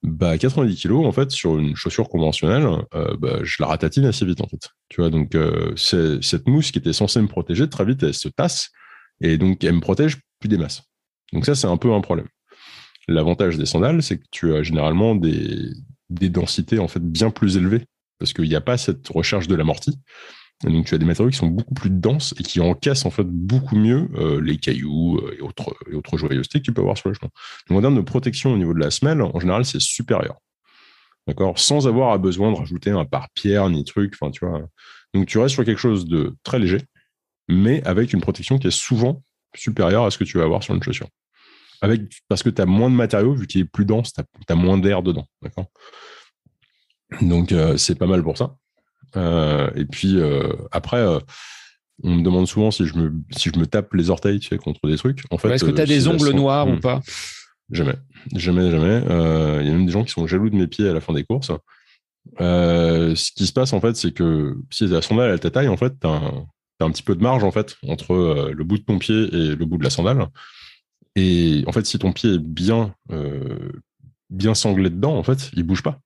Bah, 0.03 0.37
90 0.37 0.75
kilos, 0.75 1.05
en 1.05 1.11
fait, 1.11 1.29
sur 1.31 1.59
une 1.59 1.75
chaussure 1.75 2.09
conventionnelle, 2.09 2.67
bah, 3.19 3.39
je 3.43 3.57
la 3.59 3.67
ratatine 3.67 4.05
assez 4.05 4.25
vite, 4.25 4.41
en 4.41 4.47
fait. 4.47 4.69
Tu 4.89 5.01
vois, 5.01 5.11
donc, 5.11 5.37
cette 5.75 6.47
mousse 6.47 6.71
qui 6.71 6.79
était 6.79 6.93
censée 6.93 7.21
me 7.21 7.27
protéger, 7.27 7.69
très 7.69 7.85
vite, 7.85 8.01
elle 8.03 8.13
se 8.13 8.27
tasse. 8.27 8.71
Et 9.21 9.37
donc, 9.37 9.63
elle 9.63 9.75
me 9.75 9.79
protège 9.79 10.17
plus 10.39 10.49
des 10.49 10.57
masses. 10.57 10.81
Donc, 11.33 11.45
ça, 11.45 11.53
c'est 11.53 11.67
un 11.67 11.77
peu 11.77 11.93
un 11.93 12.01
problème. 12.01 12.27
L'avantage 13.07 13.57
des 13.57 13.67
sandales, 13.67 14.01
c'est 14.01 14.17
que 14.17 14.25
tu 14.31 14.55
as 14.55 14.63
généralement 14.63 15.13
des, 15.13 15.71
des 16.11 16.29
densités 16.29 16.79
en 16.79 16.87
fait 16.87 17.01
bien 17.01 17.29
plus 17.31 17.57
élevées 17.57 17.85
parce 18.19 18.33
qu'il 18.33 18.47
n'y 18.47 18.55
a 18.55 18.61
pas 18.61 18.77
cette 18.77 19.07
recherche 19.07 19.47
de 19.47 19.55
l'amorti. 19.55 19.97
Donc 20.63 20.85
tu 20.85 20.93
as 20.93 20.97
des 20.99 21.05
matériaux 21.05 21.31
qui 21.31 21.37
sont 21.37 21.47
beaucoup 21.47 21.73
plus 21.73 21.89
denses 21.89 22.35
et 22.39 22.43
qui 22.43 22.59
encaissent 22.59 23.05
en 23.05 23.09
fait 23.09 23.25
beaucoup 23.25 23.75
mieux 23.75 24.09
euh, 24.15 24.39
les 24.39 24.57
cailloux 24.57 25.17
euh, 25.17 25.35
et 25.37 25.41
autres, 25.41 25.75
et 25.91 25.95
autres 25.95 26.17
joyeusetés 26.17 26.59
que 26.59 26.65
tu 26.65 26.73
peux 26.73 26.81
avoir 26.81 26.97
sur 26.97 27.09
le 27.09 27.15
chemin. 27.15 27.31
Donc 27.67 27.79
en 27.79 27.81
termes 27.81 27.95
de 27.95 28.01
protection 28.01 28.53
au 28.53 28.57
niveau 28.57 28.73
de 28.73 28.79
la 28.79 28.91
semelle, 28.91 29.21
en 29.21 29.39
général, 29.39 29.65
c'est 29.65 29.81
supérieur. 29.81 30.37
D'accord? 31.27 31.57
Sans 31.57 31.87
avoir 31.87 32.17
besoin 32.19 32.51
de 32.51 32.57
rajouter 32.57 32.91
un 32.91 33.05
pare-pierre 33.05 33.69
ni 33.69 33.83
truc. 33.83 34.13
Enfin, 34.19 34.31
tu 34.31 34.45
vois. 34.45 34.61
Donc 35.13 35.27
tu 35.27 35.39
restes 35.39 35.55
sur 35.55 35.65
quelque 35.65 35.79
chose 35.79 36.05
de 36.05 36.35
très 36.43 36.59
léger, 36.59 36.81
mais 37.47 37.83
avec 37.83 38.13
une 38.13 38.21
protection 38.21 38.59
qui 38.59 38.67
est 38.67 38.71
souvent 38.71 39.23
supérieure 39.55 40.05
à 40.05 40.11
ce 40.11 40.17
que 40.17 40.23
tu 40.23 40.37
vas 40.37 40.43
avoir 40.43 40.63
sur 40.63 40.75
une 40.75 40.83
chaussure. 40.83 41.07
Avec, 41.81 42.01
parce 42.27 42.43
que 42.43 42.49
tu 42.49 42.61
as 42.61 42.67
moins 42.67 42.89
de 42.89 42.95
matériaux, 42.95 43.33
vu 43.33 43.47
qu'il 43.47 43.61
est 43.61 43.65
plus 43.65 43.85
dense, 43.85 44.13
tu 44.13 44.21
as, 44.47 44.55
moins 44.55 44.77
d'air 44.77 45.01
dedans. 45.01 45.27
D'accord? 45.41 45.65
Donc, 47.21 47.51
euh, 47.51 47.75
c'est 47.77 47.95
pas 47.95 48.05
mal 48.05 48.23
pour 48.23 48.37
ça. 48.37 48.55
Euh, 49.17 49.69
et 49.75 49.85
puis, 49.85 50.19
euh, 50.19 50.53
après, 50.71 51.03
on 52.03 52.15
me 52.15 52.23
demande 52.23 52.47
souvent 52.47 52.71
si 52.71 52.85
je 52.85 52.95
me, 52.95 53.11
si 53.31 53.49
je 53.53 53.59
me 53.59 53.65
tape 53.65 53.93
les 53.93 54.09
orteils 54.09 54.39
tu 54.39 54.49
sais, 54.49 54.57
contre 54.57 54.87
des 54.87 54.95
trucs. 54.95 55.23
En 55.31 55.37
fait, 55.37 55.49
Est-ce 55.49 55.65
que 55.65 55.71
tu 55.71 55.81
as 55.81 55.85
des 55.85 56.07
ongles 56.07 56.31
noirs 56.31 56.67
ou 56.67 56.73
hmm. 56.73 56.81
pas? 56.81 57.01
Jamais. 57.71 57.95
Jamais, 58.35 58.69
jamais. 58.69 59.01
Il 59.61 59.67
y 59.67 59.69
a 59.69 59.73
même 59.73 59.85
des 59.85 59.91
gens 59.91 60.03
qui 60.03 60.11
sont 60.11 60.27
jaloux 60.27 60.49
de 60.49 60.55
mes 60.55 60.67
pieds 60.67 60.87
à 60.87 60.93
la 60.93 61.01
fin 61.01 61.13
des 61.13 61.23
courses. 61.23 61.51
ce 62.37 63.31
qui 63.33 63.47
se 63.47 63.53
passe, 63.53 63.73
en 63.73 63.81
fait, 63.81 63.95
c'est 63.95 64.11
que 64.11 64.55
si 64.69 64.85
la 64.87 65.01
sandale 65.01 65.31
à 65.31 65.37
ta 65.39 65.49
taille, 65.49 65.67
en 65.67 65.77
fait, 65.77 65.93
tu 65.99 66.07
as, 66.07 66.21
un 66.79 66.91
petit 66.91 67.03
peu 67.03 67.15
de 67.15 67.21
marge 67.21 67.43
en 67.43 67.51
fait 67.51 67.77
entre 67.87 68.51
le 68.51 68.63
bout 68.63 68.79
de 68.79 68.83
ton 68.83 68.97
pied 68.97 69.15
et 69.15 69.55
le 69.55 69.65
bout 69.65 69.77
de 69.77 69.83
la 69.83 69.91
sandale. 69.91 70.27
Et 71.15 71.63
en 71.67 71.71
fait, 71.71 71.85
si 71.85 71.99
ton 71.99 72.13
pied 72.13 72.35
est 72.35 72.39
bien, 72.39 72.93
euh, 73.11 73.71
bien 74.29 74.53
sanglé 74.53 74.89
dedans, 74.89 75.17
en 75.17 75.23
fait, 75.23 75.51
il 75.53 75.63
bouge 75.63 75.83
pas. 75.83 75.99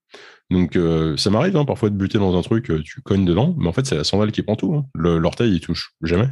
Donc, 0.51 0.75
euh, 0.75 1.17
ça 1.17 1.29
m'arrive 1.29 1.57
hein, 1.57 1.65
parfois 1.65 1.89
de 1.89 1.95
buter 1.95 2.17
dans 2.17 2.37
un 2.37 2.41
truc, 2.41 2.69
euh, 2.71 2.81
tu 2.83 3.01
cognes 3.01 3.25
dedans, 3.25 3.55
mais 3.57 3.67
en 3.67 3.73
fait, 3.73 3.85
c'est 3.85 3.95
la 3.95 4.03
sandale 4.03 4.31
qui 4.31 4.41
prend 4.41 4.55
tout. 4.55 4.75
Hein. 4.75 4.85
L'orteil, 4.95 5.53
il 5.53 5.59
touche 5.59 5.93
jamais. 6.01 6.29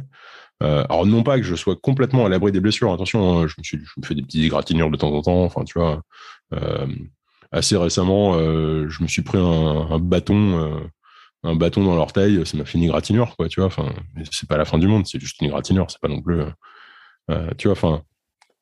alors, 0.60 1.06
non 1.06 1.22
pas 1.22 1.38
que 1.38 1.44
je 1.44 1.54
sois 1.54 1.76
complètement 1.76 2.26
à 2.26 2.28
l'abri 2.28 2.52
des 2.52 2.60
blessures, 2.60 2.92
attention, 2.92 3.40
hein, 3.40 3.46
je, 3.46 3.54
me 3.58 3.64
suis, 3.64 3.78
je 3.78 4.00
me 4.00 4.06
fais 4.06 4.14
des 4.14 4.22
petites 4.22 4.44
égratignures 4.44 4.90
de 4.90 4.96
temps 4.96 5.12
en 5.12 5.22
temps, 5.22 5.44
enfin, 5.44 5.64
tu 5.64 5.78
vois. 5.78 6.02
assez 7.52 7.76
récemment, 7.76 8.34
je 8.34 9.02
me 9.02 9.08
suis 9.08 9.22
pris 9.22 9.38
un, 9.38 9.98
bâton 9.98 10.88
un 11.42 11.54
bâton 11.56 11.84
dans 11.84 11.94
l'orteil, 11.96 12.46
ça 12.46 12.56
m'a 12.56 12.64
fait 12.64 12.78
une 12.78 12.84
égratignure, 12.84 13.36
quoi, 13.36 13.48
tu 13.48 13.60
vois. 13.60 13.66
Enfin, 13.66 13.92
c'est 14.30 14.48
pas 14.48 14.56
la 14.56 14.64
fin 14.64 14.78
du 14.78 14.86
monde, 14.88 15.06
c'est 15.06 15.20
juste 15.20 15.40
une 15.40 15.48
égratignure, 15.48 15.90
c'est 15.90 16.00
pas 16.00 16.08
non 16.08 16.22
plus. 16.22 16.40
tu 17.58 17.68
vois, 17.68 17.72
enfin, 17.72 18.02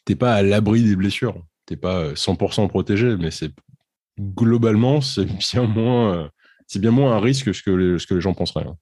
t'es 0.05 0.17
pas 0.17 0.35
à 0.35 0.43
l'abri 0.43 0.83
des 0.83 0.97
blessures. 0.97 1.41
T'es 1.67 1.77
pas 1.77 2.13
100% 2.13 2.65
euh, 2.65 2.69
protégé, 2.69 3.17
mais 3.17 3.31
c'est 3.31 3.53
globalement, 4.19 5.01
c'est 5.01 5.25
bien 5.53 5.63
moins, 5.63 6.15
euh, 6.15 6.29
c'est 6.67 6.81
bien 6.81 6.91
moins 6.91 7.17
un 7.17 7.21
risque 7.21 7.47
que 7.47 7.53
ce 7.53 7.63
que 7.63 7.71
les, 7.71 7.99
ce 7.99 8.07
que 8.07 8.15
les 8.15 8.21
gens 8.21 8.35
penseraient. 8.35 8.67
Hein. 8.67 8.77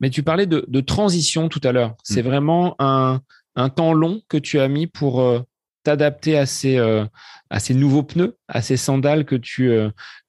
Mais 0.00 0.10
tu 0.10 0.22
parlais 0.22 0.46
de, 0.46 0.80
transition 0.80 1.48
tout 1.48 1.60
à 1.62 1.72
l'heure. 1.72 1.94
C'est 2.02 2.22
mm. 2.22 2.26
vraiment 2.26 2.76
un, 2.80 3.20
un, 3.54 3.68
temps 3.68 3.92
long 3.92 4.20
que 4.28 4.36
tu 4.36 4.58
as 4.58 4.66
mis 4.66 4.88
pour 4.88 5.20
euh, 5.20 5.40
t'adapter 5.84 6.36
à 6.36 6.46
ces, 6.46 6.78
à 6.78 7.60
ces 7.60 7.74
nouveaux 7.74 8.04
pneus, 8.04 8.36
à 8.46 8.62
ces 8.62 8.76
sandales 8.76 9.24
que 9.24 9.34
tu 9.34 9.72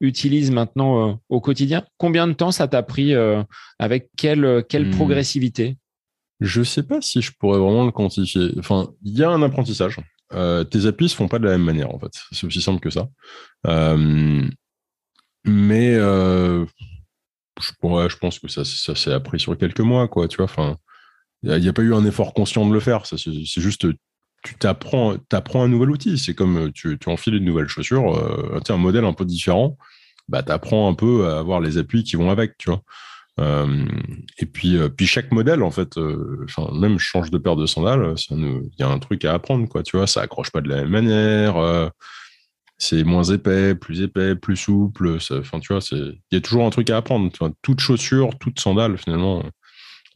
utilises 0.00 0.50
maintenant 0.50 1.20
au 1.28 1.40
quotidien. 1.40 1.84
Combien 1.96 2.26
de 2.26 2.32
temps 2.32 2.50
ça 2.50 2.66
t'a 2.66 2.82
pris 2.82 3.14
Avec 3.78 4.10
quelle, 4.16 4.64
quelle 4.68 4.88
mm. 4.88 4.96
progressivité? 4.96 5.76
Je 6.44 6.62
sais 6.62 6.82
pas 6.82 7.00
si 7.00 7.22
je 7.22 7.32
pourrais 7.32 7.58
vraiment 7.58 7.84
le 7.84 7.90
quantifier. 7.90 8.50
Il 9.02 9.18
y 9.18 9.22
a 9.22 9.30
un 9.30 9.42
apprentissage. 9.42 9.98
Euh, 10.32 10.64
tes 10.64 10.86
appuis 10.86 11.08
se 11.08 11.16
font 11.16 11.28
pas 11.28 11.38
de 11.38 11.44
la 11.44 11.52
même 11.52 11.64
manière, 11.64 11.94
en 11.94 11.98
fait. 11.98 12.12
C'est 12.32 12.46
aussi 12.46 12.60
simple 12.60 12.80
que 12.80 12.90
ça. 12.90 13.08
Euh, 13.66 14.46
mais 15.44 15.94
euh, 15.94 16.64
je, 17.60 18.16
pense 18.18 18.38
que 18.38 18.48
ça, 18.48 18.64
s'est 18.64 19.12
appris 19.12 19.40
sur 19.40 19.56
quelques 19.56 19.80
mois, 19.80 20.08
quoi. 20.08 20.28
Tu 20.28 20.38
vois, 20.38 20.46
enfin, 20.46 20.76
il 21.42 21.56
n'y 21.56 21.68
a, 21.68 21.72
pas 21.72 21.82
eu 21.82 21.94
un 21.94 22.04
effort 22.04 22.34
conscient 22.34 22.66
de 22.66 22.72
le 22.72 22.80
faire. 22.80 23.06
C'est 23.06 23.60
juste, 23.60 23.86
tu 24.42 24.54
t'apprends, 24.56 25.16
apprends 25.32 25.62
un 25.62 25.68
nouvel 25.68 25.90
outil. 25.90 26.18
C'est 26.18 26.34
comme 26.34 26.72
tu, 26.72 26.98
tu 26.98 27.08
enfiles 27.08 27.34
une 27.34 27.44
nouvelle 27.44 27.68
chaussure, 27.68 28.16
euh, 28.16 28.60
un 28.68 28.76
modèle 28.76 29.04
un 29.04 29.12
peu 29.12 29.24
différent. 29.24 29.76
Bah, 30.28 30.42
tu 30.42 30.52
apprends 30.52 30.88
un 30.88 30.94
peu 30.94 31.28
à 31.28 31.38
avoir 31.38 31.60
les 31.60 31.76
appuis 31.76 32.02
qui 32.02 32.16
vont 32.16 32.30
avec, 32.30 32.56
tu 32.58 32.70
vois. 32.70 32.82
Euh, 33.40 33.86
et 34.38 34.46
puis, 34.46 34.76
euh, 34.76 34.88
puis 34.88 35.06
chaque 35.06 35.32
modèle, 35.32 35.62
en 35.62 35.70
fait, 35.70 35.98
euh, 35.98 36.46
même 36.72 36.98
change 36.98 37.30
de 37.30 37.38
paire 37.38 37.56
de 37.56 37.66
sandales, 37.66 38.14
il 38.30 38.70
y 38.78 38.82
a 38.82 38.88
un 38.88 38.98
truc 38.98 39.24
à 39.24 39.34
apprendre, 39.34 39.68
quoi. 39.68 39.82
Tu 39.82 39.96
vois, 39.96 40.06
ça 40.06 40.22
accroche 40.22 40.50
pas 40.50 40.60
de 40.60 40.68
la 40.68 40.76
même 40.82 40.90
manière. 40.90 41.90
c'est 42.78 43.04
moins 43.04 43.24
épais, 43.24 43.74
plus 43.74 44.02
épais, 44.02 44.36
plus 44.36 44.56
souple. 44.56 45.18
Enfin, 45.30 45.60
tu 45.60 45.72
vois, 45.72 45.82
il 45.92 46.18
y 46.32 46.36
a 46.36 46.40
toujours 46.40 46.66
un 46.66 46.70
truc 46.70 46.90
à 46.90 46.96
apprendre. 46.98 47.30
toute 47.62 47.80
chaussure, 47.80 48.38
toute 48.38 48.60
sandale, 48.60 48.98
finalement, 48.98 49.44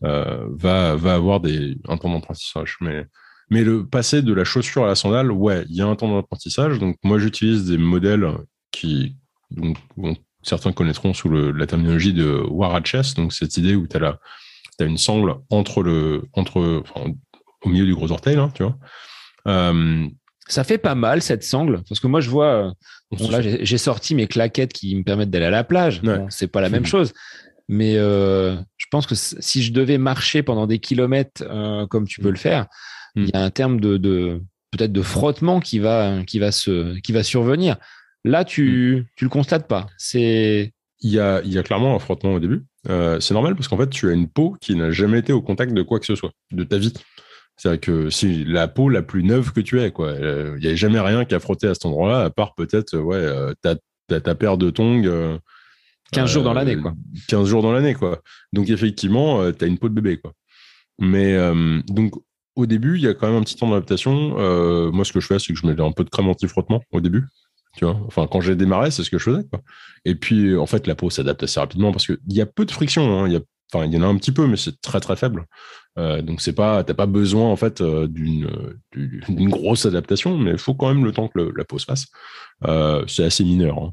va, 0.03 0.97
va 0.97 1.15
avoir 1.15 1.41
des, 1.41 1.77
un 1.89 1.97
temps 1.97 2.13
d'apprentissage. 2.15 2.77
Mais, 2.81 3.07
mais 3.51 3.65
le 3.65 3.87
passer 3.87 4.23
de 4.23 4.33
la 4.33 4.45
chaussure 4.45 4.85
à 4.85 4.89
la 4.89 4.95
sandale, 4.95 5.33
ouais, 5.33 5.65
il 5.69 5.77
y 5.77 5.83
a 5.83 5.87
un 5.87 5.97
temps 5.97 6.15
d'apprentissage. 6.15 6.79
Donc, 6.79 6.97
moi, 7.05 7.19
j'utilise 7.19 7.65
des 7.67 7.79
modèles 7.79 8.29
qui 8.71 9.17
donc, 9.51 9.79
certains 10.43 10.73
connaîtront 10.73 11.15
sous 11.15 11.29
la 11.29 11.67
terminologie 11.67 12.13
de 12.13 12.43
Warachess, 12.49 13.15
donc 13.15 13.33
cette 13.33 13.57
idée 13.57 13.75
où 13.75 13.87
tu 13.87 13.97
as, 13.97 14.19
as, 14.81 14.85
une 14.85 14.99
sangle 14.99 15.35
entre 15.51 15.83
le, 15.83 16.25
entre, 16.35 16.83
au 17.63 17.69
milieu 17.69 17.87
du 17.87 17.95
gros 17.95 18.13
orteil, 18.13 18.37
là, 18.37 18.51
tu 18.55 18.63
vois. 18.63 18.77
Euh, 19.47 20.07
ça 20.49 20.65
fait 20.65 20.79
pas 20.79 20.95
mal 20.95 21.23
cette 21.23 21.45
sangle, 21.45 21.83
parce 21.89 22.01
que 22.01 22.07
moi 22.07 22.21
je 22.21 22.31
vois, 22.31 22.75
euh, 23.21 23.29
là 23.31 23.41
j'ai 23.43 23.79
sorti 23.79 24.15
mes 24.15 24.27
claquettes 24.27 24.73
qui 24.73 24.95
me 24.97 25.03
permettent 25.03 25.31
d'aller 25.31 25.47
à 25.47 25.51
la 25.51 25.65
plage. 25.65 26.01
c'est 26.31 26.49
pas 26.49 26.61
la 26.61 26.71
même 26.71 26.87
chose, 26.87 27.13
mais 27.69 27.97
euh, 27.97 28.57
je 28.77 28.87
pense 28.91 29.07
que 29.07 29.15
si 29.15 29.63
je 29.63 29.73
devais 29.73 29.99
marcher 29.99 30.43
pendant 30.43 30.67
des 30.67 30.79
kilomètres 30.79 31.45
comme 31.89 32.07
tu 32.07 32.21
peux 32.21 32.31
le 32.31 32.37
faire, 32.37 32.67
hmm. 33.15 33.25
il 33.25 33.31
y 33.35 33.37
a 33.37 33.43
un 33.43 33.51
terme 33.51 33.79
de, 33.81 34.41
peut-être 34.71 34.93
de 34.93 35.03
frottement 35.03 35.61
qui 35.61 35.79
va, 35.79 36.23
qui 36.27 36.39
va, 36.39 36.53
se, 36.53 36.99
qui 37.01 37.13
va 37.13 37.23
survenir. 37.23 37.77
Là, 38.25 38.45
tu 38.45 39.07
ne 39.21 39.25
le 39.27 39.29
constates 39.29 39.69
pas. 39.69 39.87
C'est 39.97 40.73
il 41.01 41.11
y 41.11 41.21
a, 41.21 41.41
il 41.45 41.53
y 41.53 41.59
a 41.59 41.63
clairement 41.63 41.95
un 41.95 41.99
frottement 41.99 42.35
au 42.35 42.41
début. 42.41 42.65
Euh, 42.89 43.21
c'est 43.21 43.35
normal 43.35 43.55
parce 43.55 43.69
qu'en 43.69 43.77
fait, 43.77 43.91
tu 43.91 44.09
as 44.09 44.13
une 44.13 44.29
peau 44.29 44.57
qui 44.61 44.75
n'a 44.75 44.91
jamais 44.91 45.19
été 45.19 45.33
au 45.33 45.43
contact 45.43 45.73
de 45.73 45.83
quoi 45.83 46.01
que 46.01 46.07
ce 46.07 46.15
soit, 46.15 46.33
de 46.53 46.65
ta 46.65 46.79
vie. 46.79 46.93
C'est-à-dire 47.57 47.81
que 47.81 48.11
c'est 48.11 48.45
la 48.45 48.69
peau 48.69 48.89
la 48.89 49.03
plus 49.03 49.23
neuve 49.23 49.53
que 49.53 49.61
tu 49.61 49.81
aies. 49.81 49.91
Quoi. 49.91 50.09
Euh, 50.09 50.57
il 50.59 50.67
n'y 50.67 50.73
a 50.73 50.77
jamais 50.77 51.01
rien 51.01 51.25
qui 51.25 51.35
a 51.35 51.41
frotté 51.41 51.67
à 51.67 51.75
cet 51.75 51.87
endroit-là, 51.87 52.25
à 52.25 52.31
part 52.31 52.55
peut-être 52.55 52.97
ouais, 52.97 53.17
euh, 53.17 53.53
ta, 53.63 53.77
ta, 54.21 54.35
paire 54.35 54.59
de 54.59 54.71
tongs. 54.71 55.39
15 56.13 56.31
jours 56.31 56.43
dans 56.43 56.55
l'année, 56.55 56.77
quoi. 56.77 56.95
15 57.29 57.47
jours 57.47 57.63
dans 57.63 57.73
l'année, 57.73 57.95
quoi. 57.95 58.23
Donc, 58.53 58.71
effectivement, 58.71 59.53
tu 59.53 59.65
as 59.65 59.69
une 59.69 59.79
peau 59.79 59.89
de 59.89 59.95
bébé, 59.95 60.19
quoi. 60.19 60.33
Mais 61.01 61.37
donc, 61.89 62.15
au 62.57 62.67
début, 62.67 62.97
il 62.97 63.03
y 63.03 63.09
a 63.09 63.15
quand 63.15 63.29
même 63.29 63.37
un 63.37 63.43
petit 63.43 63.57
temps 63.57 63.69
d'adaptation. 63.69 64.91
moi, 64.91 65.05
ce 65.05 65.13
que 65.13 65.21
je 65.21 65.27
fais, 65.27 65.39
c'est 65.39 65.53
que 65.53 65.59
je 65.59 65.67
mets 65.67 65.79
un 65.81 65.93
peu 65.93 66.05
de 66.05 66.11
crème 66.11 66.29
anti-frottement 66.29 66.83
au 66.93 67.01
début. 67.01 67.25
Enfin, 67.83 68.27
quand 68.27 68.41
j'ai 68.41 68.57
démarré, 68.57 68.91
c'est 68.91 69.05
ce 69.05 69.11
que 69.11 69.19
je 69.19 69.25
faisais. 69.25 69.45
Et 70.05 70.15
puis, 70.15 70.57
en 70.57 70.67
fait, 70.67 70.87
la 70.87 70.95
peau 70.95 71.11
s'adapte 71.11 71.43
assez 71.43 71.61
rapidement 71.61 71.93
parce 71.93 72.07
qu'il 72.07 72.19
y 72.29 72.41
a 72.41 72.47
peu 72.47 72.65
de 72.65 72.71
friction. 72.71 73.21
Hein. 73.21 73.29
Il 73.29 73.35
y 73.35 73.37
a 73.37 73.41
Enfin, 73.73 73.85
il 73.85 73.93
y 73.93 73.99
en 73.99 74.03
a 74.03 74.07
un 74.07 74.17
petit 74.17 74.33
peu, 74.33 74.47
mais 74.47 74.57
c'est 74.57 74.81
très 74.81 75.01
très 75.01 75.17
faible. 75.17 75.45
Euh, 75.99 76.23
donc 76.23 76.41
c'est 76.41 76.55
pas, 76.55 76.85
pas 76.85 77.07
besoin 77.07 77.51
en 77.51 77.57
fait 77.57 77.81
euh, 77.81 78.07
d'une 78.07 78.49
grosse 79.51 79.85
adaptation, 79.85 80.39
mais 80.39 80.53
il 80.53 80.59
faut 80.59 80.75
quand 80.75 80.89
même 80.89 81.05
le 81.05 81.13
temps 81.13 81.29
que 81.29 81.53
la 81.55 81.65
peau 81.65 81.79
se 81.79 81.85
fasse. 81.85 82.07
Euh, 82.67 83.05
c'est 83.07 83.25
assez 83.25 83.45
mineur. 83.45 83.79
Hein. 83.79 83.93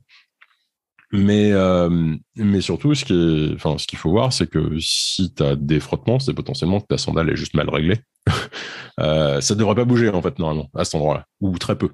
Mais 1.11 2.61
surtout, 2.61 2.93
ce 2.95 3.05
qu'il 3.05 3.97
faut 3.97 4.11
voir, 4.11 4.33
c'est 4.33 4.49
que 4.49 4.77
si 4.79 5.33
tu 5.33 5.43
as 5.43 5.55
des 5.55 5.79
frottements, 5.79 6.19
c'est 6.19 6.33
potentiellement 6.33 6.79
que 6.79 6.87
ta 6.87 6.97
sandale 6.97 7.29
est 7.29 7.35
juste 7.35 7.53
mal 7.53 7.69
réglée. 7.69 7.99
ça 8.97 9.55
devrait 9.55 9.75
pas 9.75 9.85
bouger 9.85 10.09
en 10.09 10.21
fait 10.21 10.39
normalement 10.39 10.69
à 10.73 10.85
cet 10.85 10.95
endroit-là, 10.95 11.25
ou 11.41 11.57
très 11.57 11.77
peu. 11.77 11.89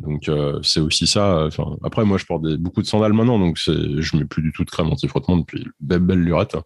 Donc 0.00 0.28
euh, 0.28 0.60
c'est 0.62 0.80
aussi 0.80 1.06
ça. 1.06 1.48
après, 1.84 2.04
moi, 2.04 2.18
je 2.18 2.24
porte 2.24 2.42
beaucoup 2.56 2.82
de 2.82 2.86
sandales 2.86 3.12
maintenant, 3.12 3.38
donc 3.38 3.56
je 3.58 4.16
mets 4.16 4.24
plus 4.24 4.42
du 4.42 4.52
tout 4.52 4.64
de 4.64 4.70
crème 4.70 4.88
anti-frottement 4.88 5.38
depuis 5.38 5.66
belle, 5.80 6.00
belle 6.00 6.20
lurette. 6.20 6.56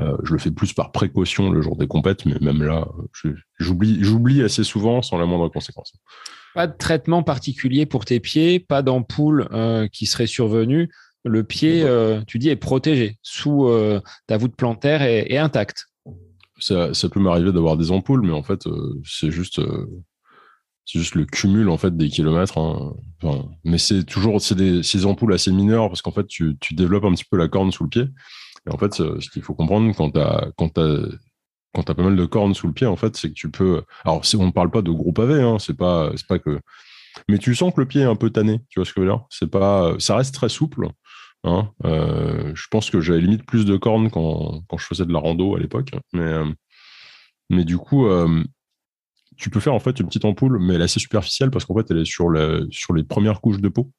Euh, 0.00 0.16
je 0.24 0.32
le 0.32 0.38
fais 0.38 0.50
plus 0.50 0.72
par 0.72 0.90
précaution 0.90 1.50
le 1.50 1.62
jour 1.62 1.76
des 1.76 1.86
compètes, 1.86 2.26
mais 2.26 2.34
même 2.40 2.62
là, 2.62 2.88
j'oublie 3.58 4.42
assez 4.42 4.64
souvent 4.64 5.02
sans 5.02 5.18
la 5.18 5.26
moindre 5.26 5.48
conséquence. 5.48 5.94
Pas 6.54 6.66
de 6.66 6.76
traitement 6.76 7.22
particulier 7.22 7.86
pour 7.86 8.04
tes 8.04 8.18
pieds, 8.18 8.58
pas 8.58 8.82
d'ampoule 8.82 9.48
euh, 9.52 9.86
qui 9.86 10.06
serait 10.06 10.26
survenue. 10.26 10.90
Le 11.24 11.42
pied, 11.42 11.86
tu 12.26 12.38
dis, 12.38 12.50
est 12.50 12.56
protégé 12.56 13.16
sous 13.22 13.66
ta 14.26 14.36
voûte 14.36 14.56
plantaire 14.56 15.00
et, 15.00 15.24
et 15.30 15.38
intacte. 15.38 15.86
Ça, 16.58 16.92
ça 16.92 17.08
peut 17.08 17.18
m'arriver 17.18 17.50
d'avoir 17.50 17.78
des 17.78 17.92
ampoules, 17.92 18.20
mais 18.20 18.32
en 18.32 18.42
fait, 18.42 18.68
c'est 19.04 19.30
juste 19.30 19.58
c'est 20.84 20.98
juste 20.98 21.14
le 21.14 21.24
cumul 21.24 21.68
en 21.68 21.76
fait 21.76 21.96
des 21.96 22.08
kilomètres. 22.08 22.58
Hein. 22.58 22.94
mais 23.64 23.78
c'est 23.78 24.04
toujours 24.04 24.38
des, 24.56 24.82
ces 24.82 25.06
ampoules 25.06 25.32
assez 25.32 25.50
mineures 25.50 25.88
parce 25.88 26.02
qu'en 26.02 26.10
fait 26.10 26.26
tu, 26.26 26.56
tu, 26.60 26.74
développes 26.74 27.04
un 27.04 27.12
petit 27.12 27.24
peu 27.24 27.36
la 27.36 27.48
corne 27.48 27.72
sous 27.72 27.84
le 27.84 27.90
pied. 27.90 28.08
Et 28.66 28.72
en 28.72 28.78
fait, 28.78 28.94
ce 28.94 29.30
qu'il 29.30 29.42
faut 29.42 29.54
comprendre 29.54 29.94
quand 29.94 30.10
tu 30.10 30.20
quand 30.56 30.78
as, 30.78 31.08
quand 31.74 31.90
as 31.90 31.94
pas 31.94 32.02
mal 32.02 32.16
de 32.16 32.24
cornes 32.24 32.54
sous 32.54 32.66
le 32.66 32.72
pied, 32.72 32.86
en 32.86 32.96
fait, 32.96 33.16
c'est 33.16 33.28
que 33.28 33.34
tu 33.34 33.50
peux. 33.50 33.82
Alors, 34.04 34.22
on 34.38 34.46
ne 34.46 34.52
parle 34.52 34.70
pas 34.70 34.82
de 34.82 34.90
gros 34.90 35.12
pavés, 35.12 35.42
hein, 35.42 35.58
c'est 35.58 35.76
pas 35.76 36.12
pas 36.28 36.38
que. 36.38 36.60
Mais 37.28 37.38
tu 37.38 37.54
sens 37.54 37.74
que 37.74 37.80
le 37.80 37.86
pied 37.86 38.02
est 38.02 38.04
un 38.04 38.16
peu 38.16 38.30
tanné. 38.30 38.60
Tu 38.70 38.78
vois 38.80 38.86
ce 38.86 38.92
que 38.92 39.00
je 39.02 39.06
veux 39.06 39.12
dire? 39.12 39.24
C'est 39.30 39.50
pas. 39.50 39.94
Ça 39.98 40.16
reste 40.16 40.34
très 40.34 40.48
souple. 40.48 40.88
Hein. 41.44 41.70
Euh, 41.84 42.52
je 42.54 42.66
pense 42.70 42.90
que 42.90 43.00
j'avais 43.00 43.20
limite 43.20 43.44
plus 43.44 43.66
de 43.66 43.76
cornes 43.76 44.10
quand, 44.10 44.62
quand 44.68 44.78
je 44.78 44.86
faisais 44.86 45.04
de 45.04 45.12
la 45.12 45.18
rando 45.18 45.56
à 45.56 45.58
l'époque. 45.58 45.90
Mais 46.14 46.22
euh, 46.22 46.46
mais 47.50 47.64
du 47.64 47.76
coup, 47.76 48.06
euh, 48.06 48.42
tu 49.36 49.50
peux 49.50 49.60
faire 49.60 49.74
en 49.74 49.78
fait 49.78 49.98
une 50.00 50.06
petite 50.06 50.24
ampoule, 50.24 50.58
mais 50.60 50.74
elle 50.74 50.80
est 50.80 50.84
assez 50.84 51.00
superficielle 51.00 51.50
parce 51.50 51.64
qu'en 51.64 51.74
fait, 51.76 51.90
elle 51.90 51.98
est 51.98 52.04
sur, 52.04 52.30
les 52.30 53.04
premières 53.04 53.40
couches 53.40 53.60
de 53.60 53.68
peau. 53.68 53.92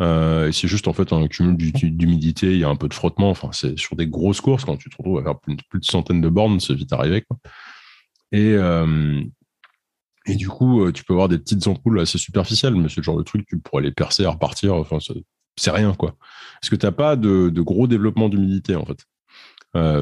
Euh, 0.00 0.50
c'est 0.50 0.68
juste 0.68 0.88
en 0.88 0.94
fait 0.94 1.12
un 1.12 1.26
cumul 1.28 1.56
d'humidité, 1.56 2.52
il 2.52 2.58
y 2.58 2.64
a 2.64 2.68
un 2.68 2.76
peu 2.76 2.88
de 2.88 2.94
frottement. 2.94 3.30
Enfin, 3.30 3.50
c'est 3.52 3.78
sur 3.78 3.96
des 3.96 4.06
grosses 4.06 4.40
courses 4.40 4.64
quand 4.64 4.76
tu 4.76 4.88
te 4.88 4.96
retrouves 4.96 5.18
à 5.18 5.22
faire 5.22 5.38
plus, 5.38 5.56
de 5.56 5.84
centaines 5.84 6.20
de 6.20 6.28
bornes, 6.28 6.60
c'est 6.60 6.74
vite 6.74 6.92
arrivé. 6.92 7.24
Et, 8.32 8.54
euh, 8.54 9.22
et 10.26 10.36
du 10.36 10.48
coup, 10.48 10.84
euh, 10.84 10.92
tu 10.92 11.04
peux 11.04 11.12
avoir 11.12 11.28
des 11.28 11.38
petites 11.38 11.66
ampoules 11.66 12.00
assez 12.00 12.18
superficielles, 12.18 12.74
mais 12.74 12.88
c'est 12.88 12.98
le 12.98 13.02
genre 13.02 13.18
de 13.18 13.22
truc, 13.22 13.46
tu 13.46 13.58
pourrais 13.58 13.82
les 13.82 13.92
percer, 13.92 14.24
repartir. 14.26 14.74
Enfin, 14.74 14.98
c'est 15.56 15.70
rien 15.70 15.94
quoi. 15.94 16.16
Parce 16.60 16.70
que 16.70 16.76
tu 16.76 16.86
n'as 16.86 16.92
pas 16.92 17.16
de, 17.16 17.50
gros 17.60 17.86
développement 17.86 18.28
d'humidité 18.28 18.76
en 18.76 18.86
fait. 18.86 19.04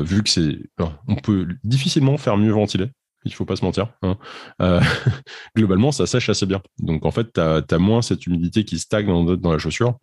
vu 0.04 0.22
que 0.22 0.30
c'est, 0.30 0.60
on 1.08 1.16
peut 1.16 1.48
difficilement 1.64 2.16
faire 2.18 2.36
mieux 2.36 2.52
ventiler 2.52 2.90
il 3.24 3.34
faut 3.34 3.44
pas 3.44 3.56
se 3.56 3.64
mentir. 3.64 3.88
Hein. 4.02 4.16
Euh, 4.62 4.80
globalement, 5.56 5.92
ça 5.92 6.06
sèche 6.06 6.28
assez 6.28 6.46
bien. 6.46 6.62
Donc, 6.78 7.04
en 7.04 7.10
fait, 7.10 7.32
tu 7.32 7.40
as, 7.40 7.78
moins 7.78 8.02
cette 8.02 8.26
humidité 8.26 8.64
qui 8.64 8.78
stagne 8.78 9.06
dans, 9.06 9.52
la 9.52 9.58
chaussure. 9.58 9.98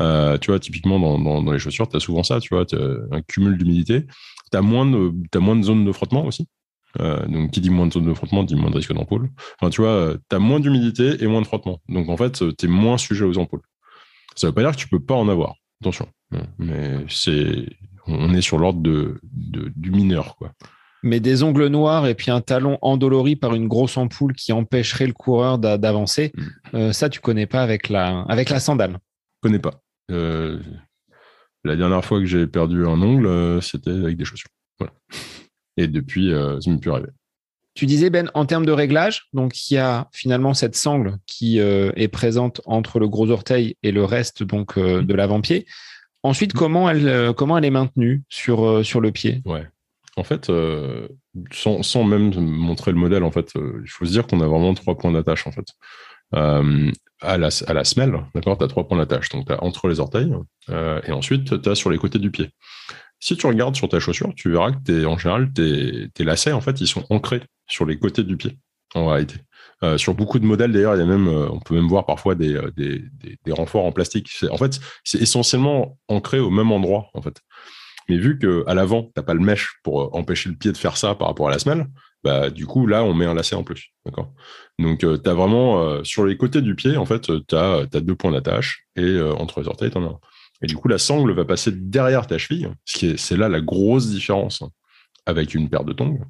Euh, 0.00 0.38
tu 0.38 0.50
vois, 0.50 0.60
typiquement, 0.60 0.98
dans, 1.18 1.52
les 1.52 1.58
chaussures, 1.58 1.88
tu 1.88 1.96
as 1.96 2.00
souvent 2.00 2.22
ça, 2.22 2.40
tu 2.40 2.54
vois, 2.54 2.64
as 2.72 3.14
un 3.14 3.22
cumul 3.22 3.58
d'humidité. 3.58 4.06
Tu 4.50 4.58
as, 4.58 4.62
moins 4.62 4.86
de, 4.86 5.62
zones 5.62 5.84
de 5.84 5.92
frottement 5.92 6.24
aussi. 6.26 6.48
Euh, 7.00 7.26
donc, 7.26 7.50
qui 7.50 7.60
dit 7.60 7.70
moins 7.70 7.86
de 7.86 7.92
zones 7.92 8.06
de 8.06 8.14
frottement, 8.14 8.44
dit 8.44 8.56
moins 8.56 8.70
de 8.70 8.76
risque 8.76 8.92
d'ampoule. 8.92 9.30
Enfin, 9.60 9.70
tu 9.70 9.80
vois, 9.80 10.14
tu 10.28 10.36
as 10.36 10.38
moins 10.38 10.60
d'humidité 10.60 11.22
et 11.22 11.26
moins 11.26 11.42
de 11.42 11.46
frottement. 11.46 11.80
Donc, 11.88 12.08
en 12.08 12.16
fait, 12.16 12.56
tu 12.56 12.66
es 12.66 12.68
moins 12.68 12.98
sujet 12.98 13.24
aux 13.24 13.38
ampoules. 13.38 13.62
Ça 14.36 14.48
veut 14.48 14.52
pas 14.52 14.62
dire 14.62 14.72
que 14.72 14.76
tu 14.76 14.88
peux 14.88 15.00
pas 15.00 15.14
en 15.14 15.28
avoir. 15.28 15.54
Attention. 15.80 16.08
Mais 16.58 17.04
c'est, 17.08 17.66
on 18.06 18.34
est 18.34 18.40
sur 18.40 18.58
l'ordre 18.58 18.80
de, 18.80 19.20
du 19.22 19.90
mineur, 19.90 20.36
quoi 20.36 20.52
mais 21.04 21.20
des 21.20 21.42
ongles 21.42 21.66
noirs 21.66 22.06
et 22.06 22.14
puis 22.14 22.30
un 22.30 22.40
talon 22.40 22.78
endolori 22.80 23.36
par 23.36 23.54
une 23.54 23.68
grosse 23.68 23.98
ampoule 23.98 24.32
qui 24.32 24.52
empêcherait 24.52 25.06
le 25.06 25.12
coureur 25.12 25.58
d'avancer, 25.58 26.32
mm. 26.34 26.42
euh, 26.76 26.92
ça, 26.92 27.10
tu 27.10 27.20
connais 27.20 27.46
pas 27.46 27.62
avec 27.62 27.90
la, 27.90 28.22
avec 28.22 28.48
la 28.48 28.58
sandale. 28.58 28.92
Je 28.92 29.48
connais 29.48 29.58
pas. 29.58 29.82
Euh, 30.10 30.58
la 31.62 31.76
dernière 31.76 32.04
fois 32.04 32.20
que 32.20 32.26
j'ai 32.26 32.46
perdu 32.46 32.86
un 32.86 33.00
ongle, 33.02 33.26
euh, 33.26 33.60
c'était 33.60 33.90
avec 33.90 34.16
des 34.16 34.24
chaussures. 34.24 34.48
Et 35.76 35.88
depuis, 35.88 36.30
ça 36.30 36.70
m'est 36.70 36.78
plus 36.78 36.90
arrivé. 36.90 37.08
Tu 37.74 37.86
disais, 37.86 38.08
Ben, 38.08 38.30
en 38.34 38.46
termes 38.46 38.64
de 38.64 38.70
réglage, 38.70 39.26
donc 39.32 39.68
il 39.68 39.74
y 39.74 39.78
a 39.78 40.08
finalement 40.12 40.54
cette 40.54 40.76
sangle 40.76 41.16
qui 41.26 41.58
est 41.58 42.08
présente 42.08 42.60
entre 42.64 43.00
le 43.00 43.08
gros 43.08 43.30
orteil 43.30 43.76
et 43.82 43.90
le 43.90 44.04
reste 44.04 44.42
donc 44.42 44.76
mm. 44.76 45.02
de 45.02 45.14
l'avant-pied. 45.14 45.66
Ensuite, 46.22 46.54
mm. 46.54 46.58
comment 46.58 46.88
elle, 46.88 47.34
comment 47.34 47.58
elle 47.58 47.64
est 47.64 47.70
maintenue 47.70 48.22
sur, 48.28 48.84
sur 48.84 49.00
le 49.00 49.10
pied? 49.10 49.42
Ouais. 49.44 49.66
En 50.16 50.24
fait, 50.24 50.48
euh, 50.48 51.08
sans, 51.50 52.04
même 52.04 52.34
montrer 52.38 52.92
le 52.92 52.98
modèle, 52.98 53.24
en 53.24 53.32
fait, 53.32 53.50
euh, 53.56 53.80
il 53.84 53.90
faut 53.90 54.04
se 54.04 54.12
dire 54.12 54.26
qu'on 54.26 54.40
a 54.40 54.46
vraiment 54.46 54.72
trois 54.74 54.96
points 54.96 55.10
d'attache, 55.10 55.46
en 55.46 55.52
fait. 55.52 55.66
Euh, 56.34 56.90
à, 57.20 57.36
la, 57.36 57.48
à 57.66 57.72
la 57.72 57.84
semelle, 57.84 58.24
d'accord, 58.34 58.56
tu 58.56 58.64
as 58.64 58.68
trois 58.68 58.86
points 58.86 58.98
d'attache. 58.98 59.28
Donc, 59.30 59.46
tu 59.46 59.52
as 59.52 59.62
entre 59.62 59.88
les 59.88 60.00
orteils 60.00 60.32
et 60.68 61.12
ensuite, 61.12 61.60
tu 61.60 61.68
as 61.68 61.74
sur 61.74 61.90
les 61.90 61.98
côtés 61.98 62.18
du 62.18 62.30
pied. 62.30 62.50
Si 63.18 63.36
tu 63.36 63.46
regardes 63.46 63.74
sur 63.74 63.88
ta 63.88 64.00
chaussure, 64.00 64.32
tu 64.36 64.50
verras 64.50 64.72
que 64.72 65.04
en 65.06 65.18
général, 65.18 65.52
tes, 65.52 66.10
lacets, 66.24 66.52
en 66.52 66.60
fait, 66.60 66.80
ils 66.80 66.86
sont 66.86 67.04
ancrés 67.10 67.42
sur 67.66 67.86
les 67.86 67.98
côtés 67.98 68.22
du 68.22 68.36
pied, 68.36 68.58
en 68.94 69.06
réalité. 69.06 69.36
sur 69.96 70.14
beaucoup 70.14 70.38
de 70.38 70.44
modèles, 70.44 70.72
d'ailleurs, 70.72 70.98
on 71.52 71.60
peut 71.60 71.74
même 71.74 71.88
voir 71.88 72.06
parfois 72.06 72.34
des, 72.34 72.60
des, 72.76 73.04
des 73.44 73.52
renforts 73.52 73.84
en 73.84 73.92
plastique. 73.92 74.30
En 74.50 74.58
fait, 74.58 74.78
c'est 75.04 75.20
essentiellement 75.20 75.98
ancré 76.08 76.38
au 76.38 76.50
même 76.50 76.70
endroit, 76.70 77.10
en 77.14 77.22
fait. 77.22 77.40
Mais 78.08 78.18
vu 78.18 78.38
qu'à 78.38 78.74
l'avant, 78.74 79.04
tu 79.04 79.10
n'as 79.16 79.22
pas 79.22 79.34
le 79.34 79.40
mèche 79.40 79.74
pour 79.82 80.02
euh, 80.02 80.08
empêcher 80.12 80.50
le 80.50 80.56
pied 80.56 80.72
de 80.72 80.76
faire 80.76 80.96
ça 80.96 81.14
par 81.14 81.28
rapport 81.28 81.48
à 81.48 81.50
la 81.50 81.58
semelle, 81.58 81.86
bah, 82.22 82.50
du 82.50 82.66
coup, 82.66 82.86
là, 82.86 83.04
on 83.04 83.14
met 83.14 83.26
un 83.26 83.34
lacet 83.34 83.54
en 83.54 83.64
plus. 83.64 83.90
D'accord? 84.04 84.32
Donc, 84.78 85.04
euh, 85.04 85.18
tu 85.22 85.28
as 85.28 85.34
vraiment, 85.34 85.82
euh, 85.82 86.04
sur 86.04 86.24
les 86.24 86.36
côtés 86.36 86.62
du 86.62 86.74
pied, 86.74 86.96
en 86.96 87.06
fait, 87.06 87.22
tu 87.46 87.56
as, 87.56 87.86
deux 87.86 88.14
points 88.14 88.32
d'attache 88.32 88.86
et 88.96 89.20
entre 89.20 89.60
les 89.60 89.68
orteils, 89.68 89.90
tu 89.90 89.98
en 89.98 90.04
as 90.04 90.10
un. 90.10 90.18
Et 90.62 90.66
du 90.66 90.76
coup, 90.76 90.88
la 90.88 90.98
sangle 90.98 91.32
va 91.32 91.44
passer 91.44 91.72
derrière 91.72 92.26
ta 92.26 92.38
cheville, 92.38 92.70
c'est 92.84 93.36
là 93.36 93.48
la 93.48 93.60
grosse 93.60 94.08
différence 94.08 94.62
avec 95.26 95.54
une 95.54 95.68
paire 95.68 95.84
de 95.84 95.92
tongs. 95.92 96.20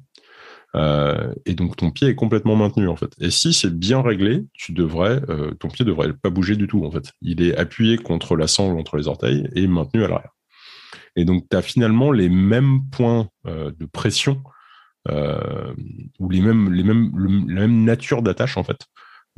et 1.45 1.53
donc, 1.53 1.77
ton 1.77 1.91
pied 1.91 2.09
est 2.09 2.15
complètement 2.15 2.55
maintenu, 2.55 2.87
en 2.89 2.95
fait. 2.95 3.13
Et 3.21 3.29
si 3.29 3.53
c'est 3.53 3.73
bien 3.73 4.01
réglé, 4.01 4.43
tu 4.53 4.73
devrais, 4.73 5.21
ton 5.59 5.69
pied 5.69 5.85
devrait 5.85 6.11
pas 6.13 6.31
bouger 6.31 6.55
du 6.55 6.67
tout, 6.67 6.83
en 6.83 6.91
fait. 6.91 7.13
Il 7.21 7.41
est 7.41 7.55
appuyé 7.55 7.97
contre 7.97 8.35
la 8.35 8.47
sangle 8.47 8.77
entre 8.79 8.97
les 8.97 9.07
orteils 9.07 9.47
et 9.55 9.67
maintenu 9.67 10.03
à 10.03 10.07
l'arrière. 10.07 10.34
Et 11.15 11.25
donc, 11.25 11.45
tu 11.49 11.57
as 11.57 11.61
finalement 11.61 12.11
les 12.11 12.29
mêmes 12.29 12.81
points 12.91 13.29
euh, 13.47 13.71
de 13.77 13.85
pression 13.85 14.43
euh, 15.09 15.73
ou 16.19 16.29
les 16.29 16.41
mêmes, 16.41 16.73
les 16.73 16.83
mêmes, 16.83 17.11
la 17.47 17.61
même 17.61 17.83
nature 17.83 18.21
d'attache, 18.21 18.57
en 18.57 18.63
fait, 18.63 18.79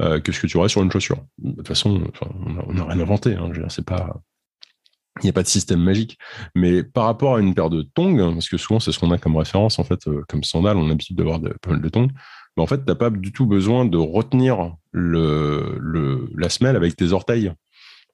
euh, 0.01 0.19
que 0.19 0.31
ce 0.31 0.39
que 0.39 0.47
tu 0.47 0.57
aurais 0.57 0.69
sur 0.69 0.81
une 0.81 0.91
chaussure. 0.91 1.23
De 1.37 1.55
toute 1.55 1.67
façon, 1.67 2.03
on 2.21 2.73
n'a 2.73 2.85
rien 2.85 2.99
inventé. 2.99 3.35
Hein. 3.35 3.51
Il 3.53 5.23
n'y 5.23 5.29
a 5.29 5.33
pas 5.33 5.43
de 5.43 5.47
système 5.47 5.81
magique. 5.81 6.17
Mais 6.55 6.83
par 6.83 7.05
rapport 7.05 7.35
à 7.35 7.39
une 7.39 7.53
paire 7.53 7.69
de 7.69 7.81
tongs, 7.81 8.19
hein, 8.19 8.33
parce 8.33 8.49
que 8.49 8.57
souvent 8.57 8.79
c'est 8.79 8.91
ce 8.91 8.99
qu'on 8.99 9.11
a 9.11 9.17
comme 9.17 9.35
référence, 9.35 9.79
en 9.79 9.83
fait, 9.83 10.07
comme 10.27 10.43
sandales, 10.43 10.77
on 10.77 10.85
a 10.85 10.89
l'habitude 10.89 11.17
d'avoir 11.17 11.41
pas 11.41 11.71
mal 11.71 11.81
de 11.81 11.89
tongs, 11.89 12.09
mais 12.57 12.63
en 12.63 12.67
fait, 12.67 12.79
tu 12.79 12.85
n'as 12.87 12.95
pas 12.95 13.11
du 13.11 13.31
tout 13.31 13.45
besoin 13.45 13.85
de 13.85 13.97
retenir 13.97 14.75
le, 14.91 16.27
la 16.35 16.49
semelle 16.49 16.75
avec 16.75 16.95
tes 16.95 17.11
orteils. 17.11 17.53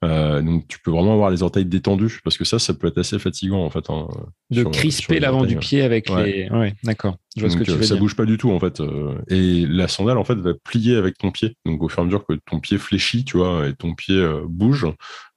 Euh, 0.04 0.42
donc 0.42 0.68
tu 0.68 0.80
peux 0.80 0.92
vraiment 0.92 1.14
avoir 1.14 1.30
les 1.30 1.44
orteils 1.44 1.66
détendus 1.66 2.20
parce 2.24 2.38
que 2.38 2.44
ça, 2.44 2.60
ça 2.60 2.74
peut 2.74 2.88
être 2.88 2.98
assez 2.98 3.18
fatigant 3.20 3.64
en 3.64 3.70
fait. 3.70 3.90
Hein, 3.90 4.08
de 4.50 4.64
crisper 4.64 5.20
l'avant 5.20 5.46
du 5.46 5.58
pied 5.58 5.82
avec 5.82 6.10
les. 6.10 6.50
Ouais, 6.50 6.74
d'accord. 6.84 7.18
Je 7.36 7.42
vois 7.42 7.50
ce 7.50 7.58
que 7.58 7.64
tu 7.64 7.72
veux 7.72 7.84
ça 7.84 7.96
bouge 7.96 8.16
pas 8.16 8.26
du 8.26 8.38
tout 8.38 8.52
en 8.52 8.60
fait. 8.60 8.80
Euh, 8.82 9.16
et 9.30 9.66
la 9.66 9.88
sandale 9.88 10.18
en 10.18 10.24
fait 10.24 10.36
va 10.36 10.54
plier 10.54 10.96
avec 10.96 11.18
ton 11.18 11.32
pied. 11.32 11.56
Donc 11.66 11.82
au 11.82 11.90
fur 11.90 12.00
et 12.00 12.02
à 12.02 12.06
mesure 12.06 12.26
que 12.26 12.34
ton 12.50 12.60
pied 12.60 12.78
fléchit, 12.78 13.24
tu 13.24 13.38
vois, 13.38 13.68
et 13.68 13.74
ton 13.74 13.96
pied 13.96 14.16
euh, 14.16 14.44
bouge, 14.48 14.86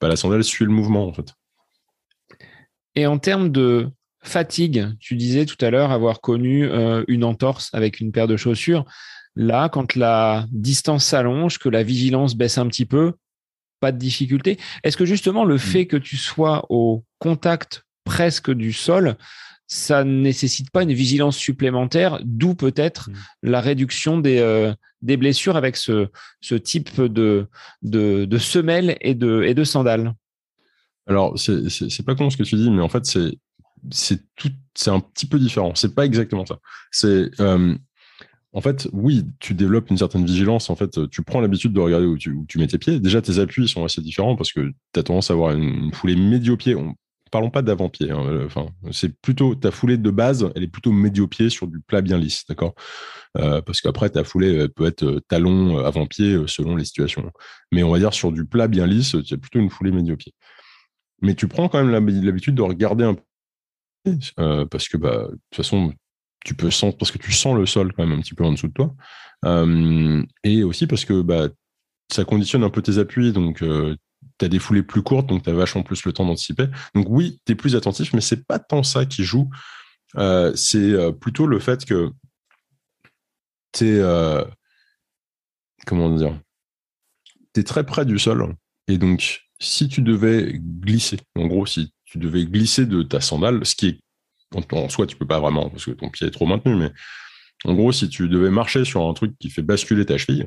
bah, 0.00 0.08
la 0.08 0.16
sandale 0.16 0.44
suit 0.44 0.64
le 0.64 0.72
mouvement 0.72 1.06
en 1.06 1.12
fait. 1.12 1.34
Et 2.94 3.06
en 3.06 3.18
termes 3.18 3.50
de 3.50 3.88
fatigue, 4.22 4.88
tu 4.98 5.16
disais 5.16 5.46
tout 5.46 5.62
à 5.64 5.70
l'heure 5.70 5.92
avoir 5.92 6.20
connu 6.20 6.68
une 7.06 7.22
entorse 7.24 7.68
avec 7.74 8.00
une 8.00 8.10
paire 8.10 8.26
de 8.26 8.36
chaussures. 8.36 8.84
Là, 9.36 9.68
quand 9.68 9.94
la 9.94 10.46
distance 10.50 11.04
s'allonge, 11.04 11.58
que 11.58 11.68
la 11.68 11.82
vigilance 11.82 12.34
baisse 12.34 12.56
un 12.56 12.66
petit 12.66 12.86
peu, 12.86 13.12
pas 13.86 13.92
de 13.92 13.98
difficulté. 13.98 14.58
Est-ce 14.82 14.96
que 14.96 15.04
justement 15.04 15.44
le 15.44 15.54
mm. 15.54 15.70
fait 15.72 15.86
que 15.86 15.96
tu 15.96 16.16
sois 16.16 16.66
au 16.70 17.04
contact 17.20 17.84
presque 18.04 18.50
du 18.50 18.72
sol, 18.72 19.14
ça 19.68 20.02
ne 20.02 20.20
nécessite 20.22 20.70
pas 20.70 20.82
une 20.82 20.92
vigilance 20.92 21.36
supplémentaire, 21.36 22.18
d'où 22.24 22.56
peut-être 22.56 23.10
mm. 23.10 23.14
la 23.44 23.60
réduction 23.60 24.18
des, 24.18 24.38
euh, 24.38 24.74
des 25.02 25.16
blessures 25.16 25.56
avec 25.56 25.76
ce, 25.76 26.08
ce 26.40 26.56
type 26.56 27.00
de, 27.00 27.46
de, 27.82 28.24
de 28.24 28.38
semelles 28.38 28.96
et 29.00 29.14
de, 29.14 29.44
et 29.44 29.54
de 29.54 29.62
sandales? 29.62 30.14
Alors, 31.06 31.38
c'est 31.38 32.04
pas 32.04 32.16
con 32.16 32.28
ce 32.30 32.36
que 32.36 32.42
tu 32.42 32.56
dis, 32.56 32.70
mais 32.70 32.82
en 32.82 32.88
fait, 32.88 33.06
c'est 33.06 33.38
c'est 33.92 34.20
tout 34.34 34.50
c'est 34.74 34.90
un 34.90 34.98
petit 34.98 35.26
peu 35.26 35.38
différent 35.38 35.72
c'est 35.76 35.94
pas 35.94 36.04
exactement 36.04 36.44
ça 36.44 36.58
c'est 36.90 37.30
euh, 37.40 37.76
en 38.56 38.62
fait, 38.62 38.88
oui, 38.94 39.26
tu 39.38 39.52
développes 39.52 39.90
une 39.90 39.98
certaine 39.98 40.24
vigilance. 40.24 40.70
En 40.70 40.76
fait, 40.76 41.10
tu 41.10 41.22
prends 41.22 41.42
l'habitude 41.42 41.74
de 41.74 41.80
regarder 41.80 42.06
où 42.06 42.16
tu, 42.16 42.46
mets 42.56 42.66
tes 42.66 42.78
pieds. 42.78 43.00
Déjà, 43.00 43.20
tes 43.20 43.38
appuis 43.38 43.68
sont 43.68 43.84
assez 43.84 44.00
différents 44.00 44.34
parce 44.34 44.50
que 44.50 44.72
tu 44.94 45.00
as 45.00 45.02
tendance 45.02 45.30
à 45.30 45.34
avoir 45.34 45.52
une, 45.52 45.92
foulée 45.92 46.16
médio-pied. 46.16 46.74
Parlons 47.30 47.50
pas 47.50 47.60
d'avant-pied. 47.60 48.10
Hein, 48.10 48.46
enfin, 48.46 48.68
c'est 48.92 49.14
plutôt 49.20 49.54
ta 49.54 49.70
foulée 49.70 49.98
de 49.98 50.10
base, 50.10 50.50
elle 50.54 50.62
est 50.62 50.68
plutôt 50.68 50.90
médio-pied 50.90 51.50
sur 51.50 51.66
du 51.66 51.80
plat 51.80 52.00
bien 52.00 52.16
lisse, 52.16 52.46
d'accord? 52.48 52.74
Euh, 53.36 53.60
Parce 53.60 53.82
qu'après, 53.82 54.08
ta 54.08 54.24
foulée 54.24 54.68
peut 54.70 54.86
être 54.86 55.04
euh, 55.04 55.20
talon, 55.28 55.76
euh, 55.78 55.84
avant-pied 55.84 56.38
selon 56.46 56.76
les 56.76 56.86
situations. 56.86 57.30
Mais 57.72 57.82
on 57.82 57.92
va 57.92 57.98
dire 57.98 58.14
sur 58.14 58.32
du 58.32 58.46
plat 58.46 58.68
bien 58.68 58.86
lisse, 58.86 59.16
tu 59.22 59.34
as 59.34 59.36
plutôt 59.36 59.58
une 59.58 59.68
foulée 59.68 59.92
médio-pied. 59.92 60.32
Mais 61.20 61.34
tu 61.34 61.46
prends 61.46 61.68
quand 61.68 61.84
même 61.84 62.08
l'habitude 62.24 62.54
de 62.54 62.62
regarder 62.62 63.04
un 63.04 63.16
peu 63.16 63.20
parce 64.70 64.88
que 64.88 64.96
bah, 64.96 65.26
de 65.30 65.32
toute 65.50 65.56
façon, 65.56 65.92
tu 66.46 66.54
peux 66.54 66.70
sentir, 66.70 66.96
parce 66.96 67.10
que 67.10 67.18
tu 67.18 67.32
sens 67.32 67.56
le 67.56 67.66
sol 67.66 67.92
quand 67.92 68.06
même 68.06 68.16
un 68.16 68.22
petit 68.22 68.34
peu 68.34 68.44
en 68.44 68.52
dessous 68.52 68.68
de 68.68 68.72
toi. 68.72 68.94
Euh, 69.44 70.22
et 70.44 70.62
aussi 70.62 70.86
parce 70.86 71.04
que 71.04 71.20
bah, 71.20 71.48
ça 72.08 72.24
conditionne 72.24 72.62
un 72.62 72.70
peu 72.70 72.82
tes 72.82 72.98
appuis, 72.98 73.32
donc 73.32 73.62
euh, 73.62 73.96
tu 74.38 74.44
as 74.44 74.48
des 74.48 74.60
foulées 74.60 74.84
plus 74.84 75.02
courtes, 75.02 75.26
donc 75.26 75.42
tu 75.42 75.50
as 75.50 75.52
vachement 75.52 75.82
plus 75.82 76.04
le 76.04 76.12
temps 76.12 76.24
d'anticiper. 76.24 76.68
Donc 76.94 77.06
oui, 77.08 77.40
tu 77.44 77.52
es 77.52 77.54
plus 77.56 77.74
attentif, 77.74 78.12
mais 78.12 78.20
c'est 78.20 78.46
pas 78.46 78.60
tant 78.60 78.84
ça 78.84 79.06
qui 79.06 79.24
joue. 79.24 79.50
Euh, 80.18 80.54
c'est 80.54 80.94
plutôt 81.20 81.48
le 81.48 81.58
fait 81.58 81.84
que 81.84 82.12
tu 83.72 83.88
es. 83.88 84.44
comment 85.84 86.14
dire 86.14 86.38
Tu 87.54 87.60
es 87.60 87.64
très 87.64 87.84
près 87.84 88.06
du 88.06 88.20
sol. 88.20 88.54
Et 88.86 88.98
donc, 88.98 89.40
si 89.58 89.88
tu 89.88 90.00
devais 90.00 90.60
glisser, 90.60 91.18
en 91.34 91.46
gros, 91.46 91.66
si 91.66 91.92
tu 92.04 92.18
devais 92.18 92.46
glisser 92.46 92.86
de 92.86 93.02
ta 93.02 93.20
sandale, 93.20 93.66
ce 93.66 93.74
qui 93.74 93.88
est 93.88 94.00
en 94.54 94.88
soi, 94.88 95.06
tu 95.06 95.16
peux 95.16 95.26
pas 95.26 95.40
vraiment 95.40 95.70
parce 95.70 95.84
que 95.84 95.90
ton 95.92 96.08
pied 96.08 96.26
est 96.26 96.30
trop 96.30 96.46
maintenu, 96.46 96.74
mais 96.76 96.92
en 97.64 97.74
gros, 97.74 97.92
si 97.92 98.08
tu 98.08 98.28
devais 98.28 98.50
marcher 98.50 98.84
sur 98.84 99.06
un 99.06 99.14
truc 99.14 99.36
qui 99.38 99.50
fait 99.50 99.62
basculer 99.62 100.04
ta 100.04 100.18
cheville, 100.18 100.46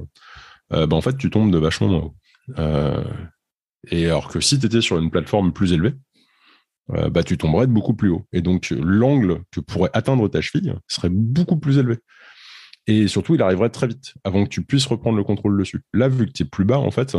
euh, 0.73 0.87
bah, 0.87 0.95
en 0.95 1.01
fait, 1.01 1.17
tu 1.17 1.29
tombes 1.29 1.51
de 1.51 1.57
vachement 1.57 1.89
haut. 1.89 2.15
Euh, 2.57 3.03
et 3.89 4.05
alors 4.05 4.29
que 4.29 4.39
si 4.39 4.59
tu 4.59 4.65
étais 4.65 4.81
sur 4.81 4.99
une 4.99 5.09
plateforme 5.09 5.51
plus 5.51 5.73
élevée, 5.73 5.93
euh, 6.91 7.09
bah, 7.09 7.23
tu 7.23 7.37
tomberais 7.37 7.67
de 7.67 7.71
beaucoup 7.71 7.93
plus 7.93 8.09
haut. 8.09 8.25
Et 8.31 8.41
donc, 8.41 8.69
l'angle 8.71 9.41
que 9.51 9.59
pourrait 9.59 9.91
atteindre 9.93 10.27
ta 10.27 10.41
cheville 10.41 10.75
serait 10.87 11.09
beaucoup 11.09 11.57
plus 11.57 11.77
élevé. 11.77 11.97
Et 12.87 13.07
surtout, 13.07 13.35
il 13.35 13.41
arriverait 13.41 13.69
très 13.69 13.87
vite, 13.87 14.13
avant 14.23 14.43
que 14.43 14.49
tu 14.49 14.63
puisses 14.63 14.87
reprendre 14.87 15.17
le 15.17 15.23
contrôle 15.23 15.57
dessus. 15.59 15.81
Là, 15.93 16.07
vu 16.07 16.25
que 16.25 16.31
tu 16.31 16.43
es 16.43 16.45
plus 16.45 16.65
bas, 16.65 16.79
en 16.79 16.89
fait, 16.89 17.15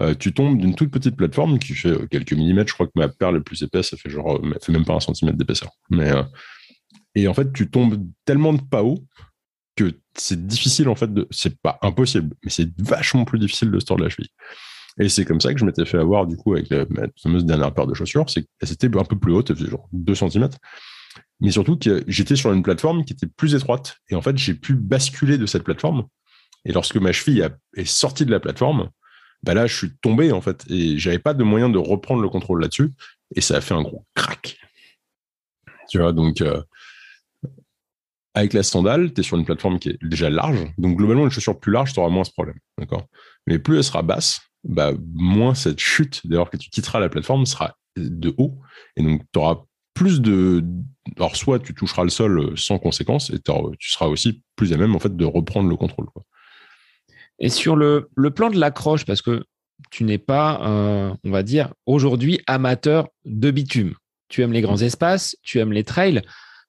euh, 0.00 0.14
tu 0.14 0.32
tombes 0.32 0.58
d'une 0.58 0.74
toute 0.74 0.90
petite 0.90 1.16
plateforme 1.16 1.58
qui 1.58 1.74
fait 1.74 1.90
euh, 1.90 2.06
quelques 2.10 2.32
millimètres. 2.32 2.68
Je 2.68 2.74
crois 2.74 2.86
que 2.86 2.92
ma 2.96 3.08
perle 3.08 3.36
la 3.36 3.40
plus 3.40 3.62
épaisse, 3.62 3.90
ça 3.90 3.96
fait 3.96 4.10
genre, 4.10 4.36
euh, 4.36 4.54
fait 4.62 4.72
même 4.72 4.84
pas 4.84 4.94
un 4.94 5.00
centimètre 5.00 5.36
d'épaisseur. 5.36 5.70
Mais 5.90 6.10
et 7.14 7.28
en 7.28 7.34
fait, 7.34 7.52
tu 7.52 7.70
tombes 7.70 8.06
tellement 8.24 8.52
de 8.52 8.62
pas 8.62 8.82
haut 8.82 9.04
que 9.76 9.92
c'est 10.16 10.46
difficile 10.46 10.88
en 10.88 10.94
fait 10.94 11.10
c'est 11.30 11.58
pas 11.60 11.78
impossible, 11.82 12.34
mais 12.44 12.50
c'est 12.50 12.68
vachement 12.78 13.24
plus 13.24 13.38
difficile 13.38 13.70
de 13.70 13.78
se 13.78 13.84
tordre 13.84 14.04
la 14.04 14.10
cheville. 14.10 14.28
Et 14.98 15.08
c'est 15.08 15.24
comme 15.24 15.40
ça 15.40 15.52
que 15.52 15.60
je 15.60 15.64
m'étais 15.64 15.84
fait 15.84 15.98
avoir 15.98 16.26
du 16.26 16.36
coup 16.36 16.54
avec 16.54 16.68
la, 16.68 16.84
ma 16.90 17.06
fameuse 17.22 17.44
dernière 17.44 17.72
paire 17.72 17.86
de 17.86 17.94
chaussures, 17.94 18.28
c'est 18.28 18.42
qu'elle 18.42 18.72
était 18.72 18.98
un 18.98 19.04
peu 19.04 19.18
plus 19.18 19.32
haute, 19.32 19.50
elle 19.50 19.56
faisait 19.56 19.70
genre 19.70 19.88
2 19.92 20.14
cm. 20.14 20.48
Mais 21.40 21.50
surtout 21.50 21.78
que 21.78 22.04
j'étais 22.06 22.36
sur 22.36 22.52
une 22.52 22.62
plateforme 22.62 23.04
qui 23.04 23.14
était 23.14 23.26
plus 23.26 23.54
étroite. 23.54 23.96
Et 24.10 24.14
en 24.14 24.22
fait, 24.22 24.36
j'ai 24.36 24.54
pu 24.54 24.74
basculer 24.74 25.38
de 25.38 25.46
cette 25.46 25.64
plateforme. 25.64 26.06
Et 26.64 26.72
lorsque 26.72 26.96
ma 26.96 27.12
cheville 27.12 27.48
est 27.74 27.84
sortie 27.84 28.26
de 28.26 28.30
la 28.30 28.40
plateforme, 28.40 28.90
bah 29.42 29.54
là, 29.54 29.66
je 29.66 29.76
suis 29.76 29.92
tombé 30.02 30.32
en 30.32 30.40
fait 30.40 30.64
et 30.68 30.98
j'avais 30.98 31.18
pas 31.18 31.34
de 31.34 31.44
moyen 31.44 31.68
de 31.68 31.78
reprendre 31.78 32.22
le 32.22 32.28
contrôle 32.28 32.60
là-dessus 32.60 32.92
et 33.34 33.40
ça 33.40 33.56
a 33.56 33.60
fait 33.60 33.74
un 33.74 33.82
gros 33.82 34.04
crack. 34.14 34.58
Tu 35.88 35.98
vois, 35.98 36.12
donc 36.12 36.40
euh, 36.40 36.62
avec 38.34 38.52
la 38.52 38.62
sandale, 38.62 39.12
tu 39.12 39.20
es 39.20 39.24
sur 39.24 39.36
une 39.36 39.44
plateforme 39.44 39.78
qui 39.78 39.90
est 39.90 39.98
déjà 40.02 40.30
large, 40.30 40.72
donc 40.78 40.96
globalement, 40.96 41.24
une 41.24 41.30
chaussure 41.30 41.58
plus 41.58 41.72
large, 41.72 41.92
tu 41.92 42.00
auras 42.00 42.10
moins 42.10 42.24
ce 42.24 42.32
problème, 42.32 42.58
d'accord? 42.78 43.06
Mais 43.46 43.58
plus 43.58 43.76
elle 43.76 43.84
sera 43.84 44.02
basse, 44.02 44.40
bah, 44.64 44.92
moins 45.14 45.54
cette 45.54 45.80
chute, 45.80 46.20
lors 46.28 46.50
que 46.50 46.56
tu 46.56 46.70
quitteras 46.70 47.00
la 47.00 47.08
plateforme, 47.08 47.46
sera 47.46 47.76
de 47.96 48.34
haut 48.38 48.58
et 48.96 49.02
donc 49.02 49.22
tu 49.32 49.38
auras 49.38 49.64
plus 49.94 50.20
de. 50.20 50.64
Alors, 51.16 51.36
soit 51.36 51.58
tu 51.58 51.74
toucheras 51.74 52.04
le 52.04 52.10
sol 52.10 52.56
sans 52.56 52.78
conséquence 52.78 53.30
et 53.30 53.40
tu 53.78 53.90
seras 53.90 54.06
aussi 54.06 54.42
plus 54.54 54.72
à 54.72 54.76
même 54.76 54.94
en 54.94 54.98
fait 54.98 55.16
de 55.16 55.24
reprendre 55.24 55.68
le 55.68 55.76
contrôle. 55.76 56.06
Et 57.40 57.48
sur 57.48 57.74
le, 57.74 58.08
plan 58.34 58.50
de 58.50 58.58
l'accroche, 58.58 59.04
parce 59.04 59.22
que 59.22 59.44
tu 59.90 60.04
n'es 60.04 60.18
pas, 60.18 60.60
on 61.24 61.30
va 61.30 61.42
dire, 61.42 61.72
aujourd'hui 61.86 62.40
amateur 62.46 63.08
de 63.24 63.50
bitume. 63.50 63.94
Tu 64.30 64.42
aimes 64.42 64.52
les 64.52 64.62
grands 64.62 64.80
espaces, 64.80 65.36
tu 65.42 65.58
aimes 65.58 65.72
les 65.72 65.84
trails. 65.84 66.22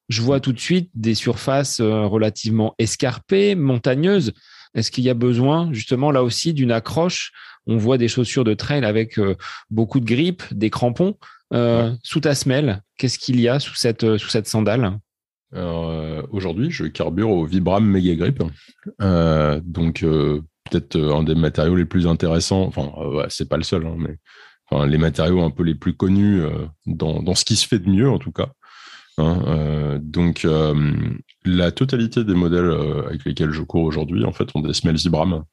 Je 0.10 0.22
vois 0.22 0.42
tout 0.42 0.52
de 0.52 0.60
suite 0.60 0.90
des 0.94 1.14
surfaces 1.14 1.80
euh, 1.80 2.06
relativement 2.06 2.76
escarpées, 2.80 3.56
montagneuses. 3.56 4.34
Est-ce 4.74 4.92
qu'il 4.92 5.06
y 5.06 5.10
a 5.10 5.14
besoin, 5.14 5.72
justement, 5.72 6.12
là 6.12 6.24
aussi, 6.24 6.54
d'une 6.54 6.72
accroche? 6.72 7.32
On 7.68 7.78
voit 7.78 7.98
des 7.98 8.10
chaussures 8.10 8.44
de 8.44 8.54
trail 8.54 8.84
avec 8.84 9.18
euh, 9.20 9.36
beaucoup 9.70 10.02
de 10.02 10.06
grippe, 10.06 10.44
des 10.52 10.70
crampons. 10.70 11.16
Euh, 11.54 11.94
sous 12.04 12.20
ta 12.20 12.34
semelle, 12.36 12.82
qu'est-ce 12.98 13.20
qu'il 13.20 13.40
y 13.40 13.48
a 13.48 13.60
sous 13.60 13.76
cette, 13.76 14.18
sous 14.18 14.30
cette 14.30 14.48
sandale? 14.48 15.00
Aujourd'hui, 16.32 16.72
je 16.72 16.86
carbure 16.86 17.30
au 17.30 17.46
Vibram 17.46 17.86
Mega 17.86 18.16
Grip. 18.16 18.42
donc, 19.00 20.06
peut-être 20.70 20.96
euh, 20.96 21.16
un 21.16 21.24
des 21.24 21.36
matériaux 21.36 21.76
les 21.76 21.86
plus 21.86 22.08
intéressants. 22.08 22.64
Enfin, 22.64 22.92
euh, 22.98 23.26
c'est 23.30 23.50
pas 23.50 23.58
le 23.58 23.64
seul, 23.64 23.86
hein, 23.86 23.96
mais 23.98 24.18
les 24.88 24.98
matériaux 24.98 25.42
un 25.42 25.50
peu 25.50 25.64
les 25.64 25.76
plus 25.76 25.94
connus 25.94 26.42
euh, 26.42 26.66
dans, 26.86 27.36
ce 27.36 27.44
qui 27.44 27.58
se 27.58 27.68
fait 27.68 27.80
de 27.80 27.90
mieux, 27.90 28.10
en 28.10 28.20
tout 28.20 28.32
cas. 28.32 28.50
Hein, 29.18 30.00
donc, 30.02 30.48
la 31.44 31.72
totalité 31.72 32.24
des 32.24 32.34
modèles 32.34 32.72
avec 33.06 33.26
lesquels 33.26 33.52
je 33.52 33.62
cours 33.62 33.84
aujourd'hui, 33.84 34.24
en 34.24 34.32
fait, 34.32 34.50
ont 34.56 34.62
des 34.62 34.74
semelles 34.74 34.96
Vibram. 34.96 35.44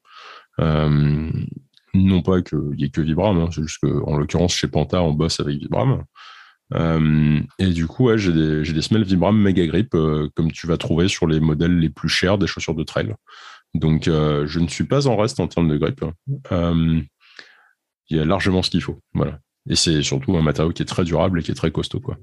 non 0.58 2.22
pas 2.22 2.42
qu'il 2.42 2.76
n'y 2.76 2.84
ait 2.84 2.90
que 2.90 3.00
Vibram, 3.00 3.40
hein, 3.40 3.48
c'est 3.52 3.62
juste 3.62 3.80
qu'en 3.80 4.16
l'occurrence, 4.16 4.54
chez 4.54 4.68
Panta, 4.68 5.02
on 5.02 5.12
bosse 5.12 5.40
avec 5.40 5.58
Vibram. 5.58 6.04
et 7.58 7.66
du 7.72 7.88
coup, 7.88 8.16
j'ai 8.16 8.32
des, 8.32 8.62
des, 8.62 8.82
semelles 8.82 9.04
Vibram 9.04 9.36
Mega 9.36 9.66
Grip, 9.66 9.90
comme 9.90 10.52
tu 10.52 10.68
vas 10.68 10.76
trouver 10.76 11.08
sur 11.08 11.26
les 11.26 11.40
modèles 11.40 11.76
les 11.76 11.90
plus 11.90 12.08
chers 12.08 12.38
des 12.38 12.46
chaussures 12.46 12.76
de 12.76 12.84
trail. 12.84 13.12
Donc, 13.74 14.08
euh, 14.08 14.46
je 14.46 14.60
ne 14.60 14.68
suis 14.68 14.84
pas 14.84 15.06
en 15.06 15.16
reste 15.16 15.40
en 15.40 15.48
termes 15.48 15.68
de 15.68 15.76
grippe. 15.76 16.04
Euh, 16.52 17.00
il 18.08 18.16
y 18.16 18.20
a 18.20 18.24
largement 18.24 18.62
ce 18.62 18.70
qu'il 18.70 18.82
faut. 18.82 18.98
Voilà. 19.12 19.38
Et 19.68 19.76
c'est 19.76 20.02
surtout 20.02 20.36
un 20.36 20.42
matériau 20.42 20.72
qui 20.72 20.82
est 20.82 20.86
très 20.86 21.04
durable 21.04 21.40
et 21.40 21.42
qui 21.42 21.50
est 21.50 21.54
très 21.54 21.70
costaud. 21.70 22.00
Quoi. 22.00 22.16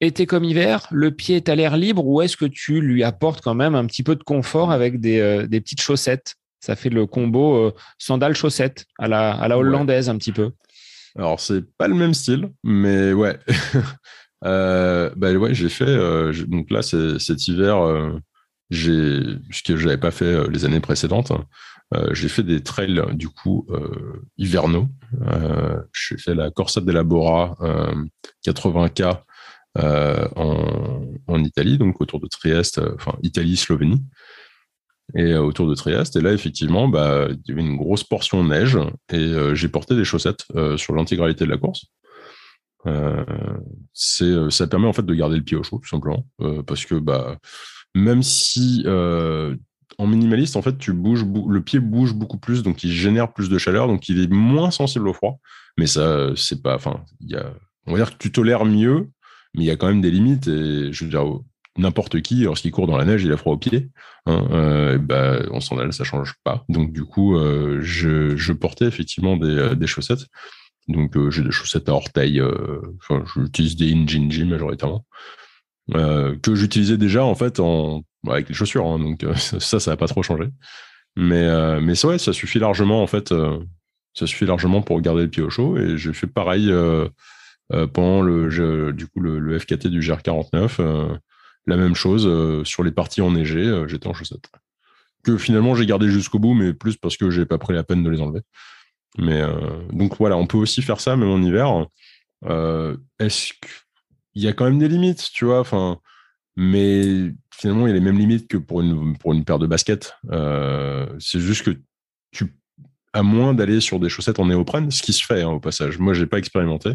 Été 0.00 0.26
comme 0.26 0.44
hiver, 0.44 0.86
le 0.92 1.10
pied 1.10 1.36
est 1.36 1.48
à 1.48 1.56
l'air 1.56 1.76
libre 1.76 2.06
ou 2.06 2.22
est-ce 2.22 2.36
que 2.36 2.44
tu 2.44 2.80
lui 2.80 3.02
apportes 3.02 3.40
quand 3.42 3.54
même 3.54 3.74
un 3.74 3.86
petit 3.86 4.04
peu 4.04 4.14
de 4.14 4.22
confort 4.22 4.70
avec 4.70 5.00
des, 5.00 5.18
euh, 5.18 5.46
petites 5.48 5.80
chaussettes? 5.80 6.36
Ça 6.60 6.76
fait 6.76 6.90
le 6.90 7.06
combo 7.06 7.72
sandales-chaussettes 7.98 8.84
à 8.98 9.06
la, 9.06 9.30
à 9.30 9.46
la 9.46 9.56
hollandaise 9.58 10.08
un 10.08 10.18
petit 10.18 10.32
peu. 10.32 10.50
Alors, 11.16 11.38
c'est 11.38 11.64
pas 11.76 11.86
le 11.86 11.94
même 11.94 12.14
style, 12.14 12.50
mais 12.64 13.12
ouais. 13.12 13.38
bah 14.42 15.12
ouais, 15.16 15.54
j'ai 15.54 15.68
fait. 15.68 15.96
donc 16.48 16.68
là, 16.72 16.82
cet 16.82 17.46
hiver, 17.46 18.20
ce 18.70 19.62
que 19.64 19.76
j'avais 19.76 19.98
pas 19.98 20.10
fait 20.10 20.24
euh, 20.24 20.48
les 20.48 20.64
années 20.64 20.80
précédentes. 20.80 21.32
Euh, 21.94 22.12
j'ai 22.12 22.28
fait 22.28 22.42
des 22.42 22.62
trails 22.62 23.02
du 23.14 23.28
coup 23.28 23.66
euh, 23.70 24.22
hivernaux. 24.36 24.88
j'ai 25.92 26.18
fait 26.18 26.34
la 26.34 26.50
Corsa 26.50 26.80
della 26.82 27.02
Bora 27.02 27.56
80K 28.46 29.22
en, 29.76 31.44
Italie, 31.44 31.78
donc 31.78 32.00
autour 32.00 32.20
de 32.20 32.26
Trieste, 32.26 32.80
enfin 32.94 33.16
Italie, 33.22 33.56
Slovénie. 33.56 34.02
et 35.14 35.34
autour 35.36 35.66
de 35.66 35.74
Trieste. 35.74 36.16
Et 36.16 36.20
là, 36.20 36.32
effectivement, 36.32 36.88
bah, 36.88 37.28
il 37.30 37.40
y 37.48 37.52
avait 37.52 37.62
une 37.62 37.76
grosse 37.76 38.04
portion 38.04 38.44
de 38.44 38.50
neige 38.50 38.78
et 39.10 39.54
j'ai 39.54 39.68
porté 39.68 39.96
des 39.96 40.04
chaussettes 40.04 40.44
sur 40.76 40.94
l'intégralité 40.94 41.46
de 41.46 41.50
la 41.50 41.56
course. 41.56 41.86
ça 43.94 44.66
permet 44.66 44.88
en 44.88 44.92
fait 44.92 45.06
de 45.06 45.14
garder 45.14 45.36
le 45.36 45.44
pied 45.44 45.56
au 45.56 45.62
chaud, 45.62 45.78
tout 45.78 45.88
simplement, 45.88 46.26
parce 46.66 46.84
que 46.84 46.96
bah, 46.96 47.38
même 47.94 48.22
si 48.22 48.84
en 48.86 50.06
minimaliste, 50.06 50.56
en 50.56 50.62
fait, 50.62 50.78
tu 50.78 50.92
bouges, 50.92 51.24
le 51.24 51.60
pied 51.60 51.80
bouge 51.80 52.14
beaucoup 52.14 52.38
plus, 52.38 52.62
donc 52.62 52.84
il 52.84 52.92
génère 52.92 53.32
plus 53.32 53.48
de 53.48 53.58
chaleur, 53.58 53.88
donc 53.88 54.08
il 54.08 54.22
est 54.22 54.30
moins 54.30 54.70
sensible 54.70 55.08
au 55.08 55.12
froid. 55.12 55.40
Mais 55.76 55.86
ça, 55.86 56.30
c'est 56.36 56.62
pas, 56.62 56.76
enfin, 56.76 57.04
on 57.86 57.92
va 57.92 57.98
dire 57.98 58.12
que 58.12 58.18
tu 58.18 58.30
tolères 58.30 58.64
mieux, 58.64 59.08
mais 59.54 59.64
il 59.64 59.66
y 59.66 59.70
a 59.70 59.76
quand 59.76 59.88
même 59.88 60.00
des 60.00 60.10
limites. 60.10 60.46
Et 60.46 60.92
je 60.92 61.04
veux 61.04 61.10
dire, 61.10 61.24
n'importe 61.76 62.20
qui, 62.20 62.42
lorsqu'il 62.42 62.70
court 62.70 62.86
dans 62.86 62.96
la 62.96 63.04
neige, 63.04 63.24
il 63.24 63.32
a 63.32 63.36
froid 63.36 63.54
aux 63.54 63.58
pieds. 63.58 63.88
Hein, 64.26 64.46
euh, 64.50 64.98
bah, 64.98 65.40
en 65.50 65.60
sandales, 65.60 65.92
ça 65.92 66.04
change 66.04 66.34
pas. 66.44 66.64
Donc 66.68 66.92
du 66.92 67.04
coup, 67.04 67.36
euh, 67.36 67.78
je, 67.80 68.52
portais 68.52 68.84
effectivement 68.84 69.36
des, 69.36 69.46
euh, 69.46 69.86
chaussettes. 69.86 70.26
Donc 70.88 71.16
j'ai 71.30 71.42
des 71.42 71.50
chaussettes 71.50 71.88
à 71.88 71.92
orteils. 71.92 72.42
Enfin, 72.98 73.22
j'utilise 73.34 73.76
des 73.76 73.92
Injinji 73.92 74.44
majoritairement. 74.44 75.04
Que 75.92 76.54
j'utilisais 76.54 76.98
déjà 76.98 77.24
en 77.24 77.34
fait 77.34 77.60
avec 78.26 78.48
les 78.48 78.54
chaussures, 78.54 78.86
hein, 78.86 78.98
donc 78.98 79.22
euh, 79.24 79.34
ça, 79.36 79.80
ça 79.80 79.90
n'a 79.90 79.96
pas 79.96 80.08
trop 80.08 80.22
changé. 80.22 80.44
Mais, 81.16 81.42
euh, 81.42 81.80
mais 81.80 81.94
ça, 81.94 82.08
ouais, 82.08 82.18
ça 82.18 82.32
suffit 82.32 82.58
largement, 82.58 83.02
en 83.02 83.06
fait, 83.06 83.32
euh, 83.32 83.58
ça 84.14 84.26
suffit 84.26 84.46
largement 84.46 84.82
pour 84.82 85.00
garder 85.00 85.22
le 85.22 85.28
pied 85.28 85.42
au 85.42 85.50
chaud. 85.50 85.76
Et 85.76 85.96
j'ai 85.98 86.12
fait 86.12 86.26
pareil 86.26 86.72
pendant 87.92 88.22
le, 88.22 88.92
du 88.92 89.06
coup, 89.06 89.20
le, 89.20 89.58
FKT 89.58 89.88
du 89.88 90.00
GR49. 90.00 91.18
la 91.66 91.76
même 91.76 91.94
chose 91.94 92.64
sur 92.66 92.82
les 92.82 92.90
parties 92.90 93.20
enneigées, 93.20 93.84
j'étais 93.86 94.06
en 94.08 94.14
chaussettes. 94.14 94.50
Que 95.22 95.36
finalement, 95.36 95.74
j'ai 95.74 95.86
gardé 95.86 96.08
jusqu'au 96.08 96.38
bout, 96.38 96.54
mais 96.54 96.72
plus 96.72 96.96
parce 96.96 97.16
que 97.16 97.30
j'ai 97.30 97.46
pas 97.46 97.58
pris 97.58 97.74
la 97.74 97.84
peine 97.84 98.02
de 98.02 98.10
les 98.10 98.20
enlever. 98.20 98.40
Mais 99.18 99.42
donc 99.92 100.16
voilà, 100.18 100.36
on 100.36 100.46
peut 100.46 100.58
aussi 100.58 100.82
faire 100.82 101.00
ça, 101.00 101.16
même 101.16 101.30
en 101.30 101.42
hiver. 101.42 101.86
Est-ce 103.20 103.52
qu'il 104.38 104.46
y 104.46 104.50
a 104.50 104.52
quand 104.52 104.64
même 104.64 104.78
des 104.78 104.88
limites, 104.88 105.30
tu 105.32 105.44
vois 105.46 105.60
Enfin, 105.60 105.98
mais 106.56 107.32
finalement, 107.52 107.86
il 107.86 107.90
y 107.90 107.92
a 107.92 107.94
les 107.94 108.00
mêmes 108.00 108.18
limites 108.18 108.48
que 108.48 108.56
pour 108.56 108.80
une, 108.80 109.16
pour 109.18 109.32
une 109.32 109.44
paire 109.44 109.58
de 109.58 109.66
baskets. 109.66 110.14
Euh, 110.30 111.06
c'est 111.18 111.40
juste 111.40 111.64
que 111.64 111.80
tu 112.30 112.54
as 113.12 113.22
moins 113.22 113.52
d'aller 113.52 113.80
sur 113.80 113.98
des 113.98 114.08
chaussettes 114.08 114.38
en 114.38 114.46
néoprène, 114.46 114.90
ce 114.90 115.02
qui 115.02 115.12
se 115.12 115.24
fait 115.24 115.42
hein, 115.42 115.50
au 115.50 115.60
passage. 115.60 115.98
Moi, 115.98 116.14
je 116.14 116.20
n'ai 116.20 116.26
pas 116.26 116.38
expérimenté. 116.38 116.92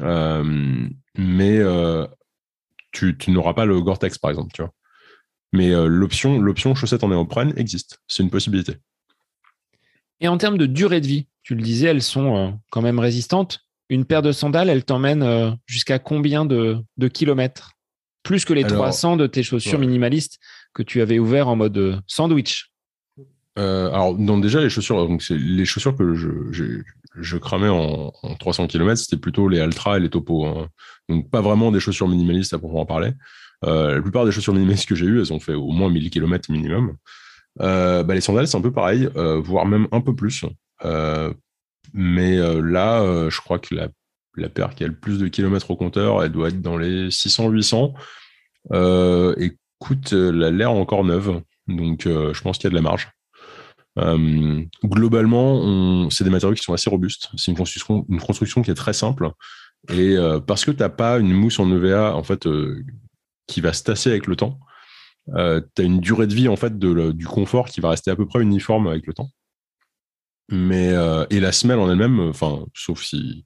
Euh, 0.00 0.88
mais 1.16 1.58
euh, 1.58 2.06
tu, 2.92 3.16
n'auras 3.28 3.54
pas 3.54 3.64
le 3.64 3.80
Gore-Tex, 3.80 4.18
par 4.18 4.30
exemple. 4.30 4.52
Tu 4.52 4.62
vois. 4.62 4.72
Mais 5.52 5.70
l'option, 5.70 6.40
l'option 6.40 6.74
chaussettes 6.76 7.02
en 7.02 7.08
néoprène 7.08 7.52
existe. 7.56 8.00
C'est 8.06 8.22
une 8.22 8.30
possibilité. 8.30 8.76
Et 10.20 10.28
en 10.28 10.38
termes 10.38 10.58
de 10.58 10.66
durée 10.66 11.00
de 11.00 11.06
vie, 11.06 11.26
tu 11.42 11.56
le 11.56 11.62
disais, 11.62 11.88
elles 11.88 12.02
sont 12.02 12.60
quand 12.70 12.82
même 12.82 13.00
résistantes. 13.00 13.69
Une 13.90 14.06
paire 14.06 14.22
de 14.22 14.32
sandales, 14.32 14.70
elle 14.70 14.84
t'emmène 14.84 15.58
jusqu'à 15.66 15.98
combien 15.98 16.46
de, 16.46 16.78
de 16.96 17.08
kilomètres? 17.08 17.72
Plus 18.22 18.44
que 18.44 18.52
les 18.52 18.64
300 18.64 19.16
de 19.16 19.26
tes 19.26 19.42
chaussures 19.42 19.78
minimalistes 19.78 20.38
que 20.74 20.82
tu 20.82 21.00
avais 21.00 21.18
ouvert 21.18 21.48
en 21.48 21.56
mode 21.56 21.76
euh, 21.78 21.96
sandwich. 22.06 22.70
Euh, 23.58 23.88
alors, 23.88 24.14
donc 24.14 24.42
déjà, 24.42 24.60
les 24.60 24.70
chaussures, 24.70 25.08
donc 25.08 25.22
c'est 25.22 25.36
les 25.36 25.64
chaussures 25.64 25.96
que 25.96 26.14
je, 26.14 26.28
je, 27.16 27.36
cramais 27.36 27.68
en, 27.68 28.12
300 28.38 28.68
km, 28.68 28.96
c'était 28.96 29.20
plutôt 29.20 29.48
les 29.48 29.58
Altra 29.58 29.96
et 29.96 30.00
les 30.00 30.08
Topo. 30.08 30.46
Hein. 30.46 30.68
Donc, 31.08 31.30
pas 31.30 31.40
vraiment 31.40 31.72
des 31.72 31.80
chaussures 31.80 32.08
minimalistes 32.08 32.54
à 32.54 32.58
proprement 32.58 32.86
parler. 32.86 33.12
Euh, 33.64 33.96
la 33.96 34.02
plupart 34.02 34.24
des 34.24 34.32
chaussures 34.32 34.54
minimalistes 34.54 34.88
que 34.88 34.94
j'ai 34.94 35.06
eues, 35.06 35.20
elles 35.20 35.32
ont 35.32 35.40
fait 35.40 35.54
au 35.54 35.70
moins 35.70 35.90
1000 35.90 36.10
km 36.10 36.50
minimum. 36.50 36.96
bah, 37.56 38.04
les 38.08 38.20
sandales, 38.20 38.46
c'est 38.46 38.56
un 38.56 38.62
peu 38.62 38.72
pareil, 38.72 39.08
voire 39.14 39.66
même 39.66 39.88
un 39.92 40.00
peu 40.00 40.14
plus. 40.14 40.44
Mais 41.92 42.36
là, 42.36 43.28
je 43.28 43.40
crois 43.40 43.58
que 43.58 43.74
la 43.74 43.88
la 44.36 44.48
paire 44.48 44.74
qui 44.74 44.84
a 44.84 44.86
le 44.86 44.94
plus 44.94 45.18
de 45.18 45.28
kilomètres 45.28 45.70
au 45.70 45.76
compteur, 45.76 46.22
elle 46.22 46.32
doit 46.32 46.48
être 46.48 46.60
dans 46.60 46.76
les 46.76 47.08
600-800. 47.08 47.92
Euh, 48.72 49.34
écoute, 49.36 50.12
elle 50.12 50.42
a 50.42 50.50
l'air 50.50 50.72
encore 50.72 51.04
neuve, 51.04 51.42
donc 51.68 52.06
euh, 52.06 52.32
je 52.34 52.42
pense 52.42 52.58
qu'il 52.58 52.64
y 52.64 52.68
a 52.68 52.70
de 52.70 52.74
la 52.74 52.82
marge. 52.82 53.10
Euh, 53.98 54.62
globalement, 54.84 56.08
c'est 56.10 56.24
des 56.24 56.30
matériaux 56.30 56.54
qui 56.54 56.62
sont 56.62 56.72
assez 56.72 56.90
robustes. 56.90 57.30
C'est 57.36 57.50
une 57.50 57.56
construction, 57.56 58.62
qui 58.62 58.70
est 58.70 58.74
très 58.74 58.92
simple. 58.92 59.30
Et 59.92 60.16
parce 60.46 60.64
que 60.64 60.70
tu 60.70 60.78
n'as 60.78 60.90
pas 60.90 61.18
une 61.18 61.32
mousse 61.32 61.58
en 61.58 61.70
EVA 61.72 62.14
en 62.14 62.22
fait, 62.22 62.46
qui 63.46 63.60
va 63.60 63.72
se 63.72 63.82
tasser 63.82 64.10
avec 64.10 64.26
le 64.26 64.36
temps, 64.36 64.60
tu 65.26 65.32
as 65.34 65.82
une 65.82 66.00
durée 66.00 66.26
de 66.26 66.34
vie 66.34 66.48
en 66.48 66.56
fait, 66.56 66.78
du 66.78 67.26
confort 67.26 67.66
qui 67.68 67.80
va 67.80 67.90
rester 67.90 68.10
à 68.10 68.16
peu 68.16 68.26
près 68.26 68.42
uniforme 68.42 68.86
avec 68.86 69.06
le 69.06 69.14
temps. 69.14 69.30
Mais, 70.50 70.92
et 71.30 71.40
la 71.40 71.52
semelle 71.52 71.78
en 71.78 71.90
elle-même, 71.90 72.20
enfin, 72.20 72.64
sauf 72.74 73.02
si 73.02 73.44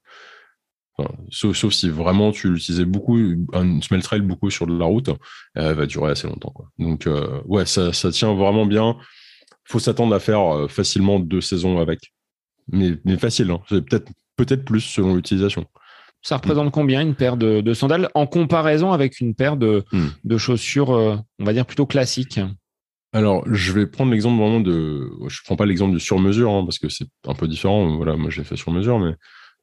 sauf, 1.31 1.73
si 1.73 1.91
vraiment 1.91 2.33
tu 2.33 2.51
l'utilisais 2.51 2.85
beaucoup, 2.85 3.19
un 3.53 3.81
smell 3.81 4.03
trail 4.03 4.21
beaucoup 4.21 4.51
sur 4.51 4.67
de 4.67 4.77
la 4.77 4.85
route, 4.85 5.11
elle 5.55 5.75
va 5.75 5.87
durer 5.87 6.13
assez 6.13 6.29
longtemps. 6.29 6.55
Donc, 6.79 7.07
euh, 7.07 7.41
ouais, 7.47 7.67
ça, 7.67 7.91
tient 8.13 8.35
vraiment 8.35 8.67
bien. 8.67 8.97
faut 9.65 9.79
s'attendre 9.79 10.15
à 10.15 10.21
faire 10.21 10.41
euh, 10.41 10.69
facilement 10.69 11.19
deux 11.19 11.41
saisons 11.41 11.81
avec. 11.81 12.13
Mais, 12.71 12.97
mais 13.05 13.19
facile, 13.19 13.51
hein. 13.51 13.61
c'est 13.69 13.85
peut-être 13.85 14.11
peut-être 14.37 14.65
plus 14.65 14.81
selon 14.81 15.15
l'utilisation. 15.15 15.67
Ça 16.23 16.37
représente 16.37 16.73
combien 16.73 17.03
une 17.03 17.15
paire 17.15 17.37
de, 17.37 17.75
sandales 17.75 18.09
en 18.15 18.27
comparaison 18.27 18.93
avec 18.93 19.21
une 19.21 19.35
paire 19.35 19.57
de, 19.57 19.85
hmm. 19.93 20.39
chaussures, 20.39 20.93
euh, 20.93 21.17
on 21.39 21.45
va 21.45 21.53
dire 21.53 21.67
plutôt 21.67 21.87
classiques? 21.87 22.41
Alors, 23.15 23.45
je 23.47 23.73
vais 23.73 23.87
prendre 23.87 24.11
l'exemple 24.11 24.43
vraiment 24.43 24.59
de. 24.59 25.09
Je 25.29 25.39
prends 25.45 25.55
pas 25.55 25.67
l'exemple 25.67 25.95
du 25.95 26.01
sur-mesure 26.01 26.51
hein, 26.51 26.65
parce 26.65 26.81
que 26.81 26.89
c'est 26.89 27.07
un 27.29 27.35
peu 27.35 27.47
différent. 27.47 27.97
Voilà, 27.97 28.17
moi, 28.17 28.29
je 28.29 28.39
l'ai 28.39 28.45
fait 28.45 28.57
sur 28.57 28.73
mesure, 28.73 28.99
mais 28.99 29.15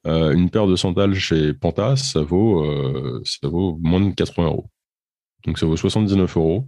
euh, 0.06 0.32
une 0.32 0.48
paire 0.48 0.66
de 0.66 0.74
sandales 0.74 1.14
chez 1.14 1.52
Panta, 1.52 1.96
ça 1.96 2.22
vaut, 2.22 2.64
euh, 2.64 3.20
ça 3.26 3.48
vaut 3.48 3.78
moins 3.82 4.00
de 4.00 4.14
80 4.14 4.46
euros. 4.46 4.70
Donc 5.44 5.58
ça 5.58 5.66
vaut 5.66 5.76
79 5.76 6.34
euros 6.34 6.66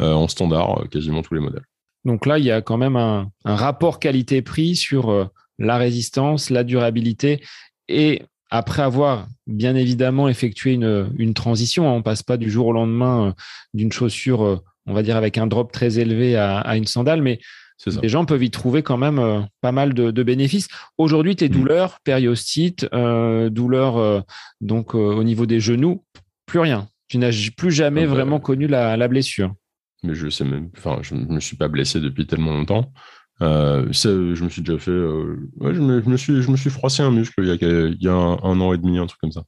euh, 0.00 0.12
en 0.12 0.28
standard, 0.28 0.84
quasiment 0.88 1.22
tous 1.22 1.34
les 1.34 1.40
modèles. 1.40 1.64
Donc 2.04 2.26
là, 2.26 2.38
il 2.38 2.44
y 2.44 2.52
a 2.52 2.62
quand 2.62 2.76
même 2.78 2.94
un, 2.94 3.30
rapport 3.44 3.98
qualité-prix 3.98 4.76
sur 4.76 5.30
la 5.58 5.78
résistance, 5.78 6.48
la 6.48 6.62
durabilité 6.62 7.42
et 7.88 8.22
après 8.50 8.82
avoir 8.82 9.26
bien 9.48 9.74
évidemment 9.74 10.28
effectué 10.28 10.74
une, 10.74 11.34
transition, 11.34 11.88
hein, 11.88 11.92
on 11.92 12.02
passe 12.02 12.22
pas 12.22 12.36
du 12.36 12.50
jour 12.50 12.68
au 12.68 12.72
lendemain 12.72 13.34
d'une 13.74 13.92
chaussure, 13.92 14.62
on 14.90 14.94
va 14.94 15.02
dire 15.02 15.16
avec 15.16 15.38
un 15.38 15.46
drop 15.46 15.72
très 15.72 15.98
élevé 15.98 16.36
à, 16.36 16.58
à 16.58 16.76
une 16.76 16.86
sandale, 16.86 17.22
mais 17.22 17.38
les 18.02 18.08
gens 18.08 18.24
peuvent 18.24 18.42
y 18.42 18.50
trouver 18.50 18.82
quand 18.82 18.96
même 18.96 19.18
euh, 19.18 19.40
pas 19.60 19.72
mal 19.72 19.94
de, 19.94 20.22
bénéfices. 20.22 20.68
Aujourd'hui, 20.98 21.36
tes 21.36 21.48
mm. 21.48 21.52
douleurs, 21.52 22.00
périostite, 22.04 22.86
euh, 22.92 23.50
douleurs 23.50 23.96
euh, 23.96 24.20
donc 24.60 24.94
au 24.94 25.24
niveau 25.24 25.46
des 25.46 25.60
genoux, 25.60 26.04
plus 26.46 26.58
rien. 26.58 26.88
Tu 27.08 27.18
n'as 27.18 27.50
plus 27.56 27.72
jamais 27.72 28.06
vraiment 28.06 28.38
connu 28.38 28.66
la, 28.66 29.08
blessure. 29.08 29.54
Mais 30.02 30.14
je 30.14 30.28
sais 30.28 30.44
même, 30.44 30.70
enfin, 30.76 30.98
je 31.02 31.14
me 31.14 31.40
suis 31.40 31.56
pas 31.56 31.68
blessé 31.68 32.00
depuis 32.00 32.26
tellement 32.26 32.52
longtemps. 32.52 32.92
je 33.40 34.44
me 34.44 34.48
suis 34.48 34.62
déjà 34.62 34.78
fait, 34.78 34.92
je, 34.92 35.80
me, 35.80 36.16
suis, 36.16 36.42
je 36.42 36.50
me 36.50 36.56
suis 36.56 36.70
froissé 36.70 37.02
un 37.02 37.10
muscle 37.10 37.34
il 37.38 37.48
y 37.48 37.50
a, 37.50 37.54
il 37.54 38.00
y 38.00 38.08
a 38.08 38.14
un, 38.14 38.60
an 38.60 38.72
et 38.72 38.78
demi, 38.78 38.98
un 38.98 39.06
truc 39.06 39.20
comme 39.20 39.32
ça. 39.32 39.42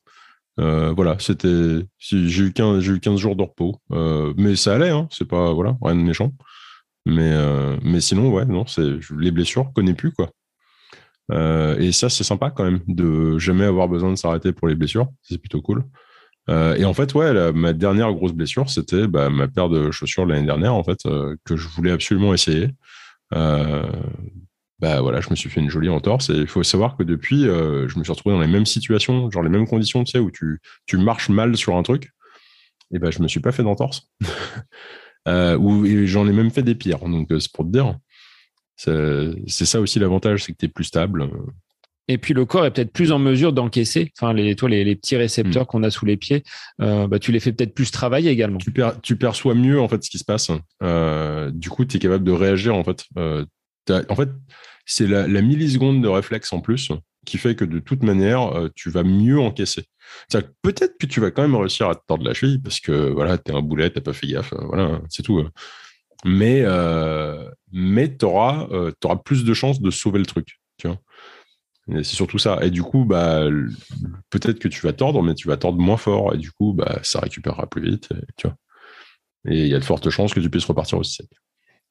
Voilà, 0.59 1.17
c'était, 1.19 1.87
j'ai 1.99 2.43
eu 2.43 2.53
15, 2.53 2.81
j'ai 2.81 2.93
eu 2.93 3.01
15 3.01 3.19
jours 3.19 3.37
de 3.37 3.43
repos, 3.43 3.81
mais 4.37 4.57
ça 4.57 4.75
allait, 4.75 4.91
hein, 4.91 5.09
c'est 5.11 5.29
pas, 5.29 5.53
voilà, 5.53 5.77
rien 5.83 5.97
de 5.97 6.01
méchant. 6.03 6.33
Mais, 7.07 7.33
euh, 7.33 8.01
sinon, 8.01 8.33
ouais, 8.33 8.45
non, 8.45 8.65
les 9.19 9.31
blessures, 9.31 9.67
je 9.69 9.75
connais 9.75 9.95
plus 9.95 10.13
quoi. 10.13 10.31
Euh, 11.33 11.79
et 11.79 11.93
ça, 11.93 12.09
c'est 12.09 12.25
sympa 12.25 12.51
quand 12.51 12.65
même 12.65 12.81
de 12.89 13.39
jamais 13.39 13.65
avoir 13.65 13.89
besoin 13.89 14.11
de 14.11 14.17
s'arrêter 14.17 14.53
pour 14.53 14.69
les 14.69 14.75
blessures. 14.75 15.09
C'est 15.23 15.39
plutôt 15.39 15.63
cool. 15.63 15.85
Euh, 16.51 16.75
et 16.77 16.85
en 16.85 16.95
fait, 16.95 17.15
ouais, 17.15 17.53
ma 17.53 17.73
dernière 17.73 18.13
grosse 18.13 18.33
blessure, 18.33 18.69
c'était 18.71 19.07
bah, 19.07 19.31
ma 19.31 19.49
paire 19.49 19.69
de 19.69 19.91
chaussures 19.91 20.27
l'année 20.27 20.47
dernière, 20.47 20.75
en 20.75 20.85
fait, 20.85 20.99
que 21.45 21.57
je 21.57 21.69
voulais 21.69 21.93
absolument 21.93 22.35
essayer. 22.35 22.69
Bah 24.83 25.01
voilà, 25.01 25.23
je 25.23 25.31
me 25.31 25.37
suis 25.37 25.49
fait 25.49 25.61
une 25.61 25.71
jolie 25.71 25.89
entorse. 25.89 26.29
Et 26.29 26.35
il 26.35 26.47
faut 26.47 26.63
savoir 26.63 26.97
que 26.97 27.05
depuis, 27.05 27.45
je 27.45 27.99
me 27.99 28.05
suis 28.05 28.13
retrouvé 28.13 28.35
dans 28.35 28.43
les 28.43 28.49
mêmes 28.49 28.67
situations, 28.67 29.31
genre 29.31 29.43
les 29.43 29.49
mêmes 29.49 29.67
conditions, 29.67 30.05
tu 30.05 30.11
sais, 30.11 30.19
où 30.19 30.31
tu, 30.31 30.61
tu 30.85 30.99
marches 30.99 31.31
mal 31.31 31.57
sur 31.57 31.77
un 31.77 31.83
truc. 31.83 32.11
Et 32.93 32.99
ben, 32.99 33.11
je 33.11 33.23
me 33.23 33.29
suis 33.29 33.41
pas 33.41 33.53
fait 33.53 33.63
d'entorse. 33.63 34.09
euh, 35.29 35.57
où 35.57 35.87
j'en 36.07 36.27
ai 36.29 36.33
même 36.33 36.51
fait 36.51 36.63
des 36.63 36.75
pires. 36.75 36.99
Donc, 37.01 37.31
euh, 37.33 37.41
c'est 37.41 37.53
pour 37.53 37.65
te 37.65 37.71
dire. 37.71 37.97
C'est 38.77 39.65
ça 39.65 39.81
aussi 39.81 39.99
l'avantage, 39.99 40.45
c'est 40.45 40.53
que 40.53 40.59
tu 40.59 40.67
es 40.67 40.69
plus 40.69 40.85
stable. 40.85 41.29
Et 42.09 42.19
puis 42.19 42.35
le 42.35 42.45
corps 42.45 42.67
est 42.67 42.73
peut-être 42.73 42.93
plus 42.93 43.13
en 43.13 43.21
mesure 43.21 43.53
d'encaisser. 43.53 44.13
Enfin, 44.19 44.33
les, 44.33 44.57
toi, 44.57 44.69
les, 44.69 44.97
petits 44.97 45.17
récepteurs 45.17 45.63
mm. 45.63 45.67
qu'on 45.67 45.83
a 45.85 45.91
sous 45.91 46.05
les 46.05 46.17
pieds, 46.17 46.43
euh, 46.81 47.07
bah, 47.07 47.21
tu 47.21 47.31
les 47.31 47.39
fais 47.39 47.53
peut-être 47.53 47.75
plus 47.75 47.93
travailler 47.93 48.31
également. 48.31 48.59
Tu, 48.59 48.75
tu, 49.03 49.17
perçois 49.17 49.55
mieux 49.55 49.81
en 49.81 49.87
fait 49.89 50.03
ce 50.03 50.11
qui 50.11 50.19
se 50.19 50.25
passe. 50.25 50.51
Euh, 50.83 51.51
du 51.53 51.71
coup, 51.71 51.85
tu 51.85 51.97
es 51.97 52.01
capable 52.01 52.25
de 52.25 52.33
réagir 52.33 52.75
en 52.75 52.83
fait. 52.83 53.05
en 53.17 54.17
fait, 54.17 54.29
c'est 54.85 55.07
la, 55.07 55.27
milliseconde 55.43 56.03
de 56.03 56.09
réflexe 56.09 56.53
en 56.53 56.61
plus 56.61 56.91
qui 57.25 57.39
fait 57.39 57.55
que 57.55 57.65
de 57.65 57.79
toute 57.79 58.03
manière, 58.03 58.69
tu 58.75 58.91
vas 58.91 59.05
mieux 59.05 59.39
encaisser. 59.39 59.85
Peut-être 60.63 60.99
que 60.99 61.07
tu 61.07 61.21
vas 61.21 61.31
quand 61.31 61.43
même 61.43 61.55
réussir 61.55 61.89
à 61.89 61.95
te 61.95 62.01
tordre 62.07 62.25
la 62.25 62.35
cheville 62.35 62.59
parce 62.59 62.81
que 62.81 63.11
voilà, 63.11 63.39
t'es 63.39 63.53
un 63.53 63.63
boulet, 63.63 63.91
t'as 63.91 64.01
pas 64.01 64.13
fait 64.13 64.27
gaffe, 64.27 64.53
voilà, 64.55 65.01
c'est 65.09 65.23
tout. 65.23 65.45
Mais, 66.25 66.65
mais 67.71 68.17
tu 68.17 68.25
auras, 68.25 68.67
plus 69.25 69.45
de 69.45 69.55
chances 69.55 69.81
de 69.81 69.91
sauver 69.91 70.19
le 70.19 70.27
truc. 70.27 70.59
C'est 71.89 72.05
surtout 72.05 72.39
ça. 72.39 72.59
Et 72.63 72.71
du 72.71 72.83
coup, 72.83 73.05
bah, 73.05 73.45
peut-être 74.31 74.59
que 74.59 74.69
tu 74.69 74.81
vas 74.83 74.93
tordre, 74.93 75.23
mais 75.23 75.35
tu 75.35 75.49
vas 75.49 75.57
tordre 75.57 75.79
moins 75.79 75.97
fort. 75.97 76.35
Et 76.35 76.39
du 76.39 76.51
coup, 76.53 76.73
bah, 76.73 77.01
ça 77.03 77.21
récupérera 77.21 77.67
plus 77.67 77.83
vite. 77.83 78.09
Et 79.49 79.63
il 79.63 79.67
y 79.67 79.75
a 79.75 79.79
de 79.79 79.85
fortes 79.85 80.09
chances 80.11 80.33
que 80.33 80.41
tu 80.41 80.49
puisses 80.49 80.65
repartir 80.65 80.99
aussi 80.99 81.15
sec. 81.15 81.29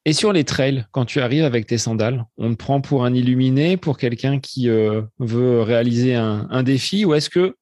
Et 0.04 0.12
sur 0.12 0.32
les 0.32 0.44
trails, 0.44 0.84
quand 0.90 1.04
tu 1.04 1.20
arrives 1.20 1.44
avec 1.44 1.66
tes 1.66 1.78
sandales, 1.78 2.24
on 2.36 2.50
te 2.50 2.56
prend 2.56 2.80
pour 2.80 3.04
un 3.04 3.14
illuminé, 3.14 3.76
pour 3.76 3.98
quelqu'un 3.98 4.40
qui 4.40 4.68
euh, 4.68 5.02
veut 5.20 5.62
réaliser 5.62 6.16
un, 6.16 6.62
défi, 6.64 7.04
ou 7.04 7.14
est-ce 7.14 7.30
que 7.30 7.56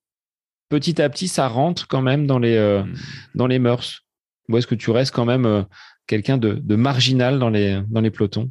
petit 0.70 1.02
à 1.02 1.10
petit 1.10 1.28
ça 1.28 1.48
rentre 1.48 1.86
quand 1.86 2.00
même 2.00 2.26
dans 2.26 2.38
les, 2.38 2.56
euh, 2.56 2.82
hmm. 2.82 2.94
dans 3.34 3.46
les 3.46 3.58
mœurs? 3.58 4.06
Ou 4.48 4.56
est-ce 4.56 4.66
que 4.66 4.74
tu 4.74 4.90
restes 4.90 5.14
quand 5.14 5.26
même 5.26 5.44
euh, 5.44 5.62
quelqu'un 6.06 6.38
de, 6.38 6.54
de, 6.54 6.76
marginal 6.76 7.38
dans 7.38 7.50
les, 7.50 7.82
dans 7.88 8.00
les 8.00 8.10
pelotons? 8.10 8.50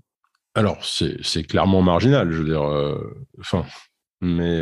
Alors, 0.53 0.84
c'est 0.86 1.44
clairement 1.44 1.82
marginal, 1.82 2.32
je 2.32 2.38
veux 2.38 2.45
dire. 2.45 2.64
Enfin, 3.40 3.66
mais, 4.22 4.61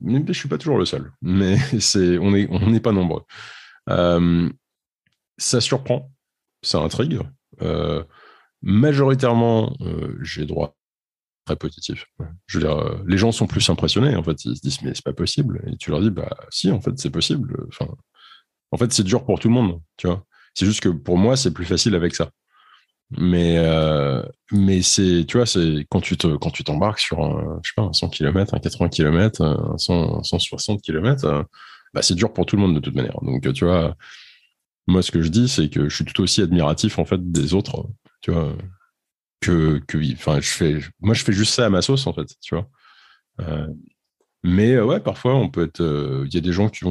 mais 0.00 0.22
je 0.28 0.32
suis 0.32 0.48
pas 0.48 0.58
toujours 0.58 0.78
le 0.78 0.84
seul. 0.84 1.10
Mais 1.20 1.56
c'est, 1.78 2.18
on 2.18 2.30
n'est 2.30 2.48
on 2.50 2.78
pas 2.78 2.92
nombreux. 2.92 3.22
Ça 5.38 5.60
surprend, 5.60 6.10
ça 6.62 6.78
intrigue. 6.78 7.20
Majoritairement, 8.62 9.76
j'ai 10.22 10.46
droit 10.46 10.76
très 11.44 11.56
positif. 11.56 12.06
Je 12.46 12.58
veux 12.58 12.64
dire, 12.64 13.02
les 13.06 13.18
gens 13.18 13.32
sont 13.32 13.46
plus 13.46 13.68
impressionnés. 13.68 14.14
En 14.16 14.22
fait, 14.22 14.44
ils 14.44 14.56
se 14.56 14.62
disent 14.62 14.82
mais 14.82 14.92
c'est 14.94 15.04
pas 15.04 15.12
possible. 15.12 15.62
Et 15.66 15.76
tu 15.76 15.90
leur 15.90 16.00
dis 16.00 16.10
bah 16.10 16.30
si, 16.50 16.70
en 16.70 16.80
fait, 16.80 16.92
c'est 16.96 17.10
possible. 17.10 17.66
Enfin, 17.68 17.92
en 18.70 18.76
fait, 18.76 18.92
c'est 18.92 19.04
dur 19.04 19.24
pour 19.24 19.38
tout 19.38 19.48
le 19.48 19.54
monde. 19.54 19.80
Tu 19.96 20.06
vois. 20.06 20.24
C'est 20.54 20.66
juste 20.66 20.80
que 20.80 20.88
pour 20.88 21.18
moi, 21.18 21.36
c'est 21.36 21.52
plus 21.52 21.64
facile 21.64 21.94
avec 21.94 22.14
ça. 22.14 22.30
Mais, 23.18 23.58
euh, 23.58 24.22
mais 24.52 24.80
c'est, 24.82 25.24
tu 25.28 25.36
vois, 25.36 25.46
c'est 25.46 25.86
quand 25.90 26.00
tu 26.00 26.16
te, 26.16 26.36
quand 26.36 26.50
tu 26.50 26.64
t'embarques 26.64 27.00
sur 27.00 27.20
un, 27.22 27.60
je 27.62 27.70
sais 27.70 27.74
pas, 27.76 27.82
un 27.82 27.92
100 27.92 28.08
km, 28.08 28.54
un 28.54 28.58
80 28.58 28.88
km, 28.88 29.42
un, 29.42 29.76
160 29.78 30.80
km, 30.80 31.24
euh, 31.24 31.42
bah, 31.92 32.00
c'est 32.02 32.14
dur 32.14 32.32
pour 32.32 32.46
tout 32.46 32.56
le 32.56 32.62
monde 32.62 32.74
de 32.74 32.80
toute 32.80 32.94
manière. 32.94 33.18
Donc, 33.20 33.52
tu 33.52 33.64
vois, 33.66 33.94
moi, 34.86 35.02
ce 35.02 35.10
que 35.10 35.20
je 35.20 35.28
dis, 35.28 35.48
c'est 35.48 35.68
que 35.68 35.88
je 35.88 35.94
suis 35.94 36.04
tout 36.06 36.22
aussi 36.22 36.40
admiratif, 36.40 36.98
en 36.98 37.04
fait, 37.04 37.20
des 37.30 37.52
autres, 37.52 37.86
tu 38.22 38.30
vois, 38.32 38.56
que, 39.40 39.78
que, 39.86 39.98
enfin, 40.14 40.40
je 40.40 40.50
fais, 40.50 40.78
moi, 41.00 41.14
je 41.14 41.24
fais 41.24 41.32
juste 41.32 41.54
ça 41.54 41.66
à 41.66 41.70
ma 41.70 41.82
sauce, 41.82 42.06
en 42.06 42.14
fait, 42.14 42.34
tu 42.40 42.54
vois. 42.54 42.68
Euh, 43.40 43.68
mais 44.42 44.80
ouais, 44.80 45.00
parfois, 45.00 45.34
on 45.34 45.50
peut 45.50 45.64
être, 45.64 45.82
il 46.26 46.34
y 46.34 46.38
a 46.38 46.40
des 46.40 46.52
gens 46.52 46.68
qui 46.68 46.84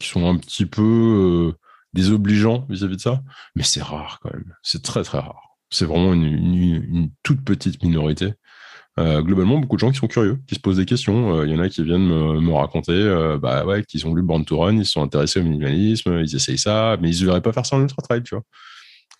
qui 0.00 0.08
sont 0.08 0.28
un 0.28 0.36
petit 0.36 0.66
peu, 0.66 1.54
désobligeant 1.92 2.66
vis-à-vis 2.68 2.96
de 2.96 3.00
ça, 3.00 3.22
mais 3.54 3.62
c'est 3.62 3.82
rare 3.82 4.20
quand 4.22 4.32
même. 4.32 4.54
C'est 4.62 4.82
très 4.82 5.02
très 5.02 5.18
rare. 5.18 5.56
C'est 5.70 5.84
vraiment 5.84 6.14
une, 6.14 7.10
toute 7.22 7.44
petite 7.44 7.82
minorité. 7.82 8.32
Euh, 8.98 9.22
globalement, 9.22 9.58
beaucoup 9.58 9.76
de 9.76 9.80
gens 9.80 9.92
qui 9.92 9.98
sont 9.98 10.08
curieux, 10.08 10.38
qui 10.48 10.56
se 10.56 10.60
posent 10.60 10.78
des 10.78 10.84
questions. 10.84 11.44
Il 11.44 11.50
euh, 11.50 11.54
y 11.54 11.56
en 11.56 11.60
a 11.60 11.68
qui 11.68 11.84
viennent 11.84 12.08
me, 12.08 12.52
raconter 12.52 12.92
euh, 12.92 13.38
bah 13.38 13.64
ouais, 13.64 13.84
qu'ils 13.84 14.06
ont 14.06 14.14
lu 14.14 14.22
Born 14.22 14.44
to 14.44 14.58
Run, 14.58 14.76
ils 14.76 14.84
sont 14.84 15.02
intéressés 15.02 15.40
au 15.40 15.44
minimalisme, 15.44 16.20
ils 16.20 16.34
essayent 16.34 16.58
ça, 16.58 16.96
mais 17.00 17.14
ils 17.14 17.20
ne 17.20 17.26
verraient 17.26 17.40
pas 17.40 17.52
faire 17.52 17.64
ça 17.64 17.76
en 17.76 17.82
ultra 17.82 18.02
trail, 18.02 18.22
tu 18.24 18.34
vois. 18.34 18.44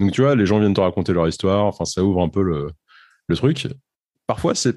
Donc, 0.01 0.12
tu 0.12 0.23
vois, 0.23 0.35
les 0.35 0.47
gens 0.47 0.59
viennent 0.61 0.75
te 0.75 0.81
raconter 0.81 1.12
leur 1.12 1.27
histoire, 1.27 1.65
enfin, 1.65 1.85
ça 1.85 2.05
ouvre 2.05 2.23
un 2.23 2.29
peu 2.29 2.43
le, 2.43 2.70
le 3.27 3.37
truc. 3.37 3.69
Parfois, 4.27 4.55
c'est 4.55 4.77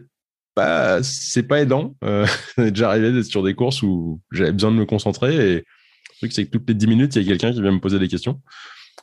pas, 0.55 1.03
c'est 1.03 1.43
pas 1.43 1.61
aidant. 1.61 1.95
Euh, 2.03 2.25
déjà 2.57 2.89
arrivé 2.89 3.11
d'être 3.11 3.25
sur 3.25 3.43
des 3.43 3.53
courses 3.53 3.83
où 3.83 4.21
j'avais 4.31 4.51
besoin 4.51 4.71
de 4.71 4.77
me 4.77 4.85
concentrer 4.85 5.53
et 5.53 5.65
truc, 6.21 6.33
c'est 6.33 6.45
que 6.45 6.51
toutes 6.51 6.67
les 6.67 6.75
10 6.75 6.87
minutes, 6.87 7.15
il 7.15 7.23
y 7.23 7.25
a 7.25 7.27
quelqu'un 7.27 7.51
qui 7.51 7.61
vient 7.61 7.71
me 7.71 7.79
poser 7.79 7.99
des 7.99 8.07
questions. 8.07 8.41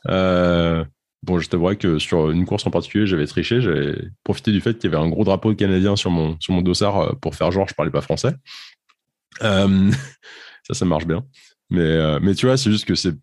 Euh, 0.07 0.83
bon, 1.23 1.39
je 1.39 1.49
t'avouerais 1.49 1.75
que 1.75 1.99
sur 1.99 2.31
une 2.31 2.45
course 2.45 2.65
en 2.65 2.71
particulier, 2.71 3.05
j'avais 3.05 3.27
triché. 3.27 3.61
J'avais 3.61 3.95
profité 4.23 4.51
du 4.51 4.61
fait 4.61 4.77
qu'il 4.77 4.89
y 4.89 4.93
avait 4.93 5.03
un 5.03 5.09
gros 5.09 5.25
drapeau 5.25 5.53
canadien 5.53 5.95
sur 5.95 6.11
mon, 6.11 6.37
sur 6.39 6.53
mon 6.53 6.61
dossard 6.61 6.99
euh, 6.99 7.13
pour 7.21 7.35
faire 7.35 7.51
genre 7.51 7.67
je 7.67 7.73
parlais 7.73 7.91
pas 7.91 8.01
français. 8.01 8.33
Euh, 9.43 9.91
ça, 10.63 10.73
ça 10.73 10.85
marche 10.85 11.05
bien. 11.05 11.25
Mais, 11.69 12.19
mais 12.21 12.33
tu 12.33 12.47
vois, 12.47 12.57
c'est 12.57 12.71
juste 12.71 12.85
que 12.85 12.95
c'est, 12.95 13.13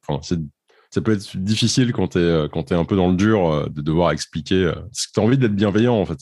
ça 0.91 1.01
peut 1.01 1.13
être 1.13 1.37
difficile 1.37 1.93
quand 1.93 2.09
tu 2.09 2.19
es, 2.19 2.49
quand 2.53 2.73
es 2.73 2.75
un 2.75 2.85
peu 2.85 2.97
dans 2.97 3.09
le 3.09 3.17
dur 3.17 3.69
de 3.71 3.83
devoir 3.83 4.13
expliquer. 4.13 4.73
Parce 4.75 5.07
que 5.07 5.13
tu 5.15 5.21
as 5.21 5.23
envie 5.23 5.39
d'être 5.39 5.55
bienveillant, 5.55 5.95
en 5.95 6.05
fait. 6.07 6.19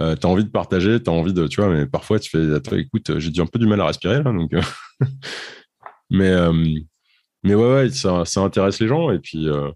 Euh, 0.00 0.14
tu 0.14 0.26
as 0.26 0.30
envie 0.30 0.44
de 0.44 0.50
partager, 0.50 1.02
tu 1.02 1.08
as 1.08 1.12
envie 1.12 1.32
de, 1.32 1.46
tu 1.46 1.60
vois, 1.60 1.70
mais 1.70 1.86
parfois 1.86 2.18
tu 2.18 2.30
fais, 2.30 2.78
écoute, 2.78 3.18
j'ai 3.18 3.40
un 3.40 3.46
peu 3.46 3.58
du 3.58 3.66
mal 3.66 3.80
à 3.80 3.86
respirer 3.86 4.22
là, 4.22 4.32
donc. 4.32 4.52
mais, 6.10 6.34
mais 7.46 7.54
ouais, 7.54 7.74
ouais 7.74 7.90
ça, 7.90 8.24
ça, 8.24 8.40
intéresse 8.40 8.80
les 8.80 8.88
gens. 8.88 9.10
Et 9.10 9.18
puis, 9.20 9.48
euh, 9.48 9.70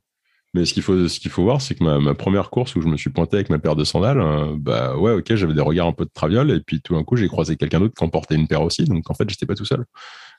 mais 0.55 0.64
ce 0.64 0.74
qu'il 0.74 0.82
faut, 0.82 1.09
ce 1.09 1.20
qu'il 1.20 1.30
faut 1.30 1.44
voir, 1.44 1.60
c'est 1.62 1.76
que 1.76 1.84
ma, 1.84 1.98
ma, 2.01 2.14
première 2.14 2.51
course 2.51 2.74
où 2.76 2.82
je 2.82 2.88
me 2.88 2.97
suis 2.97 3.10
pointé 3.10 3.36
avec 3.36 3.51
ma 3.51 3.59
paire 3.59 3.76
de 3.76 3.84
sandales, 3.84 4.20
euh, 4.20 4.56
bah 4.59 4.97
ouais, 4.97 5.12
ok, 5.12 5.34
j'avais 5.36 5.55
des 5.55 5.60
regards 5.60 5.86
un 5.86 5.92
peu 5.92 6.05
de 6.05 6.10
traviole. 6.12 6.51
Et 6.51 6.60
puis 6.60 6.80
tout 6.82 6.94
d'un 6.94 7.05
coup, 7.05 7.16
j'ai 7.16 7.28
croisé 7.28 7.56
quelqu'un 7.56 7.80
d'autre 7.80 7.94
qui 7.97 8.05
en 8.05 8.09
portait 8.09 8.34
une 8.34 8.48
paire 8.48 8.62
aussi. 8.62 8.84
Donc 8.84 9.09
en 9.10 9.14
fait, 9.14 9.28
j'étais 9.30 9.47
pas 9.47 9.55
tout 9.55 9.64
seul. 9.64 9.84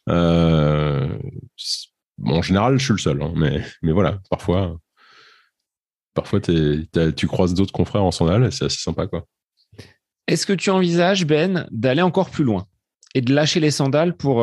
Euh, 0.09 1.07
bon, 2.21 2.37
en 2.37 2.41
général, 2.41 2.77
je 2.77 2.83
suis 2.85 2.93
le 2.93 2.99
seul. 2.99 3.21
Hein, 3.21 3.33
mais, 3.35 3.63
mais 3.81 3.91
voilà, 3.91 4.19
parfois, 4.29 4.77
parfois 6.13 6.39
tu 6.41 7.27
croises 7.27 7.53
d'autres 7.53 7.73
confrères 7.73 8.03
en 8.03 8.11
sandales 8.11 8.45
et 8.45 8.51
c'est 8.51 8.65
assez 8.65 8.81
sympa, 8.81 9.07
quoi. 9.07 9.25
Est-ce 10.27 10.45
que 10.45 10.53
tu 10.53 10.69
envisages, 10.69 11.25
Ben, 11.25 11.67
d'aller 11.71 12.01
encore 12.01 12.29
plus 12.29 12.43
loin 12.43 12.67
et 13.15 13.21
de 13.21 13.33
lâcher 13.33 13.59
les 13.59 13.71
sandales 13.71 14.15
pour 14.15 14.41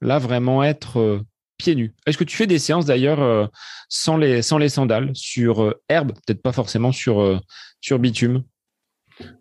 là 0.00 0.18
vraiment 0.18 0.64
être 0.64 1.22
pieds 1.58 1.74
nus? 1.74 1.94
Est-ce 2.06 2.16
que 2.16 2.24
tu 2.24 2.36
fais 2.36 2.46
des 2.46 2.58
séances 2.58 2.86
d'ailleurs 2.86 3.20
euh, 3.20 3.46
sans, 3.88 4.16
les, 4.16 4.40
sans 4.42 4.58
les 4.58 4.70
sandales, 4.70 5.10
sur 5.14 5.62
euh, 5.62 5.82
herbe, 5.88 6.12
peut-être 6.12 6.40
pas 6.40 6.52
forcément 6.52 6.92
sur, 6.92 7.20
euh, 7.20 7.38
sur 7.80 7.98
bitume 7.98 8.44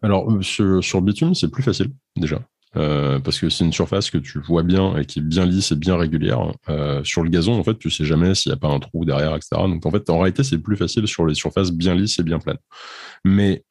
Alors, 0.01 0.27
sur, 0.41 0.83
sur 0.83 1.01
bitume, 1.01 1.35
c'est 1.35 1.49
plus 1.49 1.63
facile 1.63 1.91
déjà. 2.17 2.41
Parce 2.73 3.39
que 3.39 3.49
c'est 3.49 3.65
une 3.65 3.73
surface 3.73 4.09
que 4.09 4.17
tu 4.17 4.39
vois 4.39 4.63
bien 4.63 4.97
et 4.97 5.05
qui 5.05 5.19
est 5.19 5.23
bien 5.23 5.45
lisse 5.45 5.71
et 5.71 5.75
bien 5.75 5.97
régulière. 5.97 6.51
sur 7.03 7.23
le 7.23 7.29
gazon, 7.29 7.59
en 7.59 7.63
fait, 7.63 7.77
tu 7.77 7.89
sais 7.89 8.05
jamais 8.05 8.35
s'il 8.35 8.51
n'y 8.51 8.53
a 8.55 8.59
pas 8.59 8.67
un 8.67 8.79
trou 8.79 9.05
derrière, 9.05 9.35
etc. 9.35 9.49
Donc, 9.67 9.85
en 9.85 9.91
fait, 9.91 10.09
en 10.09 10.19
réalité, 10.19 10.43
c'est 10.43 10.59
plus 10.59 10.77
facile 10.77 11.07
sur 11.07 11.25
les 11.25 11.33
surfaces 11.33 11.71
bien 11.71 11.95
lisses 11.95 12.19
et 12.19 12.23
bien 12.23 12.39
pleines. 12.39 12.59
Mais 13.25 13.63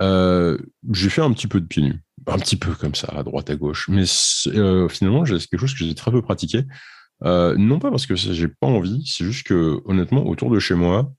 j'ai 0.00 1.08
fait 1.08 1.22
un 1.22 1.32
petit 1.32 1.46
peu 1.46 1.60
de 1.60 1.66
pieds 1.66 1.82
nus, 1.82 2.02
un 2.26 2.38
petit 2.38 2.56
peu 2.56 2.72
comme 2.74 2.94
ça, 2.94 3.08
à 3.16 3.22
droite, 3.22 3.50
à 3.50 3.56
gauche. 3.56 3.88
Mais 3.88 4.04
finalement, 4.88 5.24
c'est 5.24 5.46
quelque 5.46 5.60
chose 5.60 5.74
que 5.74 5.84
j'ai 5.84 5.94
très 5.94 6.10
peu 6.10 6.22
pratiqué. 6.22 6.64
Euh, 7.24 7.54
non 7.56 7.78
pas 7.78 7.90
parce 7.90 8.06
que 8.06 8.16
j'ai 8.16 8.48
pas 8.48 8.66
envie, 8.66 9.04
c'est 9.06 9.24
juste 9.24 9.46
que 9.46 9.80
honnêtement 9.84 10.26
autour 10.26 10.50
de 10.50 10.58
chez 10.58 10.74
moi, 10.74 11.12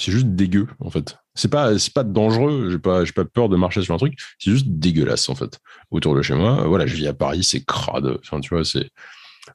c'est 0.00 0.12
juste 0.12 0.28
dégueu 0.28 0.66
en 0.80 0.90
fait. 0.90 1.18
C'est 1.34 1.50
pas 1.50 1.78
c'est 1.78 1.92
pas 1.92 2.04
dangereux, 2.04 2.70
j'ai 2.70 2.78
pas 2.78 3.04
j'ai 3.04 3.12
pas 3.12 3.24
peur 3.24 3.48
de 3.48 3.56
marcher 3.56 3.82
sur 3.82 3.94
un 3.94 3.98
truc, 3.98 4.18
c'est 4.38 4.50
juste 4.50 4.66
dégueulasse 4.66 5.28
en 5.28 5.34
fait. 5.34 5.60
Autour 5.90 6.14
de 6.14 6.22
chez 6.22 6.34
moi, 6.34 6.66
voilà, 6.66 6.86
je 6.86 6.94
vis 6.96 7.06
à 7.06 7.12
Paris, 7.12 7.44
c'est 7.44 7.64
crade. 7.64 8.16
Enfin 8.20 8.40
tu 8.40 8.54
vois, 8.54 8.64
c'est 8.64 8.88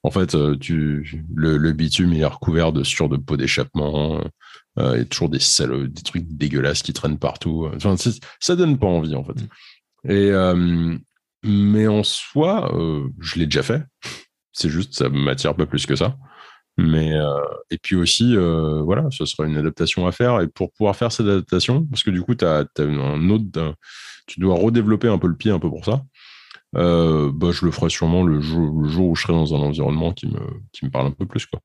en 0.03 0.11
fait 0.11 0.35
euh, 0.35 0.55
tu 0.55 1.25
le, 1.33 1.71
bitume 1.71 2.13
il 2.13 2.21
est 2.21 2.25
recouvert 2.25 2.73
de 2.73 2.83
sur 2.83 3.09
de 3.09 3.17
peau 3.17 3.37
d'échappement, 3.37 4.21
euh, 4.77 4.91
il 4.93 4.99
y 4.99 5.01
a 5.01 5.05
toujours 5.05 5.29
des 5.29 5.39
des 5.39 6.03
trucs 6.03 6.27
dégueulasses 6.27 6.83
qui 6.83 6.93
traînent 6.93 7.19
partout. 7.19 7.67
Enfin, 7.75 7.95
ça 8.39 8.55
donne 8.55 8.77
pas 8.77 8.87
envie 8.87 9.15
en 9.15 9.23
fait. 9.23 9.41
Mm. 9.41 10.11
Et 10.11 11.01
mais 11.47 11.87
en 11.87 12.03
soi, 12.03 12.71
je 13.19 13.39
l'ai 13.39 13.45
déjà 13.45 13.63
fait. 13.63 13.83
C'est 14.51 14.69
juste, 14.69 14.93
ça 14.93 15.09
m'attire 15.09 15.55
pas 15.55 15.65
plus 15.65 15.85
que 15.85 15.95
ça. 15.95 16.17
Mais 16.77 17.13
euh, 17.13 17.39
et 17.69 17.77
puis 17.77 17.95
aussi, 17.95 18.35
euh, 18.35 18.81
voilà, 18.81 19.07
ce 19.11 19.25
sera 19.25 19.45
une 19.47 19.57
adaptation 19.57 20.07
à 20.07 20.11
faire. 20.11 20.41
Et 20.41 20.47
pour 20.47 20.71
pouvoir 20.73 20.95
faire 20.95 21.11
cette 21.11 21.27
adaptation, 21.27 21.85
parce 21.85 22.03
que 22.03 22.11
du 22.11 22.21
coup, 22.21 22.35
tu 22.35 22.45
as, 22.45 22.65
un 22.79 23.29
autre, 23.29 23.75
tu 24.27 24.39
dois 24.39 24.55
redévelopper 24.55 25.07
un 25.07 25.17
peu 25.17 25.27
le 25.27 25.37
pied 25.37 25.51
un 25.51 25.59
peu 25.59 25.69
pour 25.69 25.85
ça. 25.85 26.03
Euh, 26.75 27.31
bah, 27.33 27.51
je 27.51 27.63
le 27.63 27.71
ferai 27.71 27.89
sûrement 27.89 28.23
le 28.23 28.41
jour, 28.41 28.73
où 28.73 29.15
je 29.15 29.21
serai 29.21 29.33
dans 29.33 29.55
un 29.55 29.59
environnement 29.59 30.11
qui 30.11 30.27
me, 30.27 30.39
qui 30.73 30.83
me 30.83 30.91
parle 30.91 31.07
un 31.07 31.11
peu 31.11 31.25
plus. 31.25 31.45
Quoi. 31.45 31.61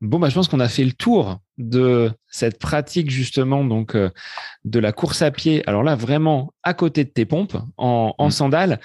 Bon, 0.00 0.18
bah, 0.18 0.30
je 0.30 0.34
pense 0.34 0.48
qu'on 0.48 0.60
a 0.60 0.68
fait 0.68 0.84
le 0.84 0.92
tour 0.92 1.38
de 1.58 2.10
cette 2.26 2.58
pratique 2.58 3.10
justement 3.10 3.64
donc 3.64 3.94
de 3.94 4.78
la 4.78 4.92
course 4.92 5.20
à 5.20 5.30
pied. 5.30 5.62
Alors 5.68 5.82
là, 5.82 5.94
vraiment 5.94 6.54
à 6.62 6.72
côté 6.72 7.04
de 7.04 7.10
tes 7.10 7.26
pompes, 7.26 7.56
en, 7.76 8.14
en 8.16 8.28
mmh. 8.28 8.30
sandales. 8.30 8.80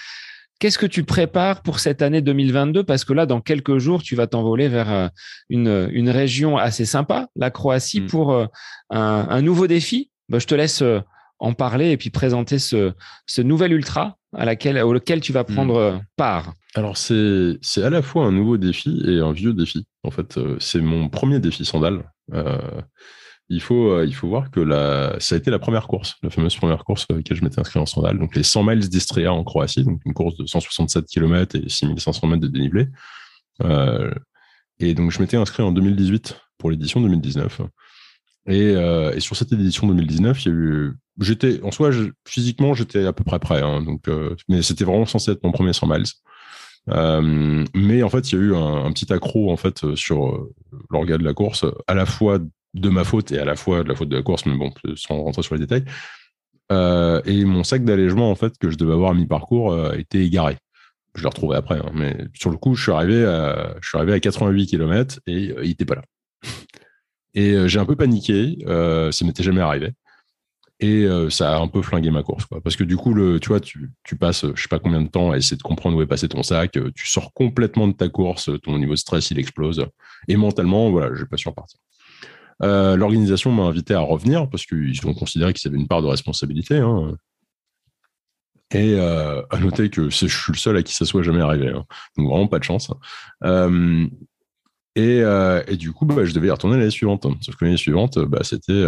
Qu'est-ce 0.59 0.77
que 0.77 0.85
tu 0.85 1.05
prépares 1.05 1.61
pour 1.61 1.79
cette 1.79 2.01
année 2.01 2.21
2022 2.21 2.83
Parce 2.83 3.05
que 3.05 3.13
là, 3.13 3.25
dans 3.25 3.39
quelques 3.39 3.77
jours, 3.77 4.03
tu 4.03 4.15
vas 4.15 4.27
t'envoler 4.27 4.67
vers 4.67 4.91
euh, 4.91 5.07
une, 5.49 5.89
une, 5.93 6.09
région 6.09 6.57
assez 6.57 6.83
sympa, 6.83 7.29
la 7.37 7.49
Croatie, 7.49 8.01
mm. 8.01 8.07
pour 8.07 8.33
euh, 8.33 8.45
un, 8.89 9.41
nouveau 9.41 9.67
défi. 9.67 10.11
Bah, 10.27 10.37
je 10.37 10.47
te 10.47 10.55
laisse 10.55 10.81
euh, 10.81 10.99
en 11.39 11.53
parler 11.53 11.91
et 11.91 11.97
puis 11.97 12.09
présenter 12.09 12.59
ce, 12.59 12.91
ce 13.25 13.41
nouvel 13.41 13.71
ultra 13.71 14.17
à 14.35 14.43
laquelle, 14.43 14.83
auquel 14.83 15.21
tu 15.21 15.31
vas 15.31 15.43
mm. 15.43 15.53
prendre 15.53 16.01
part. 16.17 16.53
Alors, 16.75 16.97
c'est 16.97 17.57
à 17.81 17.89
la 17.89 18.01
fois 18.01 18.25
un 18.25 18.33
nouveau 18.33 18.57
défi 18.57 19.01
et 19.07 19.19
un 19.19 19.31
vieux 19.31 19.53
défi. 19.53 19.85
En 20.03 20.11
fait, 20.11 20.37
c'est 20.59 20.81
mon 20.81 21.07
premier 21.07 21.39
défi 21.39 21.63
sandal 21.63 22.03
il 23.49 23.61
faut, 23.61 23.91
euh, 23.91 24.05
il 24.05 24.13
faut 24.13 24.27
voir 24.27 24.51
que 24.51 24.59
la, 24.59 25.15
ça 25.19 25.35
a 25.35 25.37
été 25.37 25.49
la 25.49 25.57
première 25.57 25.87
course, 25.87 26.17
la 26.21 26.29
fameuse 26.29 26.55
première 26.55 26.83
course 26.83 27.05
à 27.09 27.13
laquelle 27.15 27.35
je 27.35 27.43
m'étais 27.43 27.59
inscrit 27.59 27.79
en 27.79 27.85
sandal, 27.85 28.19
donc 28.19 28.35
les 28.35 28.43
100 28.43 28.63
miles 28.63 28.87
d'Istria 28.87 29.33
en 29.33 29.43
Croatie, 29.43 29.83
donc 29.83 30.01
une 30.05 30.13
course 30.13 30.37
de 30.37 30.45
167 30.45 31.05
km 31.07 31.55
et 31.55 31.67
6500 31.67 32.27
mètres 32.27 32.41
de 32.41 32.47
dénivelé. 32.47 32.87
Euh, 33.63 34.13
et 34.79 34.93
donc 34.93 35.11
je 35.11 35.19
m'étais 35.19 35.35
inscrit 35.35 35.63
en 35.63 35.71
2018 35.71 36.39
pour 36.59 36.69
l'édition 36.69 37.01
2019. 37.01 37.61
Et, 38.47 38.71
et, 38.71 39.19
sur 39.19 39.35
cette 39.35 39.51
édition 39.51 39.85
2019, 39.87 40.45
il 40.45 40.47
y 40.47 40.51
a 40.51 40.55
eu. 40.55 40.93
J'étais, 41.19 41.61
en 41.61 41.71
soi, 41.71 41.91
physiquement, 42.25 42.73
j'étais 42.73 43.05
à 43.05 43.13
peu 43.13 43.23
près 43.23 43.37
prêt. 43.37 43.61
Hein, 43.61 43.81
donc, 43.81 44.09
mais 44.47 44.63
c'était 44.63 44.85
vraiment 44.85 45.05
censé 45.05 45.31
être 45.31 45.43
mon 45.43 45.51
premier 45.51 45.73
100 45.73 45.85
miles. 45.85 46.05
Euh, 46.89 47.63
mais 47.75 48.01
en 48.01 48.09
fait, 48.09 48.31
il 48.31 48.39
y 48.39 48.41
a 48.41 48.41
eu 48.41 48.55
un, 48.55 48.91
petit 48.91 49.11
accro 49.13 49.51
en 49.51 49.57
fait 49.57 49.93
sur 49.95 50.47
l'organe 50.89 51.19
de 51.19 51.25
la 51.25 51.33
course, 51.33 51.65
à 51.85 51.93
la 51.93 52.07
fois 52.07 52.39
de 52.73 52.89
ma 52.89 53.03
faute 53.03 53.31
et 53.31 53.39
à 53.39 53.45
la 53.45 53.55
fois 53.55 53.83
de 53.83 53.89
la 53.89 53.95
faute 53.95 54.09
de 54.09 54.15
la 54.15 54.23
course, 54.23 54.45
mais 54.45 54.55
bon, 54.55 54.71
sans 54.95 55.21
rentrer 55.21 55.43
sur 55.43 55.55
les 55.55 55.61
détails. 55.61 55.85
Euh, 56.71 57.21
et 57.25 57.45
mon 57.45 57.63
sac 57.63 57.83
d'allègement 57.83 58.29
en 58.29 58.35
fait 58.35 58.57
que 58.59 58.69
je 58.69 58.77
devais 58.77 58.93
avoir 58.93 59.11
à 59.11 59.13
mi-parcours 59.15 59.71
euh, 59.71 59.93
était 59.93 60.23
égaré. 60.23 60.57
Je 61.15 61.23
l'ai 61.23 61.29
retrouvé 61.29 61.55
après, 61.57 61.79
hein, 61.79 61.91
mais 61.93 62.15
sur 62.35 62.51
le 62.51 62.57
coup, 62.57 62.75
je 62.75 62.83
suis 62.83 62.91
arrivé 62.91 63.25
à, 63.25 63.75
je 63.81 63.89
suis 63.89 63.97
arrivé 63.97 64.13
à 64.13 64.19
88 64.19 64.67
km 64.67 65.19
et 65.25 65.53
il 65.63 65.71
était 65.71 65.85
pas 65.85 65.95
là. 65.95 66.03
Et 67.33 67.67
j'ai 67.67 67.79
un 67.79 67.85
peu 67.85 67.95
paniqué, 67.95 68.57
ça 68.65 69.25
m'était 69.25 69.43
jamais 69.43 69.61
arrivé 69.61 69.93
et 70.79 71.03
euh, 71.03 71.29
ça 71.29 71.55
a 71.55 71.59
un 71.59 71.67
peu 71.67 71.81
flingué 71.81 72.09
ma 72.09 72.23
course 72.23 72.45
parce 72.63 72.75
que 72.75 72.83
du 72.83 72.95
coup 72.95 73.13
le 73.13 73.39
tu 73.39 73.49
vois 73.49 73.59
tu, 73.59 73.89
passes 74.17 74.45
je 74.55 74.61
sais 74.61 74.69
pas 74.69 74.79
combien 74.79 75.01
de 75.01 75.09
temps 75.09 75.31
à 75.31 75.37
essayer 75.37 75.57
de 75.57 75.61
comprendre 75.61 75.97
où 75.97 76.01
est 76.01 76.07
passé 76.07 76.29
ton 76.29 76.41
sac 76.41 76.77
euh, 76.77 76.91
tu 76.95 77.07
sors 77.07 77.33
complètement 77.33 77.87
de 77.87 77.93
ta 77.93 78.07
course 78.07 78.49
ton 78.63 78.77
niveau 78.79 78.93
de 78.93 78.97
stress 78.99 79.29
il 79.31 79.39
explose 79.39 79.85
et 80.27 80.37
mentalement 80.37 80.89
voilà 80.89 81.13
j'ai 81.15 81.25
pas 81.25 81.37
su 81.37 81.49
repartir 81.49 81.79
euh, 82.61 82.95
l'organisation 82.95 83.51
m'a 83.51 83.63
invité 83.63 83.93
à 83.93 83.99
revenir 83.99 84.49
parce 84.49 84.65
qu'ils 84.65 85.05
ont 85.07 85.13
considéré 85.13 85.53
qu'ils 85.53 85.69
avaient 85.69 85.79
une 85.79 85.87
part 85.87 86.01
de 86.01 86.07
responsabilité 86.07 86.77
hein. 86.77 87.15
et 88.71 88.95
euh, 88.95 89.41
à 89.49 89.57
noter 89.59 89.89
que 89.89 90.09
je 90.09 90.27
suis 90.27 90.51
le 90.51 90.57
seul 90.57 90.77
à 90.77 90.83
qui 90.83 90.93
ça 90.93 91.05
soit 91.05 91.23
jamais 91.23 91.41
arrivé 91.41 91.69
hein. 91.69 91.85
donc 92.17 92.29
vraiment 92.29 92.47
pas 92.47 92.59
de 92.59 92.65
chance 92.65 92.91
euh, 93.45 94.07
et, 94.95 95.77
du 95.77 95.93
coup 95.93 96.05
bah, 96.05 96.25
je 96.25 96.33
devais 96.33 96.47
y 96.47 96.51
retourner 96.51 96.77
l'année 96.77 96.91
suivante 96.91 97.25
sauf 97.41 97.55
que 97.55 97.63
l'année 97.63 97.77
suivante 97.77 98.19
bah, 98.19 98.43
c'était 98.43 98.83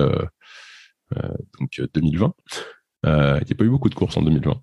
donc 1.59 1.81
2020. 1.93 2.33
Euh, 3.05 3.39
il 3.41 3.45
n'y 3.45 3.51
a 3.51 3.55
pas 3.55 3.63
eu 3.63 3.69
beaucoup 3.69 3.89
de 3.89 3.95
courses 3.95 4.17
en 4.17 4.21
2020. 4.21 4.61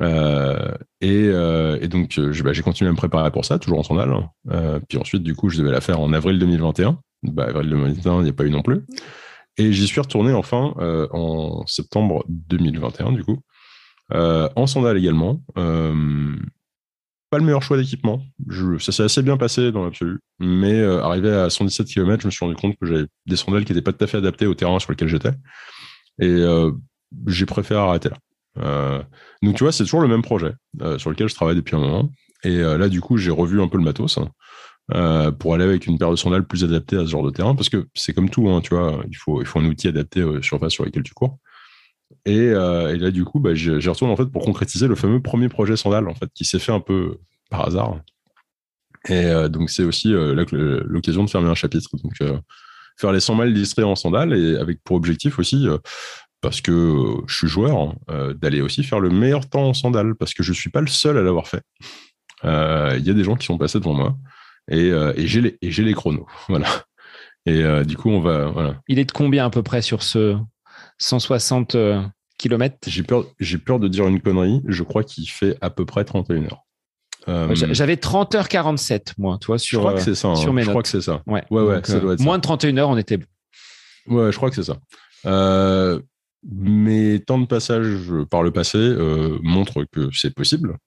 Euh, 0.00 0.76
et, 1.00 1.88
donc, 1.88 2.18
bah, 2.18 2.52
j'ai 2.52 2.62
continué 2.62 2.88
à 2.88 2.92
me 2.92 2.96
préparer 2.96 3.30
pour 3.30 3.44
ça, 3.44 3.58
toujours 3.58 3.78
en 3.78 3.82
sandales. 3.82 4.12
Hein. 4.12 4.80
puis 4.88 4.98
ensuite, 4.98 5.22
du 5.22 5.34
coup, 5.34 5.48
je 5.48 5.58
devais 5.58 5.72
la 5.72 5.80
faire 5.80 6.00
en 6.00 6.12
avril 6.12 6.38
2021. 6.38 7.00
Bah, 7.22 7.46
avril 7.46 7.70
2021, 7.70 8.20
il 8.20 8.24
n'y 8.24 8.30
a 8.30 8.32
pas 8.32 8.44
eu 8.44 8.50
non 8.50 8.62
plus. 8.62 8.82
Et 9.56 9.72
j'y 9.72 9.86
suis 9.86 10.00
retourné 10.00 10.32
enfin 10.32 10.74
en 11.12 11.66
septembre 11.66 12.24
2021, 12.28 13.12
du 13.12 13.24
coup, 13.24 13.38
en 14.12 14.66
sandales 14.66 14.98
également 14.98 15.42
pas 17.30 17.38
le 17.38 17.44
meilleur 17.44 17.62
choix 17.62 17.76
d'équipement. 17.76 18.22
Ça 18.78 18.92
s'est 18.92 19.02
assez 19.02 19.22
bien 19.22 19.36
passé 19.36 19.70
dans 19.70 19.84
l'absolu. 19.84 20.20
Mais 20.38 20.74
euh, 20.74 21.02
arrivé 21.02 21.30
à 21.30 21.50
117 21.50 21.86
km, 21.86 22.22
je 22.22 22.26
me 22.26 22.30
suis 22.30 22.44
rendu 22.44 22.56
compte 22.56 22.76
que 22.80 22.86
j'avais 22.86 23.06
des 23.26 23.36
sandales 23.36 23.64
qui 23.64 23.72
n'étaient 23.72 23.82
pas 23.82 23.92
tout 23.92 24.04
à 24.04 24.06
fait 24.06 24.16
adaptées 24.16 24.46
au 24.46 24.54
terrain 24.54 24.78
sur 24.78 24.90
lequel 24.90 25.08
j'étais. 25.08 25.32
Et 26.20 26.26
euh, 26.26 26.72
j'ai 27.26 27.46
préféré 27.46 27.80
arrêter 27.80 28.08
là. 28.08 28.16
Euh, 28.60 29.02
donc 29.42 29.56
tu 29.56 29.64
vois, 29.64 29.72
c'est 29.72 29.84
toujours 29.84 30.00
le 30.00 30.08
même 30.08 30.22
projet 30.22 30.52
sur 30.96 31.10
lequel 31.10 31.28
je 31.28 31.34
travaille 31.34 31.56
depuis 31.56 31.76
un 31.76 31.80
moment. 31.80 32.10
Et 32.44 32.58
là, 32.58 32.88
du 32.88 33.00
coup, 33.00 33.16
j'ai 33.16 33.30
revu 33.30 33.60
un 33.60 33.68
peu 33.68 33.78
le 33.78 33.84
matos 33.84 34.18
pour 35.38 35.54
aller 35.54 35.64
avec 35.64 35.86
une 35.86 35.98
paire 35.98 36.10
de 36.10 36.16
sandales 36.16 36.46
plus 36.46 36.64
adaptée 36.64 36.96
à 36.96 37.00
ce 37.00 37.10
genre 37.10 37.22
de 37.22 37.30
terrain. 37.30 37.54
Parce 37.54 37.68
que 37.68 37.88
c'est 37.94 38.12
comme 38.12 38.30
tout, 38.30 38.48
hein, 38.48 38.60
tu 38.60 38.74
vois, 38.74 39.02
il 39.08 39.16
faut, 39.16 39.40
il 39.42 39.46
faut 39.46 39.58
un 39.58 39.64
outil 39.64 39.88
adapté 39.88 40.22
aux 40.22 40.42
surfaces 40.42 40.72
sur 40.72 40.84
lesquelles 40.84 41.02
tu 41.02 41.14
cours. 41.14 41.38
Euh, 42.26 42.94
et, 42.94 42.98
là, 42.98 43.10
du 43.10 43.24
coup, 43.24 43.40
bah, 43.40 43.54
j'y 43.54 43.70
retourne 43.70 44.10
en 44.10 44.16
fait 44.16 44.26
pour 44.26 44.44
concrétiser 44.44 44.86
le 44.86 44.94
fameux 44.94 45.20
premier 45.20 45.48
projet 45.48 45.76
Sandal 45.76 46.08
en 46.08 46.14
fait, 46.14 46.30
qui 46.34 46.44
s'est 46.44 46.58
fait 46.58 46.72
un 46.72 46.80
peu 46.80 47.18
par 47.50 47.66
hasard. 47.66 48.00
Et 49.08 49.26
euh, 49.26 49.48
donc, 49.48 49.70
c'est 49.70 49.84
aussi 49.84 50.12
euh, 50.12 50.34
là 50.34 50.44
l'occasion 50.52 51.24
de 51.24 51.30
fermer 51.30 51.48
un 51.48 51.54
chapitre. 51.54 51.90
Donc, 52.02 52.14
faire 52.96 53.12
les 53.12 53.20
100 53.20 53.36
miles 53.36 53.54
distraits 53.54 53.84
en 53.84 53.94
sandales 53.94 54.34
et 54.34 54.56
avec 54.56 54.82
pour 54.82 54.96
objectif 54.96 55.38
aussi, 55.38 55.68
parce 56.40 56.60
que 56.60 57.14
je 57.26 57.34
suis 57.34 57.46
joueur, 57.48 57.94
d'aller 58.34 58.60
aussi 58.60 58.82
faire 58.82 58.98
le 58.98 59.08
meilleur 59.08 59.48
temps 59.48 59.68
en 59.68 59.74
sandales, 59.74 60.16
parce 60.16 60.34
que 60.34 60.42
je 60.42 60.50
ne 60.50 60.56
suis 60.56 60.70
pas 60.70 60.80
le 60.80 60.88
seul 60.88 61.16
à 61.16 61.22
l'avoir 61.22 61.46
fait. 61.46 61.62
Il 62.42 63.06
y 63.06 63.10
a 63.10 63.14
des 63.14 63.22
gens 63.22 63.36
qui 63.36 63.46
sont 63.46 63.56
passés 63.56 63.78
devant 63.78 63.94
moi 63.94 64.16
et, 64.68 64.88
et 64.88 65.26
j'ai 65.26 65.40
les, 65.40 65.58
les 65.62 65.94
chronos. 65.94 66.26
Voilà. 66.48 66.68
Et 67.46 67.62
du 67.86 67.96
coup, 67.96 68.10
on 68.10 68.20
va. 68.20 68.46
Voilà. 68.50 68.80
Il 68.88 68.98
est 68.98 69.06
de 69.06 69.12
combien 69.12 69.46
à 69.46 69.50
peu 69.50 69.62
près 69.62 69.80
sur 69.80 70.02
ce, 70.02 70.36
160 70.98 71.74
euh, 71.74 72.02
km. 72.38 72.76
J'ai 72.86 73.02
peur, 73.02 73.24
peur 73.64 73.78
de 73.78 73.88
dire 73.88 74.06
une 74.06 74.20
connerie. 74.20 74.62
Je 74.66 74.82
crois 74.82 75.04
qu'il 75.04 75.28
fait 75.28 75.56
à 75.60 75.70
peu 75.70 75.84
près 75.84 76.04
31 76.04 76.44
heures. 76.44 76.64
Euh, 77.28 77.54
j'avais 77.54 77.96
30h47, 77.96 79.12
moi, 79.18 79.36
toi, 79.38 79.58
sur, 79.58 79.80
je 79.80 79.86
crois 79.86 79.94
que 79.94 80.00
c'est 80.00 80.14
ça, 80.14 80.28
hein. 80.28 80.34
sur 80.36 80.52
mes 80.54 80.62
Je 80.62 80.70
crois 80.70 80.82
que 80.82 80.88
c'est 80.88 81.02
ça. 81.02 81.22
Ouais, 81.26 81.44
ouais, 81.50 81.62
ouais 81.62 81.80
ça 81.84 82.00
doit 82.00 82.14
être 82.14 82.20
Moins 82.20 82.38
de 82.38 82.42
31 82.42 82.78
heures, 82.78 82.88
on 82.88 82.96
était 82.96 83.18
Ouais, 84.06 84.32
je 84.32 84.36
crois 84.36 84.48
que 84.48 84.56
c'est 84.56 84.62
ça. 84.62 84.78
Euh, 85.26 86.00
mes 86.50 87.20
temps 87.20 87.38
de 87.38 87.46
passage 87.46 87.86
par 88.30 88.42
le 88.42 88.50
passé 88.50 88.78
montrent 89.42 89.84
que 89.92 90.08
c'est 90.14 90.34
possible. 90.34 90.78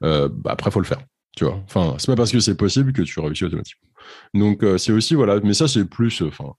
Bah, 0.00 0.30
après, 0.46 0.70
il 0.70 0.72
faut 0.72 0.80
le 0.80 0.86
faire. 0.86 1.02
Tu 1.36 1.44
vois. 1.44 1.62
Enfin, 1.64 1.94
c'est 1.98 2.08
pas 2.08 2.16
parce 2.16 2.32
que 2.32 2.40
c'est 2.40 2.56
possible 2.56 2.92
que 2.92 3.02
tu 3.02 3.20
réussis 3.20 3.44
automatiquement. 3.44 3.88
Donc, 4.34 4.64
c'est 4.78 4.92
aussi, 4.92 5.14
voilà, 5.14 5.38
mais 5.40 5.54
ça, 5.54 5.68
c'est 5.68 5.84
plus, 5.84 6.22
enfin, 6.22 6.54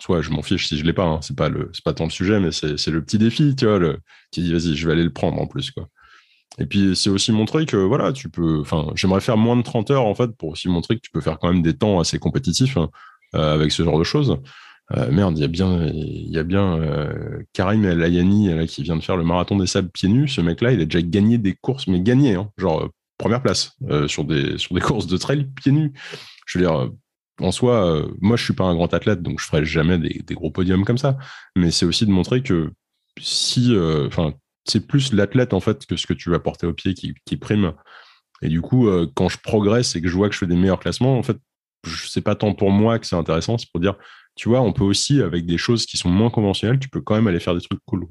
soit 0.00 0.20
je 0.22 0.30
m'en 0.30 0.42
fiche 0.42 0.68
si 0.68 0.78
je 0.78 0.84
l'ai 0.84 0.92
pas, 0.92 1.04
hein. 1.04 1.20
c'est 1.22 1.36
pas 1.36 1.50
pas 1.84 1.94
tant 1.94 2.04
le 2.04 2.10
sujet, 2.10 2.38
mais 2.40 2.52
c'est, 2.52 2.88
le 2.88 3.02
petit 3.02 3.18
défi, 3.18 3.56
tu 3.56 3.66
vois, 3.66 3.78
le, 3.78 3.98
qui 4.30 4.42
dit 4.42 4.52
vas-y, 4.52 4.76
je 4.76 4.86
vais 4.86 4.92
aller 4.92 5.02
le 5.02 5.12
prendre 5.12 5.40
en 5.40 5.46
plus, 5.46 5.70
quoi. 5.70 5.88
Et 6.58 6.66
puis 6.66 6.94
c'est 6.94 7.10
aussi 7.10 7.32
montrer 7.32 7.66
que 7.66 7.76
voilà, 7.76 8.12
tu 8.12 8.28
peux, 8.28 8.60
enfin, 8.60 8.86
j'aimerais 8.94 9.20
faire 9.20 9.36
moins 9.36 9.56
de 9.56 9.62
30 9.62 9.90
heures 9.90 10.06
en 10.06 10.14
fait 10.14 10.30
pour 10.36 10.50
aussi 10.50 10.68
montrer 10.68 10.96
que 10.96 11.00
tu 11.00 11.10
peux 11.10 11.20
faire 11.20 11.38
quand 11.38 11.52
même 11.52 11.62
des 11.62 11.76
temps 11.76 11.98
assez 11.98 12.18
compétitifs 12.18 12.76
hein, 12.76 12.90
euh, 13.34 13.54
avec 13.54 13.72
ce 13.72 13.82
genre 13.82 13.98
de 13.98 14.04
choses. 14.04 14.38
Euh, 14.92 15.10
merde, 15.10 15.36
il 15.36 15.40
y 15.40 15.44
a 15.44 15.48
bien, 15.48 15.86
il 15.86 16.30
y 16.30 16.38
a 16.38 16.44
bien 16.44 16.78
euh, 16.78 17.42
Karim 17.54 17.84
El 17.84 18.02
Ayani 18.02 18.54
là, 18.54 18.66
qui 18.66 18.82
vient 18.82 18.96
de 18.96 19.02
faire 19.02 19.16
le 19.16 19.24
marathon 19.24 19.56
des 19.56 19.66
sables 19.66 19.88
pieds 19.88 20.08
nus. 20.08 20.28
Ce 20.28 20.40
mec-là, 20.40 20.72
il 20.72 20.80
a 20.80 20.84
déjà 20.84 21.02
gagné 21.02 21.38
des 21.38 21.54
courses, 21.54 21.88
mais 21.88 22.00
gagné, 22.00 22.34
hein, 22.34 22.50
genre 22.58 22.88
première 23.24 23.42
place 23.42 23.76
sur 24.06 24.24
des 24.24 24.58
sur 24.58 24.74
des 24.74 24.80
courses 24.82 25.06
de 25.06 25.16
trail 25.16 25.46
pieds 25.56 25.72
nus. 25.72 25.92
Je 26.46 26.58
veux 26.58 26.64
dire, 26.64 26.90
en 27.40 27.50
soi, 27.50 27.84
euh, 27.84 28.08
moi, 28.20 28.36
je 28.36 28.44
suis 28.44 28.54
pas 28.54 28.64
un 28.64 28.74
grand 28.74 28.92
athlète, 28.94 29.22
donc 29.22 29.40
je 29.40 29.46
ferai 29.46 29.64
jamais 29.64 29.98
des, 29.98 30.34
gros 30.34 30.50
podiums 30.50 30.84
comme 30.84 30.98
ça. 30.98 31.16
Mais 31.56 31.70
c'est 31.70 31.86
aussi 31.86 32.06
de 32.06 32.10
montrer 32.10 32.42
que 32.42 32.72
si, 33.20 33.74
euh, 33.74 34.06
enfin, 34.06 34.34
c'est 34.66 34.86
plus 34.86 35.12
l'athlète 35.12 35.52
en 35.52 35.60
fait 35.60 35.84
que 35.86 35.96
ce 35.96 36.06
que 36.06 36.14
tu 36.14 36.30
vas 36.30 36.38
porter 36.38 36.66
au 36.66 36.72
pied 36.72 36.94
qui, 36.94 37.36
prime. 37.36 37.72
Et 38.42 38.48
du 38.48 38.60
coup, 38.60 38.88
euh, 38.88 39.10
quand 39.14 39.28
je 39.28 39.38
progresse 39.38 39.96
et 39.96 40.00
que 40.00 40.08
je 40.08 40.14
vois 40.14 40.28
que 40.28 40.34
je 40.34 40.38
fais 40.38 40.46
des 40.46 40.56
meilleurs 40.56 40.80
classements, 40.80 41.18
en 41.18 41.22
fait, 41.22 41.36
c'est 41.86 42.22
pas 42.22 42.34
tant 42.34 42.54
pour 42.54 42.70
moi 42.70 42.98
que 42.98 43.06
c'est 43.06 43.16
intéressant, 43.16 43.58
c'est 43.58 43.70
pour 43.70 43.80
dire, 43.80 43.96
tu 44.36 44.48
vois, 44.48 44.60
on 44.60 44.72
peut 44.72 44.84
aussi 44.84 45.20
avec 45.20 45.44
des 45.44 45.58
choses 45.58 45.86
qui 45.86 45.96
sont 45.96 46.08
moins 46.08 46.30
conventionnelles, 46.30 46.78
tu 46.78 46.88
peux 46.88 47.00
quand 47.00 47.14
même 47.14 47.26
aller 47.26 47.40
faire 47.40 47.54
des 47.54 47.60
trucs 47.60 47.80
cool. 47.84 48.06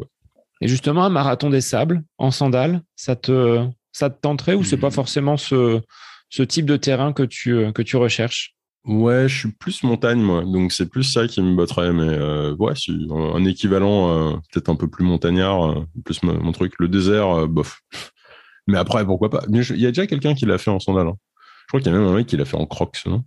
Et 0.61 0.68
justement, 0.68 1.03
un 1.03 1.10
marathon 1.10 1.49
des 1.49 1.61
sables 1.61 2.03
en 2.18 2.31
sandales, 2.31 2.81
ça 2.95 3.15
te, 3.15 3.68
ça 3.94 4.10
te 4.10 4.20
tenterait 4.20 4.56
ou 4.56 4.64
c'est 4.64 4.78
pas 4.78 4.90
mmh. 4.90 4.91
forcément 4.91 5.38
ce, 5.38 5.82
ce 6.30 6.44
type 6.44 6.65
de 6.65 6.76
terrain 6.76 7.14
que 7.14 7.24
tu, 7.24 7.72
que 7.72 7.82
tu 7.82 7.95
recherches? 7.95 8.53
Ouais, 8.86 9.30
je 9.30 9.40
suis 9.40 9.52
plus 9.52 9.84
montagne, 9.84 10.20
moi. 10.20 10.44
Donc, 10.44 10.74
c'est 10.74 10.90
plus 10.90 11.03
ça 11.03 11.28
qui 11.28 11.41
me 11.41 11.56
botterait. 11.56 11.94
Mais 11.94 12.10
euh, 12.10 12.53
ouais, 12.56 12.74
un 12.99 13.45
équivalent, 13.45 14.34
euh, 14.34 14.36
peut-être 14.52 14.70
un 14.70 14.76
peu 14.76 14.90
plus 14.90 15.06
montagnard, 15.06 15.72
euh, 15.72 15.88
plus 16.03 16.22
mon, 16.24 16.52
truc. 16.52 16.74
Le 16.80 16.90
désert, 16.90 17.48
bof. 17.48 17.82
Mais 18.68 18.78
après, 18.78 19.06
pourquoi 19.06 19.30
pas? 19.30 19.44
Il 19.49 19.80
y 19.80 19.86
a 19.86 19.90
déjà 19.90 20.07
quelqu'un 20.07 20.34
qui 20.34 20.45
l'a 20.45 20.57
fait 20.57 20.72
en 20.72 20.80
sandales. 20.80 21.07
Hein. 21.07 21.18
Je 21.38 21.68
crois 21.68 21.80
qu'il 21.80 21.91
y 21.91 21.95
a 21.95 21.98
même 21.98 22.07
un 22.07 22.14
mec 22.14 22.28
qui 22.28 22.36
l'a 22.36 22.45
fait 22.45 22.57
en 22.57 22.65
crocs, 22.65 23.02
non? 23.06 23.24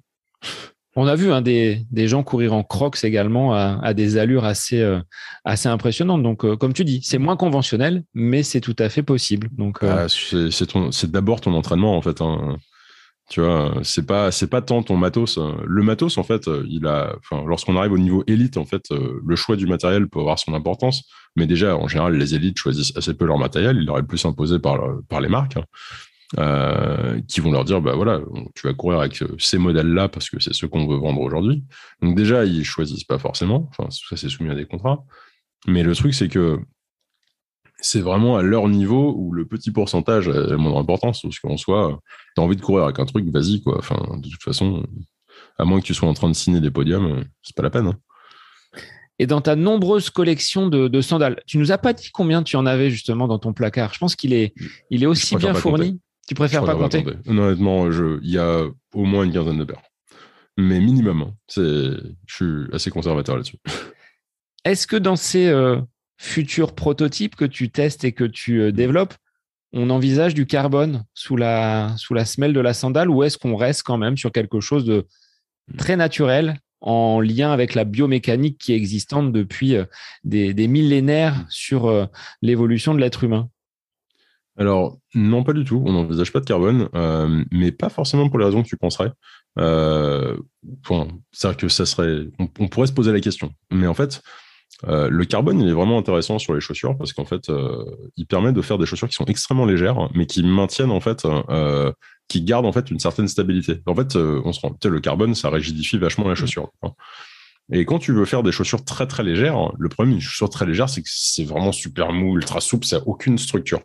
On 0.97 1.06
a 1.06 1.14
vu 1.14 1.31
hein, 1.31 1.43
des, 1.43 1.85
gens 2.09 2.23
courir 2.23 2.55
en 2.55 2.62
crocs 2.62 3.05
également 3.05 3.55
à, 3.55 3.94
des 3.94 4.16
allures 4.16 4.44
assez, 4.44 4.82
assez 5.44 5.68
impressionnantes. 5.68 6.23
Donc, 6.23 6.56
comme 6.56 6.73
tu 6.73 6.85
dis, 6.85 7.01
c'est 7.02 7.18
moins 7.18 7.36
conventionnel, 7.36 8.02
mais 8.14 8.43
c'est 8.43 8.62
tout 8.62 8.77
à 8.78 8.89
fait 8.89 9.02
possible. 9.02 9.48
Donc, 9.52 9.78
ah, 9.82 10.06
c'est 10.09 11.10
d'abord 11.10 11.43
ton 11.43 11.52
entraînement, 11.52 11.97
en 11.97 12.02
fait. 12.02 12.23
Hein. 12.23 12.56
Tu 13.28 13.40
vois, 13.40 13.74
c'est 13.82 14.06
pas 14.06 14.31
c'est 14.31 14.47
pas 14.47 14.62
tant 14.62 14.82
ton 14.85 14.97
matos. 14.97 15.39
Hein. 15.39 15.56
Le 15.66 15.82
matos, 15.82 16.16
en 16.16 16.23
fait, 16.23 16.48
il 16.68 16.86
a, 16.86 17.16
lorsqu'on 17.44 17.77
arrive 17.77 17.93
au 17.93 17.98
niveau 17.98 18.23
élite, 18.28 18.56
en 18.56 18.64
fait, 18.64 18.85
euh, 18.93 19.20
le 19.27 19.36
choix 19.36 19.56
du 19.56 19.66
matériel 19.66 20.09
peut 20.09 20.20
avoir 20.20 20.39
son 20.39 20.55
importance. 20.55 21.02
Mais 21.35 21.47
déjà, 21.47 21.77
en 21.77 21.89
général, 21.89 22.14
les 22.14 22.36
élites 22.36 22.56
choisissent 22.56 22.97
assez 22.97 23.14
peu 23.14 23.24
leur 23.24 23.39
matériel. 23.39 23.78
Ils 23.78 23.86
leur 23.86 23.98
est 23.98 24.06
plus 24.06 24.24
imposé 24.24 24.60
par 24.60 24.81
par 25.09 25.20
les 25.20 25.28
marques, 25.28 25.56
hein. 25.56 25.64
Euh, 26.39 27.20
qui 27.28 27.40
vont 27.40 27.53
leur 27.53 27.65
dire, 27.65 27.81
bah 27.81 27.94
voilà, 27.94 28.20
tu 28.55 28.66
vas 28.66 28.74
courir 28.74 28.98
avec 28.98 29.23
euh, 29.23 29.36
ces 29.39 29.59
modèles-là 29.59 30.09
parce 30.09 30.28
que 30.28 30.40
c'est 30.40 30.53
ce 30.53 30.66
qu'on 30.66 30.86
veut 30.86 30.97
vendre 30.97 31.20
aujourd'hui. 31.20 31.65
Donc 32.03 32.16
déjà, 32.16 32.44
ils 32.44 32.65
choisissent 32.65 33.05
pas 33.05 33.19
forcément. 33.19 33.69
Enfin, 33.70 33.89
ça 33.90 34.16
c'est 34.16 34.28
soumis 34.28 34.51
à 34.51 34.55
des 34.55 34.66
contrats. 34.66 35.05
Mais 35.69 35.82
le 35.82 35.94
truc, 35.94 36.15
c'est 36.15 36.28
que 36.28 36.59
c'est 37.78 38.01
vraiment 38.01 38.36
à 38.36 38.43
leur 38.43 38.69
niveau 38.69 39.15
où 39.16 39.32
le 39.32 39.47
petit 39.47 39.70
pourcentage 39.70 40.28
a 40.28 40.32
la 40.32 40.57
moindre 40.57 40.78
importance. 40.78 41.23
Parce 41.23 41.39
qu'en 41.39 41.57
soi, 41.57 42.01
tu 42.35 42.40
as 42.40 42.44
envie 42.44 42.57
de 42.57 42.62
courir 42.62 42.85
avec 42.85 42.98
un 42.98 43.07
truc, 43.07 43.27
vas-y, 43.31 43.62
quoi. 43.62 43.78
Enfin, 43.78 43.97
de 44.16 44.28
toute 44.28 44.43
façon, 44.43 44.85
à 45.59 45.65
moins 45.65 45.81
que 45.81 45.86
tu 45.86 45.94
sois 45.94 46.09
en 46.09 46.15
train 46.15 46.28
de 46.28 46.35
signer 46.35 46.61
des 46.61 46.70
podiums, 46.70 47.24
c'est 47.43 47.55
pas 47.55 47.62
la 47.62 47.70
peine. 47.70 47.86
Hein. 47.86 47.98
Et 49.19 49.27
dans 49.27 49.40
ta 49.40 49.57
nombreuse 49.57 50.11
collection 50.11 50.69
de, 50.69 51.01
sandales, 51.01 51.40
tu 51.47 51.59
nous 51.59 51.73
as 51.73 51.78
pas 51.78 51.93
dit 51.93 52.11
combien 52.12 52.43
tu 52.43 52.57
en 52.57 52.66
avais 52.66 52.90
justement 52.90 53.27
dans 53.28 53.39
ton 53.39 53.55
placard? 53.55 53.94
Je 53.94 53.98
pense 53.98 54.15
qu'il 54.15 54.32
est, 54.32 54.53
il 54.90 55.03
est 55.03 55.07
aussi 55.07 55.36
bien 55.36 55.55
fourni. 55.55 56.01
Tu 56.27 56.35
préfères 56.35 56.65
pas 56.65 56.74
compter 56.74 57.05
Honnêtement, 57.27 57.90
il 57.90 58.31
y 58.31 58.39
a 58.39 58.65
au 58.94 59.05
moins 59.05 59.24
une 59.24 59.32
quinzaine 59.32 59.59
de 59.59 59.65
paires. 59.65 59.82
mais 60.57 60.81
minimum. 60.81 61.23
Hein. 61.23 61.35
Je 61.57 62.01
suis 62.27 62.65
assez 62.73 62.90
conservateur 62.90 63.36
là-dessus. 63.36 63.59
Est-ce 64.65 64.89
que 64.89 64.97
dans 64.97 65.15
ces 65.15 65.47
euh, 65.47 65.81
futurs 66.19 66.74
prototypes 66.74 67.36
que 67.36 67.44
tu 67.44 67.70
testes 67.70 68.03
et 68.05 68.12
que 68.12 68.24
tu 68.24 68.61
euh, 68.61 68.73
développes, 68.73 69.15
on 69.73 69.90
envisage 69.90 70.35
du 70.35 70.47
carbone 70.47 71.05
sous 71.15 71.36
la, 71.36 71.94
sous 71.98 72.15
la 72.15 72.24
semelle 72.24 72.53
de 72.53 72.61
la 72.61 72.74
sandale 72.74 73.09
ou 73.09 73.23
est-ce 73.23 73.39
qu'on 73.39 73.55
reste 73.55 73.85
quand 73.85 73.98
même 73.98 74.16
sur 74.16 74.32
quelque 74.32 74.61
chose 74.61 74.85
de 74.85 75.07
très 75.78 75.97
naturel 75.97 76.59
en 76.81 77.20
lien 77.20 77.53
avec 77.53 77.74
la 77.74 77.85
biomécanique 77.85 78.59
qui 78.59 78.73
est 78.73 78.77
existante 78.77 79.32
depuis 79.32 79.77
euh, 79.77 79.85
des, 80.24 80.53
des 80.53 80.66
millénaires 80.66 81.44
sur 81.48 82.09
l'évolution 82.43 82.93
de 82.93 83.01
l'être 83.01 83.23
humain? 83.23 83.48
Alors, 84.58 84.98
non, 85.14 85.44
pas 85.44 85.52
du 85.52 85.64
tout. 85.64 85.82
On 85.84 85.92
n'envisage 85.92 86.32
pas 86.32 86.40
de 86.40 86.46
carbone, 86.46 86.88
euh, 86.94 87.44
mais 87.50 87.72
pas 87.72 87.88
forcément 87.88 88.28
pour 88.28 88.38
les 88.38 88.46
raisons 88.46 88.62
que 88.62 88.68
tu 88.68 88.76
penserais. 88.76 89.12
Euh, 89.58 90.36
C'est-à-dire 91.32 91.56
que 91.56 91.68
ça 91.68 91.84
serait. 91.84 92.28
On, 92.38 92.68
pourrait 92.68 92.86
se 92.86 92.92
poser 92.92 93.12
la 93.12 93.20
question. 93.20 93.50
Mais 93.70 93.86
en 93.86 93.94
fait, 93.94 94.22
euh, 94.88 95.08
le 95.10 95.24
carbone, 95.26 95.60
il 95.60 95.68
est 95.68 95.72
vraiment 95.72 95.98
intéressant 95.98 96.38
sur 96.38 96.54
les 96.54 96.60
chaussures 96.60 96.96
parce 96.96 97.12
qu'en 97.12 97.26
fait, 97.26 97.50
il 98.16 98.26
permet 98.26 98.52
de 98.52 98.62
faire 98.62 98.78
des 98.78 98.86
chaussures 98.86 99.08
qui 99.08 99.14
sont 99.14 99.26
extrêmement 99.26 99.66
légères, 99.66 100.08
mais 100.14 100.26
qui 100.26 100.42
maintiennent, 100.42 100.90
en 100.90 101.00
fait, 101.00 101.26
qui 102.28 102.42
gardent, 102.42 102.66
en 102.66 102.72
fait, 102.72 102.90
une 102.90 102.98
certaine 102.98 103.28
stabilité. 103.28 103.82
En 103.86 103.94
fait, 103.94 104.16
on 104.16 104.52
se 104.52 104.60
rend. 104.60 104.74
Le 104.84 105.00
carbone, 105.00 105.34
ça 105.34 105.50
rigidifie 105.50 105.98
vachement 105.98 106.28
la 106.28 106.34
chaussure. 106.34 106.70
Et 107.72 107.84
quand 107.84 107.98
tu 107.98 108.12
veux 108.12 108.24
faire 108.24 108.42
des 108.42 108.52
chaussures 108.52 108.84
très 108.84 109.06
très 109.06 109.24
légères, 109.24 109.72
le 109.76 109.88
problème 109.88 110.14
d'une 110.14 110.22
chaussure 110.22 110.48
très 110.48 110.66
légère, 110.66 110.88
c'est 110.88 111.02
que 111.02 111.08
c'est 111.10 111.44
vraiment 111.44 111.72
super 111.72 112.12
mou, 112.12 112.36
ultra 112.36 112.60
souple, 112.60 112.86
ça 112.86 112.98
n'a 112.98 113.06
aucune 113.06 113.38
structure. 113.38 113.80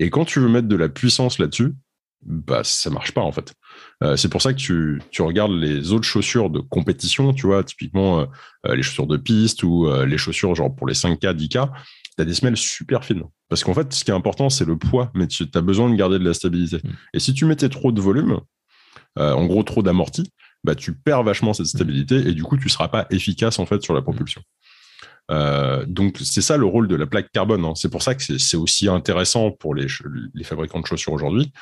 Et 0.00 0.10
quand 0.10 0.24
tu 0.24 0.40
veux 0.40 0.48
mettre 0.48 0.66
de 0.66 0.76
la 0.76 0.88
puissance 0.88 1.38
là-dessus, 1.38 1.74
bah 2.22 2.62
ça 2.64 2.90
marche 2.90 3.12
pas 3.12 3.20
en 3.20 3.32
fait. 3.32 3.54
Euh, 4.02 4.16
c'est 4.16 4.28
pour 4.28 4.42
ça 4.42 4.52
que 4.52 4.58
tu, 4.58 5.00
tu, 5.10 5.22
regardes 5.22 5.52
les 5.52 5.92
autres 5.92 6.04
chaussures 6.04 6.50
de 6.50 6.60
compétition, 6.60 7.32
tu 7.32 7.46
vois, 7.46 7.62
typiquement 7.64 8.20
euh, 8.20 8.26
euh, 8.66 8.74
les 8.74 8.82
chaussures 8.82 9.06
de 9.06 9.16
piste 9.16 9.62
ou 9.62 9.90
les 10.04 10.18
chaussures 10.18 10.54
genre 10.54 10.74
pour 10.74 10.86
les 10.86 10.94
5K, 10.94 11.34
10K, 11.34 11.70
tu 11.70 11.70
as 12.18 12.24
des 12.24 12.34
semelles 12.34 12.56
super 12.56 13.04
fines. 13.04 13.24
Parce 13.48 13.62
qu'en 13.62 13.74
fait, 13.74 13.92
ce 13.92 14.04
qui 14.04 14.10
est 14.10 14.14
important, 14.14 14.48
c'est 14.48 14.64
le 14.64 14.76
poids, 14.76 15.10
mais 15.14 15.26
tu 15.26 15.46
as 15.54 15.60
besoin 15.60 15.90
de 15.90 15.94
garder 15.96 16.18
de 16.18 16.24
la 16.24 16.34
stabilité. 16.34 16.78
Mmh. 16.78 16.90
Et 17.14 17.20
si 17.20 17.34
tu 17.34 17.44
mettais 17.44 17.68
trop 17.68 17.92
de 17.92 18.00
volume, 18.00 18.40
en 19.16 19.44
gros 19.46 19.62
trop 19.64 19.82
d'amorti, 19.82 20.30
bah, 20.64 20.74
tu 20.74 20.94
perds 20.94 21.24
vachement 21.24 21.52
cette 21.52 21.66
stabilité 21.66 22.16
et 22.16 22.32
du 22.32 22.42
coup, 22.42 22.56
tu 22.56 22.68
seras 22.68 22.88
pas 22.88 23.06
efficace 23.10 23.58
en 23.58 23.66
fait 23.66 23.82
sur 23.82 23.94
la 23.94 24.02
propulsion. 24.02 24.42
Euh, 25.30 25.84
donc 25.86 26.18
c'est 26.22 26.40
ça 26.40 26.56
le 26.56 26.66
rôle 26.66 26.88
de 26.88 26.96
la 26.96 27.06
plaque 27.06 27.30
carbone. 27.32 27.64
Hein. 27.64 27.74
C'est 27.76 27.88
pour 27.88 28.02
ça 28.02 28.14
que 28.14 28.22
c'est 28.38 28.56
aussi 28.56 28.88
intéressant 28.88 29.52
pour 29.52 29.74
les, 29.74 29.86
les 30.34 30.44
fabricants 30.44 30.80
de 30.80 30.86
chaussures 30.86 31.12
aujourd'hui. 31.12 31.52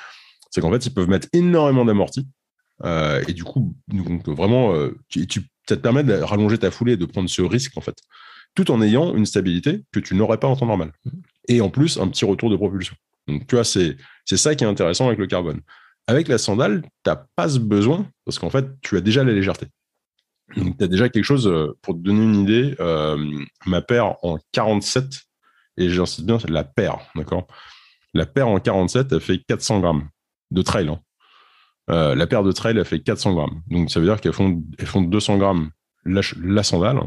C'est 0.50 0.60
qu'en 0.60 0.72
fait, 0.72 0.86
ils 0.86 0.94
peuvent 0.94 1.08
mettre 1.08 1.28
énormément 1.32 1.84
d'amortis. 1.84 2.26
Euh, 2.84 3.22
et 3.28 3.32
du 3.32 3.44
coup, 3.44 3.76
donc, 3.88 4.26
vraiment, 4.28 4.74
euh, 4.74 4.96
tu, 5.08 5.26
ça 5.68 5.76
te 5.76 5.82
permet 5.82 6.04
de 6.04 6.14
rallonger 6.14 6.58
ta 6.58 6.70
foulée 6.70 6.92
et 6.92 6.96
de 6.96 7.04
prendre 7.04 7.28
ce 7.28 7.42
risque, 7.42 7.76
en 7.76 7.80
fait, 7.80 7.96
tout 8.54 8.70
en 8.70 8.80
ayant 8.80 9.14
une 9.14 9.26
stabilité 9.26 9.84
que 9.92 10.00
tu 10.00 10.14
n'aurais 10.14 10.38
pas 10.38 10.48
en 10.48 10.56
temps 10.56 10.66
normal. 10.66 10.92
Et 11.48 11.60
en 11.60 11.70
plus, 11.70 11.98
un 11.98 12.08
petit 12.08 12.24
retour 12.24 12.50
de 12.50 12.56
propulsion. 12.56 12.94
Donc, 13.26 13.46
tu 13.46 13.56
vois, 13.56 13.64
c'est 13.64 13.96
ça 14.24 14.54
qui 14.54 14.64
est 14.64 14.66
intéressant 14.66 15.06
avec 15.06 15.18
le 15.18 15.26
carbone. 15.26 15.60
Avec 16.06 16.28
la 16.28 16.38
sandale, 16.38 16.82
tu 16.82 17.10
n'as 17.10 17.16
pas 17.36 17.50
ce 17.50 17.58
besoin 17.58 18.06
parce 18.24 18.38
qu'en 18.38 18.48
fait, 18.48 18.66
tu 18.80 18.96
as 18.96 19.02
déjà 19.02 19.24
la 19.24 19.32
légèreté. 19.32 19.66
Tu 20.54 20.74
as 20.80 20.86
déjà 20.86 21.08
quelque 21.08 21.24
chose, 21.24 21.46
euh, 21.46 21.76
pour 21.82 21.94
te 21.94 22.00
donner 22.00 22.22
une 22.22 22.34
idée, 22.36 22.74
euh, 22.80 23.18
ma 23.66 23.82
paire 23.82 24.16
en 24.24 24.38
47, 24.52 25.04
et 25.76 25.90
j'insiste 25.90 26.26
bien, 26.26 26.38
c'est 26.38 26.50
la 26.50 26.64
paire, 26.64 26.98
d'accord? 27.14 27.46
La 28.14 28.26
paire 28.26 28.48
en 28.48 28.58
47, 28.58 29.12
elle 29.12 29.20
fait 29.20 29.38
400 29.38 29.80
grammes 29.80 30.08
de 30.50 30.62
trail. 30.62 30.88
Hein. 30.88 31.00
Euh, 31.90 32.14
la 32.14 32.26
paire 32.26 32.42
de 32.42 32.52
trail, 32.52 32.76
elle 32.76 32.84
fait 32.84 33.00
400 33.00 33.34
grammes. 33.34 33.62
Donc, 33.68 33.90
ça 33.90 34.00
veut 34.00 34.06
dire 34.06 34.20
qu'elles 34.20 34.32
font, 34.32 34.62
elles 34.78 34.86
font 34.86 35.02
200 35.02 35.38
grammes 35.38 35.70
la, 36.04 36.22
la, 36.42 36.62
sandale. 36.62 37.00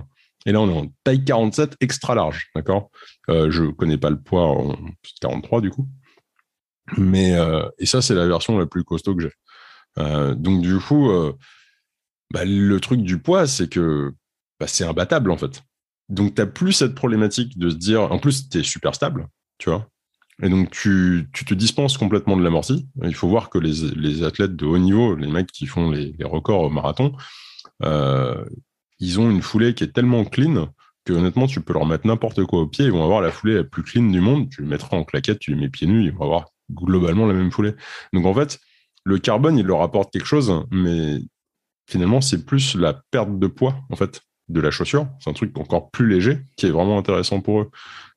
Et 0.45 0.51
là, 0.51 0.61
on 0.61 0.69
est 0.69 0.79
en 0.79 0.87
taille 1.03 1.23
47 1.23 1.77
extra 1.81 2.15
large, 2.15 2.49
d'accord? 2.55 2.91
Je 3.27 3.71
connais 3.71 3.97
pas 3.97 4.09
le 4.09 4.19
poids 4.21 4.47
en 4.47 4.75
43, 5.21 5.61
du 5.61 5.69
coup. 5.69 5.87
Mais, 6.97 7.35
euh, 7.35 7.67
et 7.77 7.85
ça, 7.85 8.01
c'est 8.01 8.15
la 8.15 8.27
version 8.27 8.57
la 8.57 8.65
plus 8.65 8.83
costaud 8.83 9.15
que 9.15 9.23
j'ai. 9.23 9.33
Euh, 9.99 10.35
donc, 10.35 10.61
du 10.61 10.77
coup, 10.79 11.09
euh, 11.09 11.33
bah, 12.31 12.45
le 12.45 12.79
truc 12.79 13.01
du 13.01 13.17
poids, 13.17 13.47
c'est 13.47 13.69
que 13.69 14.13
bah, 14.59 14.67
c'est 14.67 14.83
imbattable, 14.83 15.31
en 15.31 15.37
fait. 15.37 15.63
Donc, 16.09 16.35
tu 16.35 16.41
n'as 16.41 16.47
plus 16.47 16.73
cette 16.73 16.95
problématique 16.95 17.57
de 17.57 17.69
se 17.69 17.75
dire, 17.75 18.11
en 18.11 18.19
plus, 18.19 18.49
tu 18.49 18.59
es 18.59 18.63
super 18.63 18.95
stable, 18.95 19.27
tu 19.57 19.69
vois. 19.69 19.87
Et 20.43 20.49
donc, 20.49 20.71
tu, 20.71 21.29
te 21.33 21.53
dispenses 21.53 21.97
complètement 21.97 22.35
de 22.35 22.43
l'amorti. 22.43 22.87
Il 23.03 23.15
faut 23.15 23.29
voir 23.29 23.49
que 23.49 23.59
les, 23.59 24.23
athlètes 24.23 24.55
de 24.55 24.65
haut 24.65 24.79
niveau, 24.79 25.15
les 25.15 25.27
mecs 25.27 25.51
qui 25.51 25.67
font 25.67 25.91
les, 25.91 26.15
records 26.23 26.61
au 26.63 26.69
marathon, 26.69 27.15
ils 28.99 29.19
ont 29.19 29.29
une 29.29 29.41
foulée 29.41 29.73
qui 29.73 29.83
est 29.83 29.93
tellement 29.93 30.25
clean 30.25 30.69
que 31.05 31.13
honnêtement, 31.13 31.47
tu 31.47 31.61
peux 31.61 31.73
leur 31.73 31.85
mettre 31.85 32.05
n'importe 32.05 32.43
quoi 32.45 32.61
au 32.61 32.67
pied, 32.67 32.85
ils 32.85 32.91
vont 32.91 33.03
avoir 33.03 33.21
la 33.21 33.31
foulée 33.31 33.55
la 33.55 33.63
plus 33.63 33.83
clean 33.83 34.03
du 34.03 34.21
monde. 34.21 34.49
Tu 34.49 34.61
les 34.61 34.67
mettras 34.67 34.97
en 34.97 35.03
claquette, 35.03 35.39
tu 35.39 35.51
les 35.51 35.59
mets 35.59 35.69
pieds 35.69 35.87
nus, 35.87 36.05
ils 36.05 36.11
vont 36.11 36.25
avoir 36.25 36.49
globalement 36.71 37.25
la 37.25 37.33
même 37.33 37.51
foulée. 37.51 37.73
Donc 38.13 38.25
en 38.25 38.33
fait, 38.33 38.59
le 39.03 39.17
carbone, 39.17 39.57
il 39.57 39.65
leur 39.65 39.81
apporte 39.81 40.13
quelque 40.13 40.27
chose, 40.27 40.63
mais 40.71 41.19
finalement, 41.87 42.21
c'est 42.21 42.45
plus 42.45 42.75
la 42.75 43.01
perte 43.11 43.37
de 43.39 43.47
poids, 43.47 43.75
en 43.89 43.95
fait, 43.95 44.21
de 44.49 44.61
la 44.61 44.71
chaussure. 44.71 45.07
C'est 45.19 45.29
un 45.29 45.33
truc 45.33 45.57
encore 45.57 45.91
plus 45.91 46.07
léger 46.07 46.39
qui 46.57 46.67
est 46.67 46.71
vraiment 46.71 46.97
intéressant 46.97 47.41
pour 47.41 47.61
eux. 47.61 47.71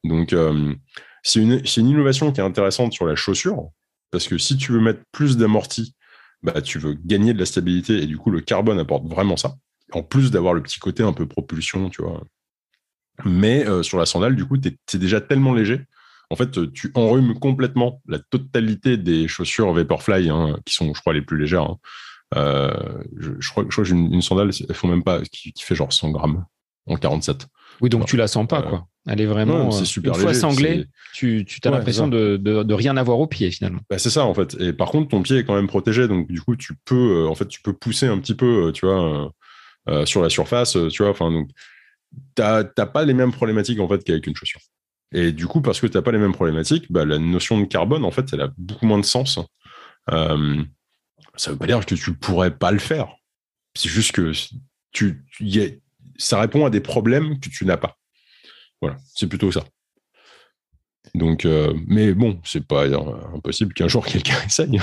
Donc, 0.04 0.32
euh, 0.32 0.74
c'est 1.22 1.40
une, 1.40 1.62
une, 1.76 1.88
innovation 1.88 2.32
qui 2.32 2.40
est 2.40 2.44
intéressante 2.44 2.92
sur 2.92 3.06
la 3.06 3.16
chaussure, 3.16 3.70
parce 4.10 4.28
que 4.28 4.38
si 4.38 4.56
tu 4.56 4.72
veux 4.72 4.80
mettre 4.80 5.00
plus 5.12 5.36
d'amorti, 5.36 5.94
bah, 6.42 6.60
tu 6.60 6.78
veux 6.78 6.94
gagner 6.94 7.32
de 7.32 7.38
la 7.38 7.46
stabilité, 7.46 8.02
et 8.02 8.06
du 8.06 8.18
coup, 8.18 8.30
le 8.30 8.40
carbone 8.40 8.78
apporte 8.78 9.06
vraiment 9.06 9.36
ça. 9.36 9.54
En 9.92 10.02
plus 10.02 10.30
d'avoir 10.30 10.54
le 10.54 10.62
petit 10.62 10.80
côté 10.80 11.02
un 11.02 11.12
peu 11.12 11.26
propulsion, 11.26 11.88
tu 11.88 12.02
vois. 12.02 12.22
Mais 13.24 13.66
euh, 13.66 13.82
sur 13.82 13.98
la 13.98 14.06
sandale, 14.06 14.34
du 14.34 14.44
coup, 14.44 14.56
c'est 14.86 14.98
déjà 14.98 15.20
tellement 15.20 15.54
léger 15.54 15.86
en 16.30 16.36
fait, 16.36 16.72
tu 16.72 16.90
enrhumes 16.94 17.38
complètement 17.38 18.02
la 18.06 18.18
totalité 18.18 18.96
des 18.96 19.28
chaussures 19.28 19.72
Vaporfly, 19.72 20.30
hein, 20.30 20.58
qui 20.64 20.74
sont, 20.74 20.92
je 20.94 21.00
crois, 21.00 21.12
les 21.12 21.22
plus 21.22 21.38
légères. 21.38 21.62
Hein. 21.62 21.78
Euh, 22.34 23.02
je, 23.16 23.48
crois, 23.50 23.64
que 23.64 23.84
j'ai 23.84 23.94
une, 23.94 24.22
sandale, 24.22 24.50
elles 24.68 24.74
font 24.74 24.88
même 24.88 25.02
pas, 25.02 25.20
qui, 25.22 25.52
fait 25.58 25.74
genre 25.74 25.92
100 25.92 26.10
grammes 26.10 26.44
en 26.86 26.96
47. 26.96 27.46
Oui, 27.80 27.88
donc 27.90 28.06
tu 28.06 28.16
la 28.16 28.28
sens 28.28 28.46
pas, 28.46 28.60
euh, 28.60 28.68
quoi. 28.68 28.86
Elle 29.06 29.20
est 29.20 29.26
vraiment. 29.26 29.70
c'est 29.70 29.82
euh, 29.82 29.84
super 29.84 30.14
une 30.14 30.20
fois 30.20 30.34
sanglée, 30.34 30.86
tu, 31.12 31.44
tu 31.44 31.60
as 31.64 31.70
l'impression 31.70 32.08
de, 32.08 32.36
de, 32.36 32.74
rien 32.74 32.96
avoir 32.96 33.18
au 33.18 33.26
pied 33.26 33.50
finalement. 33.50 33.80
Bah, 33.90 33.98
c'est 33.98 34.10
ça 34.10 34.24
en 34.24 34.34
fait. 34.34 34.56
Et 34.60 34.72
par 34.72 34.90
contre, 34.90 35.08
ton 35.08 35.22
pied 35.22 35.38
est 35.38 35.44
quand 35.44 35.54
même 35.54 35.66
protégé, 35.66 36.08
donc 36.08 36.30
du 36.30 36.40
coup, 36.40 36.56
tu 36.56 36.74
peux, 36.84 37.26
en 37.26 37.34
fait, 37.34 37.48
tu 37.48 37.60
peux 37.60 37.72
pousser 37.72 38.06
un 38.06 38.18
petit 38.18 38.34
peu, 38.34 38.72
tu 38.72 38.86
vois, 38.86 39.32
sur 40.06 40.22
la 40.22 40.30
surface, 40.30 40.76
tu 40.90 41.02
vois. 41.02 41.10
Enfin, 41.10 41.30
donc, 41.30 41.50
t'as 42.34 42.64
pas 42.64 43.04
les 43.04 43.14
mêmes 43.14 43.32
problématiques 43.32 43.80
en 43.80 43.88
fait 43.88 44.02
qu'avec 44.04 44.26
une 44.26 44.36
chaussure. 44.36 44.60
Et 45.12 45.30
du 45.30 45.46
coup, 45.46 45.60
parce 45.60 45.80
que 45.80 45.86
tu 45.86 45.96
n'as 45.96 46.02
pas 46.02 46.10
les 46.10 46.18
mêmes 46.18 46.32
problématiques, 46.32 46.90
bah, 46.90 47.04
la 47.04 47.18
notion 47.18 47.58
de 47.60 47.66
carbone, 47.66 48.04
en 48.04 48.10
fait, 48.10 48.32
elle 48.32 48.40
a 48.40 48.50
beaucoup 48.58 48.84
moins 48.84 48.98
de 48.98 49.04
sens. 49.04 49.38
Euh, 50.10 50.62
ça 51.36 51.50
ne 51.50 51.54
veut 51.54 51.58
pas 51.58 51.66
dire 51.66 51.84
que 51.84 51.94
tu 51.94 52.10
ne 52.10 52.14
pourrais 52.14 52.56
pas 52.56 52.70
le 52.70 52.78
faire. 52.78 53.16
C'est 53.74 53.88
juste 53.88 54.12
que 54.12 54.32
tu, 54.92 55.24
ça 56.16 56.40
répond 56.40 56.64
à 56.64 56.70
des 56.70 56.80
problèmes 56.80 57.40
que 57.40 57.48
tu 57.48 57.64
n'as 57.64 57.76
pas. 57.76 57.98
Voilà, 58.80 58.96
c'est 59.14 59.26
plutôt 59.26 59.50
ça. 59.50 59.64
Donc, 61.14 61.44
euh, 61.44 61.74
mais 61.86 62.12
bon, 62.12 62.40
c'est 62.44 62.66
pas 62.66 62.86
impossible 63.34 63.74
qu'un 63.74 63.88
jour 63.88 64.04
quelqu'un 64.06 64.40
essaye. 64.46 64.78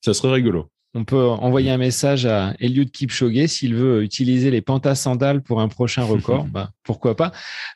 ça 0.00 0.14
serait 0.14 0.32
rigolo. 0.32 0.70
On 0.96 1.04
peut 1.04 1.26
envoyer 1.26 1.70
un 1.70 1.76
message 1.76 2.24
à 2.24 2.54
Eliud 2.58 2.90
Kipchoge 2.90 3.48
s'il 3.48 3.74
veut 3.74 4.02
utiliser 4.02 4.50
les 4.50 4.62
pentasandales 4.62 5.42
pour 5.42 5.60
un 5.60 5.68
prochain 5.68 6.02
record. 6.04 6.46
bah, 6.46 6.70
pourquoi 6.84 7.14
pas? 7.14 7.32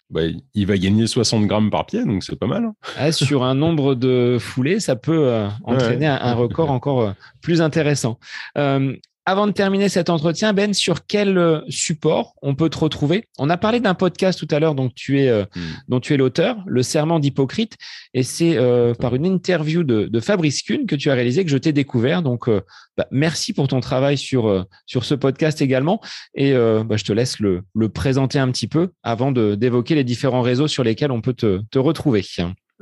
Bah, 0.08 0.22
Il 0.54 0.66
va 0.66 0.78
gagner 0.78 1.06
60 1.06 1.46
grammes 1.46 1.70
par 1.70 1.84
pied, 1.84 2.02
donc 2.06 2.24
c'est 2.24 2.38
pas 2.38 2.46
mal. 2.46 2.64
Hein. 2.64 2.74
Ah, 2.96 3.12
sur 3.12 3.44
un 3.44 3.54
nombre 3.54 3.94
de 3.94 4.38
foulées, 4.40 4.80
ça 4.80 4.96
peut 4.96 5.28
euh, 5.28 5.48
entraîner 5.64 6.06
un, 6.06 6.32
record 6.32 6.70
encore 6.70 7.00
euh, 7.02 7.12
plus 7.42 7.60
intéressant. 7.60 8.18
Euh, 8.56 8.96
avant 9.26 9.46
de 9.46 9.52
terminer 9.52 9.88
cet 9.88 10.08
entretien, 10.08 10.52
Ben, 10.52 10.72
sur 10.72 11.06
quel 11.06 11.36
euh, 11.36 11.60
support 11.68 12.34
on 12.42 12.54
peut 12.54 12.70
te 12.70 12.78
retrouver? 12.78 13.28
On 13.38 13.50
a 13.50 13.56
parlé 13.56 13.78
d'un 13.80 13.94
podcast 13.94 14.38
tout 14.38 14.52
à 14.54 14.58
l'heure 14.58 14.74
dont 14.74 14.90
tu 14.94 15.20
es, 15.20 15.28
euh, 15.28 15.44
hmm. 15.54 15.60
dont 15.88 16.00
tu 16.00 16.14
es 16.14 16.16
l'auteur, 16.16 16.56
Le 16.66 16.82
Serment 16.82 17.20
d'Hypocrite, 17.20 17.76
et 18.14 18.22
c'est 18.22 18.56
euh, 18.56 18.94
par 18.94 19.14
une 19.14 19.26
interview 19.26 19.84
de, 19.84 20.20
Fabrice 20.20 20.62
Kuhn 20.62 20.86
que 20.86 20.96
tu 20.96 21.10
as 21.10 21.14
réalisé 21.14 21.44
que 21.44 21.50
je 21.50 21.58
t'ai 21.58 21.72
découvert. 21.72 22.22
Donc, 22.22 22.48
bah, 22.96 23.06
merci 23.10 23.52
pour 23.54 23.68
ton 23.68 23.80
travail 23.80 24.18
sur, 24.18 24.66
sur 24.84 25.04
ce 25.04 25.14
podcast 25.14 25.62
également. 25.62 26.00
Et 26.34 26.52
bah, 26.52 26.96
je 26.96 27.04
te 27.04 27.12
laisse 27.12 27.40
le, 27.40 27.62
le, 27.74 27.88
présenter 27.88 28.38
un 28.38 28.50
petit 28.50 28.68
peu 28.68 28.90
avant 29.02 29.32
d'évoquer 29.32 29.94
les 29.94 30.04
différents 30.04 30.42
réseaux 30.42 30.68
sur 30.68 30.84
lesquels 30.84 31.10
on 31.10 31.22
peut 31.22 31.32
te, 31.32 31.62
te 31.70 31.78
retrouver. 31.78 32.22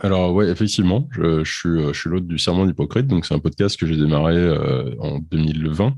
Alors 0.01 0.35
ouais, 0.35 0.48
effectivement, 0.48 1.09
je, 1.12 1.44
je 1.44 1.52
suis, 1.52 1.94
je 1.94 1.98
suis 1.98 2.10
l'hôte 2.10 2.27
du 2.27 2.39
Serment 2.39 2.66
d'Hypocrite, 2.66 3.06
donc 3.06 3.24
c'est 3.24 3.35
un 3.35 3.39
podcast 3.39 3.78
que 3.78 3.86
j'ai 3.86 3.97
démarré 3.97 4.36
en 4.98 5.20
2020 5.20 5.94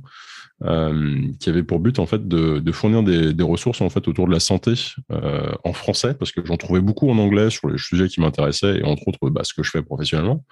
euh, 0.63 1.23
qui 1.41 1.49
avait 1.49 1.63
pour 1.63 1.81
but 1.81 1.99
en 1.99 2.05
fait 2.05 2.29
de, 2.29 2.73
fournir 2.73 3.03
des, 3.03 3.43
ressources 3.43 3.81
en 3.81 3.89
fait 3.89 4.07
autour 4.09 4.27
de 4.27 4.33
la 4.33 4.41
santé 4.41 4.75
euh, 5.11 5.51
en 5.65 5.73
français 5.73 6.13
parce 6.13 6.33
que 6.33 6.45
j'en 6.45 6.59
trouvais 6.59 6.83
beaucoup 6.83 7.11
en 7.11 7.17
anglais 7.17 7.49
sur 7.49 7.71
les 7.71 7.79
sujets 7.79 8.09
qui 8.09 8.21
m'intéressaient 8.21 8.77
et 8.77 8.85
entre 8.85 9.09
autres 9.09 9.31
bah, 9.31 9.41
ce 9.43 9.55
que 9.55 9.63
je 9.63 9.71
fais 9.71 9.81
professionnellement. 9.81 10.45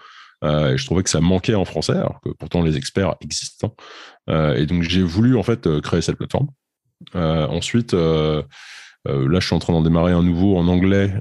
et 0.43 0.79
je 0.79 0.85
trouvais 0.87 1.03
que 1.03 1.11
ça 1.11 1.21
manquait 1.21 1.55
en 1.55 1.67
français, 1.67 1.93
alors 1.93 2.21
que 2.25 2.31
pourtant 2.31 2.63
les 2.63 2.79
experts 2.79 3.17
existent. 3.21 3.75
Hein. 4.29 4.55
et 4.57 4.65
donc 4.65 4.83
j'ai 4.83 5.03
voulu 5.03 5.37
en 5.37 5.43
fait 5.43 5.69
créer 5.83 6.01
cette 6.01 6.17
plateforme. 6.17 6.49
ensuite, 7.15 7.93
là, 7.93 8.45
je 9.05 9.47
suis 9.47 9.55
en 9.55 9.59
train 9.59 9.75
d'en 9.75 9.83
démarrer 9.83 10.13
un 10.13 10.23
nouveau 10.23 10.57
en 10.57 10.69
anglais, 10.69 11.13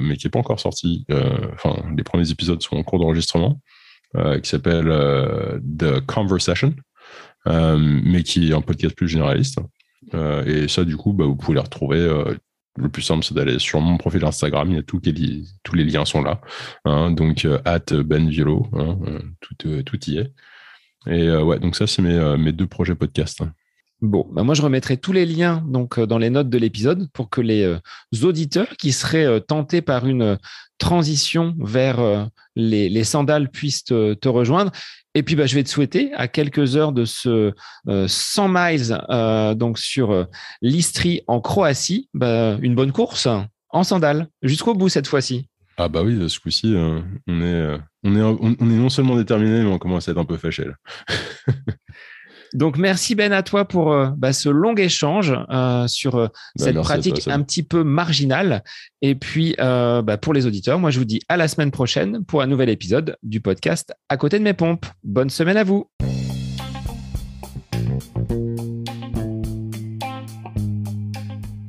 mais 0.00 0.16
qui 0.16 0.26
n'est 0.26 0.30
pas 0.30 0.38
encore 0.38 0.60
sorti. 0.60 1.04
Enfin, 1.52 1.84
les 1.94 2.02
premiers 2.02 2.30
épisodes 2.30 2.62
sont 2.62 2.76
en 2.76 2.82
cours 2.82 2.98
d'enregistrement, 2.98 3.60
qui 4.42 4.48
s'appelle 4.48 4.88
The 5.78 6.00
Conversation, 6.06 6.72
mais 7.46 8.22
qui 8.22 8.50
est 8.50 8.54
un 8.54 8.60
podcast 8.60 8.94
plus 8.96 9.08
généraliste. 9.08 9.58
et 10.14 10.68
ça, 10.68 10.84
du 10.84 10.96
coup, 10.96 11.12
bah, 11.12 11.24
vous 11.24 11.36
pouvez 11.36 11.54
les 11.54 11.62
retrouver 11.62 12.34
le 12.76 12.88
plus 12.88 13.02
simple, 13.02 13.24
c'est 13.24 13.34
d'aller 13.34 13.58
sur 13.58 13.80
mon 13.80 13.96
profil 13.96 14.24
Instagram. 14.24 14.70
Il 14.70 14.76
y 14.76 14.78
a 14.78 14.82
tous 14.82 15.00
les 15.74 15.84
liens 15.84 16.04
sont 16.04 16.22
là. 16.22 16.40
Hein, 16.84 17.10
donc, 17.10 17.44
euh, 17.44 17.58
at 17.64 17.80
hein, 17.90 17.92
euh, 17.92 19.20
tout, 19.40 19.68
euh, 19.68 19.82
y 20.06 20.18
est. 20.18 20.32
Et 21.08 21.30
ouais, 21.30 21.58
donc 21.58 21.76
ça, 21.76 21.86
c'est 21.86 22.02
mes, 22.02 22.52
deux 22.52 22.66
projets 22.66 22.94
podcast. 22.94 23.42
Bon, 24.02 24.28
bah 24.30 24.42
moi 24.42 24.54
je 24.54 24.60
remettrai 24.60 24.98
tous 24.98 25.12
les 25.12 25.24
liens 25.24 25.64
donc 25.66 25.98
dans 25.98 26.18
les 26.18 26.28
notes 26.28 26.50
de 26.50 26.58
l'épisode 26.58 27.08
pour 27.12 27.30
que 27.30 27.40
les 27.40 27.78
auditeurs 28.24 28.76
qui 28.76 28.92
seraient 28.92 29.40
tentés 29.40 29.80
par 29.80 30.06
une 30.06 30.36
transition 30.76 31.54
vers 31.58 32.28
les, 32.56 33.04
sandales 33.04 33.48
puissent 33.48 33.84
te 33.84 34.28
rejoindre. 34.28 34.70
Et 35.16 35.22
puis, 35.22 35.34
bah, 35.34 35.46
je 35.46 35.54
vais 35.54 35.64
te 35.64 35.70
souhaiter 35.70 36.12
à 36.12 36.28
quelques 36.28 36.76
heures 36.76 36.92
de 36.92 37.06
ce 37.06 37.54
100 37.86 37.88
euh, 37.88 38.48
miles 38.52 39.02
euh, 39.08 39.54
donc 39.54 39.78
sur 39.78 40.10
euh, 40.10 40.24
l'Istrie 40.60 41.22
en 41.26 41.40
Croatie, 41.40 42.10
bah, 42.12 42.58
une 42.60 42.74
bonne 42.74 42.92
course 42.92 43.26
en 43.70 43.82
sandales 43.82 44.28
jusqu'au 44.42 44.74
bout 44.74 44.90
cette 44.90 45.06
fois-ci. 45.06 45.48
Ah 45.78 45.88
bah 45.88 46.02
oui, 46.02 46.28
ce 46.28 46.38
coup-ci, 46.38 46.74
on, 46.76 47.42
est, 47.42 47.78
on, 48.02 48.14
est, 48.14 48.22
on, 48.22 48.70
est 48.70 48.76
non 48.76 48.90
seulement 48.90 49.16
déterminé, 49.16 49.62
mais 49.62 49.70
on 49.70 49.78
commence 49.78 50.06
à 50.06 50.12
être 50.12 50.18
un 50.18 50.26
peu 50.26 50.36
fâché. 50.36 50.64
Donc 52.56 52.78
merci 52.78 53.14
Ben 53.14 53.34
à 53.34 53.42
toi 53.42 53.66
pour 53.66 53.92
euh, 53.92 54.08
bah, 54.16 54.32
ce 54.32 54.48
long 54.48 54.74
échange 54.74 55.34
euh, 55.50 55.86
sur 55.88 56.14
euh, 56.14 56.28
bah, 56.58 56.64
cette 56.64 56.80
pratique 56.80 57.28
un 57.28 57.42
petit 57.42 57.62
peu 57.62 57.84
marginale. 57.84 58.64
Et 59.02 59.14
puis 59.14 59.54
bah, 59.58 60.16
pour 60.20 60.32
les 60.32 60.46
auditeurs, 60.46 60.78
moi 60.78 60.90
je 60.90 60.98
vous 60.98 61.04
dis 61.04 61.20
à 61.28 61.36
la 61.36 61.48
semaine 61.48 61.70
prochaine 61.70 62.24
pour 62.24 62.40
un 62.40 62.46
nouvel 62.46 62.70
épisode 62.70 63.18
du 63.22 63.40
podcast 63.40 63.92
À 64.08 64.16
côté 64.16 64.38
de 64.38 64.44
mes 64.44 64.54
pompes. 64.54 64.86
Bonne 65.04 65.30
semaine 65.30 65.58
à 65.58 65.64
vous. 65.64 65.90